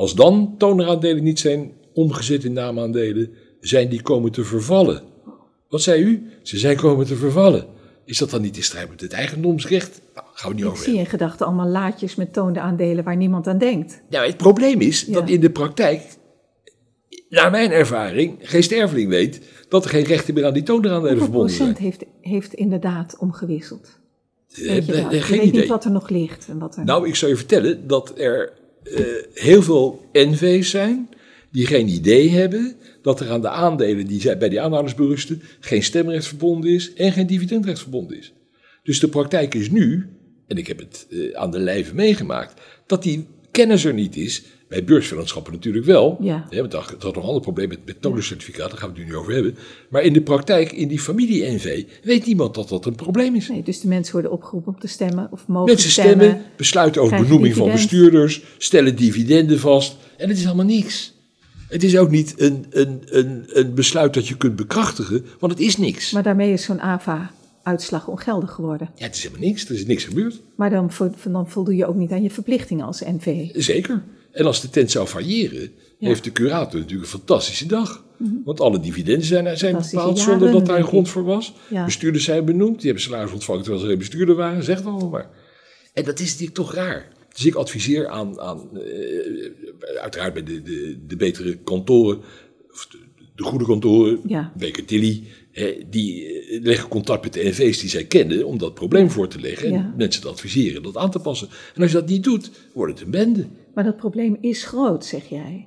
als 0.00 0.14
dan 0.14 0.54
tooneraandelen 0.58 1.22
niet 1.22 1.38
zijn 1.40 1.72
omgezet 1.94 2.44
in 2.44 2.52
naamaandelen, 2.52 3.30
zijn 3.60 3.88
die 3.88 4.02
komen 4.02 4.32
te 4.32 4.44
vervallen. 4.44 5.02
Wat 5.68 5.82
zei 5.82 6.02
u? 6.02 6.26
Ze 6.42 6.58
zijn 6.58 6.76
komen 6.76 7.06
te 7.06 7.16
vervallen. 7.16 7.66
Is 8.04 8.18
dat 8.18 8.30
dan 8.30 8.40
niet 8.40 8.56
in 8.56 8.62
strijd 8.62 8.88
met 8.88 9.00
het 9.00 9.12
eigendomsrecht? 9.12 10.00
Nou, 10.14 10.26
gaan 10.32 10.50
we 10.50 10.56
niet 10.56 10.64
Ik 10.64 10.70
over 10.70 10.84
zie 10.84 10.98
in 10.98 11.06
gedachten 11.06 11.46
allemaal 11.46 11.68
laadjes 11.68 12.14
met 12.14 12.32
toonde 12.32 12.60
aandelen 12.60 13.04
waar 13.04 13.16
niemand 13.16 13.46
aan 13.46 13.58
denkt. 13.58 14.02
Nou, 14.10 14.26
het 14.26 14.36
probleem 14.36 14.80
is 14.80 15.04
dat 15.04 15.28
in 15.28 15.40
de 15.40 15.50
praktijk, 15.50 16.02
naar 17.28 17.50
mijn 17.50 17.70
ervaring, 17.70 18.36
geen 18.40 18.62
sterveling 18.62 19.08
weet 19.08 19.40
dat 19.68 19.84
er 19.84 19.90
geen 19.90 20.04
rechten 20.04 20.34
meer 20.34 20.46
aan 20.46 20.52
die 20.52 20.62
toonderaandelen 20.62 21.18
Hoeveel 21.18 21.30
verbonden 21.32 21.56
zijn. 21.56 21.72
procent 21.74 21.98
heeft, 21.98 22.10
heeft 22.20 22.54
inderdaad 22.54 23.16
omgewisseld? 23.18 23.98
Eh, 24.52 24.66
Weet 24.66 24.86
je 24.86 24.92
dat? 24.92 25.10
Je 25.12 25.20
geen 25.20 25.38
weet 25.38 25.46
idee. 25.48 25.60
niet 25.60 25.70
wat 25.70 25.84
er 25.84 25.90
nog 25.90 26.08
ligt. 26.08 26.48
En 26.48 26.58
wat 26.58 26.76
er... 26.76 26.84
Nou, 26.84 27.08
ik 27.08 27.14
zou 27.14 27.30
je 27.30 27.36
vertellen 27.36 27.86
dat 27.86 28.12
er 28.18 28.58
eh, 28.94 29.04
heel 29.34 29.62
veel 29.62 30.08
NV's 30.12 30.70
zijn 30.70 31.08
die 31.50 31.66
geen 31.66 31.88
idee 31.88 32.30
hebben 32.30 32.76
dat 33.02 33.20
er 33.20 33.30
aan 33.30 33.40
de 33.40 33.48
aandelen 33.48 34.06
die 34.06 34.36
bij 34.36 34.48
die 34.48 34.60
aanhouders 34.60 34.94
berusten 34.94 35.42
geen 35.60 35.82
stemrecht 35.82 36.26
verbonden 36.26 36.70
is 36.70 36.92
en 36.92 37.12
geen 37.12 37.26
dividendrecht 37.26 37.80
verbonden 37.80 38.18
is. 38.18 38.32
Dus 38.82 39.00
de 39.00 39.08
praktijk 39.08 39.54
is 39.54 39.70
nu, 39.70 40.06
en 40.46 40.56
ik 40.56 40.66
heb 40.66 40.78
het 40.78 41.06
eh, 41.10 41.18
aan 41.32 41.50
de 41.50 41.58
lijve 41.58 41.94
meegemaakt, 41.94 42.60
dat 42.86 43.02
die 43.02 43.26
kennis 43.50 43.84
er 43.84 43.94
niet 43.94 44.16
is. 44.16 44.42
Bij 44.70 44.84
beursvennootschappen 44.84 45.52
natuurlijk 45.52 45.84
wel. 45.84 46.16
Ja. 46.20 46.46
Hè, 46.50 46.58
want 46.60 46.70
dat 46.70 46.88
dat 46.88 47.02
had 47.02 47.14
nog 47.14 47.22
een 47.22 47.28
ander 47.28 47.42
probleem 47.42 47.68
met, 47.68 47.78
met 47.86 48.02
daar 48.02 48.12
gaan 48.12 48.78
we 48.78 48.86
het 48.86 48.96
nu 48.96 49.04
niet 49.04 49.14
over 49.14 49.32
hebben. 49.32 49.56
Maar 49.88 50.02
in 50.02 50.12
de 50.12 50.22
praktijk, 50.22 50.72
in 50.72 50.88
die 50.88 51.00
familie-NV, 51.00 51.84
weet 52.02 52.26
niemand 52.26 52.54
dat 52.54 52.68
dat 52.68 52.86
een 52.86 52.94
probleem 52.94 53.34
is. 53.34 53.48
Nee, 53.48 53.62
dus 53.62 53.80
de 53.80 53.88
mensen 53.88 54.12
worden 54.12 54.30
opgeroepen 54.32 54.72
om 54.72 54.80
te 54.80 54.86
stemmen 54.86 55.28
of 55.30 55.46
mogen 55.46 55.66
Mensen 55.68 55.90
stemmen. 55.90 56.14
stemmen, 56.26 56.42
besluiten 56.56 57.02
over 57.02 57.22
benoeming 57.22 57.54
van 57.54 57.70
bestuurders, 57.70 58.42
stellen 58.58 58.96
dividenden 58.96 59.58
vast. 59.58 59.96
En 60.16 60.28
het 60.28 60.38
is 60.38 60.46
allemaal 60.46 60.64
niks. 60.64 61.12
Het 61.68 61.82
is 61.82 61.96
ook 61.96 62.10
niet 62.10 62.34
een, 62.40 62.64
een, 62.70 63.02
een, 63.04 63.44
een 63.46 63.74
besluit 63.74 64.14
dat 64.14 64.28
je 64.28 64.36
kunt 64.36 64.56
bekrachtigen, 64.56 65.24
want 65.38 65.52
het 65.52 65.62
is 65.62 65.76
niks. 65.76 66.12
Maar 66.12 66.22
daarmee 66.22 66.52
is 66.52 66.62
zo'n 66.64 66.80
AVA 66.80 67.30
uitslag 67.62 68.08
ongeldig 68.08 68.50
geworden. 68.50 68.90
Ja, 68.96 69.04
het 69.04 69.14
is 69.16 69.22
helemaal 69.22 69.44
niks. 69.48 69.68
Er 69.68 69.74
is 69.74 69.86
niks 69.86 70.04
gebeurd. 70.04 70.40
Maar 70.56 70.70
dan, 70.70 70.92
vo- 70.92 71.14
dan 71.30 71.48
voldoe 71.48 71.76
je 71.76 71.86
ook 71.86 71.94
niet 71.96 72.10
aan 72.12 72.22
je 72.22 72.30
verplichtingen 72.30 72.86
als 72.86 73.00
NV. 73.00 73.48
Zeker. 73.52 74.02
En 74.32 74.44
als 74.46 74.60
de 74.60 74.70
tent 74.70 74.90
zou 74.90 75.06
failleren, 75.06 75.72
Ja. 75.98 76.08
heeft 76.08 76.24
de 76.24 76.32
curator 76.32 76.80
natuurlijk 76.80 77.12
een 77.12 77.18
fantastische 77.18 77.66
dag. 77.66 78.04
Want 78.44 78.60
alle 78.60 78.80
dividenden 78.80 79.26
zijn, 79.26 79.58
zijn 79.58 79.76
bepaald 79.76 80.18
zonder 80.18 80.52
dat 80.52 80.66
daar 80.66 80.78
een 80.78 80.84
grond 80.84 81.08
voor 81.08 81.24
was. 81.24 81.54
Ja. 81.70 81.84
Bestuurders 81.84 82.24
zijn 82.24 82.44
benoemd, 82.44 82.76
die 82.76 82.84
hebben 82.84 83.02
salaris 83.02 83.32
ontvangen 83.32 83.62
terwijl 83.62 83.82
ze 83.82 83.88
geen 83.88 83.98
bestuurder 83.98 84.34
waren, 84.34 84.62
zeg 84.62 84.84
allemaal 84.84 85.08
maar. 85.08 85.30
En 85.94 86.04
dat 86.04 86.18
is 86.20 86.26
natuurlijk 86.30 86.54
toch 86.56 86.74
raar. 86.74 87.08
Dus 87.34 87.44
ik 87.46 87.54
adviseer 87.54 88.08
aan, 88.08 88.40
aan 88.40 88.78
eh, 88.78 90.00
uiteraard 90.00 90.32
bij 90.32 90.42
de, 90.42 90.62
de, 90.62 90.98
de 91.06 91.16
betere 91.16 91.56
kantoren, 91.56 92.18
of 92.72 92.86
de, 92.90 92.98
de 93.34 93.42
goede 93.42 93.64
kantoren, 93.64 94.20
Ja. 94.26 94.52
Baker 94.58 94.84
Tilly, 94.84 95.22
eh, 95.26 95.32
die 95.90 96.26
eh, 96.26 96.62
leggen 96.62 96.88
contact 96.88 97.22
met 97.22 97.32
de 97.32 97.44
NV's 97.44 97.78
die 97.78 97.88
zij 97.88 98.04
kennen 98.04 98.46
om 98.46 98.58
dat 98.58 98.74
probleem 98.74 99.10
voor 99.10 99.28
te 99.28 99.40
leggen 99.40 99.66
en 99.66 99.72
Ja. 99.72 99.94
mensen 99.96 100.22
te 100.22 100.28
adviseren 100.28 100.82
dat 100.82 100.96
aan 100.96 101.10
te 101.10 101.18
passen. 101.18 101.48
En 101.74 101.82
als 101.82 101.90
je 101.90 101.96
dat 101.96 102.08
niet 102.08 102.24
doet, 102.24 102.50
wordt 102.74 102.92
het 102.92 103.02
een 103.02 103.10
bende. 103.10 103.46
Maar 103.74 103.84
dat 103.84 103.96
probleem 103.96 104.36
is 104.40 104.64
groot, 104.64 105.04
zeg 105.04 105.28
jij. 105.28 105.66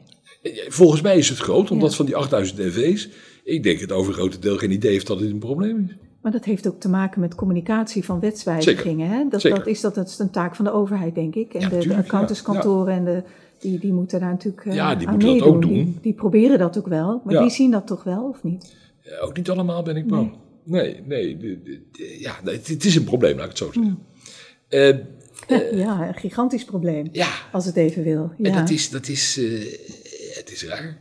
Volgens 0.68 1.02
mij 1.02 1.18
is 1.18 1.30
het 1.30 1.38
groot, 1.38 1.72
omdat 1.72 1.90
Ja. 1.90 1.96
van 1.96 2.06
die 2.06 2.16
8000 2.16 2.60
NV's, 2.60 3.10
ik 3.44 3.64
denk 3.64 3.80
het 3.80 3.92
overgrote 3.92 4.40
deel 4.40 4.58
geen 4.58 4.72
idee 4.72 4.92
heeft 4.92 5.08
dat 5.08 5.20
het 5.20 5.30
een 5.30 5.40
probleem 5.40 5.86
is. 5.90 5.96
Maar 6.22 6.32
dat 6.32 6.46
heeft 6.46 6.68
ook 6.68 6.80
te 6.80 6.90
maken 6.90 7.22
met 7.22 7.36
communicatie 7.36 8.04
van 8.04 8.20
wetswijzigingen. 8.20 9.10
Hè? 9.10 9.26
Dat, 9.30 9.42
Zeker. 9.42 9.58
dat, 9.58 9.68
is, 9.68 9.82
dat, 9.82 9.96
dat 9.96 10.08
is 10.08 10.20
een 10.20 10.30
taak 10.30 10.56
van 10.56 10.66
de 10.66 10.72
overheid, 10.72 11.16
denk 11.16 11.36
ik. 11.36 11.54
En 11.54 11.60
Ja, 11.62 11.70
de, 11.70 11.96
accountantskantoren 11.96 12.94
en 12.94 13.04
de, 13.06 13.24
die, 13.60 13.80
die 13.80 13.94
moeten 13.94 14.20
daar 14.20 14.30
natuurlijk 14.30 14.66
eh, 14.66 14.74
Ja, 14.74 14.96
die 14.96 15.08
aan 15.08 15.14
moeten 15.14 15.38
dat 15.38 15.48
ook 15.48 15.62
doen. 15.62 15.74
Die, 15.74 15.98
die 16.02 16.14
proberen 16.14 16.60
dat 16.60 16.78
ook 16.78 16.88
wel, 16.88 17.22
maar 17.26 17.42
die 17.42 17.50
zien 17.50 17.72
dat 17.72 17.88
toch 17.88 18.04
wel, 18.04 18.24
of 18.24 18.44
niet? 18.44 18.76
Ja, 19.14 19.20
ook 19.20 19.38
niet 19.38 19.50
allemaal 19.50 19.84
ben 19.84 19.96
ik 19.96 20.08
bang. 20.08 20.34
Nee, 20.64 21.02
nee, 21.06 21.38
ja, 22.20 22.40
het, 22.44 22.68
het 22.68 22.86
is 22.86 22.96
een 22.96 23.04
probleem, 23.04 23.36
laat 23.36 23.44
ik 23.44 23.50
het 23.50 23.58
zo 23.58 23.72
zeggen. 23.72 24.00
Eh, 24.68 25.78
ja, 25.78 26.08
een 26.08 26.16
gigantisch 26.16 26.66
probleem, 26.66 27.10
ja, 27.12 27.32
als 27.52 27.66
het 27.66 27.76
even 27.76 28.04
wil. 28.04 28.32
Ja. 28.38 28.50
en 28.50 28.56
dat 28.60 28.70
is, 28.70 28.90
dat 28.90 29.08
is, 29.08 29.38
eh, 29.38 30.36
het 30.36 30.52
is 30.52 30.64
raar. 30.64 30.98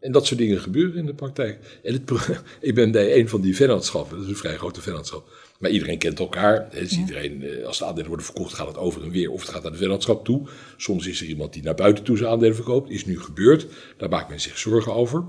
En 0.00 0.12
dat 0.12 0.26
soort 0.26 0.40
dingen 0.40 0.60
gebeuren 0.60 0.96
in 0.96 1.06
de 1.06 1.14
praktijk. 1.14 1.80
En 1.82 1.92
het, 1.92 2.10
ik 2.68 2.74
ben 2.74 2.90
bij 2.90 3.16
een 3.16 3.28
van 3.28 3.40
die 3.40 3.56
vennootschappen, 3.56 4.16
dat 4.16 4.24
is 4.24 4.30
een 4.30 4.36
vrij 4.36 4.56
grote 4.56 4.80
vennootschap. 4.80 5.28
Maar 5.58 5.70
iedereen 5.70 5.98
kent 5.98 6.18
elkaar. 6.18 6.70
Dus 6.70 6.98
iedereen, 6.98 7.42
eh, 7.42 7.66
als 7.66 7.78
de 7.78 7.84
aandelen 7.84 8.08
worden 8.08 8.26
verkocht, 8.26 8.54
gaat 8.54 8.66
het 8.66 8.76
over 8.76 9.02
en 9.02 9.10
weer. 9.10 9.30
Of 9.30 9.40
het 9.40 9.50
gaat 9.50 9.62
naar 9.62 9.72
de 9.72 9.78
vennootschap 9.78 10.24
toe. 10.24 10.48
Soms 10.76 11.06
is 11.06 11.20
er 11.20 11.26
iemand 11.26 11.52
die 11.52 11.62
naar 11.62 11.74
buiten 11.74 12.04
toe 12.04 12.16
zijn 12.16 12.30
aandelen 12.30 12.54
verkoopt. 12.54 12.90
Is 12.90 13.06
nu 13.06 13.20
gebeurd. 13.20 13.66
Daar 13.96 14.08
maakt 14.08 14.28
men 14.28 14.40
zich 14.40 14.58
zorgen 14.58 14.94
over. 14.94 15.24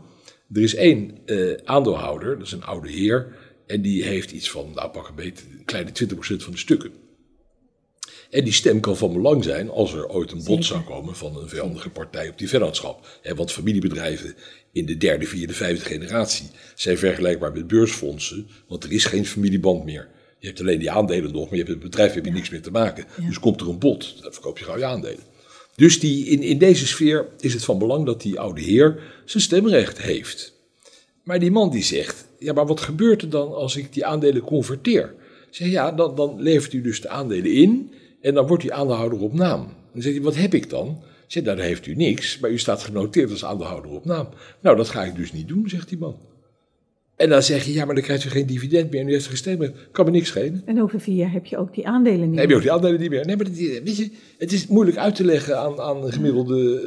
Er 0.54 0.62
is 0.62 0.76
één 0.76 1.18
eh, 1.26 1.54
aandeelhouder, 1.64 2.38
dat 2.38 2.48
is 2.48 2.52
een 2.52 2.64
oude 2.64 2.92
heer. 2.92 3.36
En 3.68 3.82
die 3.82 4.04
heeft 4.04 4.32
iets 4.32 4.52
van, 4.52 4.72
nou 4.76 4.90
pak 4.90 5.08
een 5.08 5.16
beetje, 5.16 5.46
een 5.58 5.66
kleine 5.66 5.90
20% 5.90 6.16
van 6.18 6.52
de 6.52 6.58
stukken. 6.58 6.92
En 8.30 8.44
die 8.44 8.54
stem 8.54 8.80
kan 8.80 8.98
van 8.98 9.14
belang 9.14 9.44
zijn 9.44 9.70
als 9.70 9.94
er 9.94 10.08
ooit 10.08 10.32
een 10.32 10.44
bod 10.44 10.66
zou 10.66 10.82
komen 10.82 11.16
van 11.16 11.38
een 11.38 11.50
vijandige 11.50 11.90
partij 11.90 12.30
op 12.30 12.38
die 12.38 12.50
vennootschap. 12.50 13.20
Want 13.36 13.52
familiebedrijven 13.52 14.36
in 14.72 14.86
de 14.86 14.98
derde, 14.98 15.26
vierde, 15.26 15.54
vijfde 15.54 15.86
generatie 15.86 16.50
zijn 16.76 16.98
vergelijkbaar 16.98 17.52
met 17.52 17.68
beursfondsen, 17.68 18.48
want 18.68 18.84
er 18.84 18.92
is 18.92 19.06
geen 19.06 19.26
familieband 19.26 19.86
meer. 19.86 20.10
Je 20.40 20.48
hebt 20.48 20.60
alleen 20.60 20.80
die 20.80 20.92
aandelen 20.92 21.32
nog, 21.32 21.44
maar 21.44 21.58
je 21.58 21.64
hebt 21.64 21.70
het 21.70 21.80
bedrijf 21.80 22.14
heb 22.14 22.26
je 22.26 22.32
niks 22.32 22.50
meer 22.50 22.62
te 22.62 22.72
maken. 22.72 23.06
Dus 23.28 23.40
komt 23.40 23.62
er 23.62 23.70
een 23.70 23.80
bod, 23.80 24.22
dan 24.22 24.34
verkoop 24.34 24.58
je 24.58 24.66
gauw 24.66 24.78
je 24.78 24.86
aandelen. 24.86 25.24
Dus 25.76 26.00
die, 26.00 26.26
in, 26.26 26.42
in 26.42 26.58
deze 26.58 26.88
sfeer 26.88 27.28
is 27.40 27.54
het 27.54 27.64
van 27.64 27.78
belang 27.78 28.06
dat 28.06 28.22
die 28.22 28.40
oude 28.40 28.62
heer 28.62 29.00
zijn 29.26 29.44
stemrecht 29.44 30.02
heeft. 30.02 30.60
Maar 31.24 31.40
die 31.40 31.52
man 31.52 31.70
die 31.70 31.84
zegt, 31.84 32.26
ja, 32.40 32.54
maar 32.54 32.68
wat 32.68 32.80
gebeurt 32.80 33.22
er 33.22 33.30
dan 33.30 33.54
als 33.54 33.76
ik 33.76 33.94
die 33.94 34.06
aandelen 34.06 34.42
converteer? 34.42 35.14
Zeg, 35.50 35.68
ja, 35.68 35.92
dan, 35.92 36.16
dan 36.16 36.42
levert 36.42 36.74
u 36.74 36.82
dus 36.82 37.02
de 37.02 37.10
aandelen 37.10 37.54
in 37.54 37.92
en 38.22 38.34
dan 38.34 38.48
wordt 38.48 38.64
u 38.64 38.70
aandeelhouder 38.70 39.20
op 39.20 39.34
naam. 39.34 39.74
Dan 39.94 40.02
zegt 40.02 40.16
hij, 40.16 40.24
wat 40.24 40.36
heb 40.36 40.54
ik 40.54 40.70
dan? 40.70 40.88
Ik 41.26 41.38
zeg, 41.38 41.44
nou, 41.44 41.58
dan 41.58 41.66
heeft 41.66 41.86
u 41.86 41.96
niks, 41.96 42.40
maar 42.40 42.50
u 42.50 42.60
staat 42.60 42.84
genoteerd 42.84 43.32
als 43.32 43.46
aandeelhouder 43.46 43.92
op 43.92 44.06
naam. 44.06 44.28
Nou, 44.62 44.78
dat 44.78 44.90
ga 44.90 45.04
ik 45.04 45.16
dus 45.16 45.32
niet 45.32 45.48
doen, 45.48 45.70
zegt 45.70 45.90
die 45.90 45.98
man. 45.98 46.18
En 47.22 47.30
dan 47.30 47.44
zeg 47.44 47.64
je, 47.66 47.74
ja, 47.74 47.86
maar 47.86 47.96
dan 47.96 48.04
krijgt 48.04 48.24
u 48.26 48.30
geen 48.30 48.46
dividend 48.46 48.92
meer 48.92 49.02
en 49.02 49.08
u 49.08 49.12
heeft 49.12 49.28
geen 49.28 49.38
stemrecht. 49.38 49.74
Kan 49.92 50.06
me 50.06 50.12
niks 50.12 50.28
schelen. 50.28 50.62
En 50.66 50.82
over 50.82 51.00
vier 51.00 51.16
jaar 51.16 51.32
heb 51.32 51.46
je 51.46 51.58
ook 51.58 51.74
die 51.74 51.88
aandelen 51.88 52.20
niet. 52.20 52.30
Dan 52.30 52.40
heb 52.40 52.50
je 52.50 52.56
ook 52.56 52.62
die 52.62 52.72
aandelen 52.72 53.00
niet 53.00 53.10
meer. 53.10 53.26
Nee, 53.26 53.36
maar 53.36 53.46
dat, 53.46 53.56
weet 53.58 53.98
je, 53.98 54.12
het 54.38 54.52
is 54.52 54.68
moeilijk 54.68 54.98
uit 54.98 55.16
te 55.16 55.26
leggen 55.26 55.60
aan, 55.60 55.80
aan 55.80 56.12
gemiddelde... 56.14 56.82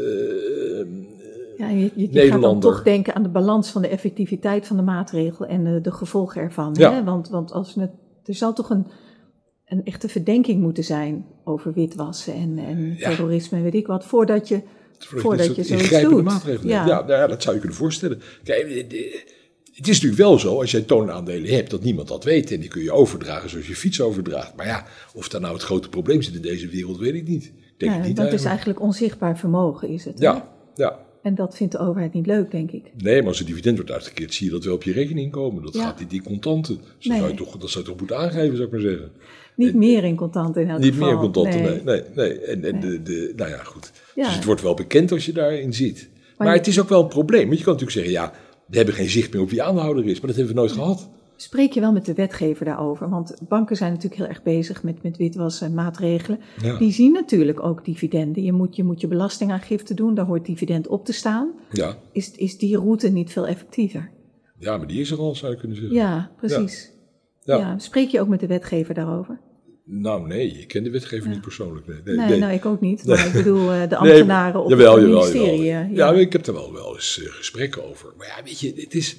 eh, 1.59 1.59
Ja, 1.59 1.69
je, 1.69 1.77
je, 1.79 1.91
je 1.95 2.03
gaat 2.05 2.13
dan 2.13 2.23
Nederlander. 2.25 2.71
toch 2.71 2.83
denken 2.83 3.15
aan 3.15 3.23
de 3.23 3.29
balans 3.29 3.71
van 3.71 3.83
de 3.83 3.89
effectiviteit 3.89 4.67
van 4.67 4.77
de 4.77 4.83
maatregel 4.83 5.47
en 5.47 5.65
de, 5.65 5.81
de 5.81 5.93
gevolgen 5.93 6.41
ervan. 6.43 6.75
Ja. 6.79 6.93
Hè? 6.95 7.05
Want, 7.05 7.29
want 7.29 7.53
als 7.53 7.75
het, 7.75 7.91
er 8.25 8.35
zal 8.35 8.53
toch 8.53 8.71
een, 8.71 8.87
een 9.67 9.85
echte 9.85 10.09
verdenking 10.09 10.61
moeten 10.61 10.85
zijn 10.85 11.27
over 11.45 11.73
witwassen 11.73 12.35
en, 12.35 12.59
en 12.59 12.95
Ja. 12.99 13.09
terrorisme 13.09 13.57
en 13.59 13.65
weet 13.65 13.75
ik 13.75 13.87
wat, 13.87 14.05
voordat 14.05 14.49
je, 14.49 14.61
voordat 14.99 15.47
je 15.47 15.55
dit 15.55 15.55
soort 15.55 15.67
zoiets 15.67 15.85
ingrijpende 15.85 16.17
doet. 16.17 16.25
maatregelen 16.25 16.69
Ja. 16.75 16.85
nou 16.85 17.09
ja, 17.13 17.27
dat 17.27 17.43
zou 17.43 17.55
je 17.55 17.61
kunnen 17.61 17.79
voorstellen. 17.79 18.21
Kijk, 18.45 18.67
eh, 18.67 18.89
de- 18.89 19.43
het 19.75 19.89
is 19.89 19.95
natuurlijk 19.95 20.23
wel 20.23 20.39
zo, 20.39 20.61
als 20.61 20.71
jij 20.71 20.81
toonaandelen 20.83 21.55
hebt, 21.55 21.71
dat 21.71 21.83
niemand 21.83 22.09
dat 22.09 22.25
weet. 22.25 22.51
En 22.53 22.61
die 22.61 22.69
kun 22.69 22.83
je 22.83 22.93
overdragen 22.93 23.51
zoals 23.51 23.67
je 23.67 23.77
fiets 23.77 24.01
overdraagt. 24.01 24.57
Maar 24.57 24.67
ja, 24.67 24.87
of 25.15 25.29
daar 25.29 25.41
nou 25.41 25.53
het 25.55 25.63
grote 25.63 25.89
probleem 25.89 26.23
zit 26.23 26.35
in 26.35 26.43
deze 26.43 26.69
wereld, 26.69 26.99
weet 26.99 27.15
ik 27.15 27.29
niet. 27.29 27.45
Ik 27.45 27.53
Denk 27.77 27.93
Ja, 27.93 28.07
niet 28.07 28.17
dat 28.17 28.33
is 28.33 28.45
eigenlijk. 28.45 28.81
onzichtbaar 28.81 29.39
vermogen, 29.39 29.89
is 29.89 30.05
het. 30.05 30.19
hè? 30.19 30.25
Ja, 30.25 30.49
ja. 30.75 30.99
En 31.23 31.35
dat 31.35 31.57
vindt 31.57 31.73
de 31.73 31.79
overheid 31.79 32.13
niet 32.13 32.27
leuk, 32.27 32.51
denk 32.51 32.71
ik. 32.71 32.83
Nee, 32.97 33.19
maar 33.19 33.29
als 33.29 33.41
een 33.41 33.47
dividend 33.47 33.77
wordt 33.77 33.91
uitgekeerd, 33.93 34.35
zie 34.35 34.47
je 34.47 34.53
dat 34.53 34.65
wel 34.65 34.75
op 34.75 34.83
je 34.83 34.93
rekening 34.93 35.33
komen. 35.33 35.63
Dat 35.63 35.75
Ja. 35.75 35.83
gaat 35.83 35.99
niet 36.01 36.13
in 36.13 36.23
contanten. 36.23 36.75
Dus 36.77 36.85
dat, 36.99 37.07
Nee. 37.07 37.19
zou 37.19 37.31
je 37.31 37.37
toch, 37.37 37.57
dat 37.57 37.71
zou 37.71 37.85
je 37.85 37.91
toch 37.91 37.99
moeten 37.99 38.19
aangeven, 38.19 38.53
zou 38.57 38.63
ik 38.67 38.71
maar 38.73 38.81
zeggen. 38.81 39.11
Niet 39.57 39.75
meer 39.75 40.05
in 40.05 40.17
contant 40.17 40.57
in 40.57 40.69
elk 40.71 40.81
Niet 40.81 40.93
geval. 40.93 41.09
meer 41.09 41.19
contanten, 41.19 41.63
Nee. 41.63 41.81
nee. 41.85 42.03
nee. 42.15 42.39
En, 42.41 42.65
en 42.65 42.81
De, 42.81 43.03
de, 43.03 43.33
nou 43.37 43.51
ja, 43.51 43.63
goed. 43.63 43.93
Ja. 44.15 44.25
Dus 44.27 44.35
het 44.35 44.45
wordt 44.45 44.63
wel 44.63 44.75
bekend 44.75 45.13
als 45.13 45.27
je 45.27 45.33
daarin 45.33 45.73
zit. 45.75 46.09
Maar, 46.37 46.55
het 46.55 46.67
is 46.67 46.81
ook 46.81 46.89
wel 46.89 47.03
een 47.03 47.09
probleem. 47.09 47.47
Want 47.47 47.59
je 47.59 47.65
kan 47.65 47.73
natuurlijk 47.73 47.99
zeggen, 48.07 48.13
ja, 48.13 48.33
we 48.67 48.77
hebben 48.77 48.95
geen 48.95 49.09
zicht 49.09 49.33
meer 49.33 49.43
op 49.43 49.51
wie 49.51 49.63
aandeelhouder 49.63 50.05
is. 50.05 50.21
Maar 50.21 50.27
dat 50.27 50.37
hebben 50.37 50.55
we 50.55 50.61
nooit 50.61 50.73
gehad. 50.73 51.09
Spreek 51.37 51.73
je 51.73 51.81
wel 51.81 51.93
met 51.93 52.05
de 52.05 52.15
wetgever 52.15 52.65
daarover? 52.65 53.09
Want 53.09 53.35
banken 53.49 53.77
zijn 53.77 53.93
natuurlijk 53.93 54.21
heel 54.21 54.31
erg 54.31 54.43
bezig 54.43 54.83
met, 54.83 55.03
met 55.03 55.17
witwassen 55.17 55.67
en 55.67 55.75
maatregelen. 55.75 56.41
Ja. 56.63 56.79
Die 56.79 56.93
zien 56.93 57.13
natuurlijk 57.13 57.63
ook 57.63 57.85
dividenden. 57.85 58.43
Je 58.43 58.53
moet, 58.53 58.77
je 58.77 58.85
moet 58.85 59.01
je 59.01 59.07
belastingaangifte 59.07 59.95
doen, 59.95 60.15
daar 60.15 60.27
hoort 60.27 60.47
dividend 60.47 60.89
op 60.89 61.05
te 61.05 61.13
staan. 61.13 61.53
Ja. 61.71 61.97
Is, 62.13 62.31
is 62.31 62.59
die 62.59 62.77
route 62.77 63.09
niet 63.09 63.33
veel 63.33 63.47
effectiever? 63.47 64.11
ja, 64.59 64.77
maar 64.77 64.87
die 64.87 65.01
is 65.01 65.11
er 65.11 65.19
al, 65.19 65.35
zou 65.35 65.53
je 65.53 65.59
kunnen 65.59 65.77
zeggen. 65.77 65.95
Ja, 65.97 66.31
precies. 66.37 66.93
Ja. 67.43 67.57
Ja. 67.57 67.79
Spreek 67.79 68.09
je 68.09 68.21
ook 68.21 68.29
met 68.29 68.41
de 68.41 68.47
wetgever 68.47 68.95
daarover? 68.95 69.41
Nou, 69.87 70.27
nee, 70.27 70.49
ik 70.49 70.69
ken 70.69 70.83
de 70.83 70.91
wetgever 70.91 71.29
niet 71.29 71.41
persoonlijk. 71.41 71.87
Nee, 71.87 71.97
nee, 72.05 72.17
Nee, 72.17 72.29
nee. 72.29 72.39
nou 72.39 72.53
ik 72.53 72.65
ook 72.67 72.81
niet. 72.81 73.05
Maar 73.07 73.27
ik 73.27 73.33
bedoel 73.33 73.73
eh, 73.73 73.89
de 73.89 73.97
ambtenaren 73.97 74.63
op 74.65 74.71
jawel, 74.71 74.97
het 74.97 75.07
ministerie. 75.07 75.65
jawel. 75.65 75.91
eh, 75.91 75.97
Ja, 75.97 76.13
ik 76.13 76.33
heb 76.33 76.47
er 76.47 76.53
wel, 76.53 76.73
wel 76.73 76.95
eens 76.95 77.21
eh, 77.23 77.29
gesprekken 77.33 77.85
over. 77.89 78.13
Maar 78.17 78.27
ja, 78.27 78.45
weet 78.45 78.61
je, 78.61 78.73
het 78.77 78.95
is, 78.95 79.17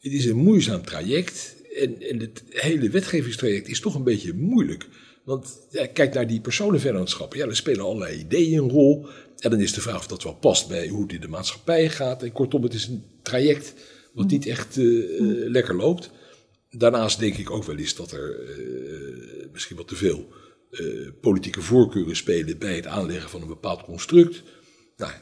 het 0.00 0.12
is 0.12 0.24
een 0.26 0.36
moeizaam 0.36 0.82
traject. 0.84 1.56
En, 1.76 2.02
en 2.02 2.20
het 2.20 2.42
hele 2.48 2.90
wetgevingstraject 2.90 3.68
is 3.68 3.80
toch 3.80 3.94
een 3.94 4.04
beetje 4.04 4.34
moeilijk. 4.34 4.86
Want 5.24 5.58
ja, 5.70 5.86
kijk 5.86 6.14
naar 6.14 6.26
die 6.26 6.40
personenvennootschappen. 6.40 7.38
Ja, 7.38 7.46
er 7.46 7.56
spelen 7.56 7.84
allerlei 7.84 8.18
ideeën 8.18 8.62
een 8.62 8.70
rol. 8.70 9.06
En 9.38 9.50
dan 9.50 9.60
is 9.60 9.72
de 9.72 9.80
vraag 9.80 9.98
of 9.98 10.06
dat 10.06 10.22
wel 10.22 10.34
past 10.34 10.68
bij 10.68 10.88
hoe 10.88 11.02
het 11.02 11.12
in 11.12 11.20
de 11.20 11.28
maatschappij 11.28 11.88
gaat. 11.88 12.22
En 12.22 12.32
kortom, 12.32 12.62
het 12.62 12.74
is 12.74 12.86
een 12.86 13.04
traject 13.22 13.74
wat 14.12 14.30
niet 14.30 14.46
echt 14.46 14.76
lekker 15.46 15.74
loopt. 15.76 16.10
Daarnaast 16.70 17.18
denk 17.18 17.36
ik 17.36 17.50
ook 17.50 17.64
wel 17.64 17.76
eens 17.76 17.94
dat 17.94 18.12
er 18.12 18.36
misschien 19.52 19.76
wat 19.76 19.88
te 19.88 19.96
veel 19.96 20.26
eh, 20.70 20.84
politieke 21.20 21.62
voorkeuren 21.62 22.16
spelen 22.16 22.58
bij 22.58 22.76
het 22.76 22.86
aanleggen 22.86 23.30
van 23.30 23.42
een 23.42 23.48
bepaald 23.48 23.82
construct. 23.84 24.42
Nou, 24.96 25.12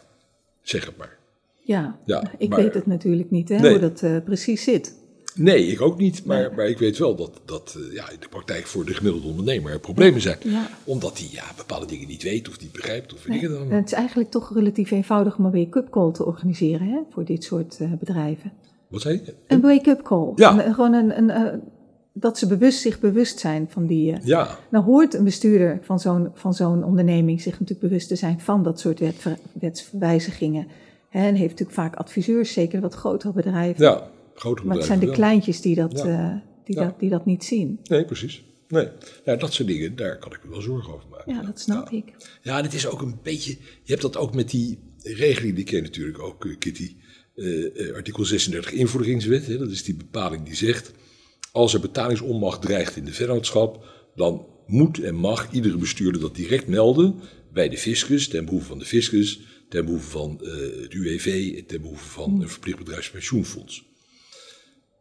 zeg 0.62 0.84
het 0.86 0.96
maar. 0.96 1.18
Ja, 1.62 1.98
Ja, 2.04 2.32
ik 2.38 2.48
maar- 2.48 2.58
weet 2.62 2.74
het 2.74 2.86
natuurlijk 2.86 3.30
niet 3.30 3.48
hè, 3.48 3.58
Nee. 3.58 3.70
hoe 3.70 3.80
dat 3.80 4.02
eh, 4.02 4.16
precies 4.24 4.62
zit. 4.64 5.04
Nee, 5.34 5.66
ik 5.66 5.80
ook 5.80 5.98
niet. 5.98 6.24
Maar, 6.24 6.54
maar 6.54 6.66
ik 6.68 6.78
weet 6.78 6.98
wel 6.98 7.16
dat, 7.16 7.40
dat 7.44 7.76
eh, 7.78 7.94
ja, 7.94 8.10
in 8.10 8.20
de 8.20 8.28
praktijk 8.28 8.66
voor 8.66 8.84
de 8.84 8.94
gemiddelde 8.94 9.26
ondernemer 9.28 9.72
er 9.72 9.80
problemen 9.80 10.20
zijn. 10.20 10.38
Ja. 10.42 10.68
Omdat 10.84 11.18
hij 11.18 11.28
ja, 11.30 11.44
bepaalde 11.56 11.86
dingen 11.86 12.08
niet 12.08 12.22
weet 12.22 12.48
of 12.48 12.60
niet 12.60 12.72
begrijpt 12.72 13.14
of 13.14 13.26
Nee, 13.28 13.48
dan. 13.48 13.70
het 13.70 13.86
is 13.86 13.92
eigenlijk 13.92 14.30
toch 14.30 14.54
relatief 14.54 14.90
eenvoudig 14.90 15.38
om 15.38 15.44
een 15.44 15.52
wake-up 15.52 15.90
call 15.90 16.12
te 16.12 16.24
organiseren 16.24 16.86
hè, 16.88 17.00
voor 17.10 17.24
dit 17.24 17.44
soort 17.44 17.76
eh, 17.80 17.92
bedrijven. 17.92 18.52
Wat 18.88 19.00
zei 19.00 19.20
je? 19.24 19.34
Een 19.46 19.60
wake-up 19.60 20.02
call. 20.02 20.32
Ja. 20.34 20.66
Een- 20.66 20.74
gewoon 20.74 20.92
een, 20.94 21.18
een, 21.18 21.30
eh, 21.30 21.58
dat 22.18 22.38
ze 22.38 22.46
bewust, 22.46 22.80
zich 22.80 23.00
bewust 23.00 23.38
zijn 23.38 23.66
van 23.70 23.86
die. 23.86 24.12
eh, 24.12 24.18
Ja, 24.24 24.58
Nou 24.70 24.84
hoort 24.84 25.14
een 25.14 25.24
bestuurder 25.24 25.78
van 25.82 26.00
zo'n, 26.00 26.30
van 26.34 26.54
zo'n 26.54 26.84
onderneming 26.84 27.40
zich 27.40 27.52
natuurlijk 27.52 27.80
bewust 27.88 28.08
te 28.08 28.16
zijn 28.16 28.40
van 28.40 28.62
dat 28.62 28.80
soort 28.80 28.98
wetver- 29.00 29.38
wetswijzigingen. 29.52 30.66
Hè, 31.08 31.26
en 31.26 31.34
heeft 31.34 31.50
natuurlijk 31.50 31.78
vaak 31.78 31.94
adviseurs, 31.96 32.52
zeker 32.52 32.80
wat 32.80 32.94
grotere 32.94 33.32
bedrijven. 33.32 33.84
ja. 33.84 34.10
Grote 34.34 34.64
maar 34.64 34.76
het 34.76 34.80
bedrijven 34.80 34.86
zijn 34.86 35.00
de 35.00 35.10
kleintjes 35.22 35.60
die 35.60 35.74
dat, 35.74 35.92
Ja. 36.04 36.04
eh, 36.34 36.36
die, 36.64 36.76
dat, 36.76 36.98
die 37.00 37.10
dat 37.10 37.26
niet 37.26 37.44
zien. 37.44 37.80
Nee, 37.84 38.04
precies. 38.04 38.44
Nee. 38.68 38.88
Ja, 39.24 39.36
dat 39.36 39.52
soort 39.52 39.68
dingen, 39.68 39.96
daar 39.96 40.18
kan 40.18 40.32
ik 40.32 40.44
me 40.44 40.50
wel 40.50 40.60
zorgen 40.60 40.94
over 40.94 41.08
maken. 41.10 41.34
Ja, 41.34 41.42
dat 41.42 41.60
snap 41.60 41.90
ik. 41.90 42.12
Ja, 42.42 42.58
en 42.58 42.64
het 42.64 42.74
is 42.74 42.86
ook 42.88 43.02
een 43.02 43.18
beetje. 43.22 43.50
Je 43.82 43.90
hebt 43.90 44.02
dat 44.02 44.16
ook 44.16 44.34
met 44.34 44.50
die 44.50 44.78
regeling, 45.02 45.54
die 45.54 45.64
ken 45.64 45.76
je 45.76 45.82
natuurlijk 45.82 46.18
ook, 46.22 46.44
eh, 46.44 46.58
Kitty. 46.58 46.96
Artikel 47.94 48.24
36 48.24 48.72
invorderingswet. 48.72 49.46
Hè, 49.46 49.58
dat 49.58 49.70
is 49.70 49.84
die 49.84 49.96
bepaling 49.96 50.44
die 50.44 50.54
zegt. 50.54 50.92
Als 51.56 51.74
er 51.74 51.80
betalingsonmacht 51.80 52.62
dreigt 52.62 52.96
in 52.96 53.04
de 53.04 53.12
vennootschap, 53.12 53.84
dan 54.14 54.46
moet 54.66 55.02
en 55.02 55.14
mag 55.14 55.52
iedere 55.52 55.76
bestuurder 55.76 56.20
dat 56.20 56.34
direct 56.34 56.66
melden 56.66 57.20
bij 57.52 57.68
de 57.68 57.78
fiscus, 57.78 58.28
ten 58.28 58.44
behoeve 58.44 58.66
van 58.66 58.78
de 58.78 58.84
fiscus, 58.84 59.40
ten 59.68 59.84
behoeve 59.84 60.10
van 60.10 60.40
uh, 60.42 60.50
het 60.82 60.92
UWV 60.92 61.54
en 61.56 61.66
ten 61.66 61.80
behoeve 61.80 62.08
van 62.08 62.40
een 62.42 62.48
verplicht 62.48 62.78
bedrijfspensioenfonds. 62.78 63.84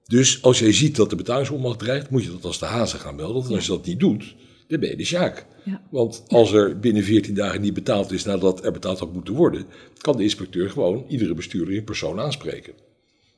Dus 0.05 0.41
als 0.41 0.59
jij 0.59 0.73
ziet 0.73 0.95
dat 0.95 1.09
de 1.09 1.15
betalingsonmacht 1.15 1.79
dreigt, 1.79 2.09
moet 2.09 2.23
je 2.23 2.31
dat 2.31 2.45
als 2.45 2.59
de 2.59 2.65
hazen 2.65 2.99
gaan 2.99 3.15
melden. 3.15 3.43
En 3.43 3.55
als 3.55 3.65
je 3.65 3.71
dat 3.71 3.85
niet 3.85 3.99
doet, 3.99 4.35
dan 4.67 4.79
ben 4.79 4.89
je 4.89 4.95
de 4.95 5.05
sjaak. 5.05 5.45
Ja. 5.65 5.87
Want 5.91 6.23
als 6.27 6.51
er 6.51 6.79
binnen 6.79 7.03
14 7.03 7.33
dagen 7.35 7.61
niet 7.61 7.73
betaald 7.73 8.11
is 8.11 8.23
nadat 8.23 8.65
er 8.65 8.71
betaald 8.71 8.99
had 8.99 9.13
moeten 9.13 9.33
worden, 9.33 9.65
kan 9.97 10.17
de 10.17 10.23
inspecteur 10.23 10.69
gewoon 10.69 11.05
iedere 11.07 11.33
bestuurder 11.33 11.73
in 11.73 11.83
persoon 11.83 12.19
aanspreken. 12.19 12.73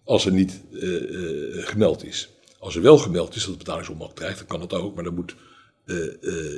Als 0.04 0.26
er 0.26 0.32
niet 0.32 0.62
uh, 0.72 0.82
uh, 0.84 1.68
gemeld 1.68 2.06
is. 2.06 2.37
Als 2.60 2.76
er 2.76 2.82
wel 2.82 2.98
gemeld 2.98 3.36
is 3.36 3.44
dat 3.44 3.52
de 3.52 3.58
betalingsonmacht 3.58 4.16
dreigt, 4.16 4.38
dan 4.38 4.48
kan 4.48 4.60
dat 4.60 4.74
ook, 4.74 4.96
maar 4.96 5.04
dan 5.04 5.16
moet 5.16 5.36
uh, 5.86 5.96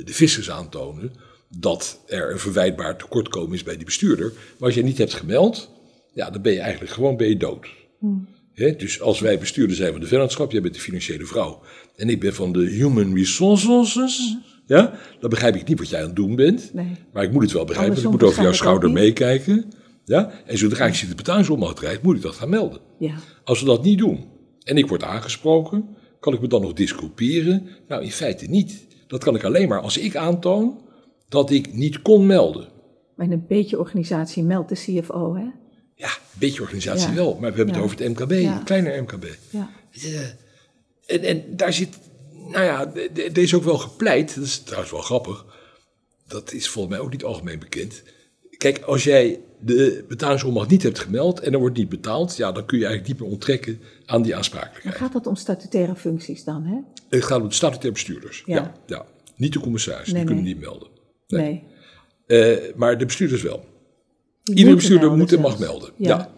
de 0.05 0.13
fiscus 0.13 0.51
aantonen 0.51 1.11
dat 1.57 2.03
er 2.07 2.31
een 2.31 2.39
verwijtbaar 2.39 2.97
tekortkomen 2.97 3.53
is 3.53 3.63
bij 3.63 3.75
die 3.75 3.85
bestuurder. 3.85 4.33
Maar 4.57 4.67
als 4.67 4.73
je 4.75 4.83
niet 4.83 4.97
hebt 4.97 5.13
gemeld, 5.13 5.71
ja, 6.13 6.29
dan 6.29 6.41
ben 6.41 6.53
je 6.53 6.59
eigenlijk 6.59 6.91
gewoon 6.91 7.17
ben 7.17 7.29
je 7.29 7.37
dood. 7.37 7.67
Hmm. 7.99 8.27
He, 8.53 8.75
dus 8.75 9.01
als 9.01 9.19
wij 9.19 9.39
bestuurder 9.39 9.75
zijn 9.75 9.91
van 9.91 10.01
de 10.01 10.07
vennootschap, 10.07 10.51
jij 10.51 10.61
bent 10.61 10.73
de 10.73 10.79
financiële 10.79 11.25
vrouw 11.25 11.61
en 11.95 12.09
ik 12.09 12.19
ben 12.19 12.33
van 12.33 12.51
de 12.51 12.59
human 12.59 13.15
resources, 13.15 14.37
ja, 14.65 14.99
dan 15.19 15.29
begrijp 15.29 15.55
ik 15.55 15.67
niet 15.67 15.79
wat 15.79 15.89
jij 15.89 15.99
aan 15.99 16.05
het 16.05 16.15
doen 16.15 16.35
bent. 16.35 16.73
Nee. 16.73 16.95
Maar 17.13 17.23
ik 17.23 17.31
moet 17.31 17.43
het 17.43 17.51
wel 17.51 17.65
begrijpen, 17.65 17.97
ik 17.97 18.09
moet 18.09 18.23
over 18.23 18.43
jouw 18.43 18.51
schouder 18.51 18.91
meekijken. 18.91 19.71
Ja? 20.05 20.31
En 20.45 20.57
zodra 20.57 20.85
ik 20.85 20.93
zie 20.93 21.07
dat 21.07 21.17
de 21.17 21.23
betalingsonmacht 21.23 21.75
dreigt, 21.75 22.01
moet 22.01 22.15
ik 22.15 22.21
dat 22.21 22.35
gaan 22.35 22.49
melden. 22.49 22.79
Ja. 22.99 23.13
Als 23.43 23.59
we 23.59 23.65
dat 23.65 23.83
niet 23.83 23.97
doen 23.97 24.25
en 24.63 24.77
ik 24.77 24.87
word 24.87 25.03
aangesproken, 25.03 25.95
kan 26.19 26.33
ik 26.33 26.41
me 26.41 26.47
dan 26.47 26.61
nog 26.61 26.73
disculperen? 26.73 27.67
Nou, 27.87 28.03
in 28.03 28.11
feite 28.11 28.45
niet. 28.45 28.87
Dat 29.07 29.23
kan 29.23 29.35
ik 29.35 29.43
alleen 29.43 29.67
maar 29.67 29.81
als 29.81 29.97
ik 29.97 30.15
aantoon 30.15 30.81
dat 31.29 31.49
ik 31.49 31.73
niet 31.73 32.01
kon 32.01 32.25
melden. 32.25 32.67
Maar 33.15 33.29
een 33.29 33.45
beetje 33.47 33.79
organisatie 33.79 34.43
meldt 34.43 34.69
de 34.69 34.75
CFO, 34.75 35.35
hè? 35.35 35.45
Ja, 35.95 36.07
een 36.07 36.39
beetje 36.39 36.61
organisatie 36.61 37.09
Ja. 37.09 37.15
wel, 37.15 37.31
maar 37.39 37.51
we 37.51 37.57
hebben 37.57 37.75
Ja. 37.75 37.81
het 37.81 37.83
over 37.83 37.97
het 38.05 38.07
MKB, 38.19 38.31
Ja. 38.31 38.57
een 38.57 38.63
kleiner 38.63 39.01
MKB. 39.03 39.25
Ja. 39.49 39.69
Eh, 39.91 40.19
En, 41.05 41.21
en 41.23 41.43
daar 41.55 41.73
zit, 41.73 41.97
nou 42.33 42.63
ja, 42.65 42.91
er 43.15 43.37
is 43.37 43.53
ook 43.53 43.63
wel 43.63 43.77
gepleit, 43.77 44.35
dat 44.35 44.43
is 44.43 44.59
trouwens 44.59 44.91
wel 44.91 45.01
grappig, 45.01 45.45
dat 46.27 46.53
is 46.53 46.67
volgens 46.69 46.95
mij 46.95 47.03
ook 47.03 47.11
niet 47.11 47.23
algemeen 47.23 47.59
bekend. 47.59 48.03
Kijk, 48.57 48.79
als 48.81 49.03
jij 49.03 49.39
de 49.59 50.05
betalingsonmacht 50.07 50.69
niet 50.69 50.83
hebt 50.83 50.99
gemeld 50.99 51.39
en 51.39 51.53
er 51.53 51.59
wordt 51.59 51.77
niet 51.77 51.89
betaald, 51.89 52.37
ja, 52.37 52.51
dan 52.51 52.65
kun 52.65 52.77
je 52.77 52.85
eigenlijk 52.85 53.13
niet 53.13 53.21
meer 53.23 53.31
onttrekken 53.31 53.81
aan 54.09 54.21
die 54.21 54.35
aansprakelijkheid. 54.35 54.95
gaat 54.95 55.13
het 55.13 55.27
om 55.27 55.35
statutaire 55.35 55.95
functies 55.95 56.43
dan, 56.43 56.63
hè? 56.63 56.77
Het 57.09 57.23
gaat 57.25 57.41
om 57.41 57.51
statutaire 57.51 57.91
bestuurders. 57.91 58.43
Ja. 58.45 58.55
Ja. 58.55 58.73
Ja, 58.85 59.05
Niet 59.35 59.53
de 59.53 59.59
commissaris, 59.59 60.05
Nee, 60.07 60.15
die 60.15 60.25
kunnen 60.25 60.43
nee. 60.43 60.53
niet 60.53 60.61
melden. 60.63 60.87
Nee. 61.27 61.63
Eh, 62.27 62.75
maar 62.75 62.97
de 62.97 63.05
bestuurders 63.05 63.41
wel. 63.41 63.65
Die 64.43 64.55
Iedere 64.55 64.75
bestuurder 64.75 65.11
moet 65.17 65.33
en 65.33 65.39
mag 65.41 65.59
melden. 65.59 65.91
Ja. 65.97 66.07
Ja. 66.07 66.31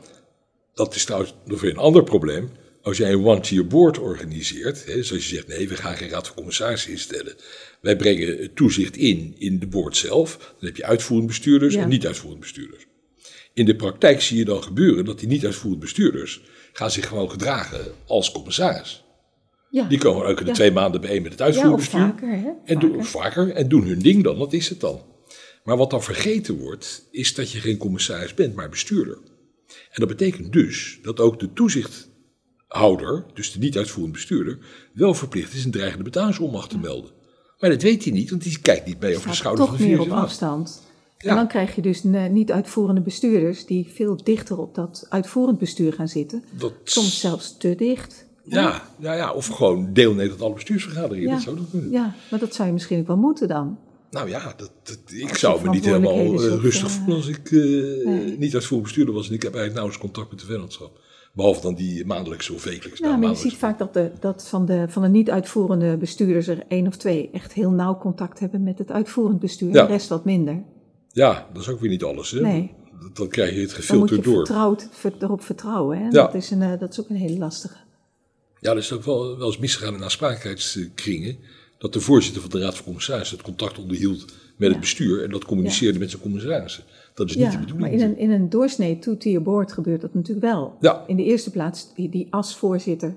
Dat 0.74 0.96
is 0.96 1.06
trouwens 1.06 1.34
nog 1.46 1.62
weer 1.62 1.72
een 1.72 1.78
ander 1.78 2.04
probleem. 2.04 2.50
Als 2.82 2.98
jij 2.98 3.12
een 3.12 3.26
one-tier 3.26 3.68
board 3.68 4.00
organiseert, 4.00 4.86
hè, 4.86 5.04
zoals 5.04 5.30
je 5.30 5.36
zegt, 5.36 5.48
nee, 5.48 5.68
we 5.70 5.76
gaan 5.76 5.96
geen 5.98 6.10
raad 6.10 6.28
van 6.28 6.36
commissarissen 6.36 6.92
instellen. 6.92 7.36
Wij 7.82 7.96
brengen 7.96 8.54
toezicht 8.54 8.98
in, 8.98 9.36
in 9.38 9.60
de 9.60 9.68
board 9.68 9.98
zelf. 9.98 10.38
Dan 10.60 10.68
heb 10.68 10.78
je 10.78 10.86
uitvoerend 10.86 11.28
bestuurders 11.28 11.74
Ja. 11.74 11.82
en 11.82 11.90
niet-uitvoerend 11.90 12.40
bestuurders. 12.40 12.88
In 13.54 13.66
de 13.66 13.76
praktijk 13.76 14.22
zie 14.22 14.38
je 14.38 14.46
dan 14.46 14.64
gebeuren 14.64 15.06
dat 15.06 15.20
die 15.20 15.28
niet-uitvoerend 15.28 15.80
bestuurders 15.82 16.42
gaan 16.74 16.92
zich 16.92 17.08
gewoon 17.08 17.30
gedragen 17.30 17.80
als 18.08 18.32
commissaris. 18.32 19.04
Ja. 19.70 19.88
Die 19.88 20.00
komen 20.00 20.26
elke 20.28 20.46
Ja. 20.46 20.54
twee 20.54 20.72
maanden 20.72 21.02
bijeen 21.02 21.22
met 21.22 21.32
het 21.32 21.40
ja, 21.40 21.46
uitvoerend 21.46 21.74
of 21.74 21.80
bestuur. 21.80 22.00
vaker, 22.00 22.30
hè? 22.30 22.50
En 22.66 22.80
doen, 22.80 23.06
Vaker. 23.06 23.52
en 23.52 23.68
doen 23.68 23.84
hun 23.84 24.00
ding 24.00 24.24
dan, 24.24 24.38
dat 24.40 24.54
is 24.54 24.70
het 24.70 24.80
dan. 24.80 25.02
Maar 25.64 25.78
wat 25.78 25.90
dan 25.90 26.04
vergeten 26.04 26.58
wordt, 26.58 27.08
is 27.12 27.34
dat 27.36 27.52
je 27.52 27.60
geen 27.60 27.78
commissaris 27.78 28.34
bent, 28.34 28.56
maar 28.56 28.70
bestuurder. 28.70 29.18
En 29.68 30.00
dat 30.00 30.08
betekent 30.08 30.54
dus 30.54 31.00
dat 31.02 31.20
ook 31.20 31.40
de 31.40 31.54
toezichthouder, 31.54 33.26
dus 33.34 33.52
de 33.52 33.60
niet-uitvoerend 33.60 34.14
bestuurder, 34.14 34.58
wel 34.94 35.14
verplicht 35.14 35.54
is 35.54 35.66
een 35.66 35.72
dreigende 35.72 36.04
betalingsonmacht 36.04 36.70
te 36.70 36.78
melden. 36.78 37.12
Maar 37.60 37.70
dat 37.70 37.82
weet 37.82 38.04
hij 38.04 38.14
niet, 38.14 38.30
want 38.30 38.44
die 38.44 38.60
kijkt 38.62 38.86
niet 38.86 39.00
mee 39.00 39.16
over 39.16 39.30
de 39.30 39.36
schouder 39.36 39.66
toch 39.66 39.76
van 39.76 39.84
de 39.84 39.92
meer 39.92 40.02
op 40.02 40.10
afstand. 40.12 40.82
Ja. 41.22 41.30
En 41.30 41.36
dan 41.36 41.48
krijg 41.48 41.76
je 41.76 41.82
dus 41.82 42.04
niet 42.32 42.52
uitvoerende 42.52 43.02
bestuurders 43.02 43.66
die 43.66 43.88
veel 43.94 44.24
dichter 44.24 44.58
op 44.58 44.76
dat 44.76 45.06
uitvoerend 45.10 45.58
bestuur 45.58 45.94
gaan 45.94 46.08
zitten. 46.08 46.44
Dat, 46.52 46.74
Soms 46.84 47.20
zelfs 47.20 47.58
te 47.58 47.76
dicht. 47.76 48.28
ja, 48.44 48.82
ja, 49.00 49.14
ja, 49.14 49.34
of 49.34 49.48
gewoon 49.48 49.94
deelnemen 49.94 50.34
aan 50.34 50.42
alle 50.42 50.54
bestuursvergaderingen. 50.54 51.28
Ja. 51.28 51.34
Dat 51.34 51.44
zou 51.44 51.58
kunnen. 51.72 51.92
Ja, 51.92 52.16
maar 52.32 52.40
dat 52.40 52.56
zou 52.56 52.68
je 52.68 52.74
misschien 52.74 53.00
ook 53.00 53.08
wel 53.08 53.18
moeten 53.18 53.48
dan. 53.48 53.78
Nou 54.12 54.30
ja, 54.30 54.54
dat, 54.58 54.72
dat- 54.84 55.00
ik 55.08 55.36
zou 55.36 55.64
me 55.64 55.70
niet 55.70 55.86
helemaal 55.86 56.44
eh, 56.44 56.56
rustig 56.56 56.88
eh, 56.88 56.94
voelen 56.94 57.16
als 57.16 57.28
ik 57.28 57.52
eh, 57.52 57.60
nee. 58.06 58.38
niet 58.38 58.54
uitvoerend 58.54 58.88
bestuurder 58.88 59.14
was. 59.14 59.28
En 59.28 59.34
ik 59.34 59.42
heb 59.44 59.54
eigenlijk 59.56 59.74
nauwelijks 59.74 60.06
contact 60.06 60.32
met 60.32 60.40
de 60.40 60.46
vennootschap. 60.54 61.00
Behalve 61.34 61.62
dan 61.62 61.76
die 61.76 62.06
maandelijkse 62.06 62.54
of 62.54 62.64
wekelijkse. 62.64 63.02
Nou, 63.02 63.14
nou, 63.14 63.26
maar 63.26 63.36
je 63.36 63.50
ziet 63.50 63.58
vaak 63.60 63.78
dat, 63.78 63.94
de, 63.94 64.12
dat 64.20 64.48
van 64.48 64.66
de, 64.66 64.86
van 64.88 65.02
de 65.02 65.08
niet-uitvoerende 65.08 65.98
bestuurders 65.98 66.48
er 66.48 66.64
één 66.68 66.88
of 66.88 66.98
twee 66.98 67.30
echt 67.34 67.54
heel 67.54 67.72
nauw 67.72 67.98
contact 67.98 68.40
hebben 68.40 68.64
met 68.64 68.78
het 68.78 68.92
uitvoerend 68.92 69.40
bestuur. 69.40 69.74
Ja. 69.74 69.86
De 69.86 69.92
rest 69.92 70.10
wat 70.10 70.26
minder. 70.26 70.64
Ja, 71.14 71.48
dat 71.54 71.62
is 71.62 71.70
ook 71.70 71.80
weer 71.80 71.90
niet 71.90 72.04
alles. 72.04 72.32
Hè? 72.32 72.42
Nee. 72.42 72.72
Dan 73.14 73.28
krijg 73.28 73.54
je 73.54 73.60
het 73.62 73.70
Dan 73.70 73.78
moet 73.78 74.10
je 74.10 74.16
gefilterd 74.16 74.24
door. 74.24 74.36
vertrouwd, 74.46 74.88
ver- 74.92 75.14
erop 75.20 75.42
vertrouwen. 75.44 75.98
Hè? 75.98 76.04
Ja. 76.04 76.10
Dat, 76.10 76.34
is 76.34 76.52
een, 76.52 76.62
eh, 76.62 76.80
dat 76.80 76.90
is 76.92 77.00
ook 77.00 77.10
een 77.10 77.16
hele 77.16 77.38
lastige. 77.38 77.76
Ja, 78.60 78.74
dat 78.74 78.84
is 78.84 78.92
ook 78.94 79.04
wel, 79.04 79.38
wel 79.38 79.48
eens 79.48 79.58
misgegaan 79.58 79.94
in 79.94 80.04
aansprakelijkheidskringen. 80.04 81.38
Dat 81.78 81.94
de 81.94 82.00
voorzitter 82.00 82.42
van 82.42 82.50
de 82.52 82.60
Raad 82.60 82.76
van 82.76 82.84
Commissarissen 82.86 83.38
het 83.38 83.46
contact 83.46 83.78
onderhield 83.80 84.26
met 84.58 84.70
het 84.70 84.80
bestuur. 84.80 85.24
En 85.24 85.30
dat 85.30 85.46
communiceerde 85.46 86.00
met 86.00 86.10
zijn 86.10 86.22
commissarissen. 86.22 86.84
Dat 87.14 87.30
is 87.30 87.36
niet 87.36 87.46
de 87.46 87.52
Ja, 87.52 87.60
bedoeling. 87.60 87.82
maar 87.82 88.00
in 88.00 88.02
een, 88.10 88.18
in 88.18 88.32
een 88.32 88.50
doorsnee 88.50 89.00
two-tier 89.00 89.42
board 89.42 89.72
gebeurt 89.72 90.02
dat 90.02 90.14
natuurlijk 90.14 90.46
wel. 90.46 90.78
Ja. 90.80 91.04
In 91.08 91.16
de 91.16 91.24
eerste 91.24 91.52
plaats 91.52 91.94
die, 91.96 92.10
die 92.10 92.28
als 92.30 92.56
voorzitter, 92.56 93.16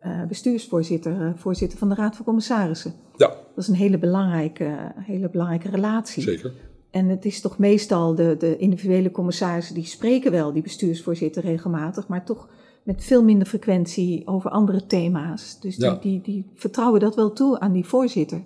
eh, 0.00 0.22
bestuursvoorzitter, 0.28 1.20
eh, 1.20 1.30
voorzitter 1.36 1.78
van 1.78 1.88
de 1.88 1.94
Raad 1.94 2.16
van 2.16 2.24
Commissarissen. 2.24 2.94
Ja, 3.16 3.26
Dat 3.28 3.38
is 3.56 3.68
een 3.68 3.74
hele 3.74 3.98
belangrijke, 3.98 4.92
hele 4.96 5.28
belangrijke 5.30 5.70
relatie. 5.70 6.22
zeker. 6.22 6.52
En 6.96 7.08
het 7.08 7.24
is 7.24 7.40
toch 7.40 7.58
meestal 7.58 8.14
de, 8.14 8.36
de 8.38 8.56
individuele 8.56 9.10
commissarissen 9.10 9.74
die 9.74 9.84
spreken 9.84 10.30
wel, 10.30 10.52
die 10.52 10.62
bestuursvoorzitter 10.62 11.42
regelmatig, 11.42 12.08
maar 12.08 12.24
toch 12.24 12.48
met 12.82 13.04
veel 13.04 13.24
minder 13.24 13.46
frequentie 13.46 14.26
over 14.26 14.50
andere 14.50 14.86
thema's. 14.86 15.60
Dus 15.60 15.76
die, 15.76 15.84
Ja. 15.86 15.98
die, 16.02 16.20
die 16.22 16.44
vertrouwen 16.54 17.00
dat 17.00 17.14
wel 17.14 17.32
toe 17.32 17.60
aan 17.60 17.72
die 17.72 17.84
voorzitter 17.84 18.42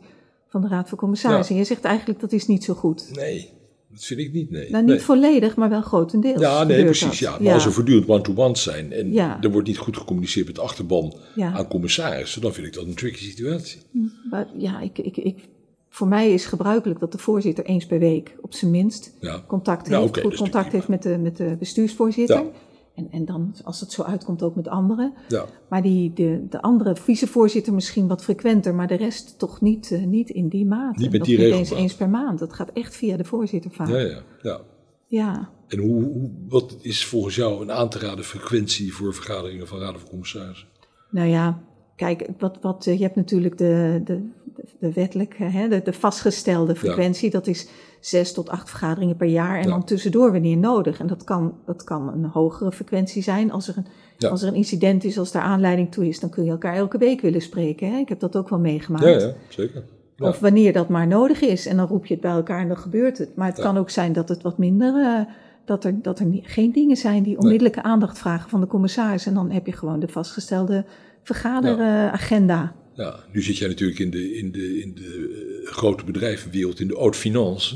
van 0.48 0.60
de 0.60 0.68
Raad 0.68 0.88
van 0.88 0.98
Commissarissen. 0.98 1.54
Ja. 1.54 1.60
Je 1.60 1.66
zegt 1.66 1.84
eigenlijk 1.84 2.20
dat 2.20 2.32
is 2.32 2.46
niet 2.46 2.64
zo 2.64 2.74
goed. 2.74 3.10
Nee, 3.14 3.50
dat 3.92 4.04
vind 4.04 4.20
ik 4.20 4.32
niet. 4.32 4.50
Nee. 4.50 4.70
Nou, 4.70 4.84
niet 4.84 4.92
Nee. 4.94 5.00
volledig, 5.00 5.56
maar 5.56 5.68
wel 5.68 5.82
grotendeels. 5.82 6.40
Ja, 6.40 6.64
nee, 6.64 6.84
precies. 6.84 7.18
dat. 7.18 7.18
Ja. 7.18 7.38
Maar 7.44 7.52
als 7.54 7.64
er 7.66 7.72
voortdurend 7.72 8.08
one-to-ones 8.08 8.62
zijn 8.62 8.92
en 8.92 9.12
Ja. 9.12 9.38
er 9.42 9.50
wordt 9.50 9.68
niet 9.68 9.78
goed 9.78 9.96
gecommuniceerd 9.96 10.46
met 10.46 10.54
de 10.54 10.60
achterban 10.60 11.14
aan 11.36 11.68
commissarissen, 11.68 12.40
dan 12.42 12.52
vind 12.52 12.66
ik 12.66 12.74
dat 12.74 12.84
een 12.86 12.94
tricky 12.94 13.22
situatie. 13.24 13.80
Maar 14.30 14.46
ja, 14.56 14.80
ik, 14.80 14.98
ik, 14.98 15.16
ik, 15.16 15.48
voor 15.90 16.08
mij 16.08 16.32
is 16.32 16.46
gebruikelijk 16.46 17.00
dat 17.00 17.12
de 17.12 17.18
voorzitter 17.18 17.64
eens 17.64 17.86
per 17.86 17.98
week 17.98 18.36
op 18.40 18.54
zijn 18.54 18.70
minst 18.70 19.12
Ja. 19.20 19.44
contact 19.46 19.88
Ja, 19.88 20.00
heeft, 20.00 20.20
goed 20.20 20.32
is 20.32 20.38
contact 20.38 20.72
heeft 20.72 20.88
met 20.88 21.02
de, 21.02 21.18
met 21.18 21.36
de 21.36 21.56
bestuursvoorzitter. 21.58 22.36
Ja. 22.36 22.50
En, 22.94 23.08
en 23.10 23.24
dan, 23.24 23.54
als 23.64 23.80
het 23.80 23.92
zo 23.92 24.02
uitkomt, 24.02 24.42
ook 24.42 24.54
met 24.54 24.68
anderen. 24.68 25.14
Ja. 25.28 25.44
Maar 25.68 25.82
die, 25.82 26.12
de, 26.12 26.46
de 26.48 26.62
andere 26.62 26.96
vicevoorzitter 26.96 27.74
misschien 27.74 28.08
wat 28.08 28.24
frequenter, 28.24 28.74
maar 28.74 28.86
de 28.86 28.94
rest 28.94 29.38
toch 29.38 29.60
niet, 29.60 29.90
eh, 29.90 30.04
niet 30.04 30.30
in 30.30 30.48
die 30.48 30.66
mate. 30.66 31.00
Niet 31.00 31.12
met 31.12 31.24
die 31.24 31.38
niet 31.38 31.52
eens 31.52 31.70
eens 31.70 31.94
per 31.94 32.08
maand. 32.08 32.38
Dat 32.38 32.52
gaat 32.52 32.70
echt 32.72 32.96
via 32.96 33.16
de 33.16 33.24
voorzitter 33.24 33.70
vaak. 33.70 33.88
Ja, 33.88 34.22
Ja, 34.42 34.60
ja. 35.06 35.50
En 35.68 35.78
hoe, 35.78 36.02
hoe, 36.02 36.30
wat 36.48 36.76
is 36.80 37.06
volgens 37.06 37.34
jou 37.34 37.62
een 37.62 37.72
aan 37.72 37.88
te 37.88 37.98
raden 37.98 38.24
frequentie 38.24 38.94
voor 38.94 39.14
vergaderingen 39.14 39.66
van 39.68 39.78
raden 39.78 40.00
van 40.00 40.08
commissarissen? 40.08 40.68
Nou 41.10 41.28
ja, 41.28 41.62
kijk, 41.96 42.28
wat, 42.38 42.58
wat, 42.60 42.86
eh, 42.86 42.96
je 42.96 43.02
hebt 43.02 43.16
natuurlijk 43.16 43.58
de, 43.58 44.00
de, 44.04 44.28
de, 44.78 44.92
wettelijke, 44.92 45.42
hè, 45.44 45.68
de, 45.68 45.82
de 45.82 45.92
vastgestelde 45.92 46.76
frequentie. 46.76 47.30
Dat 47.30 47.46
is 47.46 47.68
zes 48.00 48.32
tot 48.32 48.48
acht 48.48 48.68
vergaderingen 48.68 49.16
per 49.16 49.26
jaar. 49.28 49.56
En 49.56 49.62
Ja. 49.64 49.68
dan 49.70 49.84
tussendoor 49.84 50.32
wanneer 50.32 50.56
nodig. 50.56 51.00
En 51.00 51.06
dat 51.06 51.24
kan, 51.24 51.54
dat 51.66 51.84
kan 51.84 52.08
een 52.12 52.24
hogere 52.24 52.72
frequentie 52.72 53.22
zijn. 53.22 53.52
Als 53.52 53.68
er 53.68 53.76
een, 53.76 53.86
Ja. 54.16 54.28
als 54.28 54.42
er 54.42 54.48
een 54.48 54.54
incident 54.54 55.04
is, 55.04 55.18
als 55.18 55.32
daar 55.32 55.42
aanleiding 55.42 55.92
toe 55.92 56.08
is, 56.08 56.20
dan 56.20 56.30
kun 56.30 56.44
je 56.44 56.50
elkaar 56.50 56.74
elke 56.74 56.98
week 56.98 57.20
willen 57.20 57.40
spreken. 57.42 57.90
Hè? 57.92 57.98
Ik 57.98 58.08
heb 58.08 58.20
dat 58.20 58.36
ook 58.36 58.48
wel 58.48 58.58
meegemaakt. 58.58 59.04
Ja, 59.04 59.10
ja, 59.10 59.32
zeker. 59.48 59.82
Of 60.18 60.38
wanneer 60.38 60.72
dat 60.72 60.88
maar 60.88 61.06
nodig 61.06 61.40
is. 61.40 61.66
En 61.66 61.76
dan 61.76 61.86
roep 61.86 62.06
je 62.06 62.12
het 62.14 62.22
bij 62.22 62.30
elkaar 62.32 62.60
en 62.60 62.68
dan 62.68 62.76
gebeurt 62.76 63.18
het. 63.18 63.36
Maar 63.36 63.46
het 63.48 63.60
kan 63.60 63.76
ook 63.78 63.90
zijn 63.90 64.12
dat 64.12 64.28
het 64.28 64.42
wat 64.42 64.58
minder. 64.58 64.94
eh, 65.04 65.32
dat 65.64 65.84
er, 65.84 66.02
dat 66.02 66.18
er 66.18 66.26
geen 66.42 66.72
dingen 66.72 66.96
zijn 66.96 67.22
die 67.22 67.38
onmiddellijke 67.38 67.82
aandacht 67.82 68.18
vragen 68.18 68.50
van 68.50 68.60
de 68.60 68.66
commissaris. 68.66 69.26
En 69.26 69.34
dan 69.34 69.50
heb 69.50 69.66
je 69.66 69.72
gewoon 69.72 70.00
de 70.00 70.08
vastgestelde 70.08 70.84
vergaderagenda. 71.22 72.72
Ja, 73.00 73.24
nu 73.32 73.42
zit 73.42 73.56
jij 73.58 73.68
natuurlijk 73.68 73.98
in 73.98 74.10
de, 74.10 74.34
in 74.36 74.52
de, 74.52 74.80
in 74.80 74.94
de 74.94 75.62
eh, 75.64 75.72
grote 75.72 76.04
bedrijvenwereld, 76.04 76.80
in 76.80 76.88
de 76.88 76.96
haute 76.96 77.18
finance. 77.18 77.74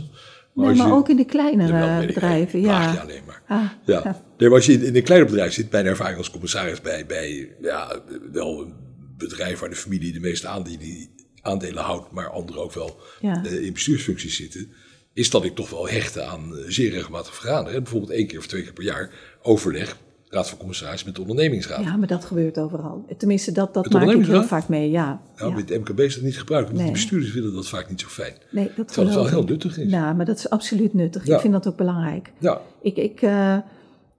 nee, 0.54 0.68
als 0.68 0.78
maar 0.78 0.86
je- 0.86 0.92
ook 0.92 1.08
in 1.08 1.16
de 1.16 1.24
kleinere 1.24 1.72
Ja, 1.72 2.06
bedrijven. 2.06 2.60
Ja. 2.60 2.92
je 2.92 3.00
alleen 3.00 3.22
maar. 3.26 3.42
Ah, 3.48 3.70
Ja. 3.86 4.22
Nee, 4.38 4.48
maar 4.48 4.56
als 4.58 4.66
je 4.66 4.72
in, 4.72 4.96
een 4.96 5.02
kleiner 5.02 5.28
bedrijf 5.28 5.52
zit, 5.52 5.70
mijn 5.70 5.86
ervaring 5.86 6.18
als 6.18 6.30
commissaris 6.30 6.80
bij, 6.80 7.06
bij 7.06 7.56
ja, 7.62 8.02
wel 8.32 8.60
een 8.60 8.74
bedrijf 9.16 9.58
waar 9.58 9.70
de 9.70 9.76
familie 9.76 10.12
de 10.12 10.20
meeste 10.20 10.46
aandelen, 10.46 11.08
aandelen 11.42 11.82
houdt, 11.82 12.10
maar 12.10 12.30
anderen 12.30 12.62
ook 12.62 12.72
wel 12.72 13.00
Ja. 13.20 13.44
eh, 13.44 13.64
in 13.64 13.72
bestuursfuncties 13.72 14.36
zitten, 14.36 14.72
is 15.12 15.30
dat 15.30 15.44
ik 15.44 15.54
toch 15.54 15.70
wel 15.70 15.88
hechte 15.88 16.22
aan 16.22 16.56
eh, 16.58 16.64
zeer 16.68 16.90
regelmatig 16.90 17.34
vergaderen. 17.34 17.82
Bijvoorbeeld 17.82 18.12
één 18.12 18.26
keer 18.26 18.38
of 18.38 18.46
twee 18.46 18.62
keer 18.62 18.72
per 18.72 18.84
jaar 18.84 19.10
overleg, 19.42 19.96
raad 20.34 20.48
van 20.48 20.58
commissaris 20.58 21.04
met 21.04 21.14
de 21.14 21.20
ondernemingsraad. 21.20 21.84
Ja, 21.84 21.96
maar 21.96 22.06
dat 22.08 22.24
gebeurt 22.24 22.58
overal. 22.58 23.04
Tenminste, 23.18 23.52
dat, 23.52 23.74
dat 23.74 23.92
maak 23.92 24.08
ik 24.10 24.26
heel 24.26 24.42
vaak 24.44 24.68
mee, 24.68 24.90
ja. 24.90 25.20
Nou, 25.36 25.50
ja. 25.50 25.56
met 25.56 25.68
de 25.68 25.78
MKB 25.78 26.00
is 26.00 26.14
dat 26.14 26.24
niet 26.24 26.38
gebruikt, 26.38 26.66
want 26.66 26.78
Nee. 26.78 26.86
de 26.86 26.92
bestuurders 26.92 27.32
willen 27.32 27.54
dat 27.54 27.68
vaak 27.68 27.90
niet 27.90 28.00
zo 28.00 28.08
fijn. 28.08 28.34
Nee, 28.50 28.70
dat 28.76 28.86
Terwijl 28.86 29.06
het 29.08 29.16
wel 29.16 29.26
heel 29.26 29.44
nuttig 29.44 29.78
is. 29.78 29.90
Ja, 29.90 30.12
maar 30.12 30.24
dat 30.24 30.38
is 30.38 30.50
absoluut 30.50 30.94
nuttig. 30.94 31.26
Ja. 31.26 31.34
Ik 31.34 31.40
vind 31.40 31.52
dat 31.52 31.66
ook 31.68 31.76
belangrijk. 31.76 32.32
Ja, 32.38 32.60
Ik, 32.82 32.96
ik 32.96 33.22
eh, 33.22 33.56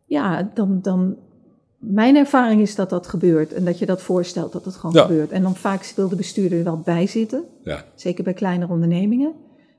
ja, 0.06 0.52
dan, 0.54 0.80
dan, 0.82 1.16
mijn 1.80 2.16
ervaring 2.16 2.62
is 2.62 2.76
dat 2.76 2.90
dat 2.90 3.08
gebeurt 3.08 3.54
en 3.54 3.66
dat 3.66 3.80
je 3.80 3.86
dat 3.86 4.02
voorstelt 4.02 4.52
dat 4.54 4.66
het 4.66 4.76
gewoon 4.76 4.96
Ja. 4.96 5.02
gebeurt. 5.02 5.32
En 5.32 5.42
dan 5.42 5.56
vaak 5.56 5.92
wil 5.96 6.10
de 6.10 6.16
bestuurder 6.16 6.58
er 6.58 6.64
wel 6.64 6.80
bij 6.80 7.08
zitten, 7.08 7.44
ja, 7.64 7.86
zeker 7.96 8.24
bij 8.24 8.34
kleinere 8.34 8.72
ondernemingen. 8.72 9.34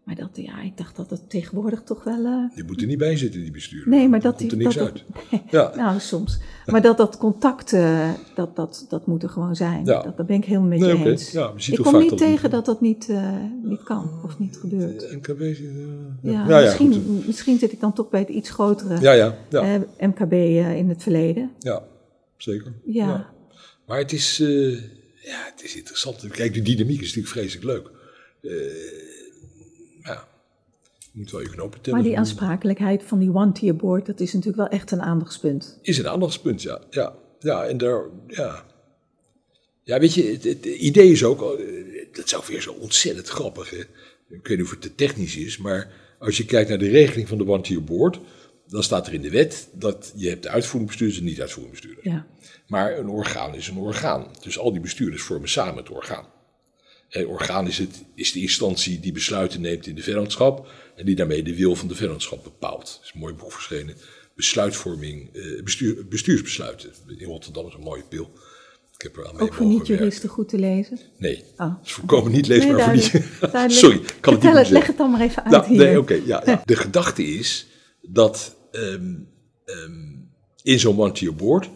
Maar 0.06 0.14
dat, 0.14 0.28
ja, 0.32 0.62
ik 0.62 0.76
dacht 0.76 0.96
dat 0.96 1.10
het 1.10 1.30
tegenwoordig 1.30 1.82
toch 1.82 2.04
wel... 2.04 2.24
eh, 2.24 2.56
je 2.56 2.64
moet 2.66 2.80
er 2.80 2.86
niet 2.86 2.98
bij 2.98 3.16
zitten, 3.16 3.40
die 3.40 3.50
bestuurder. 3.50 3.88
nee, 3.88 4.08
maar 4.08 4.20
dat... 4.20 4.36
komt 4.36 4.52
er 4.52 4.58
die- 4.58 4.66
niks 4.66 4.78
dat, 4.78 4.86
uit. 4.88 5.04
dat- 5.30 5.40
Ja, 5.50 5.72
nou, 5.76 6.00
soms. 6.00 6.38
Maar 6.66 6.82
dat 6.82 6.96
dat 6.96 7.16
contact, 7.18 7.72
eh, 7.72 8.10
dat, 8.34 8.56
dat, 8.56 8.86
dat 8.88 9.06
moet 9.06 9.22
er 9.22 9.28
gewoon 9.28 9.56
zijn. 9.56 9.84
Ja. 9.84 10.02
Dat, 10.02 10.16
dat 10.16 10.26
ben 10.26 10.36
ik 10.36 10.44
helemaal 10.44 10.68
met 10.68 10.78
Nee, 10.78 10.98
je 10.98 11.04
eens. 11.10 11.30
Ja, 11.30 11.52
je 11.56 11.62
ziet 11.62 11.78
ik 11.78 11.84
kom 11.84 11.98
niet 11.98 12.18
tegen 12.18 12.42
niet- 12.42 12.50
dat 12.52 12.64
dat 12.64 12.80
niet, 12.80 13.08
eh, 13.08 13.32
niet 13.62 13.82
kan 13.82 14.20
of 14.24 14.38
niet 14.38 14.56
gebeurt. 14.56 15.12
MKB 15.12 15.40
eh, 15.40 15.58
Ja, 16.22 16.48
ja, 16.48 16.60
misschien, 16.60 16.92
goed. 16.92 17.26
misschien 17.26 17.58
zit 17.58 17.72
ik 17.72 17.80
dan 17.80 17.92
toch 17.92 18.08
bij 18.10 18.20
het 18.20 18.28
iets 18.28 18.50
grotere 18.50 19.00
ja, 19.00 19.12
ja, 19.12 19.36
ja, 19.50 19.62
eh, 19.98 20.08
MKB 20.08 20.32
eh, 20.32 20.76
in 20.76 20.88
het 20.88 21.02
verleden. 21.02 21.50
ja, 21.58 21.82
zeker. 22.36 22.72
Ja. 22.84 23.30
Maar 23.86 23.98
het 23.98 24.12
is, 24.12 24.40
eh, 24.40 24.72
ja, 25.24 25.44
het 25.52 25.62
is 25.64 25.76
interessant. 25.76 26.26
Kijk, 26.28 26.54
de 26.54 26.62
dynamiek 26.62 27.00
is 27.00 27.06
natuurlijk 27.14 27.32
vreselijk 27.34 27.64
leuk. 27.66 27.90
Ja, 31.16 31.22
je 31.22 31.22
moet 31.22 31.30
wel 31.30 31.40
je 31.40 31.48
knopen 31.48 31.80
tellen. 31.80 31.98
Maar 31.98 32.08
die 32.08 32.18
aansprakelijkheid 32.18 33.02
van 33.02 33.18
die 33.18 33.34
one-tier 33.34 33.76
board, 33.76 34.06
dat 34.06 34.20
is 34.20 34.32
natuurlijk 34.32 34.56
wel 34.56 34.78
echt 34.78 34.90
een 34.90 35.02
aandachtspunt. 35.02 35.78
Is 35.82 35.98
een 35.98 36.08
aandachtspunt, 36.08 36.62
ja. 36.62 36.80
Ja, 36.90 37.14
ja 37.38 37.64
en 37.64 37.78
daar, 37.78 38.04
ja. 38.26 38.64
Ja, 39.82 39.98
weet 39.98 40.14
je, 40.14 40.22
het, 40.22 40.44
het 40.44 40.64
idee 40.64 41.10
is 41.10 41.24
ook, 41.24 41.58
eh, 41.58 42.06
dat 42.12 42.34
ook 42.34 42.44
weer 42.44 42.60
zo 42.60 42.72
ontzettend 42.72 43.28
grappig. 43.28 43.70
Hè? 43.70 43.78
Ik 44.28 44.46
weet 44.46 44.56
niet 44.56 44.66
of 44.66 44.70
het 44.70 44.80
te 44.80 44.94
technisch 44.94 45.36
is, 45.36 45.58
maar 45.58 45.92
als 46.18 46.36
je 46.36 46.44
kijkt 46.44 46.68
naar 46.68 46.78
de 46.78 46.88
regeling 46.88 47.28
van 47.28 47.38
de 47.38 47.46
one-tier 47.46 47.84
board, 47.84 48.20
dan 48.68 48.82
staat 48.82 49.06
er 49.06 49.14
in 49.14 49.20
de 49.20 49.30
wet 49.30 49.68
dat 49.72 50.12
je 50.16 50.28
hebt 50.28 50.42
de 50.42 50.48
uitvoerend 50.48 50.86
bestuurders 50.86 51.20
en 51.20 51.26
niet-uitvoerend 51.26 51.72
bestuurders. 51.72 52.06
Ja, 52.06 52.26
Maar 52.66 52.98
een 52.98 53.08
orgaan 53.08 53.54
is 53.54 53.68
een 53.68 53.76
orgaan. 53.76 54.26
Dus 54.42 54.58
al 54.58 54.72
die 54.72 54.80
bestuurders 54.80 55.22
vormen 55.22 55.48
samen 55.48 55.76
het 55.76 55.90
orgaan. 55.90 56.26
Een 57.08 57.26
orgaan 57.26 57.66
is, 57.66 57.78
het, 57.78 58.04
is 58.14 58.32
de 58.32 58.40
instantie 58.40 59.00
die 59.00 59.12
besluiten 59.12 59.60
neemt 59.60 59.86
in 59.86 59.94
de 59.94 60.02
vennootschap 60.02 60.68
en 60.96 61.06
die 61.06 61.14
daarmee 61.14 61.42
de 61.42 61.56
wil 61.56 61.74
van 61.76 61.88
de 61.88 61.94
vennootschap 61.94 62.44
bepaalt. 62.44 62.98
Er 63.00 63.06
is 63.06 63.10
een 63.14 63.20
mooi 63.20 63.34
boek 63.34 63.52
verschenen. 63.52 63.94
Besluitvorming, 64.34 65.34
eh, 65.34 65.62
bestuur, 65.62 66.06
bestuursbesluiten. 66.08 66.90
In 67.16 67.26
Rotterdam 67.26 67.66
is 67.66 67.74
een 67.74 67.80
mooie 67.80 68.02
pil. 68.08 68.30
Ik 68.94 69.02
heb 69.02 69.16
er 69.16 69.28
aan 69.28 69.38
ook 69.38 69.54
voor 69.54 69.66
niet-juristen 69.66 70.28
goed 70.28 70.48
te 70.48 70.58
lezen. 70.58 70.98
Nee, 71.18 71.44
Oh. 71.56 71.74
is 71.84 71.92
volkomen 71.92 72.32
niet 72.32 72.46
leesbaar 72.46 72.74
Nee, 72.74 72.84
voor 72.84 72.94
niet. 72.94 73.12
duidelijk. 73.40 73.72
Sorry, 73.72 74.00
kan 74.20 74.32
het 74.34 74.42
niet 74.42 74.52
goed 74.56 74.68
leg 74.70 74.86
het 74.86 74.96
dan 74.96 75.10
maar 75.10 75.20
even 75.20 75.42
uit 75.42 75.52
Nou, 75.52 75.66
hier. 75.66 75.76
nee, 75.76 75.98
oké, 75.98 76.20
ja, 76.24 76.42
ja. 76.46 76.62
De 76.64 76.76
gedachte 76.76 77.22
is 77.22 77.66
dat 78.02 78.56
ehm, 78.72 79.14
ehm, 79.64 80.14
in 80.62 80.78
zo'n 80.78 80.98
one-tier 81.00 81.34
board 81.34 81.68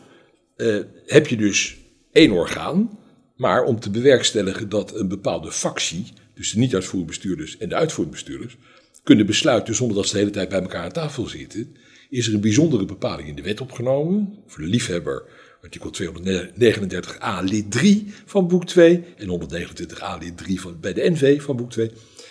eh, 0.57 0.77
heb 1.07 1.27
je 1.27 1.37
dus 1.37 1.77
één 2.13 2.31
orgaan, 2.33 2.99
maar 3.37 3.65
om 3.65 3.81
te 3.81 3.91
bewerkstelligen 3.91 4.69
dat 4.69 4.95
een 4.95 5.09
bepaalde 5.09 5.53
factie, 5.53 6.05
dus 6.35 6.53
de 6.53 6.59
niet-uitvoerende 6.59 7.07
bestuurders 7.13 7.57
en 7.59 7.69
de 7.69 7.75
uitvoerende 7.75 8.17
bestuurders, 8.17 8.57
kunnen 9.03 9.27
besluiten 9.27 9.75
zonder 9.75 9.97
dat 9.97 10.07
ze 10.07 10.13
de 10.13 10.19
hele 10.19 10.31
tijd 10.31 10.49
bij 10.49 10.61
elkaar 10.61 10.85
aan 10.85 10.93
tafel 10.93 11.27
zitten, 11.27 11.77
is 12.11 12.27
er 12.27 12.35
een 12.35 12.41
bijzondere 12.41 12.85
bepaling 12.85 13.29
in 13.29 13.37
de 13.37 13.43
wet 13.43 13.61
opgenomen, 13.61 14.35
voor 14.47 14.63
de 14.63 14.69
liefhebber, 14.69 15.25
artikel 15.63 15.91
239a 16.03 17.45
lid 17.45 17.71
3 17.71 18.07
van 18.27 18.49
boek 18.49 18.65
2 18.65 19.05
en 19.17 19.29
129a 19.29 20.19
lid 20.19 20.37
3 20.37 20.61
van, 20.61 20.81
bij 20.81 20.93
de 20.93 21.11
NV 21.11 21.43
van 21.43 21.57
boek 21.57 21.71
2. 21.71 21.91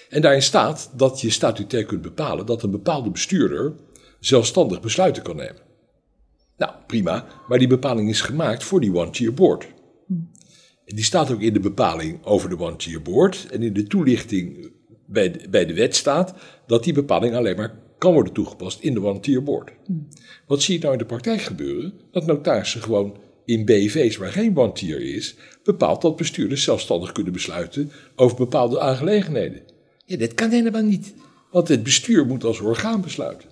En 0.10 0.22
daarin 0.22 0.42
staat 0.42 0.92
dat 0.96 1.22
je 1.22 1.30
statutair 1.30 1.86
kunt 1.86 2.02
bepalen 2.02 2.46
dat 2.46 2.64
een 2.64 2.72
bepaalde 2.72 3.10
bestuurder 3.10 3.74
zelfstandig 4.20 4.82
besluiten 4.82 5.24
kan 5.24 5.36
nemen. 5.36 5.62
Nou, 6.58 6.72
prima, 6.88 7.28
maar 7.48 7.60
die 7.60 7.68
bepaling 7.68 8.10
is 8.10 8.22
gemaakt 8.22 8.64
voor 8.64 8.80
die 8.80 8.96
one-tier 8.96 9.34
board. 9.34 9.68
En 10.86 10.96
die 10.96 11.04
staat 11.04 11.32
ook 11.32 11.42
in 11.42 11.54
de 11.54 11.60
bepaling 11.60 12.26
over 12.26 12.50
de 12.50 12.60
one-tier 12.60 13.02
board. 13.02 13.48
En 13.52 13.64
in 13.64 13.74
de 13.74 13.88
toelichting 13.88 14.72
bij 15.12 15.32
de, 15.32 15.50
bij 15.50 15.66
de 15.66 15.74
wet 15.74 15.96
staat 15.96 16.34
dat 16.68 16.84
die 16.84 16.94
bepaling 16.94 17.36
alleen 17.36 17.56
maar 17.56 17.80
kan 17.98 18.14
worden 18.14 18.34
toegepast 18.34 18.80
in 18.80 18.94
de 18.94 19.04
one-tier 19.04 19.44
board. 19.44 19.72
Wat 20.48 20.62
zie 20.62 20.74
je 20.74 20.80
nou 20.80 20.94
in 20.94 21.00
de 21.00 21.06
praktijk 21.06 21.42
gebeuren? 21.42 21.94
Dat 22.12 22.26
notarissen 22.26 22.82
gewoon 22.82 23.18
in 23.46 23.66
BV's 23.66 24.18
waar 24.18 24.32
geen 24.32 24.58
one-tier 24.58 25.16
is, 25.16 25.36
bepaalt 25.64 26.02
dat 26.02 26.16
bestuurders 26.16 26.64
zelfstandig 26.64 27.12
kunnen 27.12 27.34
besluiten 27.34 27.92
over 28.16 28.38
bepaalde 28.38 28.80
aangelegenheden. 28.80 29.62
Ja, 30.06 30.18
dat 30.18 30.34
kan 30.34 30.50
helemaal 30.50 30.84
niet, 30.84 31.14
want 31.52 31.68
het 31.68 31.84
bestuur 31.84 32.26
moet 32.26 32.44
als 32.44 32.60
orgaan 32.60 33.02
besluiten. 33.02 33.50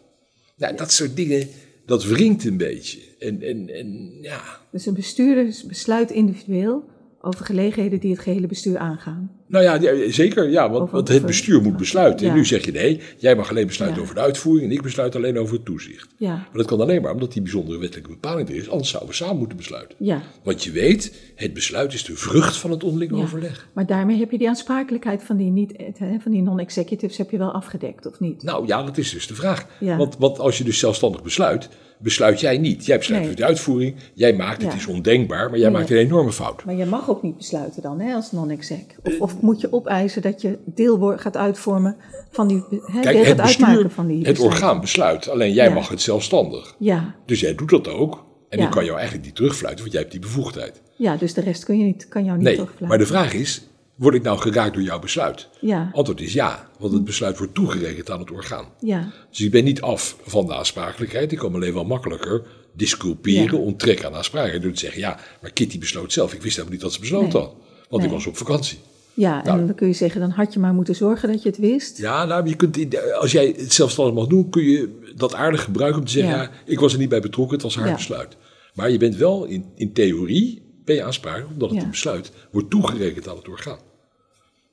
Nou, 0.58 0.76
dat 0.76 0.92
soort 0.92 1.16
dingen, 1.16 1.48
dat 1.86 2.06
wringt 2.06 2.46
een 2.46 2.58
beetje. 2.58 3.00
En, 3.20 3.42
en, 3.42 3.70
en 3.70 4.18
ja, 4.22 4.42
Dus 4.72 4.86
een 4.86 4.94
bestuurder 4.94 5.62
besluit 5.68 6.12
individueel 6.12 6.84
over 7.22 7.46
gelegenheden 7.46 8.00
die 8.00 8.12
het 8.12 8.20
gehele 8.20 8.48
bestuur 8.48 8.78
aangaan. 8.78 9.32
Nou 9.48 9.64
ja, 9.64 9.74
ja, 9.74 10.12
zeker. 10.12 10.50
Ja, 10.50 10.70
want, 10.70 11.08
het 11.10 11.26
bestuur 11.26 11.62
moet 11.62 11.78
besluiten. 11.78 12.28
En 12.28 12.34
nu 12.34 12.46
zeg 12.46 12.66
je 12.66 12.72
nee, 12.72 13.02
jij 13.18 13.36
mag 13.36 13.50
alleen 13.50 13.68
besluiten 13.68 14.00
Ja. 14.00 14.04
over 14.04 14.16
de 14.16 14.22
uitvoering 14.22 14.70
en 14.70 14.76
ik 14.76 14.82
besluit 14.82 15.16
alleen 15.16 15.38
over 15.40 15.56
het 15.56 15.66
toezicht. 15.66 16.08
Ja, 16.18 16.34
Maar 16.36 16.48
dat 16.54 16.66
kan 16.66 16.82
alleen 16.82 17.02
maar 17.02 17.14
omdat 17.14 17.34
die 17.34 17.42
bijzondere 17.42 17.80
wettelijke 17.80 18.10
bepaling 18.10 18.50
er 18.50 18.56
is. 18.56 18.70
Anders 18.70 18.90
zouden 18.90 19.12
we 19.12 19.16
samen 19.18 19.38
moeten 19.38 19.58
besluiten. 19.58 19.96
ja. 20.00 20.22
Want 20.44 20.64
je 20.64 20.72
weet, 20.72 21.32
het 21.36 21.54
besluit 21.54 21.94
is 21.94 22.04
de 22.04 22.16
vrucht 22.16 22.58
van 22.58 22.72
het 22.72 22.84
onderling 22.84 23.12
overleg. 23.12 23.68
Maar 23.74 23.86
daarmee 23.86 24.18
heb 24.18 24.32
je 24.32 24.38
die 24.38 24.48
aansprakelijkheid 24.48 25.24
van 25.24 25.38
die, 25.38 25.52
niet, 25.52 25.74
van 26.20 26.32
die 26.32 26.42
non-executives 26.42 27.18
heb 27.18 27.32
je 27.32 27.38
wel 27.38 27.52
afgedekt, 27.52 28.06
of 28.06 28.20
niet? 28.20 28.44
Nou 28.44 28.68
ja, 28.68 28.84
dat 28.84 28.98
is 28.98 29.12
dus 29.12 29.28
de 29.28 29.36
vraag. 29.36 29.66
Ja. 29.80 29.98
Want, 29.98 30.18
want 30.18 30.40
als 30.40 30.58
je 30.58 30.64
dus 30.64 30.80
zelfstandig 30.80 31.24
besluit, 31.24 31.70
besluit 32.00 32.40
jij 32.40 32.58
niet. 32.58 32.86
Jij 32.86 32.98
besluit 32.98 33.22
Nee. 33.22 33.30
over 33.32 33.42
de 33.42 33.48
uitvoering, 33.48 33.96
jij 34.14 34.34
maakt 34.34 34.62
het 34.62 34.72
Ja. 34.72 34.78
is 34.78 34.86
ondenkbaar, 34.88 35.50
maar 35.50 35.60
jij 35.60 35.70
Nee. 35.70 35.78
maakt 35.78 35.90
een 35.90 35.98
enorme 35.98 36.32
fout. 36.32 36.66
Maar 36.66 36.76
je 36.76 36.86
mag 36.86 37.10
ook 37.10 37.24
niet 37.24 37.38
besluiten 37.38 37.82
dan, 37.82 38.00
hè, 38.00 38.14
als 38.14 38.32
non-exec. 38.32 38.96
Of, 39.04 39.20
of 39.20 39.42
moet 39.42 39.62
je 39.62 39.74
opeisen 39.74 40.22
dat 40.22 40.42
je 40.42 40.58
deel 40.66 40.98
wordt- 41.00 41.22
gaat 41.22 41.38
uitvormen 41.38 41.96
van 42.32 42.48
die, 42.48 42.64
hè, 42.70 43.00
Kijk, 43.02 43.18
het 43.18 43.28
gaat 43.28 43.40
uitmaken 43.40 43.92
van 43.92 44.08
die 44.08 44.26
het 44.28 44.40
orgaan 44.40 44.80
besluit, 44.82 45.30
alleen 45.30 45.54
jij 45.54 45.68
Ja. 45.68 45.74
mag 45.74 45.90
het 45.90 46.02
zelfstandig. 46.02 46.76
Ja, 46.80 47.16
Dus 47.26 47.40
jij 47.40 47.56
doet 47.56 47.70
dat 47.70 47.88
ook. 47.88 48.26
En 48.50 48.58
Ja. 48.58 48.64
die 48.64 48.74
kan 48.74 48.84
jou 48.86 48.96
eigenlijk 48.98 49.26
niet 49.28 49.36
terugfluiten, 49.36 49.80
want 49.82 49.92
jij 49.92 50.02
hebt 50.02 50.14
die 50.14 50.22
bevoegdheid. 50.22 50.82
ja, 50.96 51.16
dus 51.18 51.34
de 51.34 51.42
rest 51.42 51.64
kun 51.64 51.78
je 51.80 51.84
niet, 51.86 52.08
kan 52.08 52.24
jou 52.24 52.36
niet 52.36 52.46
Nee, 52.46 52.54
terugfluiten. 52.56 52.88
maar 52.88 52.98
de 52.98 53.14
vraag 53.14 53.34
is, 53.34 53.68
word 53.98 54.16
ik 54.16 54.24
nou 54.24 54.38
geraakt 54.40 54.74
door 54.74 54.84
jouw 54.84 55.00
besluit? 55.00 55.48
Ja, 55.62 55.90
Antwoord 55.94 56.22
is 56.22 56.34
ja, 56.34 56.70
want 56.80 56.94
het 56.94 57.04
besluit 57.04 57.38
wordt 57.38 57.54
toegerekend 57.54 58.10
aan 58.12 58.20
het 58.20 58.32
orgaan. 58.32 58.66
ja, 58.80 59.12
Dus 59.30 59.42
ik 59.42 59.52
ben 59.52 59.64
niet 59.64 59.82
af 59.82 60.18
van 60.26 60.46
de 60.46 60.56
aansprakelijkheid. 60.56 61.32
Ik 61.32 61.38
kan 61.38 61.52
me 61.52 61.58
alleen 61.58 61.74
wel 61.74 61.86
makkelijker 61.86 62.44
disculperen, 62.74 63.58
Ja. 63.58 63.64
onttrekken 63.66 64.06
aan 64.06 64.14
aansprakelijkheid. 64.16 64.64
Door 64.64 64.74
te 64.74 64.80
zeggen, 64.80 65.00
ja, 65.02 65.20
maar 65.42 65.52
Kitty 65.52 65.80
besloot 65.80 66.14
zelf. 66.14 66.34
Ik 66.34 66.42
wist 66.42 66.52
helemaal 66.56 66.74
niet 66.74 66.82
dat 66.84 66.94
ze 66.94 67.00
besloot 67.00 67.22
Nee. 67.34 67.42
had. 67.42 67.54
Want 67.90 68.04
ik 68.04 68.10
was 68.10 68.28
op 68.28 68.38
vakantie. 68.38 68.78
ja. 69.14 69.40
En 69.44 69.46
Nou. 69.56 69.66
dan 69.66 69.76
kun 69.76 69.88
je 69.88 69.94
zeggen, 69.94 70.22
dan 70.22 70.30
had 70.30 70.54
je 70.54 70.60
maar 70.60 70.74
moeten 70.74 70.96
zorgen 70.96 71.32
dat 71.32 71.44
je 71.44 71.50
het 71.50 71.58
wist. 71.58 71.98
Ja, 71.98 72.26
nou, 72.26 72.48
je 72.50 72.56
kunt, 72.56 73.14
als 73.14 73.32
jij 73.32 73.54
het 73.58 73.74
zelfstandig 73.74 74.16
mag 74.16 74.28
doen, 74.28 74.50
kun 74.50 74.64
je 74.64 75.00
dat 75.16 75.34
aardig 75.34 75.64
gebruiken 75.64 76.00
om 76.00 76.06
te 76.06 76.12
zeggen, 76.12 76.34
Ja. 76.36 76.42
ja, 76.42 76.50
ik 76.66 76.80
was 76.80 76.94
er 76.94 77.00
niet 77.00 77.10
bij 77.10 77.22
betrokken, 77.22 77.54
het 77.54 77.64
was 77.64 77.76
haar 77.76 77.94
besluit. 77.96 78.38
Maar 78.74 78.92
je 78.92 78.98
bent 78.98 79.16
wel, 79.16 79.46
in, 79.46 79.66
in 79.76 79.94
theorie, 79.94 80.62
ben 80.88 80.96
je 80.96 81.04
aansprakelijk, 81.04 81.50
omdat 81.52 81.70
het 81.70 81.82
Ja. 81.82 81.90
besluit 81.90 82.32
wordt 82.52 82.70
toegerekend 82.70 83.28
aan 83.28 83.36
het 83.36 83.48
orgaan. 83.48 83.80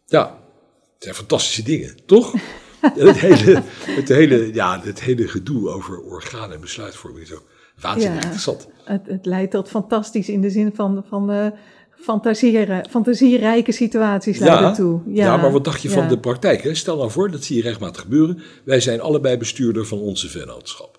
Ja, 0.07 0.39
het 0.95 1.03
zijn 1.03 1.15
fantastische 1.15 1.63
dingen, 1.63 1.95
toch? 2.07 2.35
Het, 2.95 3.19
hele, 3.21 3.63
het, 3.87 4.09
hele, 4.09 4.55
ja, 4.55 4.81
het 4.81 5.01
hele 5.01 5.29
gedoe 5.29 5.69
over 5.69 6.01
orgaan 6.01 6.53
en 6.53 6.61
besluitvorming 6.61 7.25
is 7.25 7.33
ook 7.33 7.45
waanzinnig 7.81 8.19
Ja. 8.19 8.23
interessant. 8.23 8.69
Het, 8.85 9.07
het 9.07 9.27
leidt 9.27 9.51
tot 9.51 9.69
fantastisch 9.69 10.29
in 10.29 10.41
de 10.41 10.51
zin 10.51 10.73
van, 10.75 11.05
van 11.09 11.31
eh, 11.31 11.47
fantasieren, 11.91 12.89
fantasierijke 12.91 13.73
situaties 13.73 14.39
leidt 14.39 14.61
het 14.61 14.75
toe. 14.75 15.01
ja, 15.07 15.37
maar 15.37 15.53
wat 15.53 15.65
dacht 15.65 15.83
je 15.83 15.91
van 15.91 16.03
ja. 16.03 16.09
de 16.09 16.19
praktijk? 16.19 16.63
Hè? 16.63 16.75
Stel 16.75 16.97
nou 16.97 17.11
voor, 17.11 17.31
dat 17.31 17.45
zie 17.45 17.57
je 17.57 17.63
regelmatig 17.63 18.01
gebeuren. 18.01 18.43
Wij 18.65 18.81
zijn 18.81 19.01
allebei 19.01 19.37
bestuurder 19.37 19.87
van 19.87 19.99
onze 19.99 20.29
vennootschap. 20.29 20.99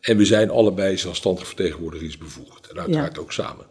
En 0.00 0.16
we 0.16 0.24
zijn 0.24 0.50
allebei 0.50 0.96
zelfstandig 0.96 1.46
vertegenwoordigingsbevoegd. 1.46 2.66
En 2.70 2.78
uiteraard 2.80 3.18
ook 3.18 3.32
samen. 3.32 3.66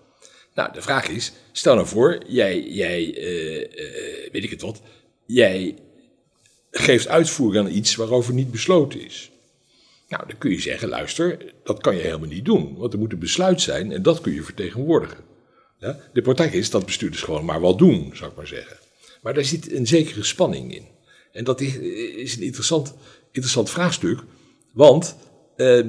Nou, 0.58 0.74
de 0.74 0.82
vraag 0.82 1.08
is, 1.08 1.32
stel 1.52 1.76
nou 1.76 1.88
voor, 1.88 2.18
jij, 2.28 2.62
jij 2.70 3.16
eh, 3.16 3.62
eh, 3.64 4.32
weet 4.32 4.44
ik 4.44 4.50
het 4.50 4.62
wat, 4.62 4.82
jij 5.26 5.76
geeft 6.72 7.08
uitvoering 7.08 7.66
aan 7.66 7.74
iets 7.74 7.96
waarover 7.96 8.34
niet 8.34 8.52
besloten 8.52 9.06
is. 9.06 9.32
Nou, 10.08 10.28
dan 10.28 10.38
kun 10.38 10.52
je 10.52 10.60
zeggen, 10.60 10.90
luister, 10.90 11.54
dat 11.64 11.82
kan 11.82 11.96
je 11.96 12.02
helemaal 12.02 12.28
niet 12.28 12.46
doen. 12.46 12.76
Want 12.78 12.94
er 12.94 13.00
moet 13.00 13.12
een 13.12 13.20
besluit 13.20 13.62
zijn 13.62 13.92
en 13.92 14.02
dat 14.02 14.22
kun 14.22 14.34
je 14.34 14.44
vertegenwoordigen. 14.44 15.18
Ja? 15.80 16.00
De 16.14 16.22
praktijk 16.22 16.54
is 16.54 16.70
dat 16.70 16.86
bestuurders 16.86 17.24
gewoon 17.24 17.46
maar 17.46 17.60
wat 17.60 17.78
doen, 17.78 18.12
zou 18.14 18.30
ik 18.30 18.36
maar 18.38 18.48
zeggen. 18.48 18.78
Maar 19.22 19.34
daar 19.34 19.46
zit 19.46 19.72
een 19.72 19.88
zekere 19.88 20.24
spanning 20.24 20.76
in. 20.76 20.86
En 21.32 21.44
dat 21.44 21.62
is, 21.62 22.36
een 22.36 22.44
interessant, 22.44 22.94
interessant 23.32 23.70
vraagstuk. 23.70 24.24
Want, 24.74 25.16
uh, 25.58 25.86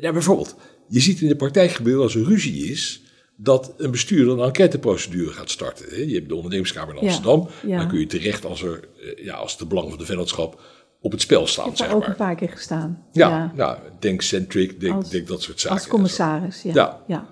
bijvoorbeeld, 0.00 0.56
je 0.88 1.00
ziet 1.00 1.20
in 1.20 1.28
de 1.28 1.36
praktijk 1.36 1.70
gebeuren 1.70 2.02
als 2.02 2.14
er 2.14 2.24
ruzie 2.24 2.70
is, 2.70 3.03
dat 3.36 3.74
een 3.76 3.90
bestuurder 3.90 4.38
een 4.38 4.44
enquêteprocedure 4.44 5.30
gaat 5.30 5.50
starten. 5.50 6.08
Je 6.08 6.14
hebt 6.14 6.28
de 6.28 6.34
ondernemerskamer 6.34 6.94
in 6.94 7.00
Amsterdam. 7.00 7.48
Ja. 7.66 7.78
Dan 7.78 7.88
kun 7.88 7.98
je 7.98 8.06
terecht 8.06 8.44
als, 8.44 8.62
er, 8.62 8.88
eh, 9.00 9.24
ja, 9.24 9.34
als 9.34 9.58
de 9.58 9.66
belang 9.66 9.88
van 9.88 9.98
de 9.98 10.04
vennootschap 10.04 10.60
op 11.00 11.12
het 11.12 11.20
spel 11.20 11.46
staat. 11.46 11.66
Ik 11.66 11.76
heb 11.76 11.86
daar 11.86 11.96
ook 11.96 12.06
een 12.06 12.16
paar 12.16 12.34
keer 12.34 12.48
gestaan. 12.48 13.04
Ja, 13.12 13.28
ja. 13.28 13.52
Nou, 13.54 13.78
denk 13.98 14.22
Centric, 14.22 14.80
denk, 14.80 14.94
als, 14.94 15.10
denk 15.10 15.26
dat 15.26 15.42
soort 15.42 15.60
zaken. 15.60 15.78
Als 15.78 15.88
commissaris, 15.88 16.62
ja. 16.62 17.02
ja. 17.06 17.28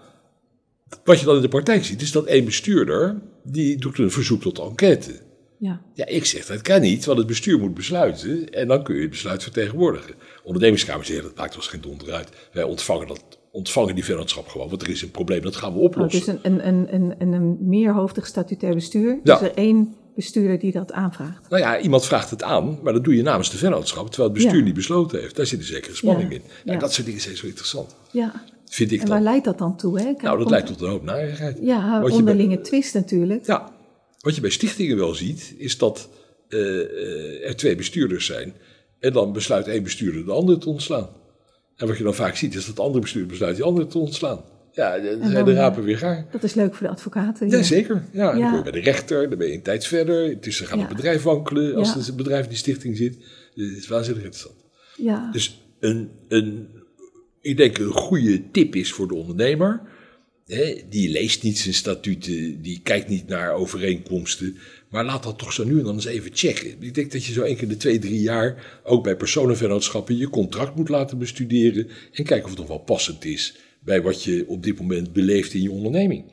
Wat 1.05 1.21
je 1.21 1.25
dan 1.25 1.37
in 1.37 1.43
de 1.43 1.49
praktijk 1.49 1.85
ziet, 1.85 2.03
is 2.03 2.13
dat 2.13 2.25
één 2.25 2.45
bestuurder, 2.45 3.21
die 3.43 3.77
doet 3.77 3.99
een 3.99 4.11
verzoek 4.11 4.43
tot 4.43 4.59
enquête. 4.59 5.21
Ja. 5.59 5.81
ja, 5.95 6.07
ik 6.07 6.25
zeg 6.25 6.47
dat 6.47 6.63
kan 6.63 6.81
niet, 6.81 7.05
want 7.05 7.19
het 7.19 7.27
bestuur 7.27 7.59
moet 7.59 7.75
besluiten 7.75 8.51
en 8.51 8.69
dan 8.69 8.83
kun 8.83 8.95
je 8.95 9.01
het 9.01 9.11
besluit 9.11 9.43
vertegenwoordigen. 9.43 10.15
Ondernemingskamer 10.43 11.05
zegt 11.05 11.23
dat 11.23 11.35
maakt 11.35 11.57
ons 11.57 11.67
geen 11.67 11.81
donder 11.81 12.13
uit. 12.13 12.29
Wij 12.53 12.63
ontvangen, 12.63 13.07
dat, 13.07 13.32
ontvangen 13.53 13.95
die 13.95 14.05
vennootschap 14.05 14.49
gewoon, 14.49 14.69
want 14.69 14.83
er 14.83 14.89
is 14.89 15.03
een 15.03 15.11
probleem, 15.11 15.43
dat 15.43 15.57
gaan 15.57 15.73
we 15.73 15.79
oplossen. 15.79 16.21
Oh, 16.21 16.27
dus 16.27 16.53
een, 16.53 16.69
een, 16.69 16.95
een, 16.95 17.15
een, 17.19 17.33
een 17.33 17.59
meerhoofdig 17.61 18.27
statutair 18.27 18.75
bestuur, 18.75 19.21
ja. 19.25 19.35
is 19.35 19.49
er 19.49 19.55
één 19.55 19.95
bestuurder 20.15 20.59
die 20.59 20.73
dat 20.73 20.93
aanvraagt? 20.93 21.49
Nou 21.49 21.63
ja, 21.63 21.81
iemand 21.81 22.05
vraagt 22.05 22.31
het 22.31 22.43
aan, 22.43 22.79
maar 22.83 22.93
dat 22.93 23.05
doe 23.05 23.17
je 23.17 23.23
namens 23.23 23.51
de 23.51 23.57
vennootschap, 23.57 24.07
terwijl 24.07 24.33
het 24.33 24.43
bestuur 24.43 24.63
niet 24.63 24.75
besloten 24.75 25.21
heeft. 25.21 25.37
Daar 25.37 25.47
zit 25.47 25.59
een 25.59 25.65
zekere 25.65 25.95
spanning 25.95 26.33
in. 26.33 26.43
En 26.65 26.79
dat 26.79 26.93
soort 26.93 27.07
dingen 27.07 27.21
zijn 27.21 27.37
zo 27.37 27.47
interessant. 27.47 27.97
Ja. 28.11 28.45
Vind 28.65 28.93
ik 28.93 29.01
en 29.01 29.09
waar 29.09 29.21
leidt 29.21 29.45
dat 29.45 29.59
dan 29.59 29.77
toe? 29.77 29.99
Hè? 29.99 30.05
Kijk, 30.05 30.23
nou, 30.23 30.39
dat 30.39 30.51
leidt 30.51 30.67
tot 30.67 30.81
een 30.81 30.89
hoop 30.89 31.03
narigheid. 31.03 31.59
Ja, 31.61 32.03
onderlinge 32.03 32.61
twist 32.61 32.95
natuurlijk. 32.95 33.47
Ja, 33.47 33.73
wat 34.21 34.35
je 34.35 34.41
bij 34.41 34.51
stichtingen 34.51 34.97
wel 34.97 35.15
ziet, 35.15 35.55
is 35.59 35.79
dat 35.79 36.09
uh, 36.49 37.49
er 37.49 37.57
twee 37.57 37.77
bestuurders 37.77 38.27
zijn. 38.27 38.55
En 38.99 39.13
dan 39.13 39.33
besluit 39.33 39.69
één 39.69 39.83
bestuurder 39.83 40.25
de 40.25 40.33
andere 40.33 40.59
te 40.59 40.69
ontslaan. 40.69 41.09
En 41.83 41.89
wat 41.89 41.99
je 41.99 42.05
dan 42.05 42.15
vaak 42.15 42.37
ziet, 42.37 42.55
is 42.55 42.67
dat 42.67 42.77
de 42.77 42.83
andere 42.83 43.01
bestuurder 43.01 43.31
besluit 43.31 43.57
die 43.57 43.65
andere 43.65 43.87
te 43.87 43.99
ontslaan. 43.99 44.41
Ja, 44.73 44.99
dan 44.99 45.31
zijn 45.31 45.45
de 45.45 45.53
rapen 45.53 45.85
weer 45.85 45.99
gaar. 45.99 46.27
Dat 46.31 46.43
is 46.43 46.55
leuk 46.55 46.75
voor 46.75 46.87
de 46.87 46.93
advocaten. 46.93 47.51
Ja, 47.51 47.63
zeker. 47.63 48.05
Ja, 48.13 48.33
Dan 48.33 48.41
ben 48.41 48.57
je 48.57 48.63
bij 48.63 48.73
de 48.73 48.81
rechter, 48.81 49.29
dan 49.29 49.39
ben 49.39 49.49
je 49.49 49.55
een 49.55 49.63
tijd 49.63 49.87
verder. 49.87 50.31
Intussen 50.31 50.67
gaat 50.67 50.79
het 50.79 50.89
bedrijf 50.89 51.23
wankelen 51.23 51.75
als 51.75 51.95
het 51.95 52.17
bedrijf 52.17 52.43
in 52.43 52.49
die 52.49 52.59
stichting 52.59 52.97
zit. 52.97 53.17
Dus 53.55 53.69
het 53.69 53.79
is 53.79 53.89
waanzinnig 53.89 54.23
interessant. 54.23 54.57
Ja. 54.97 55.31
Dus 55.33 55.63
een, 55.81 56.11
een, 56.29 56.69
ik 57.41 57.57
denk 57.57 57.79
een 57.79 57.93
goede 57.93 58.51
tip 58.51 58.75
is 58.75 58.93
voor 58.93 59.09
de 59.09 59.15
ondernemer 59.15 59.81
die 60.89 61.11
leest 61.11 61.43
niet 61.43 61.59
zijn 61.59 61.75
statuten, 61.75 62.63
die 62.63 62.81
kijkt 62.83 63.09
niet 63.09 63.27
naar 63.27 63.53
overeenkomsten. 63.53 64.57
Maar 64.93 65.05
laat 65.05 65.23
dat 65.23 65.39
toch 65.39 65.53
zo 65.53 65.65
nu 65.65 65.79
en 65.79 65.85
dan 65.85 65.95
eens 65.95 66.05
even 66.05 66.31
checken. 66.35 66.83
Ik 66.83 66.95
denk 66.95 67.13
dat 67.13 67.25
je 67.25 67.33
zo 67.33 67.43
één 67.43 67.57
keer 67.57 67.69
de 67.69 67.77
twee, 67.77 67.99
drie 67.99 68.21
jaar 68.21 68.81
ook 68.85 69.03
bij 69.03 69.17
personenvennootschappen 69.17 70.17
je 70.17 70.29
contract 70.29 70.77
moet 70.77 70.89
laten 70.89 71.19
bestuderen. 71.19 71.89
En 72.13 72.25
kijken 72.25 72.45
of 72.45 72.51
het 72.51 72.59
nog 72.59 72.69
wel 72.69 72.79
passend 72.79 73.25
is 73.25 73.57
bij 73.81 74.03
wat 74.03 74.23
je 74.23 74.45
op 74.49 74.63
dit 74.63 74.81
moment 74.81 75.13
beleeft 75.13 75.55
in 75.55 75.63
je 75.63 75.71
onderneming. 75.71 76.25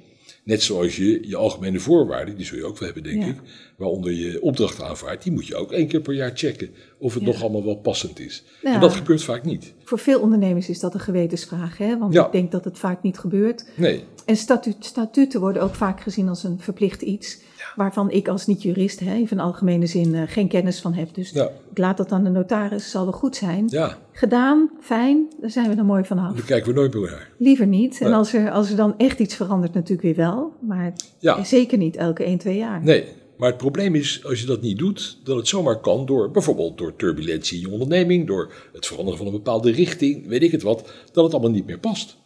Net 0.43 0.63
zoals 0.63 0.95
je 0.95 1.27
je 1.27 1.35
algemene 1.35 1.79
voorwaarden, 1.79 2.37
die 2.37 2.45
zul 2.45 2.57
je 2.57 2.65
ook 2.65 2.77
wel 2.77 2.93
hebben, 2.93 3.11
denk 3.11 3.25
ik, 3.25 3.41
waaronder 3.77 4.11
je 4.11 4.41
opdracht 4.41 4.81
aanvaardt, 4.81 5.23
die 5.23 5.31
moet 5.31 5.47
je 5.47 5.55
ook 5.55 5.71
één 5.71 5.87
keer 5.87 6.01
per 6.01 6.13
jaar 6.13 6.31
checken 6.33 6.69
of 6.97 7.13
het 7.13 7.23
nog 7.23 7.41
allemaal 7.41 7.63
wel 7.63 7.75
passend 7.77 8.19
is. 8.19 8.43
Ja. 8.61 8.73
En 8.73 8.79
dat 8.79 8.93
gebeurt 8.93 9.23
vaak 9.23 9.43
niet. 9.43 9.73
Voor 9.83 9.99
veel 9.99 10.19
ondernemers 10.19 10.69
is 10.69 10.79
dat 10.79 10.93
een 10.93 10.99
gewetensvraag, 10.99 11.77
hè? 11.77 11.97
want 11.97 12.15
ik 12.15 12.31
denk 12.31 12.51
dat 12.51 12.63
het 12.63 12.79
vaak 12.79 13.03
niet 13.03 13.17
gebeurt. 13.17 13.65
Nee. 13.75 14.03
En 14.25 14.35
statuten 14.79 15.39
worden 15.39 15.61
ook 15.61 15.75
vaak 15.75 16.01
gezien 16.01 16.29
als 16.29 16.43
een 16.43 16.59
verplicht 16.59 17.01
iets 17.01 17.39
waarvan 17.75 18.11
ik 18.11 18.27
als 18.27 18.47
niet-jurist, 18.47 19.01
even 19.01 19.37
in 19.37 19.39
algemene 19.39 19.85
zin, 19.85 20.13
uh, 20.13 20.21
geen 20.25 20.47
kennis 20.47 20.79
van 20.79 20.93
heb. 20.93 21.13
Dus 21.13 21.33
ik 21.33 21.77
laat 21.77 21.97
dat 21.97 22.11
aan 22.11 22.23
de 22.23 22.29
notaris, 22.29 22.91
zal 22.91 23.03
wel 23.03 23.13
goed 23.13 23.35
zijn. 23.35 23.65
Ja. 23.67 23.97
Gedaan, 24.11 24.69
fijn, 24.81 25.27
daar 25.41 25.49
zijn 25.49 25.69
we 25.69 25.75
er 25.75 25.85
mooi 25.85 26.03
vanaf. 26.03 26.35
Dan 26.35 26.45
kijken 26.45 26.73
we 26.73 26.79
nooit 26.79 26.93
meer 26.93 27.09
naar. 27.09 27.29
Liever 27.37 27.67
niet. 27.67 28.01
En 28.01 28.13
als 28.13 28.33
er, 28.33 28.51
als 28.51 28.69
er 28.69 28.75
dan 28.75 28.93
echt 28.97 29.19
iets 29.19 29.35
verandert, 29.35 29.73
natuurlijk 29.73 30.01
weer 30.01 30.15
wel. 30.15 30.53
Maar 30.59 30.93
ja. 31.19 31.43
zeker 31.43 31.77
niet 31.77 31.95
elke 31.95 32.23
1, 32.23 32.37
2 32.37 32.57
jaar. 32.57 32.83
Nee, 32.83 33.05
maar 33.39 33.49
het 33.49 33.57
probleem 33.57 33.95
is, 33.95 34.21
als 34.25 34.39
je 34.39 34.45
dat 34.45 34.61
niet 34.61 34.77
doet, 34.77 35.17
dat 35.23 35.35
het 35.35 35.47
zomaar 35.47 35.79
kan 35.79 36.05
door 36.05 36.31
bijvoorbeeld 36.31 36.77
door 36.77 36.95
turbulentie 36.95 37.55
in 37.55 37.67
je 37.67 37.73
onderneming, 37.73 38.27
door 38.27 38.51
het 38.73 38.85
veranderen 38.85 39.17
van 39.17 39.27
een 39.27 39.33
bepaalde 39.33 39.71
richting, 39.71 40.27
weet 40.27 40.43
ik 40.43 40.51
het 40.51 40.61
wat, 40.61 40.91
dat 41.11 41.23
het 41.23 41.33
allemaal 41.33 41.51
niet 41.51 41.65
meer 41.65 41.79
past. 41.79 42.17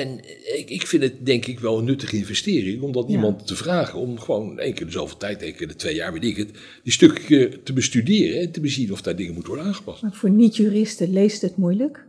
En 0.00 0.18
ik, 0.58 0.70
ik 0.70 0.86
vind 0.86 1.02
het 1.02 1.26
denk 1.26 1.46
ik 1.46 1.60
wel 1.60 1.78
een 1.78 1.84
nuttige 1.84 2.16
investering 2.16 2.82
om 2.82 2.92
dat 2.92 3.08
iemand 3.08 3.46
te 3.46 3.56
vragen. 3.56 3.98
Om 3.98 4.18
gewoon 4.18 4.58
één 4.58 4.74
keer 4.74 4.86
de 4.86 4.92
zoveel 4.92 5.16
tijd, 5.16 5.42
één 5.42 5.54
keer 5.54 5.68
de 5.68 5.74
twee 5.74 5.94
jaar, 5.94 6.12
weet 6.12 6.24
ik 6.24 6.36
het, 6.36 6.50
die 6.82 6.92
stukje 6.92 7.62
te 7.62 7.72
bestuderen 7.72 8.40
en 8.40 8.50
te 8.50 8.60
bezien 8.60 8.92
of 8.92 9.02
daar 9.02 9.16
dingen 9.16 9.32
moeten 9.34 9.52
worden 9.52 9.70
aangepast. 9.70 10.02
Maar 10.02 10.12
voor 10.12 10.30
niet-juristen 10.30 11.12
leest 11.12 11.42
het 11.42 11.56
moeilijk. 11.56 12.06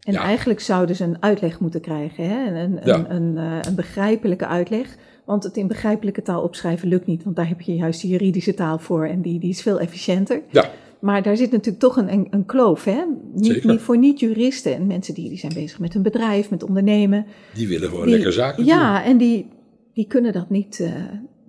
En 0.00 0.14
eigenlijk 0.14 0.60
zouden 0.60 0.96
ze 0.96 1.04
een 1.04 1.22
uitleg 1.22 1.60
moeten 1.60 1.80
krijgen, 1.80 2.28
hè? 2.28 2.46
Een, 2.46 2.56
een, 2.56 2.88
een, 2.88 3.14
een, 3.14 3.36
eh, 3.36 3.58
een 3.68 3.74
begrijpelijke 3.74 4.46
uitleg. 4.46 4.96
Want 5.24 5.44
het 5.44 5.56
in 5.56 5.66
begrijpelijke 5.66 6.22
taal 6.22 6.42
opschrijven 6.42 6.88
lukt 6.88 7.06
niet, 7.06 7.24
want 7.24 7.36
daar 7.36 7.48
heb 7.48 7.60
je 7.60 7.74
juist 7.74 8.00
de 8.00 8.08
juridische 8.08 8.54
taal 8.54 8.78
voor 8.78 9.06
en 9.06 9.22
die, 9.22 9.38
die 9.38 9.50
is 9.50 9.62
veel 9.62 9.80
efficiënter. 9.80 10.42
Ja. 10.50 10.70
Maar 11.02 11.22
daar 11.22 11.36
zit 11.36 11.50
natuurlijk 11.50 11.78
toch 11.78 11.96
een, 11.96 12.28
een, 12.30 12.46
kloof, 12.46 12.84
hè? 12.84 13.04
Niet, 13.34 13.64
niet 13.64 13.80
voor 13.80 13.98
niet-juristen 13.98 14.74
en 14.74 14.86
mensen 14.86 15.14
die, 15.14 15.28
die 15.28 15.38
zijn 15.38 15.54
bezig 15.54 15.78
met 15.78 15.92
hun 15.92 16.02
bedrijf, 16.02 16.50
met 16.50 16.62
ondernemen. 16.62 17.26
Die 17.54 17.68
willen 17.68 17.88
gewoon 17.88 18.08
lekker 18.08 18.32
zaken 18.32 18.64
Ja, 18.64 19.04
en 19.04 19.16
die, 19.16 19.48
die 19.94 20.06
kunnen 20.06 20.32
dat 20.32 20.50
niet. 20.50 20.78
Uh, 20.78 20.94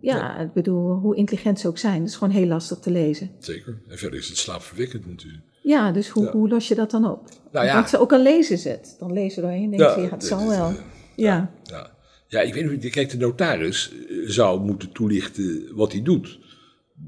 ja, 0.02 0.38
ik 0.38 0.54
bedoel, 0.54 0.96
hoe 0.96 1.16
intelligent 1.16 1.60
ze 1.60 1.68
ook 1.68 1.78
zijn, 1.78 2.00
het 2.00 2.10
is 2.10 2.16
gewoon 2.16 2.34
heel 2.34 2.48
lastig 2.48 2.80
te 2.80 2.92
lezen. 2.92 3.32
Zeker. 3.40 3.82
En 3.88 3.98
verder 3.98 4.20
is 4.20 4.28
het 4.28 4.38
slaapverwekkend 4.38 5.06
natuurlijk. 5.06 5.44
Ja, 5.62 5.92
dus 5.92 6.10
hoe, 6.10 6.30
hoe 6.30 6.50
los 6.50 6.68
je 6.68 6.76
dat 6.76 6.92
dan 6.92 7.12
op? 7.12 7.30
Nou 7.52 7.66
ja. 7.66 7.74
Want 7.74 7.90
ze 7.90 8.00
ook 8.00 8.12
al 8.12 8.22
lezen 8.22 8.58
ze 8.58 8.70
het. 8.70 8.96
Dan 9.00 9.14
lezen 9.14 9.32
ze 9.32 9.42
doorheen 9.42 9.72
en 9.72 9.78
denken 9.78 9.94
ze, 9.94 10.02
ja, 10.02 10.10
het 10.10 10.26
zal 10.26 10.48
wel. 10.48 10.74
Ja. 11.16 11.52
ja. 11.64 11.92
Ja, 12.28 12.42
ik 12.42 12.54
weet 12.54 12.70
niet, 12.70 12.90
kijk, 12.90 13.10
de 13.10 13.18
notaris 13.18 13.94
zou 14.26 14.62
moeten 14.62 14.92
toelichten 14.92 15.76
wat 15.76 15.92
hij 15.92 16.02
doet 16.02 16.40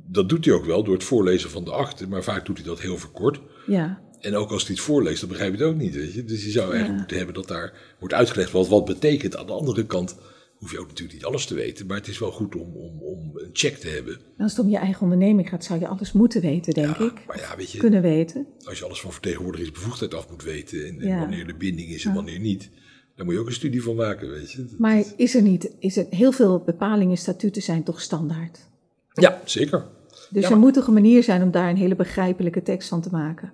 dat 0.08 0.30
doet 0.30 0.46
hij 0.46 0.54
ook 0.54 0.66
wel 0.66 0.84
door 0.84 0.94
het 0.94 1.04
voorlezen 1.04 1.50
van 1.50 1.64
de 1.64 1.72
akte, 1.72 2.08
maar 2.08 2.24
vaak 2.24 2.46
doet 2.46 2.58
hij 2.58 2.68
dat 2.68 2.82
heel 2.82 2.98
verkort. 2.98 3.42
Ja. 3.68 4.04
En 4.20 4.36
ook 4.36 4.52
als 4.52 4.66
hij 4.66 4.76
het 4.76 4.84
voorleest, 4.84 5.20
dan 5.20 5.30
begrijp 5.30 5.52
je 5.52 5.58
het 5.58 5.68
ook 5.68 5.76
niet. 5.76 5.96
Weet 5.96 6.14
je? 6.14 6.24
Dus 6.24 6.44
je 6.44 6.52
zou 6.52 6.68
eigenlijk 6.68 6.98
moeten 6.98 7.18
hebben 7.18 7.36
dat 7.36 7.48
daar 7.48 7.74
wordt 8.00 8.14
uitgelegd 8.14 8.52
wat 8.52 8.68
wat 8.68 8.86
betekent. 8.86 9.38
Aan 9.38 9.46
de 9.46 9.54
andere 9.54 9.86
kant 9.86 10.18
hoef 10.58 10.72
je 10.72 10.80
ook 10.80 10.88
natuurlijk 10.88 11.18
niet 11.18 11.26
alles 11.26 11.46
te 11.46 11.56
weten, 11.56 11.86
maar 11.86 11.98
het 11.98 12.08
is 12.08 12.20
wel 12.20 12.32
goed 12.32 12.56
om, 12.56 12.76
om, 12.76 13.02
om 13.02 13.32
een 13.34 13.50
check 13.54 13.76
te 13.78 13.88
hebben. 13.88 14.18
Als 14.38 14.56
het 14.56 14.66
om 14.66 14.72
je 14.72 14.78
eigen 14.78 15.02
onderneming 15.02 15.50
gaat, 15.50 15.64
zou 15.64 15.80
je 15.80 15.88
alles 15.88 16.12
moeten 16.12 16.42
weten, 16.42 16.74
denk 16.74 16.98
ja, 16.98 17.06
ik. 17.06 17.26
Maar 17.28 17.40
ja, 17.40 17.58
weet 17.58 17.72
je, 17.72 17.78
Kunnen 17.78 18.02
weten. 18.02 18.48
Als 18.64 18.80
je 18.80 18.86
alles 18.86 19.02
van 19.02 19.12
vertegenwoordigingsbevoegdheid 19.12 20.14
af 20.14 20.30
moet 20.30 20.44
weten 20.44 20.88
en, 20.88 21.00
en 21.00 21.20
wanneer 21.20 21.48
de 21.48 21.56
binding 21.56 21.90
is 21.90 22.06
en 22.06 22.14
wanneer 22.14 22.40
niet. 22.40 22.70
Daar 23.16 23.26
moet 23.26 23.34
je 23.34 23.40
ook 23.40 23.48
een 23.48 23.54
studie 23.54 23.84
van 23.84 23.96
maken, 23.96 24.30
weet 24.30 24.52
je. 24.52 24.76
Maar 24.78 25.04
is 25.16 25.36
er 25.36 25.42
niet, 25.42 25.76
is 25.80 25.98
er, 25.98 26.06
heel 26.10 26.32
veel 26.32 26.64
bepalingen, 26.64 27.18
statuten 27.18 27.62
zijn 27.62 27.84
toch 27.84 28.02
standaard? 28.02 28.70
Ja, 29.22 29.42
zeker. 29.46 29.86
Dus 30.30 30.50
er 30.50 30.58
moet 30.58 30.74
toch 30.74 30.88
een 30.88 30.94
manier 30.94 31.24
zijn 31.24 31.42
om 31.42 31.52
daar 31.52 31.70
een 31.70 31.78
hele 31.78 31.96
begrijpelijke 31.96 32.62
tekst 32.62 32.90
van 32.90 33.02
te 33.02 33.10
maken? 33.10 33.52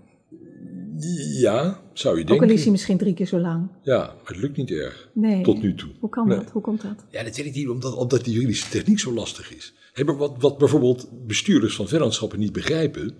Ja, 1.39 1.81
zou 1.93 2.17
je 2.17 2.25
denken. 2.25 2.43
Ook 2.43 2.49
al 2.49 2.55
is 2.55 2.61
hij 2.61 2.71
misschien 2.71 2.97
drie 2.97 3.13
keer 3.13 3.25
zo 3.25 3.39
lang. 3.39 3.67
Ja, 3.81 3.97
maar 3.97 4.25
het 4.25 4.37
lukt 4.37 4.57
niet 4.57 4.71
erg. 4.71 5.09
Nee. 5.13 5.43
Tot 5.43 5.61
nu 5.61 5.75
toe. 5.75 5.89
Hoe 5.99 6.09
kan 6.09 6.29
dat? 6.29 6.49
Hoe 6.49 6.61
komt 6.61 6.81
dat? 6.81 7.05
Ja, 7.09 7.23
dat 7.23 7.35
weet 7.35 7.45
ik 7.45 7.55
niet, 7.55 7.69
omdat, 7.69 7.95
omdat 7.95 8.23
die 8.23 8.33
juridische 8.33 8.69
techniek 8.69 8.99
zo 8.99 9.13
lastig 9.13 9.55
is. 9.55 9.73
Hey, 9.93 10.03
maar 10.03 10.17
wat, 10.17 10.35
wat 10.39 10.57
bijvoorbeeld 10.57 11.09
bestuurders 11.27 11.75
van 11.75 11.87
vennootschappen 11.87 12.39
niet 12.39 12.51
begrijpen, 12.51 13.13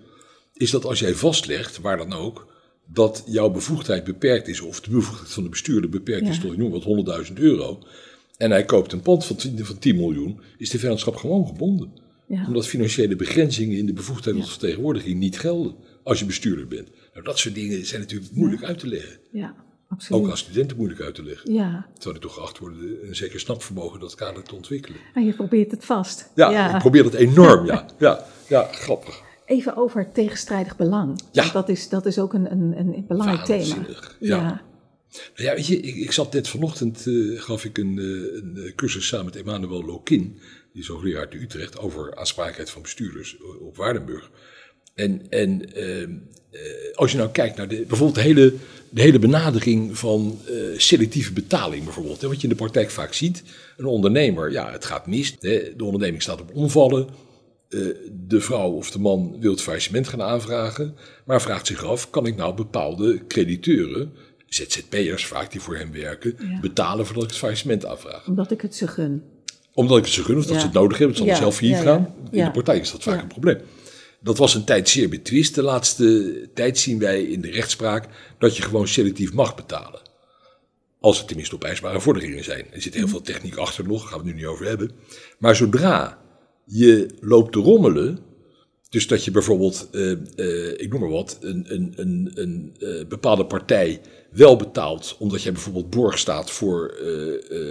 is 0.54 0.70
dat 0.70 0.84
als 0.84 0.98
jij 0.98 1.14
vastlegt, 1.14 1.80
waar 1.80 1.96
dan 1.96 2.12
ook, 2.12 2.46
dat 2.86 3.22
jouw 3.26 3.50
bevoegdheid 3.50 4.04
beperkt 4.04 4.48
is, 4.48 4.60
of 4.60 4.80
de 4.80 4.90
bevoegdheid 4.90 5.32
van 5.32 5.42
de 5.42 5.48
bestuurder 5.48 5.90
beperkt 5.90 6.28
is 6.28 6.38
tot, 6.38 6.56
noem 6.56 6.70
wat, 6.70 7.26
100.000 7.28 7.32
euro, 7.34 7.78
en 8.36 8.50
hij 8.50 8.64
koopt 8.64 8.92
een 8.92 9.00
pand 9.00 9.24
van 9.24 9.36
10, 9.36 9.64
van 9.64 9.78
10 9.78 9.96
miljoen, 9.96 10.40
is 10.58 10.70
de 10.70 10.78
vennootschap 10.78 11.16
gewoon 11.16 11.46
gebonden. 11.46 11.92
Ja. 12.32 12.46
Omdat 12.46 12.66
financiële 12.66 13.16
begrenzingen 13.16 13.78
in 13.78 13.86
de 13.86 13.92
bevoegdheid 13.92 14.36
tot 14.36 14.48
vertegenwoordiging 14.48 15.18
niet 15.18 15.38
gelden 15.38 15.74
als 16.02 16.18
je 16.18 16.24
bestuurder 16.24 16.68
bent. 16.68 16.88
Nou, 17.12 17.24
dat 17.24 17.38
soort 17.38 17.54
dingen 17.54 17.86
zijn 17.86 18.00
natuurlijk 18.00 18.32
moeilijk 18.32 18.62
uit 18.62 18.78
te 18.78 18.86
leggen. 18.86 19.18
Ja, 19.32 19.54
absoluut. 19.88 20.22
Ook 20.22 20.30
als 20.30 20.40
studenten 20.40 20.76
moeilijk 20.76 21.00
uit 21.00 21.14
te 21.14 21.22
leggen. 21.22 21.52
Ja. 21.52 21.86
Terwijl 21.94 22.12
die 22.12 22.28
toch 22.28 22.34
geacht 22.34 22.58
worden 22.58 23.08
een 23.08 23.16
zeker 23.16 23.40
snapvermogen 23.40 24.00
dat 24.00 24.14
kader 24.14 24.42
te 24.42 24.54
ontwikkelen. 24.54 24.98
En 25.14 25.24
je 25.24 25.32
probeert 25.32 25.70
het 25.70 25.84
vast. 25.84 26.30
Ja, 26.34 26.74
ik 26.74 26.78
probeer 26.78 27.02
dat 27.02 27.14
enorm, 27.14 27.66
ja. 27.66 27.86
Ja, 27.98 28.24
ja 28.48 28.68
grappig. 28.72 29.22
Even 29.46 29.76
over 29.76 30.12
tegenstrijdig 30.12 30.76
belang. 30.76 31.20
Ja. 31.32 31.42
Want 31.42 31.52
dat 31.52 31.68
is, 31.68 31.88
dat 31.88 32.06
is 32.06 32.18
ook 32.18 32.34
een, 32.34 32.52
een, 32.52 32.78
een 32.78 33.04
belangrijk 33.08 33.44
thema. 33.44 33.74
Waanzinnig, 33.74 34.16
ja. 34.20 34.62
Nou 35.36 35.48
ja, 35.48 35.54
weet 35.54 35.66
je, 35.66 35.80
ik, 35.80 35.94
ik 35.94 36.12
zat 36.12 36.32
net 36.32 36.48
vanochtend, 36.48 37.06
eh, 37.06 37.40
gaf 37.40 37.64
ik 37.64 37.78
een, 37.78 37.98
eh, 37.98 38.64
een 38.64 38.72
cursus 38.76 39.06
samen 39.06 39.24
met 39.24 39.36
Emmanuel 39.36 39.84
Lokin, 39.84 40.38
die 40.72 40.82
is 40.82 41.16
uit 41.16 41.34
Utrecht, 41.34 41.78
over 41.78 42.16
aansprakelijkheid 42.16 42.70
van 42.70 42.82
bestuurders 42.82 43.36
op 43.60 43.76
Waardenburg. 43.76 44.30
En, 44.94 45.26
en 45.28 45.74
ehm, 45.74 46.10
eh, 46.50 46.60
als 46.94 47.10
je 47.12 47.18
nou 47.18 47.30
kijkt 47.30 47.56
naar 47.56 47.68
de, 47.68 47.76
bijvoorbeeld 47.76 48.14
de 48.14 48.20
hele, 48.20 48.54
de 48.90 49.00
hele 49.00 49.18
benadering 49.18 49.98
van 49.98 50.38
eh, 50.46 50.54
selectieve 50.76 51.32
betaling 51.32 51.84
bijvoorbeeld. 51.84 52.20
Hè, 52.20 52.28
wat 52.28 52.36
je 52.36 52.42
in 52.42 52.48
de 52.48 52.54
praktijk 52.54 52.90
vaak 52.90 53.12
ziet. 53.12 53.42
Een 53.76 53.84
ondernemer, 53.84 54.50
ja, 54.50 54.72
het 54.72 54.84
gaat 54.84 55.06
mis. 55.06 55.36
Hè, 55.40 55.76
de 55.76 55.84
onderneming 55.84 56.22
staat 56.22 56.40
op 56.40 56.54
omvallen. 56.54 57.08
Eh, 57.68 57.80
de 58.26 58.40
vrouw 58.40 58.70
of 58.70 58.90
de 58.90 58.98
man 58.98 59.36
wil 59.40 59.50
het 59.50 59.62
faillissement 59.62 60.08
gaan 60.08 60.22
aanvragen. 60.22 60.96
Maar 61.24 61.42
vraagt 61.42 61.66
zich 61.66 61.84
af, 61.84 62.10
kan 62.10 62.26
ik 62.26 62.36
nou 62.36 62.54
bepaalde 62.54 63.26
crediteuren, 63.26 64.12
ZZP'ers 64.46 65.26
vaak 65.26 65.52
die 65.52 65.60
voor 65.60 65.76
hem 65.76 65.92
werken, 65.92 66.34
Ja. 66.38 66.60
betalen 66.60 67.04
voordat 67.06 67.24
ik 67.24 67.30
het 67.30 67.38
faillissement 67.38 67.86
aanvraag? 67.86 68.26
Omdat 68.26 68.50
ik 68.50 68.60
het 68.60 68.74
ze 68.74 68.86
gun. 68.88 69.22
Omdat 69.74 69.98
ik 69.98 70.04
het 70.04 70.12
ze 70.12 70.24
gun 70.24 70.38
of 70.38 70.46
dat 70.46 70.56
ze 70.56 70.64
het 70.64 70.72
nodig 70.72 70.98
hebben, 70.98 71.16
het 71.16 71.26
zal 71.26 71.36
zelf 71.36 71.60
ja. 71.60 71.80
gaan. 71.80 72.14
In 72.30 72.44
de 72.44 72.50
praktijk 72.50 72.82
is 72.82 72.90
dat 72.92 73.02
vaak 73.02 73.20
een 73.22 73.26
probleem. 73.26 73.58
Dat 74.20 74.38
was 74.38 74.54
een 74.54 74.64
tijd 74.64 74.88
zeer 74.88 75.08
betwist. 75.08 75.54
De 75.54 75.62
laatste 75.62 76.48
tijd 76.54 76.78
zien 76.78 76.98
wij 76.98 77.22
in 77.22 77.40
de 77.40 77.50
rechtspraak 77.50 78.08
dat 78.38 78.56
je 78.56 78.62
gewoon 78.62 78.88
selectief 78.88 79.32
mag 79.32 79.54
betalen. 79.54 80.00
Als 81.00 81.18
er 81.18 81.24
tenminste 81.24 81.54
opeisbare 81.54 82.00
vorderingen 82.00 82.44
zijn. 82.44 82.66
Er 82.72 82.82
zit 82.82 82.94
heel 82.94 83.08
veel 83.08 83.20
techniek 83.20 83.56
achter 83.56 83.86
nog, 83.86 84.00
daar 84.00 84.10
gaan 84.10 84.20
we 84.20 84.26
het 84.26 84.34
nu 84.34 84.40
niet 84.40 84.50
over 84.50 84.66
hebben. 84.66 84.90
Maar 85.38 85.56
zodra 85.56 86.18
je 86.64 87.06
loopt 87.20 87.52
te 87.52 87.58
rommelen, 87.58 88.18
dus 88.92 89.06
dat 89.06 89.24
je 89.24 89.30
bijvoorbeeld, 89.30 89.88
eh, 89.92 90.10
eh, 90.12 90.80
ik 90.80 90.90
noem 90.90 91.00
maar 91.00 91.10
wat, 91.10 91.38
een, 91.40 91.64
een, 91.68 91.92
een, 91.96 92.30
een 92.34 92.76
eh, 92.80 93.06
bepaalde 93.06 93.44
partij 93.44 94.00
wel 94.30 94.56
betaalt, 94.56 95.16
omdat 95.18 95.42
jij 95.42 95.52
bijvoorbeeld 95.52 95.90
borg 95.90 96.18
staat 96.18 96.50
voor 96.50 96.94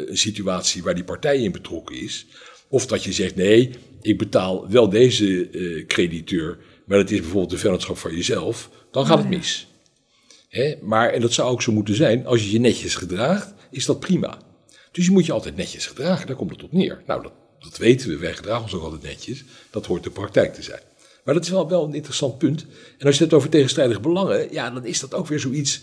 een 0.08 0.18
situatie 0.18 0.84
waar 0.84 0.96
die 0.96 1.04
partij 1.04 1.38
in 1.38 1.52
betrokken 1.52 1.96
is. 1.96 2.26
Of 2.68 2.86
dat 2.86 3.04
je 3.04 3.12
zegt, 3.12 3.36
nee, 3.36 3.72
ik 4.02 4.18
betaal 4.18 4.70
wel 4.70 4.90
deze 4.90 5.50
crediteur, 5.88 6.58
maar 6.86 6.98
dat 6.98 7.12
is 7.12 7.20
bijvoorbeeld 7.20 7.52
de 7.52 7.58
vennootschap 7.58 7.98
van 7.98 8.16
jezelf, 8.16 8.70
dan 8.92 9.06
gaat 9.06 9.18
het 9.18 9.30
mis. 9.30 9.68
Hè? 10.50 10.76
Maar, 10.82 11.10
en 11.10 11.22
dat 11.22 11.34
zou 11.34 11.52
ook 11.52 11.62
zo 11.62 11.72
moeten 11.72 11.96
zijn, 11.96 12.26
als 12.26 12.44
je 12.44 12.52
je 12.52 12.60
netjes 12.60 12.96
gedraagt, 12.96 13.54
is 13.72 13.86
dat 13.86 14.00
prima. 14.00 14.38
Dus 14.92 15.06
je 15.06 15.12
moet 15.12 15.26
je 15.26 15.32
altijd 15.32 15.56
netjes 15.56 15.86
gedragen, 15.86 16.28
daar 16.28 16.36
komt 16.36 16.52
het 16.52 16.64
op 16.64 16.72
neer. 16.72 17.02
Nou, 17.06 17.24
dat, 17.24 17.34
dat 17.60 17.78
weten 17.78 18.10
we, 18.10 18.18
wij 18.18 18.34
gedragen 18.34 18.64
ons 18.64 18.74
ook 18.74 18.84
altijd 18.84 19.02
netjes. 19.02 19.44
Dat 19.70 19.86
hoort 19.86 20.04
de 20.04 20.10
praktijk 20.10 20.54
te 20.54 20.64
zijn. 20.64 20.82
Maar 21.24 21.34
dat 21.34 21.44
is 21.44 21.50
wel, 21.50 21.70
wel 21.70 21.84
een 21.84 21.94
interessant 21.94 22.38
punt. 22.38 22.66
En 22.98 23.06
als 23.08 23.18
je 23.18 23.24
het 23.24 23.34
over 23.34 23.50
tegenstrijdige 23.50 24.00
belangen, 24.00 24.52
ja, 24.52 24.70
dan 24.70 24.86
is 24.86 25.00
dat 25.00 25.14
ook 25.14 25.28
weer 25.28 25.40
zoiets. 25.40 25.82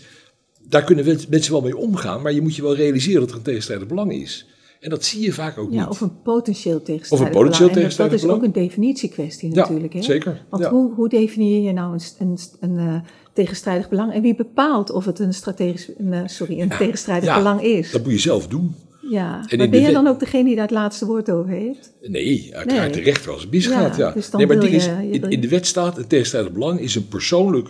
Daar 0.61 0.83
kunnen 0.83 1.05
mensen 1.29 1.51
wel 1.51 1.61
mee 1.61 1.77
omgaan, 1.77 2.21
maar 2.21 2.33
je 2.33 2.41
moet 2.41 2.55
je 2.55 2.61
wel 2.61 2.75
realiseren 2.75 3.19
dat 3.21 3.29
er 3.29 3.35
een 3.35 3.41
tegenstrijdig 3.41 3.87
belang 3.87 4.13
is. 4.13 4.45
En 4.79 4.89
dat 4.89 5.03
zie 5.05 5.21
je 5.21 5.33
vaak 5.33 5.57
ook 5.57 5.71
Ja, 5.71 5.79
niet. 5.79 5.89
of 5.89 6.01
een 6.01 6.21
potentieel 6.21 6.81
tegenstrijdig 6.81 7.27
Of 7.27 7.33
een 7.35 7.41
potentieel 7.41 7.69
belang. 7.69 7.91
En 7.97 8.09
dat- 8.09 8.13
is 8.13 8.25
ook 8.25 8.43
een 8.43 8.51
definitiekwestie 8.51 9.49
Ja, 9.49 9.55
natuurlijk. 9.55 9.93
Hè? 9.93 10.01
zeker, 10.01 10.45
Want 10.49 10.63
ja. 10.63 10.69
hoe, 10.69 10.93
hoe 10.93 11.09
definieer 11.09 11.61
je 11.61 11.71
nou 11.71 11.93
een, 11.93 12.01
een, 12.27 12.37
een 12.59 12.77
eh, 12.77 12.99
tegenstrijdig 13.33 13.89
belang? 13.89 14.13
En 14.13 14.21
wie 14.21 14.35
bepaalt 14.35 14.91
of 14.91 15.05
het 15.05 15.19
een, 15.19 15.33
strategisch, 15.33 15.89
een, 15.97 16.13
eh, 16.13 16.21
sorry, 16.25 16.61
een 16.61 16.69
tegenstrijdig 16.77 17.35
belang 17.35 17.61
is? 17.61 17.91
Dat 17.91 18.03
moet 18.03 18.11
je 18.11 18.19
zelf 18.19 18.47
doen. 18.47 18.75
Ja. 19.09 19.43
in 19.47 19.57
Maar 19.57 19.69
ben 19.69 19.79
jij 19.81 19.91
wet- 19.93 20.03
dan 20.03 20.07
ook 20.13 20.19
degene 20.19 20.43
die 20.43 20.53
daar 20.55 20.63
het 20.63 20.73
laatste 20.73 21.05
woord 21.05 21.31
over 21.31 21.49
heeft? 21.51 21.93
Nee, 22.01 22.49
uiteraard 22.55 22.93
Nee. 22.93 23.03
de 23.03 23.09
rechter 23.09 23.31
als 23.31 23.41
het 23.41 23.51
misgaat. 23.51 23.95
Ja, 23.97 24.07
Ja, 24.07 24.13
dus 24.13 24.29
nee, 24.31 24.47
maar 24.47 24.61
je- 24.63 24.69
is, 24.69 24.85
je 24.85 25.19
in, 25.29 25.41
de 25.41 25.47
wet 25.49 25.65
staat, 25.67 25.97
een 25.97 26.07
tegenstrijdig 26.07 26.51
belang 26.51 26.79
is 26.79 26.95
een 26.95 27.07
persoonlijk 27.07 27.67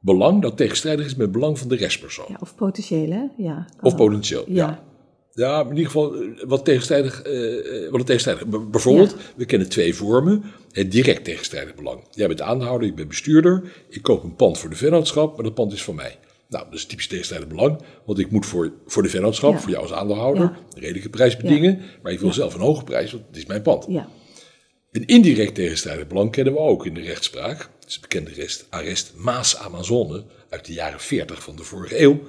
belang 0.00 0.42
dat 0.42 0.56
tegenstrijdig 0.56 1.04
is 1.06 1.12
met 1.14 1.20
het 1.20 1.32
belang 1.32 1.58
van 1.58 1.68
de 1.68 1.76
rechtspersoon. 1.76 2.26
Ja, 2.28 2.36
of 2.40 2.54
potentieel, 2.54 3.10
hè? 3.10 3.22
Ja, 3.36 3.66
Of 3.80 3.92
ook. 3.92 3.98
potentieel, 3.98 4.44
ja. 4.48 4.82
Ja. 5.32 5.60
In 5.60 5.68
ieder 5.68 5.84
geval 5.84 6.14
eh, 6.14 6.20
wat 6.46 6.64
tegenstrijdig. 6.64 7.22
eh, 7.22 7.90
wat 7.90 8.06
tegenstrijdig. 8.06 8.46
Bijvoorbeeld, 8.70 9.16
we 9.36 9.44
kennen 9.44 9.68
twee 9.68 9.94
vormen. 9.94 10.42
Het 10.72 10.92
direct 10.92 11.24
tegenstrijdig 11.24 11.74
belang. 11.74 12.00
Jij 12.10 12.26
bent 12.28 12.40
aandeelhouder, 12.40 12.88
ik 12.88 12.94
ben 12.94 13.08
bestuurder. 13.08 13.72
Ik 13.88 14.02
koop 14.02 14.22
een 14.24 14.36
pand 14.36 14.58
voor 14.58 14.70
de 14.70 14.76
vennootschap, 14.76 15.34
maar 15.34 15.44
dat 15.44 15.54
pand 15.54 15.72
is 15.72 15.82
van 15.84 15.94
mij. 15.94 16.18
Nou, 16.54 16.66
dat 16.70 16.74
is 16.78 16.84
typisch 16.86 17.06
tegenstrijdig 17.06 17.48
belang. 17.48 17.80
Want 18.06 18.18
ik 18.18 18.30
moet 18.30 18.46
voor, 18.46 18.72
voor 18.86 19.02
de 19.02 19.08
vennootschap, 19.08 19.52
Ja. 19.52 19.58
voor 19.58 19.70
jou 19.70 19.82
als 19.82 19.92
aandeelhouder, 19.92 20.42
Ja. 20.42 20.56
een 20.74 20.80
redelijke 20.80 21.08
prijs 21.10 21.36
bedingen. 21.36 21.80
Maar 22.02 22.12
ik 22.12 22.20
wil 22.20 22.32
zelf 22.32 22.54
een 22.54 22.60
hoge 22.60 22.84
prijs, 22.84 23.12
want 23.12 23.24
het 23.26 23.36
is 23.36 23.46
mijn 23.46 23.62
pand. 23.62 23.84
Ja. 23.88 24.08
Een 24.92 25.06
indirect 25.06 25.54
tegenstrijdig 25.54 26.06
belang 26.06 26.30
kennen 26.30 26.52
we 26.52 26.58
ook 26.58 26.86
in 26.86 26.94
de 26.94 27.00
rechtspraak. 27.00 27.58
Het 27.58 27.88
is 27.88 27.92
het 27.92 28.02
bekende 28.02 28.30
rest, 28.30 28.66
arrest 28.70 29.12
Maas-Amazone 29.16 30.24
uit 30.50 30.64
de 30.66 30.72
jaren 30.72 31.00
40 31.00 31.42
van 31.42 31.56
de 31.56 31.62
vorige 31.62 32.00
eeuw. 32.00 32.20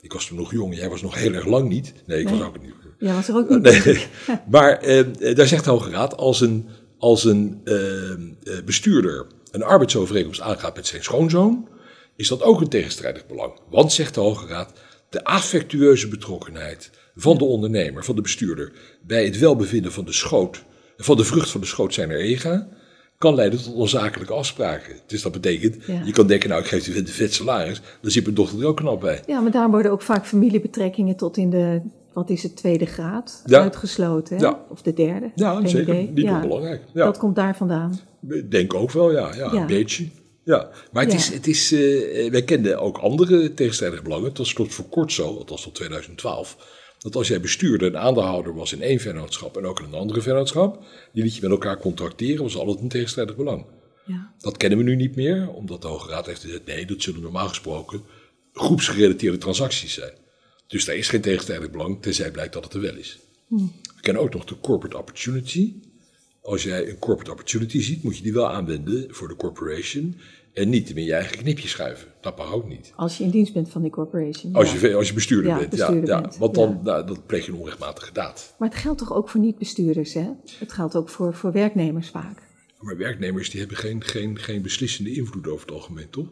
Ik 0.00 0.12
was 0.12 0.26
toen 0.26 0.36
nog 0.38 0.52
jong, 0.52 0.76
jij 0.76 0.88
was 0.88 1.02
nog 1.02 1.14
heel 1.14 1.32
erg 1.32 1.46
lang 1.46 1.68
niet. 1.68 1.92
Nee, 2.06 2.20
ik 2.20 2.28
was 2.28 2.40
ook 2.40 2.62
niet. 2.62 2.72
ja, 2.98 3.14
was 3.14 3.28
er 3.28 3.34
ook 3.36 3.48
niet. 3.48 3.62
Nee. 3.62 3.74
ik. 3.94 4.08
Maar 4.50 4.78
eh, 4.78 5.34
daar 5.34 5.46
zegt 5.46 5.64
de 5.64 5.70
Hoge 5.70 5.90
Raad, 5.90 6.16
als 6.16 6.40
een, 6.40 6.68
als 6.98 7.24
een 7.24 7.60
eh, 7.64 8.10
eh, 8.12 8.18
bestuurder 8.64 9.26
een 9.50 9.62
arbeidsovereenkomst 9.62 10.40
aangaat 10.40 10.76
met 10.76 10.86
zijn 10.86 11.02
schoonzoon, 11.02 11.68
is 12.16 12.28
dat 12.28 12.42
ook 12.42 12.60
een 12.60 12.68
tegenstrijdig 12.68 13.26
belang. 13.26 13.52
Want, 13.70 13.92
zegt 13.92 14.14
de 14.14 14.20
Hoge 14.20 14.46
Raad, 14.46 14.72
de 15.08 15.24
affectueuze 15.24 16.08
betrokkenheid 16.08 16.90
van 17.16 17.38
de 17.38 17.44
ondernemer, 17.44 18.04
van 18.04 18.14
de 18.14 18.20
bestuurder, 18.20 18.72
bij 19.02 19.24
het 19.24 19.38
welbevinden 19.38 19.92
van 19.92 20.04
de 20.04 20.12
schoot, 20.12 20.64
van 20.96 21.16
de 21.16 21.24
vrucht 21.24 21.50
van 21.50 21.60
de 21.60 21.66
schoot 21.66 21.94
zijn 21.94 22.10
er 22.10 22.20
ega, 22.20 22.68
kan 23.18 23.34
leiden 23.34 23.62
tot 23.62 23.74
onzakelijke 23.74 24.32
afspraken. 24.32 24.96
Dus 25.06 25.22
dat 25.22 25.32
betekent, 25.32 25.84
Ja. 25.86 26.02
je 26.04 26.12
kan 26.12 26.26
denken, 26.26 26.48
nou 26.48 26.60
ik 26.62 26.66
geef 26.68 26.84
die 26.94 27.06
vet 27.12 27.34
salaris, 27.34 27.80
dan 28.00 28.10
zit 28.10 28.22
mijn 28.22 28.34
dochter 28.34 28.60
er 28.60 28.66
ook 28.66 28.76
knap 28.76 29.00
bij. 29.00 29.22
Ja, 29.26 29.40
maar 29.40 29.50
daar 29.52 29.70
worden 29.70 29.90
ook 29.92 30.02
vaak 30.02 30.26
familiebetrekkingen 30.26 31.16
tot 31.16 31.36
in 31.36 31.50
de, 31.50 31.80
wat 32.12 32.30
is 32.30 32.42
het, 32.42 32.56
tweede 32.56 32.86
graad 32.86 33.42
Ja. 33.46 33.60
uitgesloten. 33.60 34.36
Hè? 34.36 34.42
Ja. 34.42 34.64
Of 34.68 34.82
de 34.82 34.92
derde. 34.92 35.30
Ja, 35.34 35.66
zeker. 35.66 35.94
idee. 35.94 36.10
Niet 36.14 36.28
onbelangrijk. 36.30 36.82
Ja. 36.94 37.04
Dat 37.04 37.18
komt 37.18 37.36
daar 37.36 37.56
vandaan. 37.56 38.00
Ik 38.28 38.50
Denk 38.50 38.74
ook 38.74 38.90
wel, 38.90 39.12
ja. 39.12 39.34
ja, 39.34 39.52
Ja. 39.52 39.60
Een 39.60 39.66
beetje. 39.66 40.08
Ja. 40.44 40.70
Maar 40.92 41.02
het 41.02 41.12
Ja. 41.12 41.18
is, 41.18 41.28
het 41.28 41.46
is 41.46 41.72
eh, 41.72 42.30
wij 42.30 42.42
kenden 42.44 42.78
ook 42.80 42.98
andere 42.98 43.54
tegenstrijdige 43.54 44.02
belangen. 44.02 44.28
Het 44.28 44.38
was 44.38 44.52
tot 44.52 44.74
voor 44.74 44.88
kort 44.88 45.12
zo, 45.12 45.26
althans 45.36 45.62
tot 45.62 45.74
2012, 45.74 46.56
dat 46.98 47.16
als 47.16 47.28
jij 47.28 47.40
bestuurder 47.40 47.94
en 47.94 48.00
aandeelhouder 48.00 48.54
was 48.54 48.72
in 48.72 48.82
één 48.82 49.00
vennootschap 49.00 49.56
en 49.56 49.64
ook 49.66 49.78
in 49.78 49.84
een 49.84 49.94
andere 49.94 50.20
vennootschap, 50.22 50.84
die 51.12 51.22
liet 51.22 51.34
je 51.34 51.42
met 51.42 51.50
elkaar 51.50 51.78
contracteren, 51.78 52.42
was 52.42 52.56
altijd 52.56 52.80
een 52.80 52.88
tegenstrijdig 52.88 53.36
belang. 53.36 53.66
Ja. 54.06 54.32
Dat 54.38 54.56
kennen 54.56 54.78
we 54.78 54.84
nu 54.84 54.96
niet 54.96 55.16
meer, 55.16 55.48
omdat 55.50 55.82
de 55.82 55.88
Hoge 55.88 56.10
Raad 56.10 56.26
heeft 56.26 56.40
gezegd, 56.40 56.66
nee, 56.66 56.86
dat 56.86 57.02
zullen 57.02 57.20
normaal 57.20 57.48
gesproken 57.48 58.02
groepsgerelateerde 58.52 59.38
transacties 59.38 59.94
zijn. 59.94 60.12
Dus 60.66 60.84
daar 60.84 60.96
is 60.96 61.08
geen 61.08 61.20
tegenstrijdig 61.20 61.70
belang, 61.70 62.02
tenzij 62.02 62.30
blijkt 62.30 62.52
dat 62.52 62.64
het 62.64 62.72
er 62.72 62.80
wel 62.80 62.96
is. 62.96 63.18
We 63.48 64.00
kennen 64.00 64.22
ook 64.22 64.32
nog 64.34 64.44
de 64.44 64.60
corporate 64.60 64.98
opportunity. 64.98 65.74
Als 66.46 66.62
jij 66.62 66.88
een 66.88 66.98
corporate 66.98 67.30
opportunity 67.30 67.80
ziet, 67.80 68.02
moet 68.02 68.16
je 68.16 68.22
die 68.22 68.32
wel 68.32 68.50
aanwenden 68.50 69.14
voor 69.14 69.28
de 69.28 69.36
corporation 69.36 70.16
en 70.52 70.68
niet 70.68 70.90
in 70.90 71.04
je 71.04 71.12
eigen 71.12 71.36
knipje 71.36 71.68
schuiven. 71.68 72.08
Dat 72.20 72.36
mag 72.36 72.52
ook 72.52 72.68
niet. 72.68 72.92
Als 72.96 73.18
je 73.18 73.24
in 73.24 73.30
dienst 73.30 73.52
bent 73.52 73.68
van 73.68 73.82
die 73.82 73.90
corporation. 73.90 74.54
Als 74.54 74.72
ja. 74.72 74.88
je, 74.88 74.94
als 74.94 75.08
je 75.08 75.14
bestuurder 75.14 75.50
Ja, 75.50 75.58
bent. 75.58 75.70
bestuurder 75.70 76.08
ja, 76.08 76.20
bent, 76.20 76.32
ja, 76.34 76.40
want 76.40 76.54
dan 76.54 76.80
nou, 76.82 77.06
dat 77.06 77.26
pleeg 77.26 77.46
je 77.46 77.52
een 77.52 77.58
onrechtmatige 77.58 78.12
daad. 78.12 78.54
Maar 78.58 78.68
het 78.68 78.78
geldt 78.78 78.98
toch 78.98 79.12
ook 79.12 79.28
voor 79.28 79.40
niet-bestuurders, 79.40 80.14
hè? 80.14 80.28
Het 80.58 80.72
geldt 80.72 80.96
ook 80.96 81.08
voor, 81.08 81.34
voor 81.34 81.52
werknemers 81.52 82.08
vaak. 82.08 82.42
Maar 82.80 82.96
werknemers 82.96 83.50
die 83.50 83.60
hebben 83.60 83.76
geen, 83.76 84.04
geen, 84.04 84.38
geen 84.38 84.62
beslissende 84.62 85.12
invloed 85.14 85.46
over 85.46 85.66
het 85.66 85.74
algemeen, 85.74 86.10
toch? 86.10 86.28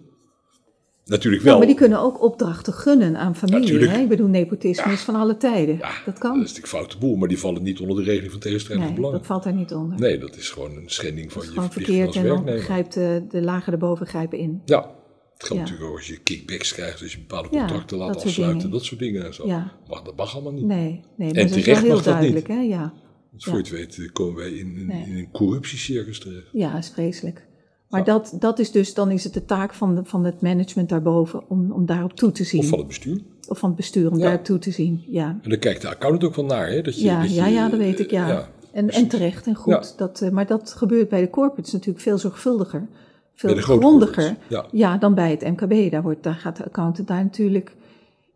Natuurlijk 1.13 1.43
wel. 1.43 1.53
Ja, 1.53 1.59
maar 1.59 1.67
die 1.67 1.77
kunnen 1.77 2.01
ook 2.01 2.23
opdrachten 2.23 2.73
gunnen 2.73 3.17
aan 3.17 3.37
familie. 3.37 3.89
Hè? 3.89 3.99
Ik 4.01 4.09
bedoel, 4.09 4.29
nepotisme 4.29 4.93
is 4.93 5.01
van 5.01 5.15
alle 5.15 5.37
tijden. 5.37 5.79
Dat 6.05 6.19
kan. 6.19 6.31
Dat 6.31 6.45
is 6.45 6.55
natuurlijk 6.55 6.67
foute 6.67 6.99
boel, 6.99 7.17
maar 7.17 7.29
die 7.29 7.39
vallen 7.39 7.63
niet 7.63 7.81
onder 7.81 7.97
de 7.97 8.03
regeling 8.03 8.31
van 8.31 8.41
tegenstrijdige 8.41 8.89
nee, 8.89 8.97
belangen. 8.97 9.19
dat 9.19 9.27
valt 9.27 9.43
daar 9.43 9.53
niet 9.53 9.73
onder. 9.73 9.99
Nee, 9.99 10.19
dat 10.19 10.37
is 10.37 10.51
gewoon 10.51 10.77
een 10.77 10.91
schending 10.91 11.33
van 11.33 11.43
je 11.43 11.49
Gewoon 11.49 11.73
verkeerd 11.73 12.07
als 12.07 12.17
en 12.17 12.27
dan 12.27 12.49
grijpt 12.49 12.95
de, 12.95 13.25
de 13.29 13.43
lagen 13.43 13.73
erboven 13.73 14.07
grijpen 14.07 14.39
in. 14.39 14.63
Ja, 14.65 14.91
het 15.33 15.45
geldt 15.45 15.63
natuurlijk 15.63 15.91
ook 15.91 15.97
als 15.97 16.07
je 16.07 16.19
kickbacks 16.19 16.73
krijgt, 16.73 17.03
als 17.03 17.13
je 17.13 17.19
bepaalde 17.19 17.49
contracten 17.49 17.99
laat 17.99 18.15
dat 18.15 18.25
afsluiten, 18.25 18.71
dat 18.71 18.85
soort 18.85 19.01
dingen 19.01 19.25
en 19.25 19.35
zo. 19.35 19.47
Ja. 19.47 19.73
Mag, 19.89 20.03
dat 20.03 20.17
mag 20.17 20.35
allemaal 20.35 20.53
niet. 20.53 20.65
Nee, 20.67 21.01
nee 21.17 21.29
En 21.29 21.35
maar 21.35 21.49
dat 21.49 21.57
is 21.57 21.65
wel 21.65 21.77
heel 21.77 22.03
duidelijk, 22.03 22.49
hè? 22.49 22.61
Ja. 22.61 22.93
Dus 23.33 23.45
voor 23.45 23.53
je 23.53 23.59
het 23.59 23.71
weet 23.71 23.99
eh, 23.99 24.13
komen 24.13 24.35
wij 24.35 24.51
in, 24.51 24.77
in, 24.77 24.87
Nee. 24.87 25.05
in 25.07 25.17
een 25.17 25.31
corruptiecircus 25.31 26.19
terecht. 26.19 26.49
ja, 26.53 26.79
is 26.79 26.89
vreselijk. 26.89 27.47
Maar 27.93 28.05
dat, 28.05 28.37
dat 28.39 28.59
is 28.59 28.71
dus, 28.71 28.95
dan 28.95 29.11
is 29.11 29.25
het 29.25 29.35
de 29.35 29.45
taak 29.45 29.75
van, 29.75 29.95
de, 29.95 30.01
van 30.05 30.25
het 30.25 30.41
management 30.41 30.89
daarboven 30.89 31.43
om, 31.49 31.73
om 31.73 31.87
daarop 31.87 32.13
toe 32.13 32.33
te 32.33 32.45
zien. 32.45 32.61
Of 32.61 32.69
van 32.69 32.79
het 32.79 32.87
bestuur. 32.87 33.21
Of 33.49 33.59
van 33.59 33.69
het 33.69 33.79
bestuur 33.79 34.11
om 34.11 34.17
Ja. 34.17 34.23
daarop 34.23 34.45
toe 34.45 34.59
te 34.59 34.71
zien, 34.71 35.05
ja. 35.09 35.39
En 35.43 35.51
dan 35.51 35.59
kijkt 35.59 35.83
de 35.83 35.89
accountant 35.89 36.25
ook 36.25 36.35
wel 36.35 36.45
naar, 36.45 36.69
hè? 36.69 36.83
Dat 36.83 36.99
je, 36.99 37.05
Ja, 37.05 37.21
dat 37.21 37.31
je, 37.31 37.35
ja, 37.35 37.47
ja, 37.47 37.69
dat 37.69 37.79
weet 37.79 38.01
ik, 38.01 38.11
ja. 38.11 38.29
ja, 38.29 38.49
en, 38.73 38.91
en 38.91 39.09
terecht 39.09 39.47
en 39.47 39.55
goed. 39.55 39.99
Dat, 39.99 40.21
eh, 40.21 40.31
maar 40.31 40.47
dat 40.47 40.73
gebeurt 40.73 41.09
bij 41.09 41.21
de 41.21 41.31
corporates 41.31 41.73
natuurlijk 41.73 42.05
veel 42.05 42.19
zorgvuldiger. 42.19 42.87
Veel 43.35 43.57
grondiger 43.57 44.37
ja. 44.71 44.97
dan 44.97 45.15
bij 45.15 45.31
het 45.31 45.41
MKB. 45.41 45.91
Daar, 45.91 46.03
wordt, 46.03 46.23
daar 46.23 46.35
gaat 46.35 46.57
de 46.57 46.65
accountant 46.65 47.09
daar 47.09 47.23
natuurlijk... 47.23 47.73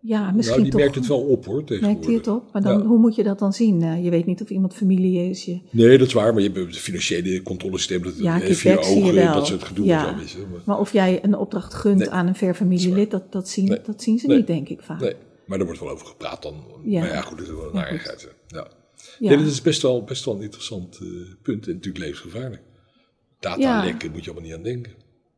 Ja, 0.00 0.30
misschien 0.30 0.58
Nou, 0.58 0.70
die 0.70 0.80
merkt 0.80 0.94
het 0.94 1.06
wel 1.06 1.20
op 1.20 1.44
hoor, 1.44 1.64
Merkt 1.80 2.04
hij 2.06 2.14
het 2.14 2.28
op? 2.28 2.52
Maar 2.52 2.62
dan, 2.62 2.78
Ja. 2.78 2.84
hoe 2.84 2.98
moet 2.98 3.14
je 3.14 3.22
dat 3.22 3.38
dan 3.38 3.52
zien? 3.52 3.82
Eh, 3.82 4.04
je 4.04 4.10
weet 4.10 4.26
niet 4.26 4.42
of 4.42 4.50
iemand 4.50 4.74
familie 4.74 5.30
is. 5.30 5.44
Je, 5.44 5.58
Nee, 5.70 5.98
dat 5.98 6.06
is 6.06 6.12
waar, 6.12 6.32
maar 6.32 6.42
je 6.42 6.50
hebt 6.52 6.66
het 6.66 6.76
financiële 6.78 7.42
controlesysteem, 7.42 8.02
dat 8.02 8.18
Ja, 8.18 8.40
eh, 8.42 8.54
via 8.54 8.72
je 8.72 8.78
ogen, 8.78 9.14
wel. 9.14 9.34
dat 9.34 9.46
soort 9.46 9.62
gedoe. 9.64 9.86
Ja. 9.86 10.18
Zo, 10.26 10.38
je, 10.38 10.46
maar, 10.50 10.60
maar 10.64 10.78
of 10.78 10.92
jij 10.92 11.24
een 11.24 11.36
opdracht 11.36 11.74
gunt 11.74 11.98
Nee. 11.98 12.10
aan 12.10 12.26
een 12.26 12.34
ver 12.34 12.54
familielid, 12.54 13.10
dat, 13.10 13.32
dat, 13.32 13.48
zien, 13.48 13.64
Nee. 13.68 13.80
dat 13.84 14.02
zien 14.02 14.18
ze 14.18 14.26
Nee. 14.26 14.36
niet, 14.36 14.46
denk 14.46 14.68
ik 14.68 14.80
vaak. 14.82 15.00
nee, 15.00 15.14
maar 15.46 15.58
daar 15.58 15.66
wordt 15.66 15.82
wel 15.82 15.90
over 15.90 16.06
gepraat 16.06 16.42
dan. 16.42 16.54
Ja. 16.84 17.00
Maar 17.00 17.08
ja, 17.08 17.20
goed, 17.20 17.38
dat 17.38 17.46
is 17.46 17.52
wel 17.52 17.68
een 17.74 17.76
hè. 17.76 17.90
Ja. 18.46 18.66
Ja. 19.18 19.28
Nee, 19.28 19.38
dat 19.38 19.46
is 19.46 19.62
best 19.62 19.82
wel, 19.82 20.04
best 20.04 20.24
wel 20.24 20.34
een 20.34 20.42
interessant 20.42 20.98
eh, 21.02 21.06
punt 21.42 21.66
en 21.66 21.72
natuurlijk 21.74 22.04
levensgevaarlijk. 22.04 22.62
Data 23.40 23.60
Ja. 23.60 23.84
lekken 23.84 24.10
moet 24.10 24.24
je 24.24 24.30
allemaal 24.30 24.48
niet 24.48 24.58
aan 24.58 24.64
denken. 24.64 24.92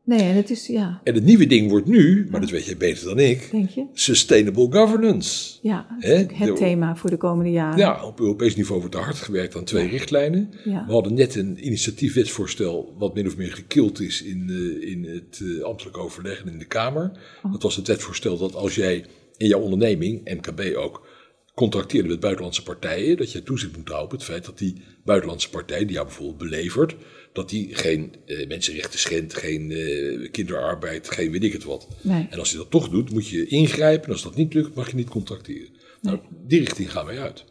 Nee, 0.09 0.19
en 0.29 0.35
het 0.35 0.49
is, 0.49 0.67
ja, 0.67 1.01
En 1.03 1.13
het 1.13 1.23
nieuwe 1.23 1.45
ding 1.47 1.69
wordt 1.69 1.85
nu, 1.87 2.27
maar 2.31 2.41
dat 2.41 2.49
weet 2.49 2.65
jij 2.65 2.77
beter 2.77 3.05
dan 3.05 3.19
ik, 3.19 3.47
denk 3.51 3.69
je? 3.69 3.85
sustainable 3.93 4.67
governance. 4.71 5.57
Ja, 5.61 5.87
dat 5.89 6.03
is 6.03 6.09
Hè? 6.09 6.13
natuurlijk 6.15 6.39
het 6.39 6.57
De- 6.57 6.63
thema 6.63 6.95
voor 6.95 7.09
de 7.09 7.17
komende 7.17 7.51
jaren. 7.51 7.77
Ja, 7.77 8.05
op 8.05 8.19
Europees 8.19 8.55
niveau 8.55 8.79
wordt 8.81 8.95
er 8.95 9.01
hard 9.01 9.15
gewerkt 9.17 9.55
aan 9.55 9.63
twee 9.63 9.87
richtlijnen. 9.87 10.49
Ja. 10.63 10.85
We 10.85 10.91
hadden 10.91 11.13
net 11.13 11.35
een 11.35 11.65
initiatiefwetsvoorstel 11.65 12.95
wat 12.97 13.13
min 13.13 13.27
of 13.27 13.37
meer 13.37 13.51
gekild 13.53 13.99
is 14.01 14.21
in, 14.23 14.45
eh, 14.49 14.89
in 14.91 15.03
het 15.05 15.41
eh, 15.43 15.63
ambtelijk 15.63 15.97
overleg 15.97 16.41
en 16.41 16.51
in 16.51 16.59
de 16.59 16.65
Kamer. 16.65 17.11
Oh. 17.43 17.51
Dat 17.51 17.63
was 17.63 17.75
het 17.75 17.87
wetsvoorstel 17.87 18.37
dat 18.37 18.55
als 18.55 18.75
jij 18.75 19.05
in 19.37 19.47
jouw 19.47 19.59
onderneming, 19.61 20.21
MKB 20.33 20.75
ook, 20.75 21.07
contracteerde 21.55 22.07
met 22.09 22.19
buitenlandse 22.19 22.63
partijen, 22.63 23.17
dat 23.17 23.31
je 23.31 23.43
toezicht 23.43 23.77
moet 23.77 23.87
houden 23.87 24.05
op 24.11 24.11
het 24.11 24.23
feit 24.23 24.45
dat 24.45 24.57
die 24.57 24.81
buitenlandse 25.05 25.49
partij, 25.49 25.79
die 25.85 25.91
jou 25.93 26.05
bijvoorbeeld 26.05 26.37
belevert, 26.37 26.95
dat 27.39 27.49
die 27.49 27.75
geen 27.75 28.15
eh, 28.25 28.47
mensenrechten 28.47 28.99
schendt, 28.99 29.33
geen 29.33 29.71
eh, 29.71 30.31
kinderarbeid, 30.31 31.09
geen 31.11 31.31
weet 31.31 31.43
ik 31.43 31.53
het 31.53 31.63
wat. 31.63 31.87
Nee. 32.01 32.27
En 32.29 32.39
als 32.39 32.51
je 32.51 32.57
dat 32.57 32.71
toch 32.71 32.89
doet, 32.89 33.11
moet 33.11 33.27
je 33.27 33.47
ingrijpen. 33.47 34.05
En 34.07 34.11
als 34.13 34.23
dat 34.23 34.35
niet 34.35 34.53
lukt, 34.53 34.75
mag 34.75 34.89
je 34.89 34.95
niet 34.95 35.09
contracteren. 35.09 35.69
Nou, 36.01 36.19
die 36.47 36.59
richting 36.59 36.91
gaan 36.91 37.05
wij 37.05 37.19
uit. 37.19 37.43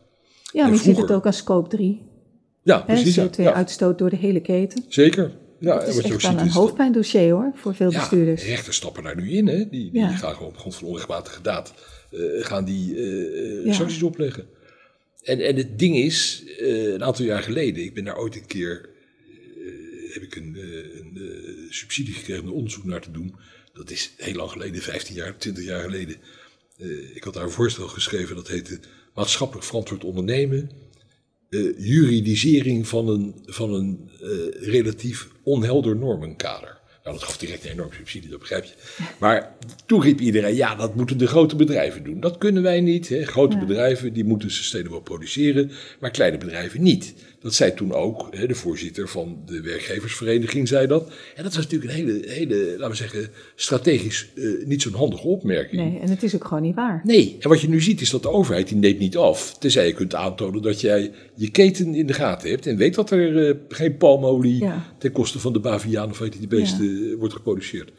Ja, 0.52 0.64
En 0.64 0.70
maar 0.70 0.84
het 0.84 1.12
ook 1.12 1.26
aan 1.26 1.32
scope 1.32 1.68
3. 1.68 2.00
Ja, 2.62 2.78
precies. 2.80 3.14
Ja. 3.14 3.22
Ja, 3.22 3.28
CO2-uitstoot 3.30 3.98
door 3.98 4.10
de 4.10 4.16
hele 4.16 4.40
keten. 4.40 4.84
zeker. 4.88 5.32
Ja, 5.60 5.78
Dat 5.78 5.88
is 5.88 5.94
wat 5.94 6.06
je 6.06 6.12
ook 6.12 6.20
echt 6.20 6.22
wel 6.22 6.32
ziet 6.32 6.40
een 6.40 6.50
hoofdpijndossier 6.54 7.30
hoor, 7.30 7.52
voor 7.54 7.74
veel 7.74 7.90
ja, 7.90 7.98
bestuurders. 7.98 8.44
rechters 8.44 8.76
stappen 8.76 9.02
daar 9.02 9.16
nu 9.16 9.30
in. 9.30 9.46
Hè. 9.46 9.56
Die, 9.56 9.90
die 9.90 10.00
Ja. 10.00 10.08
gaan 10.08 10.34
gewoon 10.34 10.48
op 10.48 10.56
grond 10.56 10.74
van 10.74 10.88
onrechtmatige 10.88 11.42
daad 11.42 11.74
eh, 12.10 12.18
gaan 12.44 12.64
die 12.64 12.94
sancties 13.72 14.02
opleggen. 14.02 14.46
En, 15.22 15.40
en 15.40 15.56
het 15.56 15.78
ding 15.78 15.96
is, 15.96 16.44
een 16.58 17.04
aantal 17.04 17.24
jaar 17.24 17.42
geleden, 17.42 17.82
ik 17.84 17.94
ben 17.94 18.04
daar 18.04 18.18
ooit 18.18 18.34
een 18.36 18.46
keer, 18.46 18.88
heb 20.20 20.28
ik 20.28 20.36
een, 20.36 20.56
eh, 20.56 21.00
een 21.00 21.16
eh, 21.16 21.70
subsidie 21.70 22.14
gekregen 22.14 22.42
om 22.42 22.48
er 22.48 22.54
onderzoek 22.54 22.84
naar 22.84 23.00
te 23.00 23.10
doen. 23.10 23.34
Dat 23.72 23.90
is 23.90 24.12
heel 24.16 24.34
lang 24.34 24.50
geleden, 24.50 24.82
15 24.82 25.14
jaar, 25.14 25.36
20 25.36 25.64
jaar 25.64 25.82
geleden. 25.82 26.16
Eh, 26.78 27.16
ik 27.16 27.24
had 27.24 27.34
daar 27.34 27.44
een 27.44 27.50
voorstel 27.50 27.88
geschreven, 27.88 28.36
dat 28.36 28.48
heette 28.48 28.80
maatschappelijk 29.14 29.66
verantwoord 29.66 30.04
ondernemen. 30.04 30.70
juridisering 31.78 32.88
van 32.88 33.08
een, 33.08 33.34
van 33.46 33.74
een 33.74 34.10
relatief 34.60 35.28
onhelder 35.42 35.96
normenkader. 35.96 36.78
Nou, 37.08 37.20
dat 37.20 37.28
gaf 37.28 37.38
direct 37.38 37.64
een 37.64 37.70
enorme 37.70 37.94
subsidie, 37.94 38.30
dat 38.30 38.38
begrijp 38.38 38.64
je. 38.64 38.72
Maar 39.18 39.56
toen 39.86 40.02
riep 40.02 40.20
iedereen, 40.20 40.54
ja, 40.54 40.74
dat 40.74 40.94
moeten 40.94 41.18
de 41.18 41.26
grote 41.26 41.56
bedrijven 41.56 42.04
doen. 42.04 42.20
Dat 42.20 42.38
kunnen 42.38 42.62
wij 42.62 42.80
niet. 42.80 43.08
Hè. 43.08 43.24
Grote 43.24 43.58
bedrijven 43.58 44.12
die 44.12 44.24
moeten 44.24 44.50
sustainable 44.50 45.02
produceren, 45.02 45.70
maar 46.00 46.10
kleine 46.10 46.38
bedrijven 46.38 46.82
niet. 46.82 47.14
Dat 47.40 47.54
zei 47.54 47.74
toen 47.74 47.92
ook 47.92 48.26
hè, 48.30 48.46
de 48.46 48.54
voorzitter 48.54 49.08
van 49.08 49.42
de 49.46 49.60
werkgeversvereniging, 49.60 50.68
zei 50.68 50.86
dat. 50.86 51.08
En 51.34 51.42
dat 51.42 51.54
was 51.54 51.64
natuurlijk 51.68 51.90
een 51.92 51.96
hele, 51.96 52.22
hele 52.28 52.70
laten 52.70 52.88
we 52.90 52.94
zeggen, 52.96 53.28
strategisch 53.54 54.28
eh, 54.34 54.44
niet 54.66 54.82
zo'n 54.82 54.92
handige 54.94 55.26
opmerking. 55.26 55.82
Nee, 55.82 56.00
en 56.00 56.08
het 56.08 56.22
is 56.22 56.34
ook 56.34 56.44
gewoon 56.44 56.62
niet 56.62 56.74
waar. 56.74 57.00
Nee, 57.04 57.36
en 57.40 57.48
wat 57.48 57.60
je 57.60 57.68
nu 57.68 57.80
ziet 57.80 58.00
is 58.00 58.10
dat 58.10 58.22
de 58.22 58.30
overheid 58.30 58.68
die 58.68 58.76
neemt 58.76 58.98
niet 58.98 59.16
af. 59.16 59.56
Tenzij 59.58 59.86
je 59.86 59.92
kunt 59.92 60.14
aantonen 60.14 60.62
dat 60.62 60.80
jij 60.80 61.10
je 61.34 61.50
keten 61.50 61.94
in 61.94 62.06
de 62.06 62.12
gaten 62.12 62.50
hebt. 62.50 62.66
En 62.66 62.76
weet 62.76 62.94
dat 62.94 63.10
er 63.10 63.48
eh, 63.48 63.54
geen 63.68 63.96
palmolie 63.96 64.62
Ja. 64.64 64.94
ten 64.98 65.12
koste 65.12 65.38
van 65.38 65.52
de 65.52 65.60
baviaan 65.60 66.10
of 66.10 66.18
weet 66.18 66.32
je 66.32 66.38
die 66.38 66.48
beesten 66.48 67.10
eh, 67.10 67.18
wordt 67.18 67.34
geproduceerd. 67.34 67.92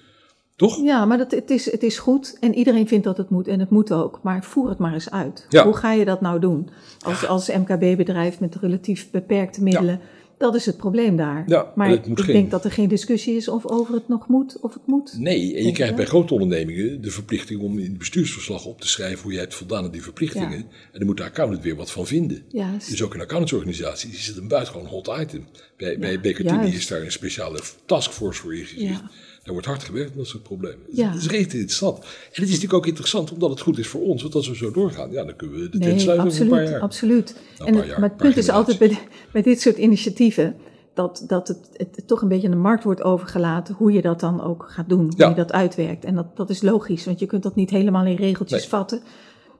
Toch? 0.59 0.83
Ja, 0.83 1.05
maar 1.05 1.17
dat, 1.17 1.31
het, 1.31 1.49
is, 1.49 1.71
het 1.71 1.83
is 1.83 1.97
goed 1.97 2.37
en 2.39 2.55
iedereen 2.55 2.87
vindt 2.87 3.03
dat 3.03 3.17
het 3.17 3.29
moet 3.29 3.47
en 3.47 3.59
het 3.59 3.69
moet 3.69 3.91
ook. 3.91 4.19
Maar 4.23 4.43
voer 4.43 4.69
het 4.69 4.77
maar 4.77 4.93
eens 4.93 5.11
uit. 5.11 5.45
Ja. 5.49 5.63
Hoe 5.63 5.75
ga 5.75 5.93
je 5.93 6.05
dat 6.05 6.21
nou 6.21 6.39
doen? 6.39 6.69
Als, 6.99 7.27
als 7.27 7.47
MKB-bedrijf 7.47 8.39
met 8.39 8.55
relatief 8.55 9.11
beperkte 9.11 9.63
middelen, 9.63 9.99
dat 10.37 10.55
is 10.55 10.65
het 10.65 10.77
probleem 10.77 11.15
daar. 11.15 11.43
Ja, 11.47 11.71
maar 11.75 11.91
ik 11.91 12.01
geen- 12.13 12.33
denk 12.33 12.51
dat 12.51 12.65
er 12.65 12.71
geen 12.71 12.87
discussie 12.87 13.35
is 13.35 13.47
of 13.47 13.65
over 13.65 13.93
het 13.93 14.07
nog 14.07 14.27
moet 14.27 14.59
of 14.59 14.73
het 14.73 14.85
moet. 14.85 15.15
Nee, 15.17 15.55
en 15.55 15.65
je 15.65 15.71
krijgt 15.71 15.91
je 15.91 15.97
bij 15.97 16.05
grote 16.05 16.33
ondernemingen 16.33 17.01
de 17.01 17.11
verplichting 17.11 17.61
om 17.61 17.77
in 17.77 17.85
het 17.89 17.97
bestuursverslag 17.97 18.65
op 18.65 18.81
te 18.81 18.87
schrijven 18.87 19.23
hoe 19.23 19.31
jij 19.31 19.41
hebt 19.41 19.55
voldaan 19.55 19.83
aan 19.83 19.91
die 19.91 20.03
verplichtingen. 20.03 20.57
Ja. 20.57 20.65
En 20.91 20.97
dan 20.99 21.05
moet 21.05 21.17
de 21.17 21.23
accountant 21.23 21.63
weer 21.63 21.75
wat 21.75 21.91
van 21.91 22.07
vinden. 22.07 22.43
Juist. 22.47 22.89
Dus 22.89 23.03
ook 23.03 23.13
in 23.13 23.21
accountantsorganisaties 23.21 24.17
is 24.17 24.27
het 24.27 24.37
een 24.37 24.47
buitengewoon 24.47 24.87
hot 24.87 25.07
item. 25.19 25.45
Bij, 25.77 26.19
bij 26.19 26.31
is 26.71 26.87
daar 26.87 27.01
een 27.01 27.11
speciale 27.11 27.59
taskforce 27.85 28.41
voor 28.41 28.55
ingericht. 28.55 29.01
Daar 29.49 29.57
wordt 29.57 29.67
hard 29.73 29.83
gewerkt 29.83 30.11
aan 30.11 30.17
dat 30.17 30.27
soort 30.27 30.43
problemen. 30.43 30.79
Ja. 30.91 31.11
Dat 31.11 31.21
is 31.21 31.27
reet 31.27 31.53
interessant. 31.53 31.97
En 31.97 32.05
het 32.31 32.37
is 32.43 32.45
natuurlijk 32.47 32.73
ook 32.73 32.85
interessant 32.87 33.31
omdat 33.31 33.49
het 33.49 33.59
goed 33.61 33.77
is 33.77 33.87
voor 33.87 34.01
ons. 34.01 34.21
Want 34.21 34.35
als 34.35 34.47
we 34.49 34.55
zo 34.55 34.71
doorgaan, 34.71 35.11
ja, 35.11 35.23
dan 35.23 35.35
kunnen 35.35 35.55
we 35.59 35.63
de 35.63 35.69
tent 35.69 35.83
Nee, 35.83 35.99
sluiten 35.99 36.27
over 36.27 36.41
een 36.41 36.47
absoluut, 36.47 36.63
paar 36.63 36.71
jaar. 36.71 36.81
absoluut. 36.81 37.35
een 37.57 37.65
en 37.67 37.75
het, 37.75 37.85
jaar, 37.85 37.99
maar 37.99 38.09
het 38.09 38.17
punt 38.17 38.37
is 38.37 38.49
altijd 38.49 38.77
bij, 38.79 38.99
bij 39.31 39.41
dit 39.41 39.61
soort 39.61 39.77
initiatieven 39.77 40.55
dat, 40.93 41.23
dat 41.27 41.47
het, 41.47 41.69
het 41.73 42.07
toch 42.07 42.21
een 42.21 42.27
beetje 42.27 42.47
aan 42.47 42.53
de 42.53 42.59
markt 42.59 42.83
wordt 42.83 43.01
overgelaten 43.03 43.75
hoe 43.75 43.91
je 43.91 44.01
dat 44.01 44.19
dan 44.19 44.41
ook 44.41 44.65
gaat 44.69 44.89
doen, 44.89 44.99
hoe 45.03 45.13
Ja. 45.17 45.29
je 45.29 45.35
dat 45.35 45.51
uitwerkt. 45.51 46.05
En 46.05 46.15
dat, 46.15 46.37
dat 46.37 46.49
is 46.49 46.61
logisch, 46.61 47.05
want 47.05 47.19
je 47.19 47.25
kunt 47.25 47.43
dat 47.43 47.55
niet 47.55 47.69
helemaal 47.69 48.05
in 48.05 48.15
regeltjes 48.15 48.59
Nee. 48.59 48.69
vatten. 48.69 49.01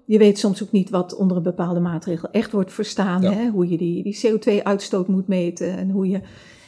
Je 0.06 0.18
weet 0.18 0.40
soms 0.40 0.64
ook 0.64 0.72
niet 0.72 0.90
wat 0.90 1.16
onder 1.16 1.38
een 1.38 1.44
bepaalde 1.44 1.80
maatregel 1.80 2.30
echt 2.32 2.52
wordt 2.52 2.74
verstaan. 2.74 3.22
Ja. 3.22 3.32
Hè? 3.34 3.50
Hoe 3.50 3.70
je 3.70 3.78
die, 3.78 4.04
die 4.04 4.20
CO2-uitstoot 4.28 5.08
moet 5.08 5.28
meten 5.28 5.78
en 5.78 5.90
hoe 5.90 6.08
je 6.10 6.22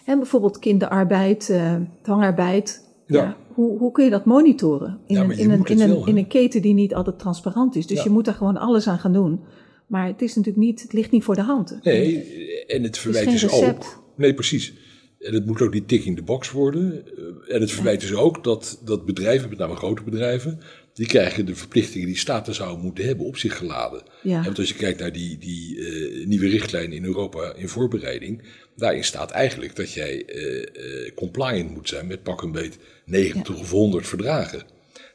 hè, 0.03 0.15
bijvoorbeeld 0.17 0.59
kinderarbeid, 0.59 1.49
eh, 1.49 1.75
dwangarbeid. 2.01 2.89
Ja. 3.11 3.23
Ja. 3.23 3.37
hoe, 3.53 3.77
hoe 3.77 3.91
kun 3.91 4.03
je 4.03 4.09
dat 4.09 4.25
monitoren? 4.25 4.99
In, 5.07 5.15
Ja, 5.15 5.23
een, 5.23 5.31
in, 5.31 5.49
een, 5.51 5.65
in, 5.65 5.81
een, 5.81 5.89
wel, 5.89 6.03
hè? 6.03 6.09
in 6.09 6.17
een 6.17 6.27
keten 6.27 6.61
die 6.61 6.73
niet 6.73 6.93
altijd 6.93 7.19
transparant 7.19 7.75
is. 7.75 7.87
Dus 7.87 7.97
Ja. 7.97 8.03
je 8.03 8.09
moet 8.09 8.25
daar 8.25 8.33
gewoon 8.33 8.57
alles 8.57 8.87
aan 8.87 8.99
gaan 8.99 9.13
doen. 9.13 9.39
Maar 9.87 10.07
het 10.07 10.21
is 10.21 10.35
natuurlijk 10.35 10.65
niet, 10.65 10.81
het 10.81 10.93
ligt 10.93 11.11
niet 11.11 11.23
voor 11.23 11.35
de 11.35 11.41
hand. 11.41 11.79
Nee, 11.83 12.63
en 12.67 12.83
het 12.83 12.97
verwijt 12.97 13.27
is, 13.27 13.41
recept. 13.41 13.85
ook. 13.85 14.03
Nee, 14.17 14.33
precies. 14.33 14.73
En 15.19 15.33
het 15.33 15.45
moet 15.45 15.61
ook 15.61 15.73
niet 15.73 15.87
tick 15.87 16.05
in 16.05 16.15
the 16.15 16.21
box 16.23 16.51
worden. 16.51 17.05
Eh, 17.47 17.55
En 17.55 17.61
het 17.61 17.71
verwijt 17.71 18.03
is 18.03 18.13
ook 18.13 18.43
dat, 18.43 18.81
dat 18.85 19.05
bedrijven, 19.05 19.49
met 19.49 19.57
name 19.57 19.75
grote 19.75 20.03
bedrijven, 20.03 20.59
die 20.93 21.07
krijgen 21.07 21.45
de 21.45 21.55
verplichtingen 21.55 22.07
die 22.07 22.17
staten 22.17 22.53
zouden 22.55 22.81
moeten 22.83 23.05
hebben 23.05 23.25
op 23.25 23.37
zich 23.37 23.57
geladen. 23.57 24.03
Ja. 24.23 24.37
En 24.37 24.43
want 24.43 24.57
als 24.59 24.67
je 24.67 24.75
kijkt 24.75 24.99
naar 24.99 25.11
die, 25.11 25.37
die 25.37 25.77
eh, 25.79 26.27
nieuwe 26.27 26.47
richtlijn 26.47 26.91
in 26.91 27.05
Europa 27.05 27.53
in 27.55 27.67
voorbereiding, 27.67 28.43
daarin 28.75 29.03
staat 29.03 29.31
eigenlijk 29.31 29.75
dat 29.75 29.91
jij 29.91 30.25
eh, 30.25 31.05
eh, 31.05 31.13
compliant 31.15 31.71
moet 31.71 31.89
zijn 31.89 32.07
met 32.07 32.23
pak 32.23 32.41
een 32.41 32.51
beet 32.51 32.77
90 33.05 33.59
of 33.59 33.71
100 33.71 34.07
verdragen. 34.07 34.63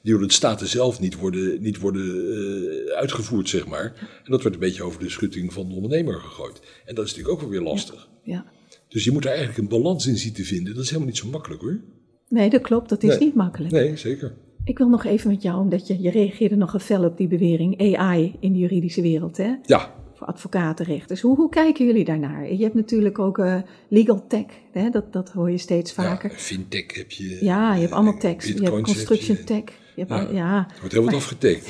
Die 0.03 0.13
door 0.15 0.27
de 0.27 0.33
staten 0.33 0.67
zelf 0.67 1.01
niet 1.01 1.17
worden, 1.17 1.63
niet 1.63 1.79
worden 1.79 2.05
eh, 2.07 2.97
uitgevoerd, 2.97 3.49
zeg 3.49 3.67
maar. 3.67 3.85
En 4.25 4.31
dat 4.31 4.41
wordt 4.41 4.57
een 4.57 4.63
beetje 4.63 4.83
over 4.83 5.01
de 5.01 5.09
schutting 5.09 5.53
van 5.53 5.69
de 5.69 5.75
ondernemer 5.75 6.15
gegooid. 6.21 6.61
En 6.85 6.95
dat 6.95 7.05
is 7.05 7.11
natuurlijk 7.11 7.35
ook 7.35 7.41
wel 7.41 7.51
weer 7.51 7.69
lastig. 7.69 8.09
Ja. 8.23 8.45
Dus 8.89 9.05
je 9.05 9.11
moet 9.11 9.23
daar 9.23 9.35
eigenlijk 9.35 9.63
een 9.63 9.79
balans 9.81 10.07
in 10.07 10.17
zien 10.17 10.33
te 10.33 10.45
vinden. 10.45 10.75
Dat 10.75 10.83
is 10.83 10.89
helemaal 10.89 11.09
niet 11.09 11.19
zo 11.19 11.29
makkelijk 11.29 11.61
hoor. 11.61 11.81
Nee, 12.29 12.51
dat 12.51 12.61
klopt. 12.63 12.89
Dat 12.89 13.03
is 13.03 13.09
Nee. 13.09 13.19
niet 13.19 13.35
makkelijk. 13.35 13.73
Nee, 13.73 13.97
zeker. 13.97 14.35
Ik 14.65 14.79
wil 14.79 14.89
nog 14.89 15.05
even 15.05 15.31
met 15.31 15.43
jou, 15.43 15.61
omdat 15.61 15.87
je, 15.87 16.01
je 16.01 16.11
reageerde 16.11 16.57
nogal 16.57 16.81
fel 16.81 17.05
op 17.05 17.17
die 17.17 17.29
bewering 17.29 17.97
AI 17.97 18.37
in 18.41 18.53
de 18.53 18.59
juridische 18.59 19.03
wereld, 19.03 19.37
hè? 19.37 19.55
Ja, 19.63 19.95
Voor 20.17 20.27
advocaten, 20.27 20.85
rechters. 20.87 21.21
Hoe, 21.21 21.37
hoe 21.37 21.49
kijken 21.49 21.87
jullie 21.87 22.05
daarnaar? 22.05 22.53
Je 22.53 22.63
hebt 22.63 22.75
natuurlijk 22.75 23.19
ook 23.19 23.39
eh, 23.39 23.57
legal 23.89 24.27
tech, 24.27 24.45
hè? 24.73 24.91
Dat, 24.91 25.13
dat 25.13 25.29
hoor 25.31 25.51
je 25.51 25.59
steeds 25.59 25.93
vaker. 25.93 26.31
ja 26.31 26.37
fintech 26.39 26.95
heb 26.97 27.11
je. 27.11 27.39
Ja, 27.45 27.75
je 27.75 27.81
hebt 27.81 27.93
allemaal 27.93 28.13
eh, 28.13 28.19
techs. 28.21 28.47
Je 28.47 28.53
hebt 28.53 28.65
heb 28.65 28.83
construction 28.83 29.37
je. 29.37 29.45
tech. 29.45 29.63
Je 29.97 30.05
hebt 30.05 30.11
Ja. 30.11 30.25
al- 30.27 30.35
ja. 30.35 30.69
Er 30.69 30.77
wordt 30.81 30.93
heel 30.95 31.05
wat 31.05 31.15
afgetekend. 31.15 31.69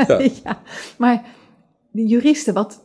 ja, 0.44 0.62
maar 0.98 1.24
de 1.92 2.06
juristen, 2.06 2.54
wat, 2.54 2.82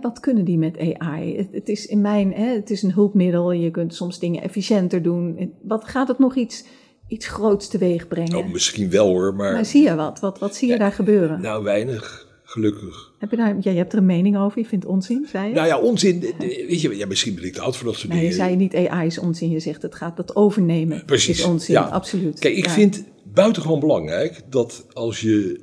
wat 0.00 0.20
kunnen 0.20 0.44
die 0.44 0.58
met 0.58 0.78
AI? 0.98 1.36
Het, 1.36 1.48
het 1.52 1.68
is 1.68 1.86
in 1.86 2.00
mijn, 2.00 2.32
hè, 2.32 2.46
het 2.54 2.70
is 2.70 2.82
een 2.82 2.92
hulpmiddel. 2.92 3.52
Je 3.52 3.70
kunt 3.70 3.94
soms 3.94 4.18
dingen 4.18 4.42
efficiënter 4.42 5.02
doen. 5.02 5.54
Wat 5.62 5.84
gaat 5.84 6.08
het 6.08 6.18
nog 6.18 6.36
iets, 6.36 6.64
iets 7.08 7.26
groots 7.28 7.68
teweeg 7.68 8.08
brengen? 8.08 8.36
Oh, 8.38 8.52
misschien 8.52 8.90
wel 8.90 9.06
hoor, 9.06 9.34
maar 9.34 9.52
maar 9.52 9.64
zie 9.64 9.82
je 9.82 9.94
wat? 9.94 10.20
Wat, 10.20 10.38
wat 10.38 10.54
zie 10.56 10.68
je 10.68 10.78
daar 10.78 10.92
gebeuren? 10.92 11.40
nou 11.40 11.64
weinig, 11.64 12.28
gelukkig. 12.50 13.12
Heb 13.18 13.30
je 13.30 13.36
daar, 13.36 13.56
ja, 13.60 13.70
je 13.70 13.76
hebt 13.76 13.92
er 13.92 13.98
een 13.98 14.06
mening 14.06 14.36
over. 14.38 14.58
Je 14.58 14.66
vindt 14.66 14.84
onzin, 14.84 15.26
zei 15.30 15.48
je? 15.48 15.54
Nou 15.54 15.66
ja, 15.66 15.78
onzin. 15.78 16.20
Weet 16.38 16.80
je, 16.80 16.96
ja, 16.96 17.06
misschien 17.06 17.34
ben 17.34 17.44
ik 17.44 17.52
te 17.52 17.60
oud 17.60 17.76
voor 17.76 17.86
dat 17.86 17.96
soort 17.96 18.08
nee, 18.12 18.16
je 18.22 18.28
dingen. 18.28 18.44
zei 18.44 18.56
niet 18.56 18.74
AI 18.88 19.06
is 19.06 19.18
onzin. 19.18 19.50
Je 19.50 19.60
zegt 19.60 19.82
het 19.82 19.94
gaat 19.94 20.16
dat 20.16 20.36
overnemen. 20.36 21.04
Precies, 21.04 21.38
Is 21.38 21.44
onzin, 21.44 21.74
ja. 21.74 21.82
absoluut. 21.82 22.38
Kijk, 22.38 22.56
ik 22.56 22.64
Ja. 22.64 22.70
vind 22.70 23.04
buitengewoon 23.24 23.80
belangrijk 23.80 24.40
dat 24.50 24.86
als 24.92 25.20
je 25.20 25.60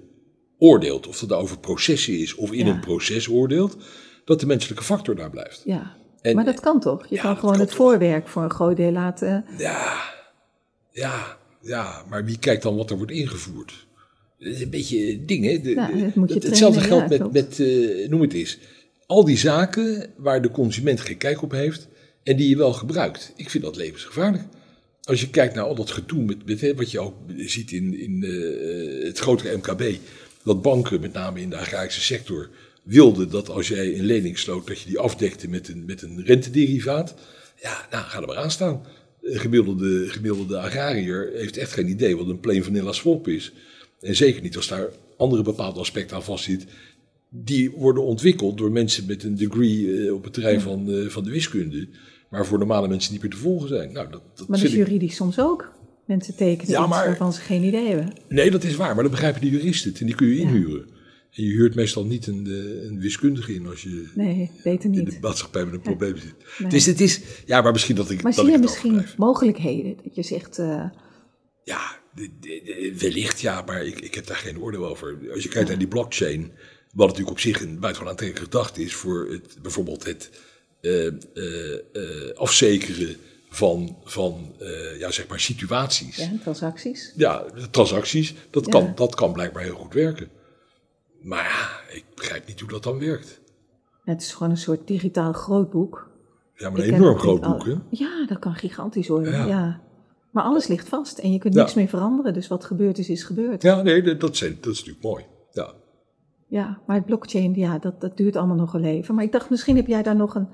oordeelt, 0.57 1.07
of 1.07 1.19
het 1.19 1.29
nou 1.29 1.41
over 1.41 1.59
processen 1.59 2.19
is 2.19 2.35
of 2.35 2.51
in 2.51 2.65
Ja. 2.65 2.73
een 2.73 2.79
proces 2.79 3.27
oordeelt, 3.29 3.77
dat 4.25 4.39
de 4.39 4.45
menselijke 4.45 4.83
factor 4.83 5.15
daar 5.15 5.29
blijft. 5.29 5.61
Ja. 5.65 5.95
En- 6.21 6.35
maar 6.35 6.45
dat 6.45 6.59
kan 6.59 6.79
toch? 6.79 7.05
Je 7.07 7.17
kan 7.17 7.29
dat 7.29 7.39
gewoon 7.39 7.59
het 7.59 7.67
toch. 7.67 7.77
voorwerk 7.77 8.27
voor 8.27 8.43
een 8.43 8.49
groot 8.49 8.75
deel 8.77 8.91
laten. 8.91 9.45
Ja, 9.57 10.01
ja, 10.91 11.37
ja, 11.61 12.03
maar 12.09 12.25
wie 12.25 12.39
kijkt 12.39 12.63
dan 12.63 12.75
wat 12.75 12.89
er 12.89 12.97
wordt 12.97 13.11
ingevoerd? 13.11 13.86
Dat 14.39 14.53
is 14.53 14.61
een 14.61 14.69
beetje 14.69 15.25
ding, 15.25 15.45
hè? 15.45 15.59
De- 15.61 15.69
Ja, 15.69 15.91
de- 15.91 15.99
dat 16.01 16.15
moet 16.15 16.29
je 16.29 16.33
het- 16.35 16.43
hetzelfde 16.43 16.81
geldt 16.81 17.09
ja, 17.13 17.17
met, 17.23 17.31
met 17.33 17.59
eh, 17.59 18.09
noem 18.09 18.21
het 18.21 18.33
eens, 18.33 18.57
al 19.05 19.25
die 19.25 19.37
zaken 19.37 20.09
waar 20.17 20.41
de 20.41 20.51
consument 20.51 20.99
geen 21.01 21.17
kijk 21.17 21.41
op 21.41 21.51
heeft 21.51 21.87
en 22.23 22.37
die 22.37 22.49
je 22.49 22.57
wel 22.57 22.73
gebruikt. 22.73 23.33
Ik 23.35 23.49
vind 23.49 23.63
dat 23.63 23.75
levensgevaarlijk. 23.75 24.43
Als 25.01 25.21
je 25.21 25.29
kijkt 25.29 25.55
naar 25.55 25.63
al 25.63 25.75
dat 25.75 25.91
gedoe 25.91 26.23
met, 26.45 26.73
wat 26.75 26.91
je 26.91 26.99
ook 26.99 27.15
ziet 27.37 27.71
in, 27.71 27.99
in 27.99 28.23
eh, 28.23 29.05
het 29.05 29.19
grotere 29.19 29.57
MKB, 29.57 29.97
dat 30.43 30.61
banken, 30.61 31.01
met 31.01 31.13
name 31.13 31.41
in 31.41 31.49
de 31.49 31.57
agrarische 31.57 32.01
sector, 32.01 32.49
wilden 32.83 33.29
dat 33.29 33.49
als 33.49 33.67
jij 33.67 33.97
een 33.97 34.05
lening 34.05 34.37
sloot, 34.39 34.67
dat 34.67 34.79
je 34.79 34.87
die 34.87 34.99
afdekte 34.99 35.49
met 35.49 35.67
een, 35.67 35.85
met 35.85 36.01
een 36.01 36.25
rentederivaat. 36.25 37.15
Ja, 37.61 37.87
nou, 37.91 38.03
ga 38.05 38.21
er 38.21 38.27
maar 38.27 38.37
aan 38.37 38.51
staan. 38.51 38.81
Een 39.21 39.39
gemiddelde, 39.39 40.05
gemiddelde 40.09 40.57
agrariër 40.59 41.29
heeft 41.33 41.57
echt 41.57 41.71
geen 41.73 41.89
idee 41.89 42.17
wat 42.17 42.27
een 42.27 42.39
plain 42.39 42.63
vanilla 42.63 42.91
swap 42.91 43.27
is. 43.27 43.51
En 43.99 44.15
zeker 44.15 44.41
niet 44.41 44.55
als 44.55 44.67
daar 44.67 44.89
andere 45.17 45.43
bepaalde 45.43 45.79
aspecten 45.79 46.15
aan 46.15 46.23
vastzit. 46.23 46.65
Die 47.29 47.71
worden 47.71 48.03
ontwikkeld 48.03 48.57
door 48.57 48.71
mensen 48.71 49.05
met 49.05 49.23
een 49.23 49.35
degree 49.35 50.05
eh, 50.05 50.13
op 50.13 50.23
het 50.23 50.33
terrein 50.33 50.61
van, 50.61 50.91
eh, 50.91 51.07
van 51.07 51.23
de 51.23 51.29
wiskunde. 51.29 51.87
Maar 52.29 52.45
voor 52.45 52.57
normale 52.57 52.87
mensen 52.87 53.11
niet 53.13 53.21
meer 53.21 53.31
te 53.31 53.37
volgen 53.37 53.67
zijn. 53.67 53.91
Nou, 53.91 54.09
dat, 54.11 54.21
dat 54.35 54.47
Maar 54.47 54.57
dat 54.57 54.67
is 54.67 54.73
vind 54.73 54.73
ik- 54.73 54.87
juridisch 54.93 55.15
soms 55.15 55.39
ook. 55.39 55.75
Mensen 56.05 56.35
tekenen 56.35 56.71
Ja, 56.71 56.81
iets 56.85 56.89
waarvan 56.89 57.33
ze 57.33 57.41
geen 57.41 57.63
idee 57.63 57.87
hebben. 57.87 58.13
Nee, 58.29 58.51
dat 58.51 58.63
is 58.63 58.75
waar, 58.75 58.93
maar 58.93 59.03
dan 59.03 59.11
begrijpen 59.11 59.41
de 59.41 59.49
juristen 59.49 59.91
het 59.91 59.99
en 59.99 60.05
die 60.05 60.15
kun 60.15 60.27
je 60.27 60.35
Ja. 60.35 60.41
inhuren. 60.41 60.85
En 61.31 61.43
je 61.43 61.49
huurt 61.51 61.75
meestal 61.75 62.05
niet 62.05 62.27
een, 62.27 62.45
eh, 62.47 62.83
een 62.89 62.99
wiskundige 62.99 63.53
in 63.53 63.67
als 63.67 63.83
je 63.83 64.09
Nee, 64.15 64.51
beter 64.63 64.85
in 64.85 64.91
de 64.91 65.11
niet. 65.11 65.21
maatschappij 65.21 65.65
met 65.65 65.73
een 65.73 65.81
probleem 65.81 66.17
zit. 66.17 66.35
Nee. 66.59 66.69
Dus 66.69 66.85
het 66.85 67.01
is, 67.01 67.21
ja, 67.45 67.61
maar 67.61 67.71
misschien 67.71 67.95
dat 67.95 68.09
ik. 68.09 68.21
Maar 68.23 68.31
dat 68.35 68.43
zie 68.45 68.53
je 68.53 68.59
misschien 68.59 69.05
mogelijkheden? 69.17 69.95
Dat 70.03 70.15
je 70.15 70.23
zegt, 70.23 70.55
Ja, 71.63 71.81
wellicht 72.97 73.39
ja, 73.41 73.61
maar 73.65 73.85
ik, 73.85 73.99
ik 73.99 74.15
heb 74.15 74.25
daar 74.27 74.37
geen 74.37 74.59
oordeel 74.59 74.85
over. 74.87 75.17
Als 75.33 75.43
je 75.43 75.49
kijkt 75.49 75.69
naar 75.69 75.77
die 75.77 75.87
blockchain, 75.87 76.51
wat 76.93 77.07
natuurlijk 77.07 77.35
op 77.35 77.39
zich 77.39 77.61
een 77.61 77.79
buitengewoon 77.79 78.11
aantrekkelijke 78.11 78.51
gedachte 78.51 78.81
is 78.81 78.93
voor 78.95 79.27
het, 79.29 79.57
bijvoorbeeld 79.61 80.05
het 80.05 80.29
eh, 80.81 82.37
afzekeren 82.37 83.15
van, 83.49 83.97
van 84.03 84.55
ja, 84.97 85.11
zeg 85.11 85.27
maar 85.27 85.39
situaties. 85.39 86.15
ja, 86.17 86.31
transacties. 86.41 87.13
Ja, 87.15 87.45
transacties, 87.71 88.33
dat, 88.49 88.65
Ja. 88.65 88.71
kan, 88.71 88.91
dat 88.95 89.15
kan 89.15 89.33
blijkbaar 89.33 89.63
heel 89.63 89.75
goed 89.75 89.93
werken. 89.93 90.29
Maar 91.21 91.43
ja, 91.43 91.93
ik 91.95 92.03
begrijp 92.15 92.47
niet 92.47 92.59
hoe 92.59 92.69
dat 92.69 92.83
dan 92.83 92.99
werkt. 92.99 93.39
Het 94.03 94.21
is 94.21 94.33
gewoon 94.33 94.49
een 94.51 94.57
soort 94.57 94.87
digitaal 94.87 95.33
grootboek. 95.33 96.09
Ja, 96.55 96.69
maar 96.69 96.79
een 96.81 96.93
enorm 96.93 97.17
groot 97.19 97.41
boek, 97.41 97.59
al- 97.59 97.65
hè? 97.65 97.73
Ja, 97.89 98.25
dat 98.25 98.39
kan 98.39 98.55
gigantisch 98.55 99.07
worden. 99.07 99.31
Ja. 99.31 99.45
Ja. 99.45 99.81
Maar 100.31 100.43
alles 100.43 100.67
ligt 100.67 100.89
vast 100.89 101.17
en 101.17 101.31
je 101.31 101.39
kunt 101.39 101.53
Ja. 101.53 101.61
niks 101.61 101.73
meer 101.73 101.87
veranderen. 101.87 102.33
Dus 102.33 102.47
wat 102.47 102.65
gebeurd 102.65 102.97
is, 102.97 103.09
is 103.09 103.23
gebeurd. 103.23 103.61
Ja, 103.61 103.81
nee, 103.81 104.15
dat, 104.17 104.35
zijn, 104.37 104.57
dat 104.61 104.73
is 104.73 104.77
natuurlijk 104.79 105.05
mooi. 105.05 105.23
Ja. 105.51 105.73
Ja, 106.47 106.79
maar 106.87 106.95
het 106.95 107.05
blockchain, 107.05 107.53
ja, 107.55 107.79
dat, 107.79 108.01
dat 108.01 108.17
duurt 108.17 108.35
allemaal 108.35 108.55
nog 108.55 108.73
een 108.73 108.81
leven. 108.81 109.15
Maar 109.15 109.23
ik 109.23 109.31
dacht, 109.31 109.49
misschien 109.49 109.75
heb 109.75 109.87
jij 109.87 110.03
daar 110.03 110.15
nog 110.15 110.35
een, 110.35 110.47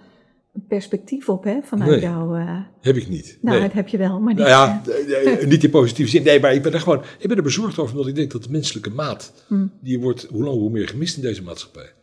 een 0.53 0.65
perspectief 0.67 1.29
op, 1.29 1.43
hè? 1.43 1.59
Vanuit 1.63 1.89
Nee. 1.91 1.99
jouw... 1.99 2.35
eh, 2.35 2.59
Heb 2.81 2.95
ik 2.95 3.09
niet. 3.09 3.37
nou, 3.41 3.57
nee. 3.57 3.67
dat 3.67 3.75
heb 3.75 3.87
je 3.87 3.97
wel, 3.97 4.19
maar 4.19 4.33
niet... 4.33 4.37
Nou 4.47 4.49
ja, 4.49 4.81
eh, 4.85 5.41
eh, 5.41 5.47
niet 5.47 5.63
in 5.63 5.69
positieve 5.69 6.09
zin. 6.11 6.23
Nee, 6.23 6.39
maar 6.39 6.53
ik 6.53 6.61
ben 6.63 6.73
er 6.73 6.79
gewoon 6.79 7.01
ik 7.19 7.27
ben 7.27 7.37
er 7.37 7.43
bezorgd 7.43 7.77
over, 7.79 7.91
omdat 7.93 8.07
ik 8.09 8.15
denk 8.15 8.31
dat 8.31 8.43
de 8.43 8.49
menselijke 8.51 8.89
maat, 8.89 9.33
Hm. 9.47 9.67
die 9.81 9.99
wordt 9.99 10.27
hoe 10.31 10.43
langer 10.43 10.59
hoe 10.59 10.69
meer 10.69 10.87
gemist 10.87 11.15
in 11.15 11.21
deze 11.21 11.43
maatschappij. 11.43 11.93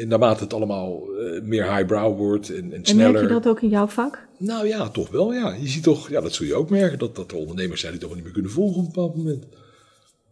En 0.00 0.08
naarmate 0.08 0.42
het 0.42 0.52
allemaal 0.54 1.02
eh, 1.18 1.42
meer 1.42 1.74
highbrow 1.76 2.16
wordt 2.16 2.48
en, 2.50 2.56
en 2.64 2.72
en 2.72 2.84
sneller. 2.84 3.12
merk 3.12 3.24
je 3.28 3.32
dat 3.32 3.48
ook 3.48 3.60
in 3.62 3.68
jouw 3.68 3.86
vak? 3.86 4.26
Nou 4.38 4.66
ja, 4.66 4.88
toch 4.88 5.10
wel, 5.10 5.32
ja. 5.32 5.54
Je 5.60 5.68
ziet 5.68 5.82
toch, 5.82 6.08
ja, 6.10 6.20
dat 6.20 6.32
zul 6.34 6.46
je 6.46 6.54
ook 6.54 6.70
merken, 6.70 6.98
dat, 6.98 7.16
dat 7.16 7.30
er 7.30 7.36
ondernemers 7.36 7.80
zijn 7.80 7.92
die 7.92 8.00
toch 8.00 8.14
niet 8.14 8.24
meer 8.24 8.32
kunnen 8.32 8.50
volgen 8.50 8.76
op 8.80 8.86
een 8.86 8.92
bepaald 8.92 9.16
moment. 9.16 9.46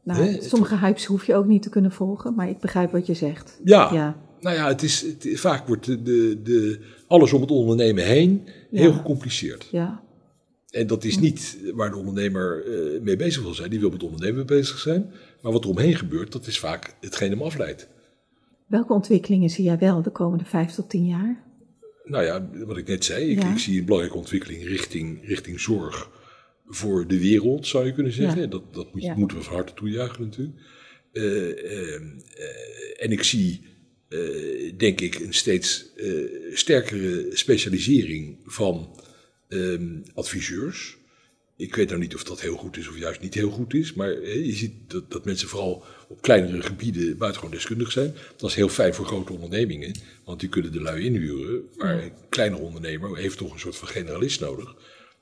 Nou, 0.03 0.23
het- 0.23 0.45
sommige 0.45 0.77
hypes 0.79 1.05
hoef 1.05 1.27
je 1.27 1.35
ook 1.35 1.47
niet 1.47 1.63
te 1.63 1.69
kunnen 1.69 1.93
volgen, 1.93 2.35
maar 2.35 2.49
ik 2.49 2.59
begrijp 2.61 2.93
wat 2.93 3.07
je 3.07 3.15
zegt. 3.15 3.61
Ja, 3.65 3.93
Ja, 3.95 4.17
nou 4.41 4.57
ja, 4.57 4.69
het 4.69 4.83
is, 4.83 5.01
het, 5.01 5.41
vaak 5.41 5.67
wordt 5.67 5.85
de, 5.87 6.03
de, 6.03 6.41
de, 6.43 6.79
alles 7.07 7.33
om 7.33 7.41
het 7.41 7.51
ondernemen 7.51 8.05
heen 8.05 8.49
heel 8.71 8.93
gecompliceerd. 8.93 9.69
ja, 9.71 10.03
En 10.71 10.87
dat 10.87 11.05
is 11.05 11.19
niet 11.19 11.59
waar 11.75 11.91
de 11.91 11.97
ondernemer 11.97 12.65
eh, 12.67 13.01
mee 13.01 13.17
bezig 13.17 13.43
wil 13.43 13.55
zijn. 13.55 13.71
Die 13.71 13.81
wil 13.81 13.91
met 13.91 14.03
ondernemen 14.03 14.47
bezig 14.47 14.79
zijn. 14.79 15.13
Maar 15.43 15.53
wat 15.53 15.65
er 15.65 15.71
omheen 15.71 15.95
gebeurt, 15.97 16.33
dat 16.33 16.47
is 16.47 16.59
vaak 16.59 16.95
hetgeen 17.01 17.31
hem 17.31 17.43
afleidt. 17.43 17.89
Welke 18.69 18.93
ontwikkelingen 18.93 19.51
zie 19.51 19.65
jij 19.65 19.79
wel 19.79 20.03
de 20.03 20.11
komende 20.11 20.45
vijf 20.45 20.71
tot 20.71 20.91
tien 20.91 21.07
jaar? 21.07 21.45
Nou 22.05 22.25
ja, 22.25 22.51
wat 22.65 22.77
ik 22.77 22.87
net 22.89 23.05
zei, 23.05 23.31
ik, 23.31 23.43
Ja. 23.43 23.53
ik 23.53 23.59
zie 23.59 23.79
een 23.79 23.85
belangrijke 23.85 24.19
ontwikkeling 24.19 24.63
richting, 24.65 25.27
richting 25.27 25.61
zorg 25.61 26.11
voor 26.67 27.07
de 27.07 27.19
wereld, 27.19 27.67
zou 27.67 27.87
je 27.87 27.93
kunnen 27.93 28.13
zeggen. 28.13 28.41
Ja. 28.41 28.47
Dat, 28.47 28.75
dat 28.75 28.93
moet, 28.93 29.03
Ja. 29.03 29.15
moeten 29.15 29.37
we 29.37 29.43
van 29.43 29.55
harte 29.55 29.75
toejuichen 29.75 30.23
natuurlijk. 30.23 30.59
Eh, 31.13 31.49
eh, 31.51 31.95
eh, 31.95 32.01
en 32.97 33.11
ik 33.11 33.23
zie, 33.23 33.63
eh, 34.09 34.19
denk 34.77 35.01
ik, 35.01 35.15
een 35.15 35.35
steeds 35.35 35.93
sterkere 36.53 37.27
specialisering 37.37 38.39
van 38.45 39.01
ehm, 39.49 40.01
adviseurs. 40.15 40.98
Ik 41.59 41.75
weet 41.75 41.89
nou 41.89 42.01
niet 42.01 42.15
of 42.15 42.25
dat 42.25 42.41
heel 42.41 42.57
goed 42.57 42.77
is 42.77 42.89
of 42.89 42.99
juist 42.99 43.21
niet 43.21 43.35
heel 43.35 43.51
goed 43.51 43.75
is. 43.75 43.93
Maar 43.93 44.11
je 44.29 44.55
ziet 44.55 44.73
dat, 44.87 45.11
dat 45.11 45.25
mensen 45.25 45.49
vooral 45.49 45.85
op 46.09 46.23
kleinere 46.23 46.63
gebieden 46.63 47.17
buitengewoon 47.17 47.55
deskundig 47.55 47.93
zijn. 47.93 48.15
Dat 48.37 48.51
is 48.51 48.57
heel 48.57 48.69
fijn 48.69 48.95
voor 48.95 49.07
grote 49.07 49.33
ondernemingen. 49.33 49.95
Want 50.25 50.41
die 50.41 50.49
kunnen 50.49 50.73
de 50.73 50.81
lui 50.81 51.05
inhuren. 51.05 51.63
Maar 51.77 52.03
een 52.03 52.13
kleinere 52.29 52.63
ondernemer 52.63 53.17
heeft 53.17 53.39
toch 53.39 53.53
een 53.53 53.59
soort 53.59 53.77
van 53.77 53.89
generalist 53.89 54.41
nodig. 54.41 54.75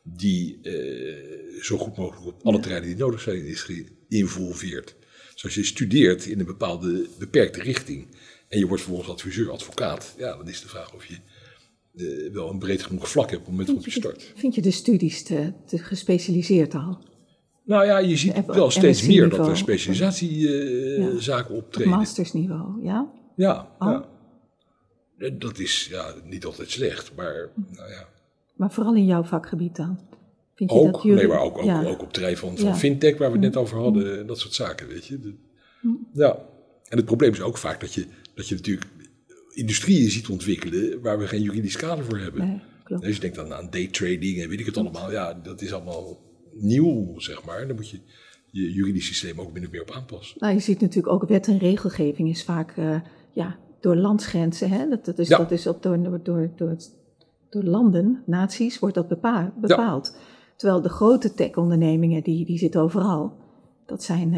Die 0.02 0.58
eh, 0.62 1.62
zo 1.62 1.78
goed 1.78 1.96
mogelijk 1.96 2.26
op 2.26 2.42
alle 2.42 2.60
terreinen 2.60 2.88
die 2.88 2.98
nodig 2.98 3.20
zijn 3.20 3.44
is 3.44 3.66
geïnvolveerd. 4.08 4.94
Dus 5.32 5.44
als 5.44 5.54
je 5.54 5.64
studeert 5.64 6.26
in 6.26 6.40
een 6.40 6.46
bepaalde 6.46 7.08
beperkte 7.18 7.62
richting. 7.62 8.06
En 8.48 8.58
je 8.58 8.66
wordt 8.66 8.82
vervolgens 8.82 9.12
adviseur, 9.12 9.50
advocaat. 9.50 10.14
Ja, 10.18 10.36
dan 10.36 10.48
is 10.48 10.60
de 10.60 10.68
vraag 10.68 10.94
of 10.94 11.06
je 11.06 11.16
eh, 11.96 12.32
wel 12.32 12.50
een 12.50 12.58
breed 12.58 12.82
genoeg 12.82 13.08
vlak 13.08 13.30
hebt 13.30 13.40
op 13.40 13.46
het 13.46 13.50
moment 13.56 13.66
waarop 13.68 13.84
je 13.86 13.90
start. 14.00 14.32
Vind 14.36 14.54
je 14.54 14.62
de 14.62 14.70
studies 14.70 15.22
te, 15.22 15.52
te 15.66 15.78
gespecialiseerd 15.78 16.74
al? 16.74 16.98
Nou 17.64 17.84
ja, 17.86 17.98
je 17.98 18.16
ziet 18.16 18.34
Op- 18.36 18.46
wel 18.46 18.64
op 18.64 18.70
steeds 18.72 19.00
MSc 19.00 19.08
meer 19.08 19.28
dat 19.28 19.48
er 19.48 19.56
specialisatiezaken 19.56 21.54
Op 21.54 21.62
optreden. 21.64 21.92
mastersniveau, 21.92 22.82
ja? 22.84 23.12
Ja, 23.36 23.68
Oh. 23.78 23.88
ja. 23.90 24.08
En 25.18 25.38
Dat 25.38 25.58
is 25.58 25.86
ja, 25.90 26.14
niet 26.24 26.44
altijd 26.44 26.70
slecht, 26.70 27.12
maar 27.16 27.48
nou 27.76 27.90
ja. 27.90 28.08
Maar 28.56 28.72
vooral 28.72 28.94
in 28.94 29.06
jouw 29.06 29.22
vakgebied 29.22 29.76
dan? 29.76 29.98
Vind 30.54 30.70
je 30.70 30.76
ook, 30.76 30.92
dat 30.92 31.02
jullie... 31.02 31.18
nee, 31.18 31.26
maar 31.28 31.40
ook, 31.40 31.58
ook, 31.58 31.64
ja. 31.64 31.84
ook 31.84 31.98
op 31.98 32.00
het 32.00 32.12
terrein 32.12 32.36
van, 32.36 32.58
fintech, 32.76 33.18
waar 33.18 33.28
we 33.28 33.32
het 33.36 33.44
net 33.44 33.56
over 33.56 33.78
hadden, 33.78 34.18
en 34.18 34.26
dat 34.26 34.38
soort 34.38 34.54
zaken, 34.54 34.88
weet 34.88 35.06
je. 35.06 35.20
De- 35.20 35.34
ja. 36.12 36.38
En 36.88 36.96
het 36.96 37.06
probleem 37.06 37.32
is 37.32 37.40
ook 37.40 37.56
vaak 37.58 37.80
dat 37.80 37.94
je, 37.94 38.06
dat 38.34 38.48
je 38.48 38.54
natuurlijk 38.54 38.86
industrieën 39.56 40.10
ziet 40.10 40.28
ontwikkelen 40.28 41.00
waar 41.00 41.18
we 41.18 41.26
geen 41.26 41.42
juridisch 41.42 41.76
kader 41.76 42.04
voor 42.04 42.18
hebben. 42.18 42.46
Nee, 42.48 42.60
klopt. 42.84 43.02
Dus 43.02 43.14
je 43.14 43.20
denkt 43.20 43.36
dan 43.36 43.52
aan 43.52 43.70
daytrading 43.70 44.42
en 44.42 44.48
weet 44.48 44.60
ik 44.60 44.66
het 44.66 44.76
allemaal. 44.76 45.10
Ja, 45.10 45.34
dat 45.42 45.62
is 45.62 45.72
allemaal 45.72 46.18
nieuw, 46.52 47.18
zeg 47.18 47.44
maar. 47.44 47.66
Daar 47.66 47.74
moet 47.74 47.88
je 47.90 48.00
je 48.50 48.72
juridisch 48.72 49.06
systeem 49.06 49.40
ook 49.40 49.52
min 49.52 49.64
of 49.64 49.70
meer 49.70 49.80
op 49.80 49.90
aanpassen. 49.90 50.36
Nou, 50.40 50.54
je 50.54 50.60
ziet 50.60 50.80
natuurlijk 50.80 51.14
ook 51.14 51.28
wet 51.28 51.46
en 51.48 51.58
regelgeving 51.58 52.28
is 52.28 52.44
vaak 52.44 52.76
eh, 52.76 53.00
ja, 53.32 53.58
door 53.80 53.96
landsgrenzen. 53.96 54.70
Hè? 54.70 54.88
Dat, 54.88 55.04
dat 55.04 55.18
is, 55.18 55.28
Ja. 55.28 55.38
dat 55.38 55.50
is 55.50 55.66
op, 55.66 55.82
door, 55.82 56.02
door, 56.02 56.20
door, 56.22 56.50
door, 56.56 56.76
door 57.50 57.62
landen, 57.64 58.22
naties, 58.26 58.78
wordt 58.78 58.94
dat 58.94 59.08
bepa- 59.08 59.54
bepaald. 59.60 60.16
Terwijl 60.56 60.82
de 60.82 60.88
grote 60.88 61.34
tech-ondernemingen, 61.34 62.22
die, 62.22 62.44
die 62.44 62.58
zitten 62.58 62.80
overal. 62.80 63.36
Dat 63.86 64.02
zijn 64.02 64.32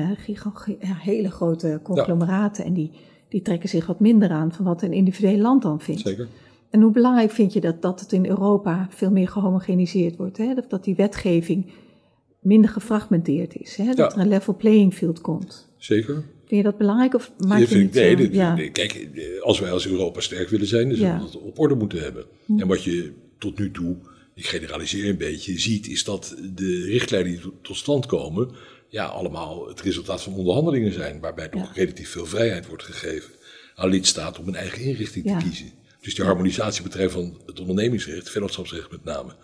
ja, 0.81 0.95
hele 0.95 1.31
grote 1.31 1.81
conglomeraten. 1.83 2.65
En 2.65 2.73
die, 2.73 2.91
die 3.29 3.43
trekken 3.43 3.69
zich 3.69 3.87
wat 3.87 4.01
minder 4.01 4.31
aan 4.31 4.53
van 4.53 4.65
wat 4.65 4.83
een 4.83 4.93
individueel 4.93 5.39
land 5.39 5.63
dan 5.63 5.81
vindt. 5.81 6.01
Zeker. 6.01 6.29
En 6.71 6.81
hoe 6.81 6.93
belangrijk 6.93 7.31
vind 7.31 7.53
je 7.53 7.61
dat, 7.61 7.83
dat 7.83 8.01
het 8.01 8.13
in 8.13 8.27
Europa 8.27 8.87
veel 8.91 9.11
meer 9.11 9.29
gehomogeniseerd 9.29 10.17
wordt? 10.17 10.37
Hè? 10.37 10.55
Dat, 10.55 10.71
dat 10.71 10.85
die 10.85 10.95
wetgeving 10.95 11.67
minder 12.41 12.71
gefragmenteerd 12.71 13.55
is. 13.57 13.77
Hè? 13.77 13.85
Dat 13.85 13.97
Ja. 13.97 14.11
er 14.11 14.19
een 14.19 14.29
level 14.29 14.57
playing 14.57 14.95
field 14.95 15.21
komt. 15.21 15.69
Zeker. 15.77 16.15
Vind 16.45 16.61
je 16.61 16.63
dat 16.63 16.79
belangrijk 16.79 17.15
of 17.15 17.33
maak 17.47 17.59
Dat 17.61 17.69
vind 17.69 17.83
niet 17.95 17.97
ik, 17.97 18.19
nee, 18.19 18.33
ja. 18.33 18.55
kijk, 18.73 18.93
eh, 19.15 19.43
als 19.43 19.61
wij 19.61 19.71
als 19.71 19.87
Europa 19.87 20.21
sterk 20.21 20.49
willen 20.49 20.67
zijn, 20.67 20.89
dan 20.89 20.97
zullen 20.97 21.13
Ja. 21.13 21.19
we 21.19 21.25
dat 21.25 21.41
op 21.43 21.59
orde 21.59 21.75
moeten 21.75 22.01
hebben. 22.03 22.25
En 22.57 22.67
wat 22.69 22.85
je 22.85 23.13
tot 23.39 23.59
nu 23.59 23.71
toe, 23.71 23.97
ik 24.35 24.47
generaliseer 24.47 25.09
een 25.09 25.17
beetje, 25.17 25.59
ziet, 25.59 25.89
is 25.89 26.05
dat 26.05 26.37
de 26.55 26.85
richtlijnen 26.85 27.31
die 27.33 27.41
to- 27.41 27.55
tot 27.63 27.77
stand 27.77 28.07
komen, 28.07 28.49
ja, 28.89 29.05
allemaal 29.05 29.69
het 29.69 29.81
resultaat 29.81 30.23
van 30.23 30.33
onderhandelingen 30.35 30.93
zijn, 30.93 31.21
waarbij 31.21 31.49
toch 31.49 31.63
Ja. 31.67 31.71
relatief 31.75 32.11
veel 32.11 32.27
vrijheid 32.27 32.67
wordt 32.67 32.83
gegeven 32.83 33.31
aan 33.75 33.89
lidstaten 33.89 34.43
om 34.43 34.49
een 34.49 34.55
eigen 34.55 34.83
inrichting 34.83 35.25
Ja. 35.25 35.39
te 35.39 35.45
kiezen. 35.45 35.71
Dus 36.01 36.15
die 36.15 36.25
harmonisatie 36.25 36.83
betreft 36.83 37.13
van 37.13 37.41
het 37.47 37.61
ondernemingsrecht, 37.61 38.31
vennootschapsrecht 38.31 38.91
met 38.91 39.05
name, 39.05 39.37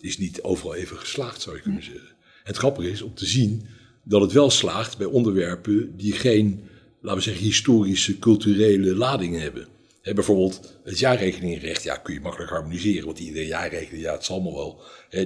is 0.00 0.18
niet 0.18 0.42
overal 0.42 0.74
even 0.74 0.96
geslaagd, 0.98 1.42
zou 1.42 1.56
je 1.56 1.62
kunnen 1.62 1.82
zeggen. 1.82 2.08
En 2.08 2.54
het 2.54 2.56
grappige 2.56 2.90
is 2.90 3.02
om 3.02 3.14
te 3.14 3.26
zien 3.26 3.66
dat 4.04 4.20
het 4.20 4.32
wel 4.32 4.50
slaagt 4.50 4.98
bij 4.98 5.06
onderwerpen 5.06 5.96
die 5.96 6.12
geen, 6.12 6.62
laten 7.00 7.18
we 7.18 7.24
zeggen, 7.24 7.44
historische, 7.44 8.18
culturele 8.18 8.94
lading 8.94 9.38
hebben. 9.40 9.68
Bijvoorbeeld 10.14 10.78
het 10.84 10.98
jaarrekeningenrecht, 10.98 11.82
ja, 11.82 11.96
kun 11.96 12.14
je 12.14 12.20
makkelijk 12.20 12.50
harmoniseren, 12.50 13.04
want 13.06 13.18
iedereen 13.18 13.46
jaarrekening, 13.46 14.02
ja, 14.02 14.12
het 14.12 14.24
zal 14.24 14.34
allemaal 14.40 14.54
wel. 14.54 14.80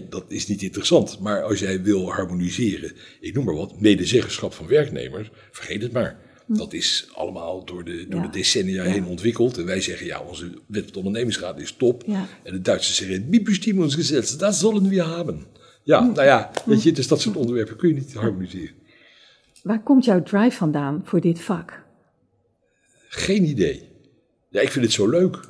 Dat 0.09 0.24
is 0.28 0.47
niet 0.47 0.62
interessant. 0.62 1.18
Maar 1.20 1.43
als 1.43 1.59
jij 1.59 1.83
wil 1.83 2.12
harmoniseren, 2.12 2.93
ik 3.20 3.35
noem 3.35 3.45
maar 3.45 3.55
wat, 3.55 3.80
medezeggenschap 3.80 4.53
van 4.53 4.66
werknemers, 4.66 5.30
vergeet 5.51 5.83
het 5.83 5.93
maar. 5.93 6.18
Dat 6.47 6.72
is 6.72 7.09
allemaal 7.14 7.64
door 7.64 7.85
de, 7.85 8.07
door 8.09 8.20
Ja. 8.20 8.26
de 8.26 8.33
decennia 8.33 8.85
Ja. 8.85 8.91
heen 8.91 9.07
ontwikkeld. 9.07 9.59
En 9.59 9.64
wij 9.66 9.80
zeggen, 9.80 10.07
ja, 10.07 10.20
onze 10.20 10.51
wet 10.66 10.87
op 10.87 10.93
de 10.93 10.97
ondernemingsraad 10.99 11.61
is 11.61 11.72
top. 11.72 12.03
Ja. 12.07 12.26
En 12.43 12.53
de 12.53 12.61
Duitsers 12.61 12.97
zeggen, 12.97 13.30
die 13.30 13.43
bestimmungsgesetz, 13.43 14.37
dat 14.37 14.55
zullen 14.55 14.89
we 14.89 15.05
hebben. 15.05 15.47
Ja, 15.83 16.01
nou 16.01 16.22
ja, 16.24 16.51
weet 16.66 16.83
je, 16.83 16.93
dus 16.93 17.09
dat 17.09 17.20
soort 17.20 17.37
onderwerpen 17.37 17.76
kun 17.76 17.89
je 17.89 17.95
niet 17.95 18.14
harmoniseren. 18.14 18.74
Waar 19.62 19.83
komt 19.83 20.05
jouw 20.05 20.22
drive 20.22 20.57
vandaan 20.57 21.01
voor 21.05 21.20
dit 21.20 21.41
vak? 21.41 21.83
Geen 23.09 23.45
idee. 23.45 23.89
Ja, 24.53 24.61
ik 24.61 24.70
vind 24.70 24.84
het 24.84 24.94
zo 24.94 25.09
leuk. 25.09 25.40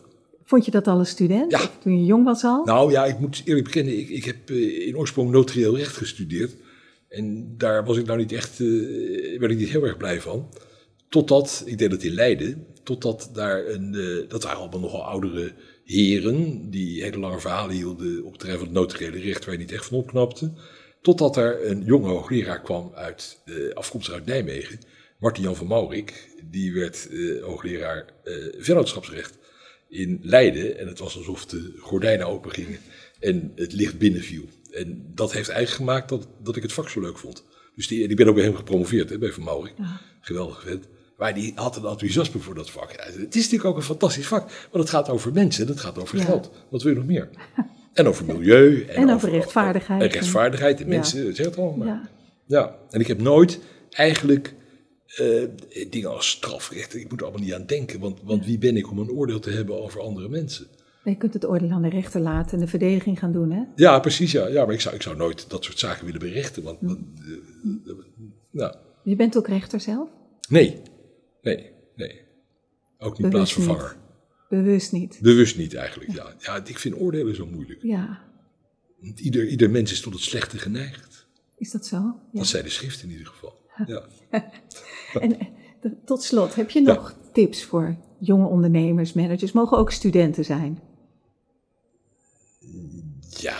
Vond 0.44 0.64
je 0.64 0.70
dat 0.70 0.86
al 0.86 0.98
een 0.98 1.06
student? 1.06 1.50
Ja. 1.50 1.58
Of 1.58 1.78
toen 1.80 1.98
je 1.98 2.04
jong 2.04 2.24
was 2.24 2.44
al? 2.44 2.64
Nou 2.64 2.90
ja, 2.90 3.04
ik 3.04 3.18
moet 3.18 3.42
eerlijk 3.44 3.64
bekennen, 3.64 3.98
ik, 3.98 4.08
ik 4.08 4.24
heb 4.24 4.50
eh, 4.50 4.86
in 4.86 4.96
oorsprong 4.96 5.30
notarieel 5.30 5.76
recht 5.76 5.96
gestudeerd. 5.96 6.54
En 7.08 7.54
daar 7.56 7.84
was 7.84 7.96
ik 7.96 8.06
nou 8.06 8.18
niet 8.18 8.32
echt, 8.32 8.60
eh 8.60 9.38
werd 9.38 9.52
ik 9.52 9.58
niet 9.58 9.68
heel 9.68 9.84
erg 9.84 9.96
blij 9.96 10.20
van. 10.20 10.48
Totdat, 11.08 11.62
ik 11.66 11.78
deed 11.78 11.90
het 11.90 12.04
in 12.04 12.14
Leiden, 12.14 12.66
totdat 12.82 13.30
daar 13.32 13.66
een, 13.66 13.94
eh, 13.94 14.28
dat 14.28 14.42
waren 14.42 14.58
allemaal 14.58 14.80
nogal 14.80 15.04
oudere 15.04 15.52
heren, 15.84 16.70
die 16.70 17.02
hele 17.02 17.18
lange 17.18 17.40
verhalen 17.40 17.74
hielden 17.74 18.24
op 18.24 18.30
het 18.30 18.38
terrein 18.38 18.58
van 18.58 18.68
het 18.68 18.76
notariële 18.76 19.18
recht, 19.18 19.44
waar 19.44 19.54
je 19.54 19.60
niet 19.60 19.72
echt 19.72 19.84
van 19.84 19.98
opknapte. 19.98 20.52
Totdat 21.00 21.36
er 21.36 21.70
een 21.70 21.84
jonge 21.84 22.08
hoogleraar 22.08 22.60
kwam 22.60 22.92
uit, 22.94 23.42
afkomstig 23.74 24.14
uit 24.14 24.26
Nijmegen, 24.26 24.78
Martin 25.22 25.42
Jan 25.42 25.56
van 25.56 25.66
Maurik. 25.66 26.28
Die 26.50 26.72
werd 26.72 27.08
eh, 27.10 27.42
hoogleraar 27.44 28.04
eh 28.24 28.34
vennootschapsrecht 28.58 29.38
in 29.88 30.18
Leiden. 30.22 30.78
En 30.78 30.86
het 30.86 30.98
was 30.98 31.16
alsof 31.16 31.46
de 31.46 31.74
gordijnen 31.78 32.26
open 32.26 32.50
gingen 32.50 32.78
en 33.20 33.52
het 33.54 33.72
licht 33.72 33.98
binnenviel. 33.98 34.44
En 34.70 35.10
dat 35.14 35.32
heeft 35.32 35.48
eigenlijk 35.48 35.88
gemaakt 35.88 36.08
dat, 36.08 36.28
dat 36.42 36.56
ik 36.56 36.62
het 36.62 36.72
vak 36.72 36.88
zo 36.88 37.00
leuk 37.00 37.18
vond. 37.18 37.44
Dus 37.76 37.86
die, 37.88 38.06
die 38.06 38.16
ben 38.16 38.28
ook 38.28 38.34
bij 38.34 38.44
hem 38.44 38.54
gepromoveerd, 38.54 39.10
hè, 39.10 39.18
bij 39.18 39.32
Van 39.32 39.42
Maurik. 39.44 39.74
Geweldig 40.20 40.62
vent. 40.62 40.86
Maar 41.16 41.34
die 41.34 41.52
had 41.54 41.76
een 41.76 41.84
enthousiasme 41.86 42.40
voor 42.40 42.54
dat 42.54 42.70
vak. 42.70 42.90
Ja, 42.92 43.04
het 43.20 43.34
is 43.34 43.42
natuurlijk 43.42 43.64
ook 43.64 43.76
een 43.76 43.82
fantastisch 43.82 44.26
vak. 44.26 44.42
Want 44.70 44.84
het 44.84 44.90
gaat 44.90 45.08
over 45.08 45.32
mensen, 45.32 45.66
het 45.66 45.80
gaat 45.80 45.98
over 45.98 46.18
Ja. 46.18 46.24
geld. 46.24 46.50
Wat 46.70 46.82
wil 46.82 46.92
je 46.92 46.98
nog 46.98 47.06
meer? 47.06 47.28
En 47.92 48.06
over 48.06 48.24
milieu. 48.24 48.82
En, 48.88 48.94
En 48.94 49.10
over 49.10 49.30
rechtvaardigheid. 49.30 50.02
En 50.02 50.08
rechtvaardigheid 50.08 50.80
en 50.80 50.86
Ja. 50.86 50.92
mensen, 50.94 51.34
zeg 51.34 51.46
het 51.46 51.56
allemaal 51.56 51.76
maar. 51.76 51.86
Ja. 51.86 52.08
Ja, 52.46 52.76
en 52.90 53.00
ik 53.00 53.06
heb 53.06 53.20
nooit 53.20 53.60
eigenlijk 53.90 54.54
eh, 55.16 55.90
dingen 55.90 56.10
als 56.10 56.30
strafrecht, 56.30 56.94
ik 56.94 57.10
moet 57.10 57.20
er 57.20 57.26
allemaal 57.26 57.44
niet 57.44 57.54
aan 57.54 57.66
denken, 57.66 58.00
want, 58.00 58.20
want 58.22 58.44
wie 58.44 58.58
ben 58.58 58.76
ik 58.76 58.90
om 58.90 58.98
een 58.98 59.10
oordeel 59.10 59.40
te 59.40 59.50
hebben 59.50 59.82
over 59.82 60.00
andere 60.00 60.28
mensen? 60.28 60.66
Je 61.04 61.16
kunt 61.16 61.34
het 61.34 61.46
oordeel 61.46 61.70
aan 61.70 61.82
de 61.82 61.88
rechter 61.88 62.20
laten 62.20 62.54
en 62.54 62.64
de 62.64 62.70
verdediging 62.70 63.18
gaan 63.18 63.32
doen, 63.32 63.50
hè? 63.50 63.62
Ja, 63.76 64.00
precies, 64.00 64.32
ja. 64.32 64.46
ja 64.46 64.64
maar 64.64 64.74
ik 64.74 64.80
zou, 64.80 64.94
ik 64.94 65.02
zou 65.02 65.16
nooit 65.16 65.50
dat 65.50 65.64
soort 65.64 65.78
zaken 65.78 66.04
willen 66.04 66.20
berechten, 66.20 66.62
want, 66.62 66.78
want, 66.80 66.98
eh, 67.20 67.90
eh, 67.90 67.96
nou, 68.50 68.74
Je 69.02 69.16
bent 69.16 69.36
ook 69.36 69.48
rechter 69.48 69.80
zelf? 69.80 70.08
nee, 70.48 70.80
nee, 71.42 71.70
nee. 71.96 72.20
Ook 72.98 73.18
niet 73.18 73.30
Bewust 73.30 73.54
plaatsvervanger. 73.54 73.96
Bewust 74.48 74.92
niet. 74.92 75.18
Bewust 75.22 75.56
niet 75.56 75.74
eigenlijk, 75.74 76.12
ja. 76.12 76.34
Ja, 76.38 76.64
ik 76.66 76.78
vind 76.78 76.94
oordelen 76.96 77.34
zo 77.34 77.46
moeilijk. 77.46 77.82
Ja, 77.82 78.22
Ieder, 79.14 79.48
ieder 79.48 79.70
mens 79.70 79.92
is 79.92 80.00
tot 80.00 80.12
het 80.12 80.22
slechte 80.22 80.58
geneigd. 80.58 81.26
is 81.56 81.70
dat 81.70 81.86
zo? 81.86 81.96
Ja. 81.96 82.38
Dat 82.38 82.46
zei 82.46 82.62
de 82.62 82.68
schrift 82.68 83.02
in 83.02 83.10
ieder 83.10 83.26
geval. 83.26 83.60
Ja. 83.86 84.02
En 85.20 85.38
eh, 85.38 85.46
tot 86.04 86.22
slot, 86.22 86.54
heb 86.54 86.70
je 86.70 86.80
nog 86.80 87.14
tips 87.32 87.64
voor 87.64 87.96
jonge 88.18 88.46
ondernemers, 88.46 89.12
managers? 89.12 89.52
Mogen 89.52 89.78
ook 89.78 89.90
studenten 89.90 90.44
zijn? 90.44 90.80
ja, 93.28 93.58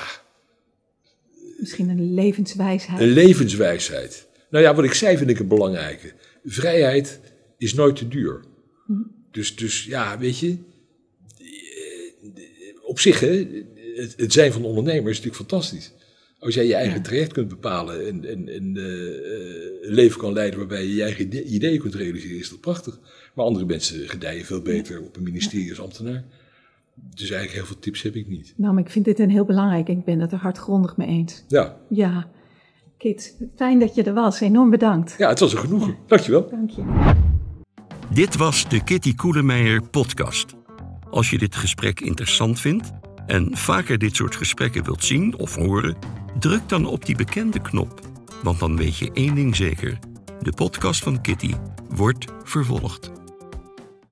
Misschien 1.62 1.88
een 1.88 2.14
levenswijsheid? 2.14 3.00
Een 3.00 3.08
levenswijsheid. 3.08 4.28
Nou 4.50 4.64
ja, 4.64 4.74
wat 4.74 4.84
ik 4.84 4.94
zei 4.94 5.16
vind 5.16 5.30
ik 5.30 5.38
een 5.38 5.48
belangrijke. 5.48 6.12
Vrijheid 6.44 7.20
is 7.58 7.74
nooit 7.74 7.96
te 7.96 8.08
duur. 8.08 8.40
Dus, 9.30 9.56
dus 9.56 9.84
ja, 9.84 10.18
weet 10.18 10.38
je, 10.38 10.58
eh, 11.38 12.34
op 12.82 13.00
zich, 13.00 13.20
hè, 13.20 13.64
het, 14.16 14.32
zijn 14.32 14.52
van 14.52 14.64
ondernemer 14.64 15.10
is 15.10 15.16
natuurlijk 15.16 15.50
fantastisch. 15.50 15.92
Als 16.42 16.54
jij 16.54 16.66
je 16.66 16.74
eigen 16.74 16.96
Ja. 16.96 17.00
traject 17.02 17.32
kunt 17.32 17.48
bepalen 17.48 18.06
en, 18.06 18.24
en, 18.24 18.48
en 18.48 18.76
eh, 18.76 18.82
eh, 18.84 19.88
een 19.88 19.94
leven 19.94 20.18
kan 20.20 20.32
leiden 20.32 20.58
waarbij 20.58 20.82
je 20.86 20.94
je 20.94 21.02
eigen 21.02 21.24
ide- 21.26 21.44
ideeën 21.44 21.78
kunt 21.80 21.94
realiseren, 21.94 22.38
is 22.38 22.50
dat 22.50 22.60
prachtig. 22.60 22.98
Maar 23.34 23.44
andere 23.44 23.64
mensen 23.64 24.08
gedijen 24.08 24.44
veel 24.44 24.62
beter 24.62 25.00
op 25.02 25.16
een 25.16 25.22
ministerie 25.22 25.68
als 25.70 25.80
ambtenaar. 25.80 26.24
Dus 26.94 27.30
eigenlijk 27.30 27.52
heel 27.52 27.64
veel 27.66 27.78
tips 27.78 28.02
heb 28.02 28.14
ik 28.14 28.28
niet. 28.28 28.54
Nou, 28.56 28.74
maar 28.74 28.82
ik 28.82 28.90
vind 28.90 29.04
dit 29.04 29.18
een 29.18 29.30
heel 29.30 29.44
belangrijk. 29.44 29.88
Ik 29.88 30.04
ben 30.04 30.20
het 30.20 30.32
er 30.32 30.38
hardgrondig 30.38 30.96
mee 30.96 31.08
eens. 31.08 31.44
Ja, 31.48 31.76
Ja, 31.88 32.28
Kit, 32.98 33.36
fijn 33.56 33.78
dat 33.78 33.94
je 33.94 34.02
er 34.02 34.14
was. 34.14 34.40
Enorm 34.40 34.70
bedankt. 34.70 35.14
ja 35.18 35.28
het 35.28 35.38
was 35.38 35.52
een 35.52 35.58
genoegen. 35.58 35.96
Dankjewel. 36.06 36.48
Dank 36.50 36.70
je. 36.70 36.82
Dit 38.14 38.36
was 38.36 38.68
de 38.68 38.84
Kitty 38.84 39.14
Koelemeijer 39.14 39.82
podcast. 39.88 40.54
Als 41.10 41.30
je 41.30 41.38
dit 41.38 41.54
gesprek 41.56 42.00
interessant 42.00 42.60
vindt 42.60 42.90
en 43.26 43.56
vaker 43.56 43.98
dit 43.98 44.16
soort 44.16 44.36
gesprekken 44.36 44.84
wilt 44.84 45.04
zien 45.04 45.36
of 45.36 45.54
horen, 45.54 45.96
druk 46.38 46.68
dan 46.68 46.86
op 46.86 47.04
die 47.06 47.16
bekende 47.16 47.60
knop. 47.60 48.00
Want 48.42 48.58
dan 48.58 48.76
weet 48.76 48.96
je 48.96 49.10
één 49.12 49.34
ding 49.34 49.56
zeker: 49.56 49.98
de 50.40 50.52
podcast 50.52 51.02
van 51.02 51.20
Kitty 51.20 51.54
wordt 51.88 52.24
vervolgd. 52.42 53.21